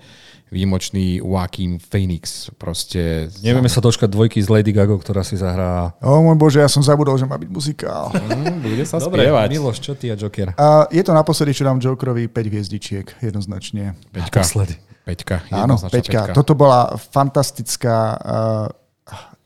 výmočný 0.55 1.19
Joaquin 1.19 1.83
Phoenix. 1.83 2.53
Proste... 2.55 3.27
Nevieme 3.43 3.67
sa 3.67 3.83
dočkať 3.83 4.07
dvojky 4.07 4.39
z 4.39 4.49
Lady 4.53 4.71
Gaga, 4.71 4.95
ktorá 4.95 5.27
si 5.27 5.35
zahrá... 5.35 5.99
O 5.99 6.23
môj 6.23 6.39
bože, 6.39 6.63
ja 6.63 6.71
som 6.71 6.85
zabudol, 6.85 7.19
že 7.19 7.27
má 7.27 7.35
byť 7.35 7.51
muzikál. 7.51 8.15
Mm, 8.15 8.63
bude 8.63 8.85
sa 8.87 9.03
Dobre, 9.03 9.27
spievať. 9.27 9.49
Miloš, 9.51 9.79
čo 9.83 9.93
ty 9.99 10.13
a 10.13 10.17
Joker? 10.17 10.55
A 10.55 10.87
je 10.95 11.03
to 11.03 11.11
naposledy, 11.11 11.51
čo 11.57 11.67
dám 11.67 11.83
Jokerovi 11.83 12.31
5 12.31 12.53
hviezdičiek, 12.55 13.07
jednoznačne. 13.19 13.99
Peťka. 14.15 14.47
Naposledy. 14.47 14.75
Peťka. 15.03 15.37
Áno, 15.51 15.75
Peťka. 15.77 16.31
Peťka. 16.31 16.37
Toto 16.37 16.55
bola 16.55 16.95
fantastická 16.97 17.97
uh, 18.15 18.67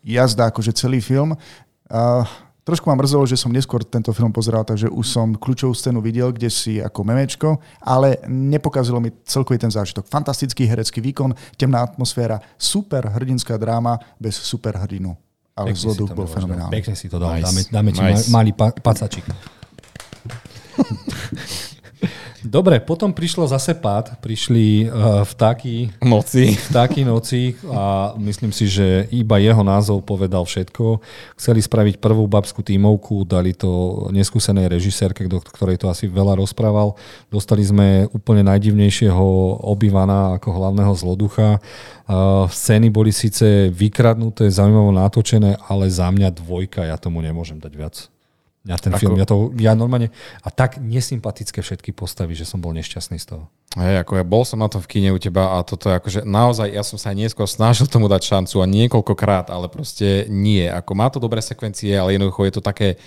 jazda, 0.05 0.53
akože 0.53 0.77
celý 0.77 1.01
film. 1.01 1.33
Uh, 1.89 2.29
Trošku 2.69 2.85
ma 2.85 3.01
mrzelo, 3.01 3.25
že 3.25 3.41
som 3.41 3.49
neskôr 3.49 3.81
tento 3.81 4.13
film 4.13 4.29
pozeral, 4.29 4.61
takže 4.61 4.93
už 4.93 5.07
som 5.09 5.33
kľúčovú 5.33 5.73
scénu 5.73 6.05
videl, 6.05 6.29
kde 6.37 6.53
si 6.53 6.85
ako 6.85 7.01
memečko, 7.01 7.57
ale 7.81 8.21
nepokazilo 8.29 9.01
mi 9.01 9.09
celkový 9.25 9.57
ten 9.57 9.73
zážitok. 9.73 10.05
Fantastický 10.05 10.69
herecký 10.69 11.01
výkon, 11.01 11.33
temná 11.57 11.81
atmosféra, 11.81 12.37
super 12.61 13.09
hrdinská 13.09 13.57
dráma 13.57 13.97
bez 14.21 14.37
super 14.37 14.77
hrdinu. 14.77 15.17
Ale 15.57 15.73
zloduch 15.73 16.13
bol 16.13 16.29
fenomenálny. 16.29 16.69
Pekne 16.69 16.93
si 16.93 17.09
to 17.09 17.17
dal. 17.17 17.41
Nice. 17.41 17.49
Dáme, 17.49 17.61
dáme 17.73 17.91
ti 17.97 18.05
nice. 18.05 18.29
malý 18.29 18.53
pa, 18.53 18.69
pacačik. 18.71 19.25
Dobre, 22.49 22.81
potom 22.81 23.13
prišlo 23.13 23.45
zase 23.45 23.77
pád, 23.77 24.17
prišli 24.25 24.89
uh, 24.89 25.21
vtáky 25.21 25.93
noci. 26.01 26.57
vtáky 26.73 27.05
noci 27.05 27.53
a 27.69 28.17
myslím 28.17 28.57
si, 28.57 28.65
že 28.65 29.05
iba 29.13 29.37
jeho 29.37 29.61
názov 29.61 30.01
povedal 30.01 30.49
všetko. 30.49 31.05
Chceli 31.37 31.61
spraviť 31.61 32.01
prvú 32.01 32.25
babskú 32.25 32.65
tímovku, 32.65 33.29
dali 33.29 33.53
to 33.53 34.09
neskúsenej 34.17 34.65
režisérke, 34.73 35.29
do 35.29 35.45
ktorej 35.45 35.77
to 35.77 35.93
asi 35.93 36.09
veľa 36.09 36.41
rozprával. 36.41 36.97
Dostali 37.29 37.61
sme 37.61 38.09
úplne 38.17 38.41
najdivnejšieho 38.49 39.25
obývaná 39.69 40.41
ako 40.41 40.49
hlavného 40.49 40.93
zloducha. 40.97 41.61
Uh, 42.09 42.49
scény 42.49 42.89
boli 42.89 43.13
síce 43.13 43.69
vykradnuté, 43.69 44.49
zaujímavo 44.49 44.89
natočené, 44.97 45.61
ale 45.69 45.93
za 45.93 46.09
mňa 46.09 46.33
dvojka, 46.33 46.89
ja 46.89 46.97
tomu 46.97 47.21
nemôžem 47.21 47.61
dať 47.61 47.73
viac. 47.77 48.09
Ja 48.67 48.75
ten 48.77 48.91
ako... 48.91 49.01
film, 49.01 49.17
ja, 49.17 49.27
to, 49.27 49.37
ja 49.57 49.73
normálne, 49.79 50.11
a 50.43 50.49
tak 50.51 50.83
nesympatické 50.83 51.63
všetky 51.63 51.95
postavy, 51.95 52.35
že 52.35 52.43
som 52.43 52.59
bol 52.59 52.75
nešťastný 52.75 53.17
z 53.23 53.27
toho. 53.35 53.45
Hej, 53.79 54.03
ako 54.03 54.13
ja 54.19 54.25
bol 54.25 54.43
som 54.43 54.59
na 54.59 54.67
to 54.67 54.83
v 54.83 54.91
kine 54.91 55.11
u 55.15 55.21
teba 55.21 55.57
a 55.57 55.63
toto 55.63 55.93
je 55.93 55.95
akože 55.95 56.21
naozaj, 56.27 56.73
ja 56.73 56.83
som 56.83 56.99
sa 56.99 57.15
aj 57.15 57.17
neskôr 57.21 57.47
snažil 57.47 57.87
tomu 57.87 58.11
dať 58.11 58.25
šancu 58.25 58.65
a 58.65 58.67
niekoľkokrát, 58.67 59.53
ale 59.53 59.71
proste 59.71 60.27
nie. 60.27 60.67
Ako 60.67 60.93
má 60.99 61.07
to 61.13 61.23
dobré 61.23 61.39
sekvencie, 61.39 61.95
ale 61.95 62.19
jednoducho 62.19 62.49
je 62.49 62.55
to 62.59 62.63
také 62.65 62.99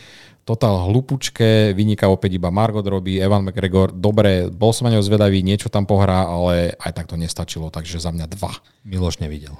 totál 0.41 0.89
hlupučké, 0.89 1.77
vyniká 1.77 2.09
opäť 2.09 2.41
iba 2.41 2.49
Margot 2.49 2.85
Robbie, 2.85 3.21
Evan 3.21 3.45
McGregor, 3.45 3.93
dobre, 3.93 4.49
bol 4.49 4.73
som 4.73 4.89
na 4.89 4.97
ňo 4.97 5.05
zvedavý, 5.05 5.45
niečo 5.45 5.69
tam 5.69 5.85
pohrá, 5.85 6.25
ale 6.25 6.73
aj 6.81 6.91
tak 6.97 7.05
to 7.05 7.15
nestačilo, 7.17 7.69
takže 7.69 8.01
za 8.01 8.09
mňa 8.09 8.25
dva. 8.33 8.53
Miloš 8.81 9.21
nevidel. 9.21 9.53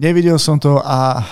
Nevidel 0.00 0.40
som 0.40 0.56
to 0.56 0.80
a 0.80 1.20
e, 1.20 1.22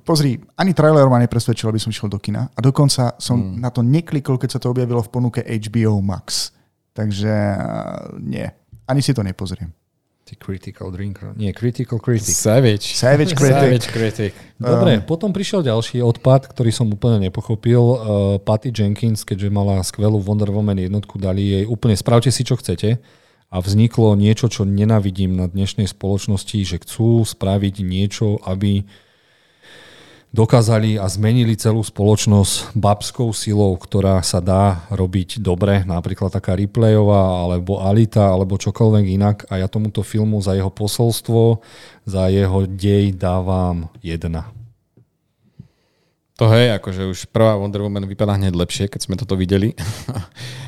pozri, 0.00 0.40
ani 0.56 0.72
trailer 0.72 1.04
ma 1.12 1.20
nepresvedčil, 1.20 1.68
aby 1.68 1.76
som 1.76 1.92
šiel 1.92 2.08
do 2.08 2.16
kina. 2.16 2.48
A 2.56 2.58
dokonca 2.64 3.20
som 3.20 3.36
mm. 3.36 3.60
na 3.60 3.68
to 3.68 3.84
neklikol, 3.84 4.40
keď 4.40 4.56
sa 4.56 4.60
to 4.64 4.72
objavilo 4.72 5.04
v 5.04 5.12
ponuke 5.12 5.40
HBO 5.44 6.00
Max. 6.00 6.56
Takže 6.96 7.28
uh, 7.28 8.16
nie, 8.22 8.48
ani 8.88 9.00
si 9.04 9.12
to 9.12 9.20
nepozriem. 9.20 9.74
Ty 10.24 10.40
critical 10.40 10.88
drinker. 10.88 11.36
Nie, 11.36 11.52
critical 11.52 12.00
critic. 12.00 12.32
Savage. 12.32 12.96
Savage 12.96 13.36
critic. 13.40 13.60
Savage 13.60 13.86
critic. 13.92 14.32
Dobre, 14.56 14.96
um, 14.96 15.04
potom 15.04 15.28
prišiel 15.28 15.60
ďalší 15.60 16.00
odpad, 16.00 16.48
ktorý 16.48 16.72
som 16.72 16.88
úplne 16.88 17.28
nepochopil. 17.28 17.82
Uh, 17.82 17.98
Patty 18.40 18.72
Jenkins, 18.72 19.20
keďže 19.20 19.52
mala 19.52 19.84
skvelú 19.84 20.16
Wonder 20.24 20.48
Woman 20.48 20.80
jednotku, 20.80 21.20
dali 21.20 21.60
jej 21.60 21.64
úplne 21.68 21.92
spravte 21.92 22.32
si, 22.32 22.40
čo 22.40 22.56
chcete 22.56 22.96
a 23.54 23.62
vzniklo 23.62 24.18
niečo, 24.18 24.50
čo 24.50 24.66
nenavidím 24.66 25.38
na 25.38 25.46
dnešnej 25.46 25.86
spoločnosti, 25.86 26.58
že 26.66 26.82
chcú 26.82 27.22
spraviť 27.22 27.86
niečo, 27.86 28.42
aby 28.42 28.82
dokázali 30.34 30.98
a 30.98 31.06
zmenili 31.06 31.54
celú 31.54 31.86
spoločnosť 31.86 32.74
babskou 32.74 33.30
silou, 33.30 33.78
ktorá 33.78 34.18
sa 34.26 34.42
dá 34.42 34.82
robiť 34.90 35.38
dobre, 35.38 35.86
napríklad 35.86 36.34
taká 36.34 36.58
replayová, 36.58 37.46
alebo 37.46 37.78
Alita, 37.78 38.34
alebo 38.34 38.58
čokoľvek 38.58 39.04
inak. 39.14 39.46
A 39.46 39.62
ja 39.62 39.70
tomuto 39.70 40.02
filmu 40.02 40.42
za 40.42 40.58
jeho 40.58 40.74
posolstvo, 40.74 41.62
za 42.02 42.26
jeho 42.34 42.66
dej 42.66 43.14
dávam 43.14 43.86
jedna. 44.02 44.50
To 46.34 46.50
hej, 46.50 46.74
akože 46.82 47.06
už 47.06 47.18
prvá 47.30 47.54
Wonder 47.54 47.86
Woman 47.86 48.10
vypadá 48.10 48.34
hneď 48.34 48.58
lepšie, 48.58 48.90
keď 48.90 49.00
sme 49.06 49.14
toto 49.14 49.38
videli. 49.38 49.74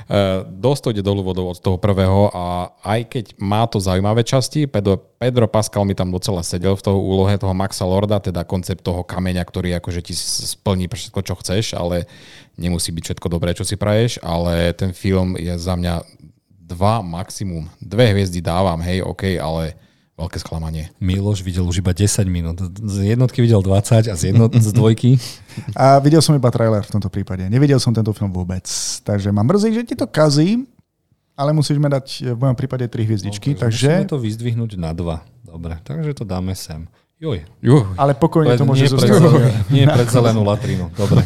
Eh, 0.06 0.46
dosť 0.46 0.80
to 0.86 0.92
ide 0.94 1.02
dolu 1.02 1.18
vodou 1.26 1.50
od 1.50 1.58
toho 1.58 1.82
prvého 1.82 2.30
a 2.30 2.70
aj 2.86 3.10
keď 3.10 3.24
má 3.42 3.66
to 3.66 3.82
zaujímavé 3.82 4.22
časti, 4.22 4.70
Pedro, 4.70 5.02
Pedro 5.18 5.50
Pascal 5.50 5.82
mi 5.82 5.98
tam 5.98 6.14
docela 6.14 6.46
sedel 6.46 6.78
v 6.78 6.84
toho 6.86 6.94
úlohe 6.94 7.34
toho 7.34 7.50
Maxa 7.50 7.82
Lorda, 7.82 8.22
teda 8.22 8.46
koncept 8.46 8.86
toho 8.86 9.02
kameňa, 9.02 9.42
ktorý 9.42 9.74
akože 9.82 10.06
ti 10.06 10.14
splní 10.14 10.86
všetko, 10.86 11.20
čo 11.26 11.34
chceš, 11.42 11.74
ale 11.74 12.06
nemusí 12.54 12.94
byť 12.94 13.02
všetko 13.02 13.26
dobré, 13.26 13.50
čo 13.50 13.66
si 13.66 13.74
praješ, 13.74 14.22
ale 14.22 14.70
ten 14.78 14.94
film 14.94 15.34
je 15.34 15.58
za 15.58 15.74
mňa 15.74 16.06
dva 16.70 17.02
maximum. 17.02 17.66
Dve 17.82 18.14
hviezdy 18.14 18.38
dávam, 18.38 18.78
hej, 18.86 19.02
OK, 19.02 19.42
ale 19.42 19.74
veľké 20.16 20.40
sklamanie. 20.40 20.88
Miloš 20.96 21.44
videl 21.44 21.62
už 21.68 21.84
iba 21.84 21.92
10 21.92 22.24
minút. 22.24 22.56
Z 22.64 23.04
jednotky 23.04 23.44
videl 23.44 23.60
20 23.60 24.08
a 24.08 24.14
z, 24.16 24.32
jednot, 24.32 24.56
z 24.56 24.72
dvojky? 24.72 25.20
A 25.76 26.00
videl 26.00 26.24
som 26.24 26.32
iba 26.32 26.48
trailer 26.48 26.84
v 26.84 26.92
tomto 26.92 27.12
prípade. 27.12 27.44
Nevidel 27.48 27.76
som 27.80 27.92
tento 27.92 28.12
film 28.16 28.32
vôbec. 28.32 28.64
Takže 29.04 29.28
ma 29.32 29.44
mrzí, 29.44 29.76
že 29.76 29.82
ti 29.84 29.94
to 29.96 30.08
kazí, 30.08 30.64
ale 31.36 31.52
musíš 31.52 31.76
mi 31.76 31.88
dať 31.88 32.32
v 32.32 32.38
mojom 32.40 32.56
prípade 32.56 32.88
3 32.88 33.08
hviezdičky. 33.08 33.56
No, 33.56 33.68
takže... 33.68 33.88
Musíme 33.92 34.12
to 34.12 34.20
vyzdvihnúť 34.20 34.70
na 34.80 34.96
2. 34.96 35.48
Dobre, 35.52 35.80
takže 35.84 36.12
to 36.16 36.24
dáme 36.24 36.56
sem. 36.56 36.88
Joj. 37.16 37.44
Juh. 37.64 37.84
Ale 37.96 38.12
pokojne 38.12 38.56
to 38.60 38.68
môže 38.68 38.92
zostať. 38.92 39.20
Nie 39.72 39.88
pred 39.88 40.08
zelenú 40.08 40.44
latrinu. 40.44 40.92
Dobre. 40.92 41.24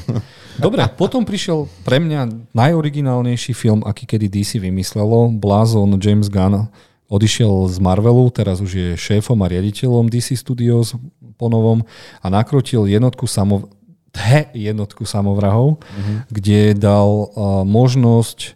Dobre, 0.58 0.86
potom 0.94 1.26
prišiel 1.26 1.66
pre 1.82 1.98
mňa 1.98 2.52
najoriginálnejší 2.54 3.54
film, 3.54 3.82
aký 3.82 4.06
kedy 4.06 4.30
DC 4.30 4.62
vymyslelo. 4.62 5.34
Blázon 5.34 5.98
James 5.98 6.30
Gunn 6.30 6.70
odišiel 7.10 7.66
z 7.66 7.76
Marvelu, 7.82 8.30
teraz 8.30 8.62
už 8.62 8.70
je 8.70 8.88
šéfom 8.94 9.36
a 9.42 9.50
riaditeľom 9.50 10.06
DC 10.06 10.38
Studios 10.38 10.94
po 11.34 11.50
novom 11.50 11.82
a 12.22 12.26
nakrutil 12.30 12.86
jednotku 12.86 13.26
samov, 13.26 13.66
he, 14.14 14.46
jednotku 14.54 15.02
samovrahov, 15.02 15.82
uh-huh. 15.82 16.16
kde 16.30 16.78
dal 16.78 17.26
uh, 17.26 17.66
možnosť 17.66 18.54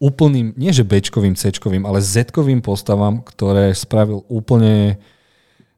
úplným, 0.00 0.56
nie 0.56 0.72
že 0.72 0.80
Bčkovým, 0.80 1.36
Cčkovým, 1.36 1.84
ale 1.84 2.00
Zkovým 2.00 2.64
postavám, 2.64 3.20
ktoré 3.20 3.76
spravil 3.76 4.24
úplne 4.32 4.96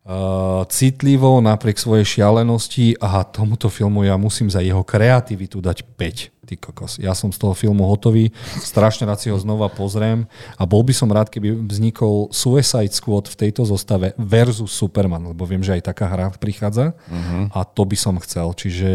uh, 0.06 0.66
citlivo 0.66 1.38
napriek 1.38 1.78
svojej 1.78 2.18
šialenosti 2.18 2.98
a 2.98 3.22
tomuto 3.22 3.70
filmu 3.70 4.02
ja 4.06 4.18
musím 4.18 4.50
za 4.50 4.62
jeho 4.62 4.82
kreativitu 4.82 5.62
dať 5.62 5.84
5 5.98 6.42
ty 6.42 6.54
kokos. 6.58 6.98
Ja 6.98 7.14
som 7.14 7.30
z 7.30 7.38
toho 7.38 7.54
filmu 7.54 7.86
hotový, 7.86 8.34
strašne 8.58 9.06
rád 9.06 9.22
si 9.22 9.30
ho 9.30 9.38
znova 9.38 9.70
pozriem 9.70 10.26
a 10.58 10.66
bol 10.66 10.82
by 10.82 10.90
som 10.90 11.06
rád, 11.06 11.30
keby 11.30 11.54
vznikol 11.70 12.34
Suicide 12.34 12.90
Squad 12.90 13.30
v 13.30 13.38
tejto 13.46 13.62
zostave 13.62 14.10
versus 14.18 14.74
Superman, 14.74 15.30
lebo 15.30 15.46
viem, 15.46 15.62
že 15.62 15.78
aj 15.78 15.94
taká 15.94 16.10
hra 16.10 16.34
prichádza 16.34 16.98
uh-huh. 17.06 17.54
a 17.54 17.62
to 17.62 17.82
by 17.86 17.94
som 17.94 18.18
chcel. 18.18 18.50
Čiže 18.58 18.90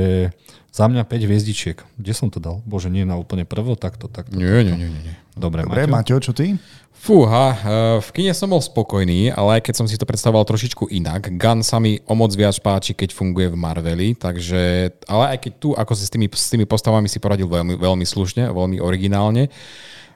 za 0.75 0.85
mňa 0.85 1.07
5 1.07 1.25
hviezdičiek. 1.25 1.77
Kde 1.97 2.13
som 2.13 2.27
to 2.27 2.37
dal? 2.37 2.61
Bože, 2.67 2.91
nie 2.91 3.07
na 3.07 3.17
úplne 3.17 3.47
prvo, 3.47 3.73
takto, 3.79 4.11
takto. 4.11 4.35
Nie, 4.35 4.61
nie, 4.61 4.75
nie. 4.75 4.91
nie. 4.91 5.15
Dobre, 5.37 5.63
Dobre 5.63 5.85
Maťo, 5.85 6.17
čo 6.19 6.33
ty? 6.33 6.57
Fúha, 6.97 7.53
eh, 7.53 7.57
v 8.01 8.09
kine 8.09 8.33
som 8.33 8.49
bol 8.49 8.59
spokojný, 8.59 9.29
ale 9.29 9.61
aj 9.61 9.69
keď 9.69 9.73
som 9.77 9.87
si 9.87 9.95
to 9.95 10.09
predstavoval 10.09 10.43
trošičku 10.49 10.89
inak, 10.89 11.29
Gun 11.37 11.61
sa 11.61 11.77
mi 11.77 12.01
o 12.09 12.17
moc 12.17 12.33
viac 12.33 12.57
páči, 12.57 12.97
keď 12.97 13.13
funguje 13.13 13.53
v 13.53 13.55
Marveli, 13.55 14.09
takže, 14.17 14.91
ale 15.05 15.37
aj 15.37 15.37
keď 15.45 15.53
tu, 15.61 15.69
ako 15.77 15.93
si 15.93 16.03
s 16.03 16.11
tými, 16.11 16.27
s 16.27 16.49
tými 16.49 16.65
postavami 16.65 17.05
si 17.05 17.21
poradil 17.21 17.45
veľmi, 17.45 17.77
veľmi 17.77 18.05
slušne, 18.05 18.49
veľmi 18.49 18.81
originálne, 18.81 19.53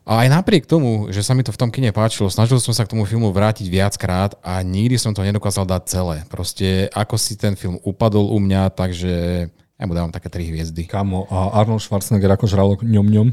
a 0.01 0.25
aj 0.25 0.33
napriek 0.33 0.65
tomu, 0.65 1.13
že 1.13 1.21
sa 1.21 1.37
mi 1.37 1.45
to 1.45 1.53
v 1.53 1.61
tom 1.61 1.69
kine 1.69 1.93
páčilo, 1.93 2.25
snažil 2.25 2.57
som 2.57 2.73
sa 2.73 2.89
k 2.89 2.97
tomu 2.97 3.05
filmu 3.05 3.29
vrátiť 3.29 3.69
viackrát 3.69 4.33
a 4.41 4.57
nikdy 4.65 4.97
som 4.97 5.13
to 5.13 5.21
nedokázal 5.21 5.61
dať 5.61 5.81
celé. 5.85 6.17
Proste 6.25 6.89
ako 6.89 7.21
si 7.21 7.37
ten 7.37 7.53
film 7.53 7.77
upadol 7.85 8.33
u 8.33 8.41
mňa, 8.41 8.73
takže 8.73 9.45
ja 9.53 9.83
mu 9.85 9.93
dávam 9.93 10.09
také 10.09 10.33
tri 10.33 10.49
hviezdy. 10.49 10.89
Kamo, 10.89 11.29
a 11.29 11.53
Arnold 11.61 11.85
Schwarzenegger 11.85 12.33
ako 12.33 12.49
žralok 12.49 12.81
ňom 12.81 13.07
ňom? 13.13 13.29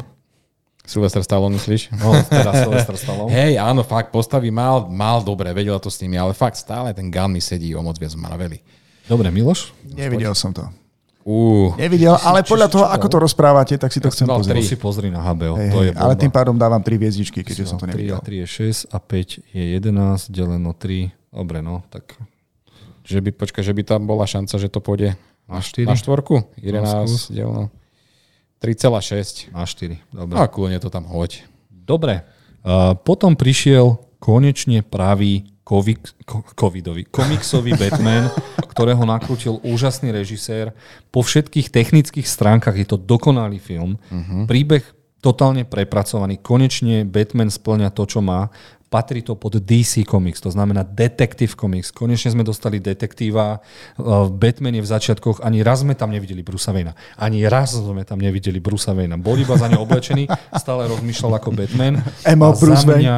Sylvester 0.89 1.20
Stallone, 1.20 1.52
myslíš? 1.55 1.93
No, 1.94 2.16
teda 2.24 2.51
Sylvester 2.56 2.97
Stallone. 2.97 3.28
Hej, 3.28 3.60
áno, 3.60 3.85
fakt, 3.85 4.09
postavy 4.09 4.48
mal, 4.48 4.89
mal 4.89 5.20
dobre, 5.20 5.52
vedela 5.52 5.77
to 5.77 5.93
s 5.93 6.01
nimi, 6.01 6.16
ale 6.16 6.32
fakt 6.32 6.56
stále 6.56 6.97
ten 6.97 7.12
gun 7.12 7.28
mi 7.28 7.44
sedí 7.44 7.77
o 7.77 7.85
moc 7.85 8.01
viac 8.01 8.16
Marveli. 8.16 8.65
Dobre, 9.05 9.28
Miloš? 9.28 9.77
Nevidel 9.85 10.32
som 10.32 10.56
to. 10.56 10.65
Uh, 11.28 11.77
Nevidel, 11.77 12.16
ale 12.16 12.40
podľa 12.40 12.69
toho, 12.73 12.85
ako 12.89 13.05
to 13.05 13.16
rozprávate, 13.20 13.77
tak 13.77 13.93
si 13.93 14.01
to 14.01 14.09
chcem 14.09 14.24
No, 14.24 14.40
pozrieť. 14.40 14.65
to 14.65 14.73
si 14.73 14.81
pozri 14.81 15.12
na 15.12 15.20
HBO. 15.20 15.60
Hej, 15.60 15.69
to 15.69 15.78
je 15.85 15.90
hej, 15.93 16.01
ale 16.01 16.16
bomba. 16.16 16.23
tým 16.24 16.32
pádom 16.32 16.56
dávam 16.56 16.81
3 16.81 16.89
hviezdičky, 16.97 17.44
keďže 17.44 17.69
som 17.69 17.77
to 17.77 17.85
3 17.85 17.93
nevidel. 17.93 18.16
a 18.16 18.24
3 18.24 18.40
je 18.40 18.47
6 18.89 18.89
a 18.89 18.97
5 18.97 19.44
je 19.52 19.65
11, 19.77 19.93
deleno 20.32 20.73
3. 20.73 21.12
Dobre, 21.28 21.60
no, 21.60 21.85
tak 21.93 22.16
že 23.05 23.20
by, 23.20 23.28
počkaj, 23.36 23.60
že 23.60 23.77
by 23.77 23.82
tam 23.85 24.09
bola 24.09 24.24
šanca, 24.24 24.56
že 24.56 24.73
to 24.73 24.81
pôjde 24.81 25.20
na 25.44 25.60
4? 25.60 25.85
na 25.85 25.97
štvorku? 25.97 26.48
skús. 26.48 27.28
11, 27.28 27.36
delno. 27.36 27.69
3,6. 28.59 29.55
Na 29.55 29.64
4, 29.64 29.98
dobre. 30.10 30.35
A 30.39 30.51
kľudne 30.51 30.78
to 30.82 30.90
tam 30.90 31.06
hoď. 31.06 31.47
Dobre. 31.70 32.26
Uh, 32.66 32.98
potom 32.98 33.39
prišiel 33.39 34.02
konečne 34.18 34.82
pravý 34.82 35.47
ko, 35.62 35.85
covidový, 36.56 37.05
komiksový 37.06 37.76
Batman, 37.80 38.32
ktorého 38.72 39.05
nakrútil 39.05 39.60
úžasný 39.60 40.10
režisér. 40.10 40.72
Po 41.12 41.20
všetkých 41.20 41.68
technických 41.68 42.26
stránkach 42.26 42.74
je 42.74 42.89
to 42.89 42.97
dokonalý 42.97 43.60
film. 43.60 44.01
Uh-huh. 44.09 44.48
Príbeh 44.48 44.82
totálne 45.20 45.66
prepracovaný. 45.66 46.40
Konečne 46.40 47.05
Batman 47.05 47.51
splňa 47.51 47.93
to, 47.93 48.06
čo 48.06 48.24
má. 48.24 48.48
Patrí 48.89 49.20
to 49.20 49.36
pod 49.36 49.60
DC 49.60 50.09
Comics, 50.09 50.40
to 50.40 50.48
znamená 50.48 50.81
Detective 50.81 51.52
Comics. 51.52 51.93
Konečne 51.93 52.32
sme 52.32 52.40
dostali 52.40 52.81
detektíva. 52.81 53.60
Uh, 54.01 54.32
Batman 54.32 54.81
je 54.81 54.85
v 54.85 54.89
začiatkoch, 54.89 55.44
ani 55.44 55.60
raz 55.60 55.85
sme 55.85 55.93
tam 55.93 56.09
nevideli 56.09 56.40
Brusa 56.40 56.73
Wayna. 56.73 56.97
Ani 57.20 57.44
raz 57.44 57.77
sme 57.77 58.09
tam 58.09 58.16
nevideli 58.16 58.56
Brusa 58.65 58.97
Wayna. 58.97 59.20
Bol 59.20 59.44
iba 59.44 59.60
za 59.60 59.69
ňo 59.69 59.85
oblečený, 59.85 60.24
stále 60.65 60.89
rozmýšľal 60.89 61.36
ako 61.36 61.52
Batman. 61.52 62.01
Emo 62.24 62.48
a 62.48 62.56
Bruce 62.56 62.89
za 62.89 62.97
mňa 62.97 63.16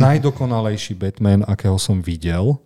najdokonalejší 0.00 0.96
Batman, 0.96 1.44
akého 1.44 1.76
som 1.76 2.00
videl, 2.00 2.56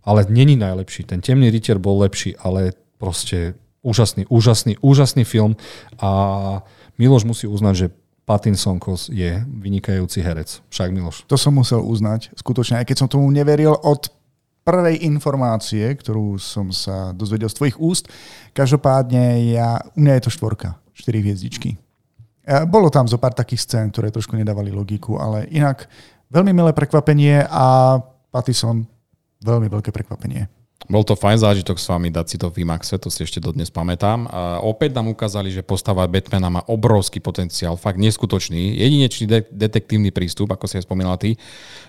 ale 0.00 0.24
není 0.32 0.56
najlepší. 0.56 1.04
Ten 1.04 1.20
Temný 1.20 1.52
rytier 1.52 1.76
bol 1.76 2.00
lepší, 2.00 2.32
ale 2.40 2.72
proste 2.96 3.60
úžasný, 3.84 4.24
úžasný, 4.32 4.80
úžasný 4.80 5.28
film 5.28 5.60
a 6.00 6.64
Miloš 6.96 7.28
musí 7.28 7.44
uznať, 7.44 7.74
že 7.76 7.86
Pattinson 8.24 8.80
Kos 8.80 9.12
je 9.12 9.44
vynikajúci 9.44 10.24
herec. 10.24 10.64
Však 10.72 10.88
Miloš. 10.90 11.28
To 11.28 11.36
som 11.36 11.52
musel 11.52 11.84
uznať, 11.84 12.32
skutočne, 12.36 12.80
aj 12.80 12.88
keď 12.88 12.96
som 13.04 13.08
tomu 13.08 13.28
neveril 13.28 13.76
od 13.76 14.08
prvej 14.64 15.04
informácie, 15.04 15.84
ktorú 15.92 16.40
som 16.40 16.72
sa 16.72 17.12
dozvedel 17.12 17.52
z 17.52 17.56
tvojich 17.60 17.76
úst. 17.76 18.08
Každopádne 18.56 19.52
ja, 19.52 19.76
u 19.92 20.00
mňa 20.00 20.12
je 20.18 20.24
to 20.24 20.32
štvorka, 20.32 20.80
4 20.96 21.20
hviezdičky. 21.20 21.76
E, 21.76 22.64
Bolo 22.64 22.88
tam 22.88 23.04
zo 23.04 23.20
pár 23.20 23.36
takých 23.36 23.60
scén, 23.60 23.92
ktoré 23.92 24.08
trošku 24.08 24.32
nedávali 24.40 24.72
logiku, 24.72 25.20
ale 25.20 25.44
inak 25.52 25.84
veľmi 26.32 26.56
milé 26.56 26.72
prekvapenie 26.72 27.44
a 27.44 28.00
Pattison 28.32 28.88
veľmi 29.44 29.68
veľké 29.68 29.92
prekvapenie. 29.92 30.48
Bol 30.84 31.00
to 31.00 31.16
fajn 31.16 31.40
zážitok 31.40 31.80
s 31.80 31.88
vami 31.88 32.12
dať 32.12 32.26
si 32.28 32.36
to 32.36 32.52
v 32.52 32.60
IMAXe, 32.60 33.00
to 33.00 33.08
si 33.08 33.24
ešte 33.24 33.40
dodnes 33.40 33.72
pamätám. 33.72 34.28
A 34.28 34.60
opäť 34.60 34.92
nám 34.92 35.08
ukázali, 35.08 35.48
že 35.48 35.64
postava 35.64 36.04
Batmana 36.04 36.52
má 36.52 36.62
obrovský 36.68 37.24
potenciál, 37.24 37.80
fakt 37.80 37.96
neskutočný. 37.96 38.76
Jedinečný 38.76 39.24
de- 39.24 39.48
detektívny 39.48 40.12
prístup, 40.12 40.52
ako 40.52 40.68
si 40.68 40.76
aj 40.76 40.84
spomínal 40.84 41.16
ty. 41.16 41.40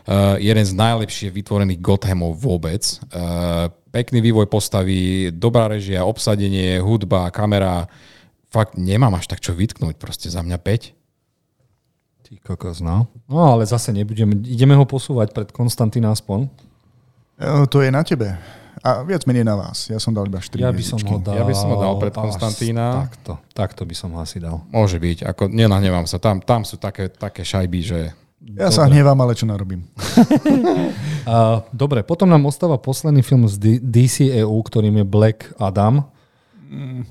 Uh, 0.07 0.39
jeden 0.39 0.63
z 0.63 0.71
najlepšie 0.71 1.27
vytvorených 1.27 1.83
Gothamov 1.83 2.39
vôbec. 2.39 2.87
Uh, 3.11 3.67
pekný 3.91 4.23
vývoj 4.23 4.47
postavy, 4.47 5.27
dobrá 5.27 5.67
režia, 5.67 6.07
obsadenie, 6.07 6.79
hudba, 6.79 7.27
kamera. 7.35 7.91
Fakt 8.47 8.79
nemám 8.79 9.19
až 9.19 9.27
tak 9.27 9.43
čo 9.43 9.51
vytknúť, 9.51 9.99
proste 9.99 10.31
za 10.31 10.39
mňa 10.39 10.55
5. 10.55 10.95
Ty 12.25 12.33
kokos, 12.39 12.79
no. 12.79 13.11
No 13.27 13.43
ale 13.43 13.67
zase 13.67 13.91
nebudeme, 13.91 14.39
ideme 14.47 14.71
ho 14.79 14.87
posúvať 14.87 15.35
pred 15.35 15.51
Konstantína 15.51 16.15
aspoň. 16.15 16.47
E, 17.37 17.67
To 17.67 17.83
je 17.83 17.91
na 17.91 18.07
tebe. 18.07 18.39
A 18.85 19.01
viac 19.01 19.25
menej 19.25 19.41
na 19.41 19.57
vás. 19.57 19.89
Ja 19.89 19.97
som 19.97 20.13
dal 20.13 20.29
iba 20.29 20.37
4 20.37 20.61
Ja 20.61 20.69
by 20.69 20.83
som 20.85 21.01
ho 21.01 21.17
dal... 21.17 21.33
Ja 21.33 21.41
by 21.41 21.55
som 21.57 21.73
ho 21.73 21.77
dal 21.81 21.97
pred 21.97 22.13
Konstantína. 22.13 23.09
Takto, 23.09 23.41
takto 23.57 23.81
by 23.81 23.95
som 23.97 24.13
ho 24.13 24.21
asi 24.21 24.37
dal. 24.37 24.61
Môže 24.69 25.01
byť, 25.01 25.25
ako 25.25 25.49
nenahnevám 25.49 26.05
sa. 26.05 26.21
Tam, 26.21 26.37
tam 26.37 26.61
sú 26.61 26.77
také, 26.77 27.09
také 27.09 27.41
šajby, 27.41 27.79
že 27.81 27.99
Ja 28.53 28.69
sa 28.69 28.85
hnevám, 28.85 29.17
ale 29.17 29.33
čo 29.33 29.49
narobím. 29.49 29.89
Dobre, 31.73 32.05
potom 32.05 32.29
nám 32.29 32.45
ostáva 32.45 32.77
posledný 32.77 33.25
film 33.25 33.49
z 33.49 33.57
D- 33.57 33.81
DC 33.81 34.29
EU, 34.45 34.61
ktorým 34.61 35.01
je 35.01 35.05
Black 35.05 35.49
Adam, 35.57 36.05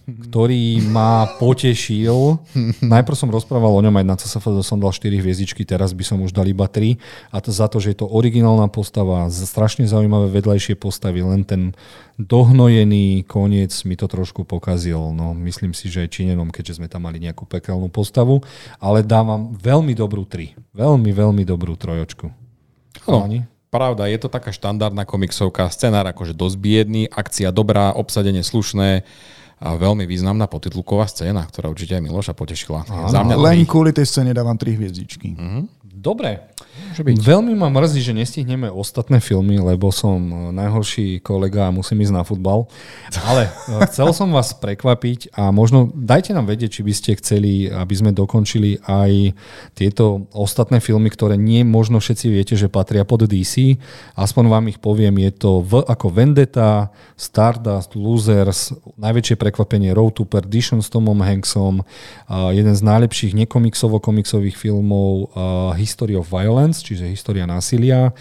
ktorý 0.05 0.83
ma 0.91 1.31
potešil. 1.39 2.43
Najprv 2.83 3.17
som 3.17 3.31
rozprával 3.31 3.71
o 3.71 3.85
ňom 3.85 3.95
aj 4.03 4.07
na 4.07 4.17
CSFD, 4.19 4.61
som 4.67 4.83
dal 4.83 4.91
4 4.91 5.09
hviezdičky, 5.15 5.63
teraz 5.63 5.95
by 5.95 6.05
som 6.05 6.19
už 6.21 6.35
dal 6.35 6.45
iba 6.47 6.67
3. 6.67 6.99
A 7.31 7.37
to 7.39 7.55
za 7.55 7.71
to, 7.71 7.79
že 7.79 7.95
je 7.95 7.99
to 8.03 8.11
originálna 8.11 8.67
postava, 8.69 9.31
strašne 9.31 9.87
zaujímavé 9.87 10.29
vedľajšie 10.35 10.75
postavy, 10.75 11.23
len 11.23 11.47
ten 11.47 11.73
dohnojený 12.19 13.27
koniec 13.27 13.75
mi 13.87 13.95
to 13.99 14.07
trošku 14.07 14.47
pokazil. 14.47 15.15
No, 15.15 15.35
myslím 15.35 15.75
si, 15.75 15.91
že 15.91 16.07
aj 16.07 16.15
Čínenom, 16.15 16.51
keďže 16.51 16.83
sme 16.83 16.91
tam 16.91 17.07
mali 17.07 17.23
nejakú 17.23 17.47
pekelnú 17.47 17.91
postavu, 17.91 18.43
ale 18.79 19.07
dávam 19.07 19.55
veľmi 19.59 19.95
dobrú 19.95 20.27
3. 20.27 20.75
Veľmi, 20.75 21.11
veľmi 21.11 21.43
dobrú 21.47 21.75
trojočku. 21.79 22.31
Chalani? 23.03 23.47
Pravda, 23.75 24.07
je 24.07 24.23
to 24.23 24.31
taká 24.31 24.55
štandardná 24.55 25.03
komiksovka, 25.03 25.67
scenár 25.67 26.07
akože 26.07 26.31
dosť 26.31 26.57
biedný, 26.63 27.03
akcia 27.11 27.51
dobrá, 27.51 27.91
obsadenie 27.91 28.47
slušné 28.47 29.03
veľmi 29.61 30.05
významná 30.09 30.47
potitulková 30.51 31.07
scéna, 31.07 31.45
ktorá 31.47 31.71
určite 31.71 31.95
aj 31.99 32.03
Miloša 32.03 32.33
potešila. 32.33 32.85
Áno. 32.89 33.11
Za 33.11 33.21
mňa 33.23 33.37
Len 33.39 33.59
tri. 33.63 33.69
kvôli 33.69 33.91
tej 33.95 34.07
scéne 34.09 34.33
dávam 34.35 34.57
3 34.57 34.75
hviezdičky. 34.79 35.37
Dobre. 35.85 36.54
Byť. 36.95 37.27
Veľmi 37.27 37.59
ma 37.59 37.67
mrzí, 37.75 38.01
že 38.07 38.15
nestihneme 38.15 38.71
ostatné 38.71 39.19
filmy, 39.19 39.59
lebo 39.59 39.91
som 39.91 40.19
e, 40.19 40.35
najhorší 40.55 41.19
kolega 41.19 41.67
a 41.67 41.75
musím 41.75 42.07
ísť 42.07 42.15
na 42.15 42.23
futbal. 42.23 42.71
Ale 43.27 43.51
e, 43.51 43.51
chcel 43.91 44.15
som 44.15 44.31
vás 44.31 44.55
prekvapiť 44.55 45.35
a 45.35 45.51
možno 45.51 45.91
dajte 45.91 46.31
nám 46.31 46.47
vedieť, 46.47 46.79
či 46.79 46.83
by 46.87 46.93
ste 46.95 47.11
chceli, 47.19 47.67
aby 47.67 47.95
sme 47.99 48.11
dokončili 48.15 48.79
aj 48.87 49.35
tieto 49.75 50.31
ostatné 50.31 50.79
filmy, 50.79 51.11
ktoré 51.11 51.35
nie 51.35 51.67
možno 51.67 51.99
všetci 51.99 52.27
viete, 52.31 52.55
že 52.55 52.71
patria 52.71 53.03
pod 53.03 53.27
DC. 53.27 53.79
Aspoň 54.15 54.45
vám 54.47 54.65
ich 54.71 54.79
poviem, 54.79 55.19
je 55.19 55.33
to 55.35 55.51
v, 55.67 55.83
ako 55.83 56.15
Vendetta, 56.15 56.95
Stardust, 57.19 57.99
Losers, 57.99 58.71
najväčšie 58.99 59.35
prekvapenie 59.35 59.91
Road 59.91 60.15
to 60.15 60.25
Perdition 60.27 60.79
s 60.79 60.91
Tomom 60.91 61.19
Hanksom, 61.23 61.83
jeden 62.55 62.75
z 62.75 62.83
najlepších 62.83 63.35
nekomiksovo-komiksových 63.35 64.55
filmov 64.55 65.35
History 65.75 66.15
of 66.15 66.31
Violence, 66.31 66.64
čiže 66.71 67.11
história 67.11 67.45
násilia. 67.45 68.15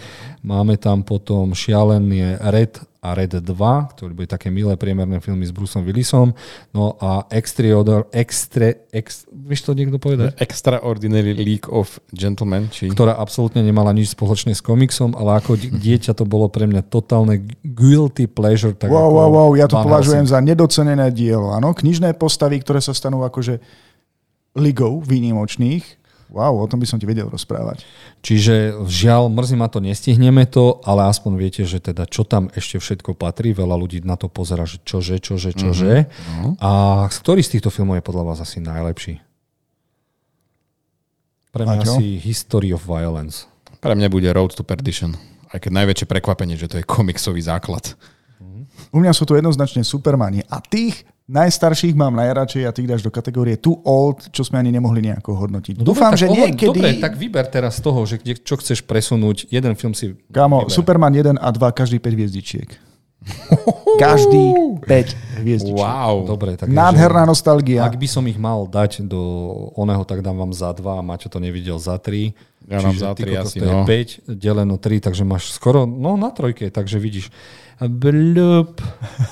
Máme 0.44 0.76
tam 0.76 1.00
potom 1.06 1.56
šialený 1.56 2.36
Red 2.42 2.82
a 3.04 3.12
Red 3.12 3.44
2, 3.44 3.92
ktoré 3.92 4.16
boli 4.16 4.24
také 4.24 4.48
milé 4.48 4.72
priemerné 4.80 5.20
filmy 5.20 5.44
s 5.44 5.52
Bruceom 5.52 5.84
Willisom. 5.84 6.32
No 6.72 6.96
a 6.96 7.28
Extraordinary, 7.28 8.08
extra, 8.16 8.72
ex, 8.88 9.28
vieš 9.28 9.68
to 9.68 9.76
niekto 9.76 10.00
povedať? 10.00 10.32
Extraordinary 10.40 11.36
League 11.36 11.68
of 11.68 12.00
Gentlemen, 12.16 12.72
či... 12.72 12.88
ktorá 12.88 13.20
absolútne 13.20 13.60
nemala 13.60 13.92
nič 13.92 14.16
spoločné 14.16 14.56
s 14.56 14.64
komiksom, 14.64 15.12
ale 15.12 15.36
ako 15.36 15.60
di- 15.60 15.68
dieťa 15.92 16.16
to 16.16 16.24
bolo 16.24 16.48
pre 16.48 16.64
mňa 16.64 16.80
totálne 16.88 17.44
guilty 17.60 18.24
pleasure. 18.24 18.72
Tak 18.72 18.88
Wow, 18.88 19.12
ako 19.12 19.12
wow, 19.12 19.28
wow, 19.28 19.50
ja 19.52 19.68
to 19.68 19.76
považujem 19.76 20.24
za 20.24 20.40
nedocenené 20.40 21.12
dielo. 21.12 21.52
Áno, 21.52 21.76
knižné 21.76 22.16
postavy, 22.16 22.56
ktoré 22.64 22.80
sa 22.80 22.96
stanú 22.96 23.20
akože 23.20 23.60
ligou 24.56 25.04
výnimočných. 25.04 26.03
Wow, 26.34 26.58
o 26.58 26.66
tom 26.66 26.82
by 26.82 26.86
som 26.90 26.98
ti 26.98 27.06
vedel 27.06 27.30
rozprávať. 27.30 27.86
Čiže 28.18 28.82
žiaľ, 28.90 29.30
mrzí 29.30 29.54
ma 29.54 29.70
to, 29.70 29.78
nestihneme 29.78 30.50
to, 30.50 30.82
ale 30.82 31.06
aspoň 31.06 31.32
viete, 31.38 31.62
že 31.62 31.78
teda 31.78 32.10
čo 32.10 32.26
tam 32.26 32.50
ešte 32.50 32.82
všetko 32.82 33.14
patrí. 33.14 33.54
Veľa 33.54 33.78
ľudí 33.78 34.02
na 34.02 34.18
to 34.18 34.26
pozera, 34.26 34.66
že 34.66 34.82
čože, 34.82 35.22
čože, 35.22 35.54
čože. 35.54 36.10
Mhm. 36.10 36.58
A 36.58 37.06
z 37.06 37.16
ktorý 37.22 37.40
z 37.46 37.50
týchto 37.54 37.70
filmov 37.70 38.02
je 38.02 38.04
podľa 38.10 38.34
vás 38.34 38.42
asi 38.42 38.58
najlepší? 38.58 39.22
Pre 41.54 41.62
mňa 41.62 41.86
asi 41.86 42.18
History 42.18 42.74
of 42.74 42.82
Violence. 42.82 43.46
Pre 43.78 43.94
mňa 43.94 44.10
bude 44.10 44.26
Road 44.34 44.58
to 44.58 44.66
Perdition. 44.66 45.14
Aj 45.54 45.62
keď 45.62 45.70
najväčšie 45.70 46.10
prekvapenie, 46.10 46.58
že 46.58 46.66
to 46.66 46.82
je 46.82 46.84
komiksový 46.84 47.38
základ. 47.38 47.94
U 48.90 48.98
mňa 48.98 49.14
sú 49.14 49.22
to 49.22 49.38
jednoznačne 49.38 49.86
Supermani. 49.86 50.42
A 50.50 50.58
tých 50.58 51.06
najstarších 51.24 51.96
mám 51.96 52.12
najradšej 52.20 52.68
a 52.68 52.72
tých 52.72 52.88
dáš 52.88 53.00
do 53.00 53.08
kategórie 53.08 53.56
too 53.56 53.80
old, 53.84 54.28
čo 54.28 54.44
sme 54.44 54.60
ani 54.60 54.68
nemohli 54.72 55.00
nejako 55.00 55.32
hodnotiť. 55.32 55.80
No 55.80 55.88
Dúfam, 55.88 56.12
dobre, 56.12 56.20
že 56.20 56.26
niekedy... 56.28 56.80
Dobre, 56.80 56.90
tak 57.00 57.16
vyber 57.16 57.46
teraz 57.48 57.80
z 57.80 57.82
toho, 57.84 58.04
že 58.04 58.20
kde, 58.20 58.36
čo 58.40 58.60
chceš 58.60 58.84
presunúť. 58.84 59.48
Jeden 59.48 59.72
film 59.76 59.96
si 59.96 60.12
Kámo, 60.28 60.68
vyber. 60.68 60.72
Superman 60.72 61.14
1 61.16 61.40
a 61.40 61.48
2, 61.48 61.64
každý 61.72 61.96
5 61.96 62.16
hviezdičiek. 62.16 62.68
Každý 64.02 64.52
5 64.84 65.40
hviezdičiek. 65.44 65.76
Wow. 65.76 66.28
Dobre, 66.28 66.56
tak 66.56 66.68
Nádherná 66.68 67.24
že, 67.24 67.30
nostalgia. 67.30 67.80
Ak 67.84 67.96
by 67.96 68.08
som 68.08 68.24
ich 68.28 68.36
mal 68.40 68.68
dať 68.68 69.04
do 69.04 69.20
oného, 69.76 70.04
tak 70.04 70.20
dám 70.24 70.36
vám 70.40 70.52
za 70.52 70.72
2 70.72 70.84
a 70.84 71.02
Maťo 71.04 71.28
to 71.28 71.38
nevidel 71.40 71.76
za 71.80 71.96
3. 72.00 72.32
Ja 72.64 72.80
mám 72.80 72.96
za 72.96 73.12
3 73.12 73.44
asi, 73.44 73.60
no. 73.60 73.84
je 73.84 74.32
5 74.32 74.40
deleno 74.40 74.80
3, 74.80 75.04
takže 75.04 75.22
máš 75.24 75.52
skoro, 75.52 75.84
no 75.84 76.16
na 76.16 76.32
trojke, 76.32 76.72
takže 76.72 76.96
vidíš. 76.96 77.28
Blup. 77.80 78.80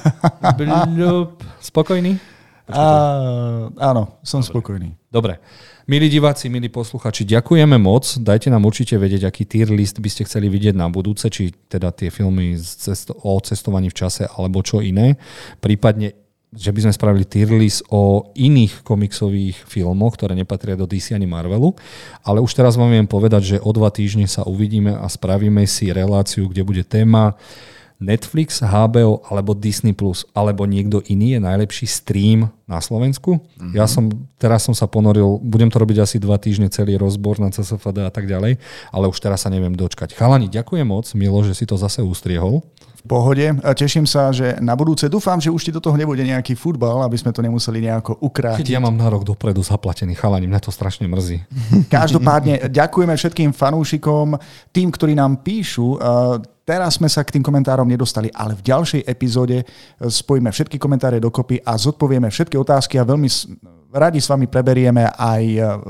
Blup. 0.58 1.40
Spokojný? 1.62 2.20
A, 2.72 2.84
áno, 3.74 4.22
som 4.22 4.40
Dobre. 4.40 4.50
spokojný. 4.52 4.88
Dobre. 5.12 5.34
Milí 5.82 6.06
diváci, 6.06 6.46
milí 6.46 6.70
posluchači, 6.70 7.26
ďakujeme 7.26 7.74
moc. 7.74 8.06
Dajte 8.14 8.54
nám 8.54 8.62
určite 8.70 8.94
vedieť, 8.94 9.26
aký 9.26 9.42
tier 9.42 9.66
list 9.66 9.98
by 9.98 10.06
ste 10.06 10.22
chceli 10.22 10.46
vidieť 10.46 10.78
na 10.78 10.86
budúce, 10.86 11.26
či 11.26 11.50
teda 11.50 11.90
tie 11.90 12.06
filmy 12.06 12.54
o 13.26 13.32
cestovaní 13.42 13.90
v 13.90 13.98
čase 13.98 14.30
alebo 14.30 14.62
čo 14.62 14.78
iné. 14.78 15.18
Prípadne 15.58 16.14
že 16.52 16.68
by 16.68 16.84
sme 16.84 16.92
spravili 16.92 17.24
tier 17.24 17.48
list 17.48 17.80
o 17.88 18.28
iných 18.36 18.84
komiksových 18.84 19.64
filmoch, 19.64 20.20
ktoré 20.20 20.36
nepatria 20.36 20.76
do 20.76 20.84
DC 20.84 21.16
ani 21.16 21.24
Marvelu. 21.24 21.72
Ale 22.28 22.44
už 22.44 22.52
teraz 22.52 22.76
vám 22.76 22.92
viem 22.92 23.08
povedať, 23.08 23.56
že 23.56 23.64
o 23.64 23.72
dva 23.72 23.88
týždne 23.88 24.28
sa 24.28 24.44
uvidíme 24.44 24.92
a 24.92 25.08
spravíme 25.08 25.64
si 25.64 25.88
reláciu, 25.88 26.52
kde 26.52 26.60
bude 26.60 26.84
téma 26.84 27.40
Netflix, 28.02 28.58
HBO 28.58 29.22
alebo 29.30 29.54
Disney+, 29.54 29.94
Plus, 29.94 30.26
alebo 30.34 30.66
niekto 30.66 30.98
iný 31.06 31.38
je 31.38 31.40
najlepší 31.40 31.86
stream 31.86 32.50
na 32.66 32.82
Slovensku. 32.82 33.38
Mm-hmm. 33.38 33.72
Ja 33.78 33.86
som, 33.86 34.10
teraz 34.36 34.66
som 34.66 34.74
sa 34.74 34.90
ponoril, 34.90 35.38
budem 35.38 35.70
to 35.70 35.78
robiť 35.78 36.02
asi 36.02 36.16
dva 36.18 36.36
týždne 36.36 36.66
celý 36.68 36.98
rozbor 36.98 37.38
na 37.38 37.54
CSFD 37.54 38.02
a 38.02 38.10
tak 38.10 38.26
ďalej, 38.26 38.58
ale 38.90 39.04
už 39.06 39.22
teraz 39.22 39.46
sa 39.46 39.52
neviem 39.54 39.72
dočkať. 39.72 40.18
Chalani, 40.18 40.50
ďakujem 40.50 40.84
moc, 40.84 41.06
Milo, 41.14 41.46
že 41.46 41.54
si 41.54 41.64
to 41.64 41.78
zase 41.78 42.02
ustriehol. 42.02 42.66
V 43.02 43.10
pohode. 43.10 43.42
Teším 43.74 44.06
sa, 44.06 44.30
že 44.30 44.62
na 44.62 44.78
budúce 44.78 45.10
dúfam, 45.10 45.34
že 45.42 45.50
už 45.50 45.58
ti 45.66 45.74
do 45.74 45.82
toho 45.82 45.98
nebude 45.98 46.22
nejaký 46.22 46.54
futbal, 46.54 47.02
aby 47.02 47.18
sme 47.18 47.34
to 47.34 47.42
nemuseli 47.42 47.82
nejako 47.82 48.14
ukrátiť. 48.22 48.62
Keď 48.62 48.78
ja 48.78 48.82
mám 48.82 48.94
na 48.94 49.10
rok 49.10 49.26
dopredu 49.26 49.58
zaplatený 49.58 50.14
chalani, 50.14 50.46
mňa 50.46 50.62
to 50.62 50.70
strašne 50.70 51.10
mrzí. 51.10 51.42
Každopádne 51.90 52.70
ďakujeme 52.70 53.14
všetkým 53.18 53.50
fanúšikom, 53.50 54.38
tým, 54.70 54.88
ktorí 54.94 55.18
nám 55.18 55.42
píšu. 55.42 55.98
Teraz 56.62 57.02
sme 57.02 57.10
sa 57.10 57.26
k 57.26 57.34
tým 57.34 57.42
komentárom 57.42 57.90
nedostali, 57.90 58.30
ale 58.30 58.54
v 58.54 58.70
ďalšej 58.70 59.02
epizóde 59.02 59.66
spojíme 59.98 60.54
všetky 60.54 60.78
komentáre 60.78 61.18
dokopy 61.18 61.58
a 61.58 61.74
zodpovieme 61.74 62.30
všetky 62.30 62.54
otázky 62.54 63.02
a 63.02 63.08
veľmi 63.08 63.26
radi 63.92 64.22
s 64.22 64.30
vami 64.30 64.46
preberieme 64.46 65.10
aj 65.10 65.44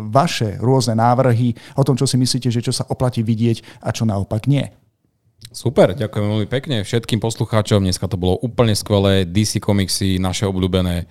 vaše 0.09 0.59
rôzne 0.59 0.99
návrhy 0.99 1.55
o 1.79 1.85
tom, 1.85 1.95
čo 1.95 2.09
si 2.09 2.17
myslíte, 2.17 2.49
že 2.49 2.65
čo 2.65 2.73
sa 2.75 2.89
oplatí 2.89 3.21
vidieť 3.21 3.85
a 3.85 3.93
čo 3.95 4.09
naopak 4.09 4.49
nie. 4.49 4.82
Super, 5.53 5.93
ďakujem 5.93 6.25
veľmi 6.25 6.49
pekne 6.49 6.81
všetkým 6.81 7.21
poslucháčom. 7.21 7.85
Dneska 7.85 8.09
to 8.09 8.17
bolo 8.17 8.41
úplne 8.41 8.73
skvelé. 8.73 9.29
DC 9.29 9.61
komiksy, 9.61 10.17
naše 10.17 10.49
obľúbené. 10.49 11.05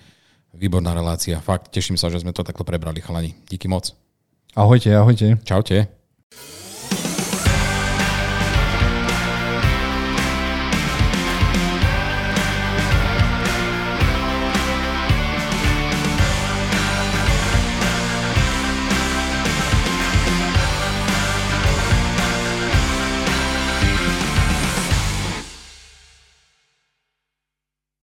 Výborná 0.52 0.92
relácia. 0.92 1.40
Fakt, 1.40 1.70
teším 1.72 1.96
sa, 1.96 2.10
že 2.12 2.20
sme 2.20 2.34
to 2.34 2.44
takto 2.44 2.66
prebrali, 2.66 3.00
chalani. 3.00 3.38
Díky 3.48 3.70
moc. 3.70 3.94
Ahojte, 4.52 4.92
ahojte. 4.92 5.40
Čaute. 5.46 6.01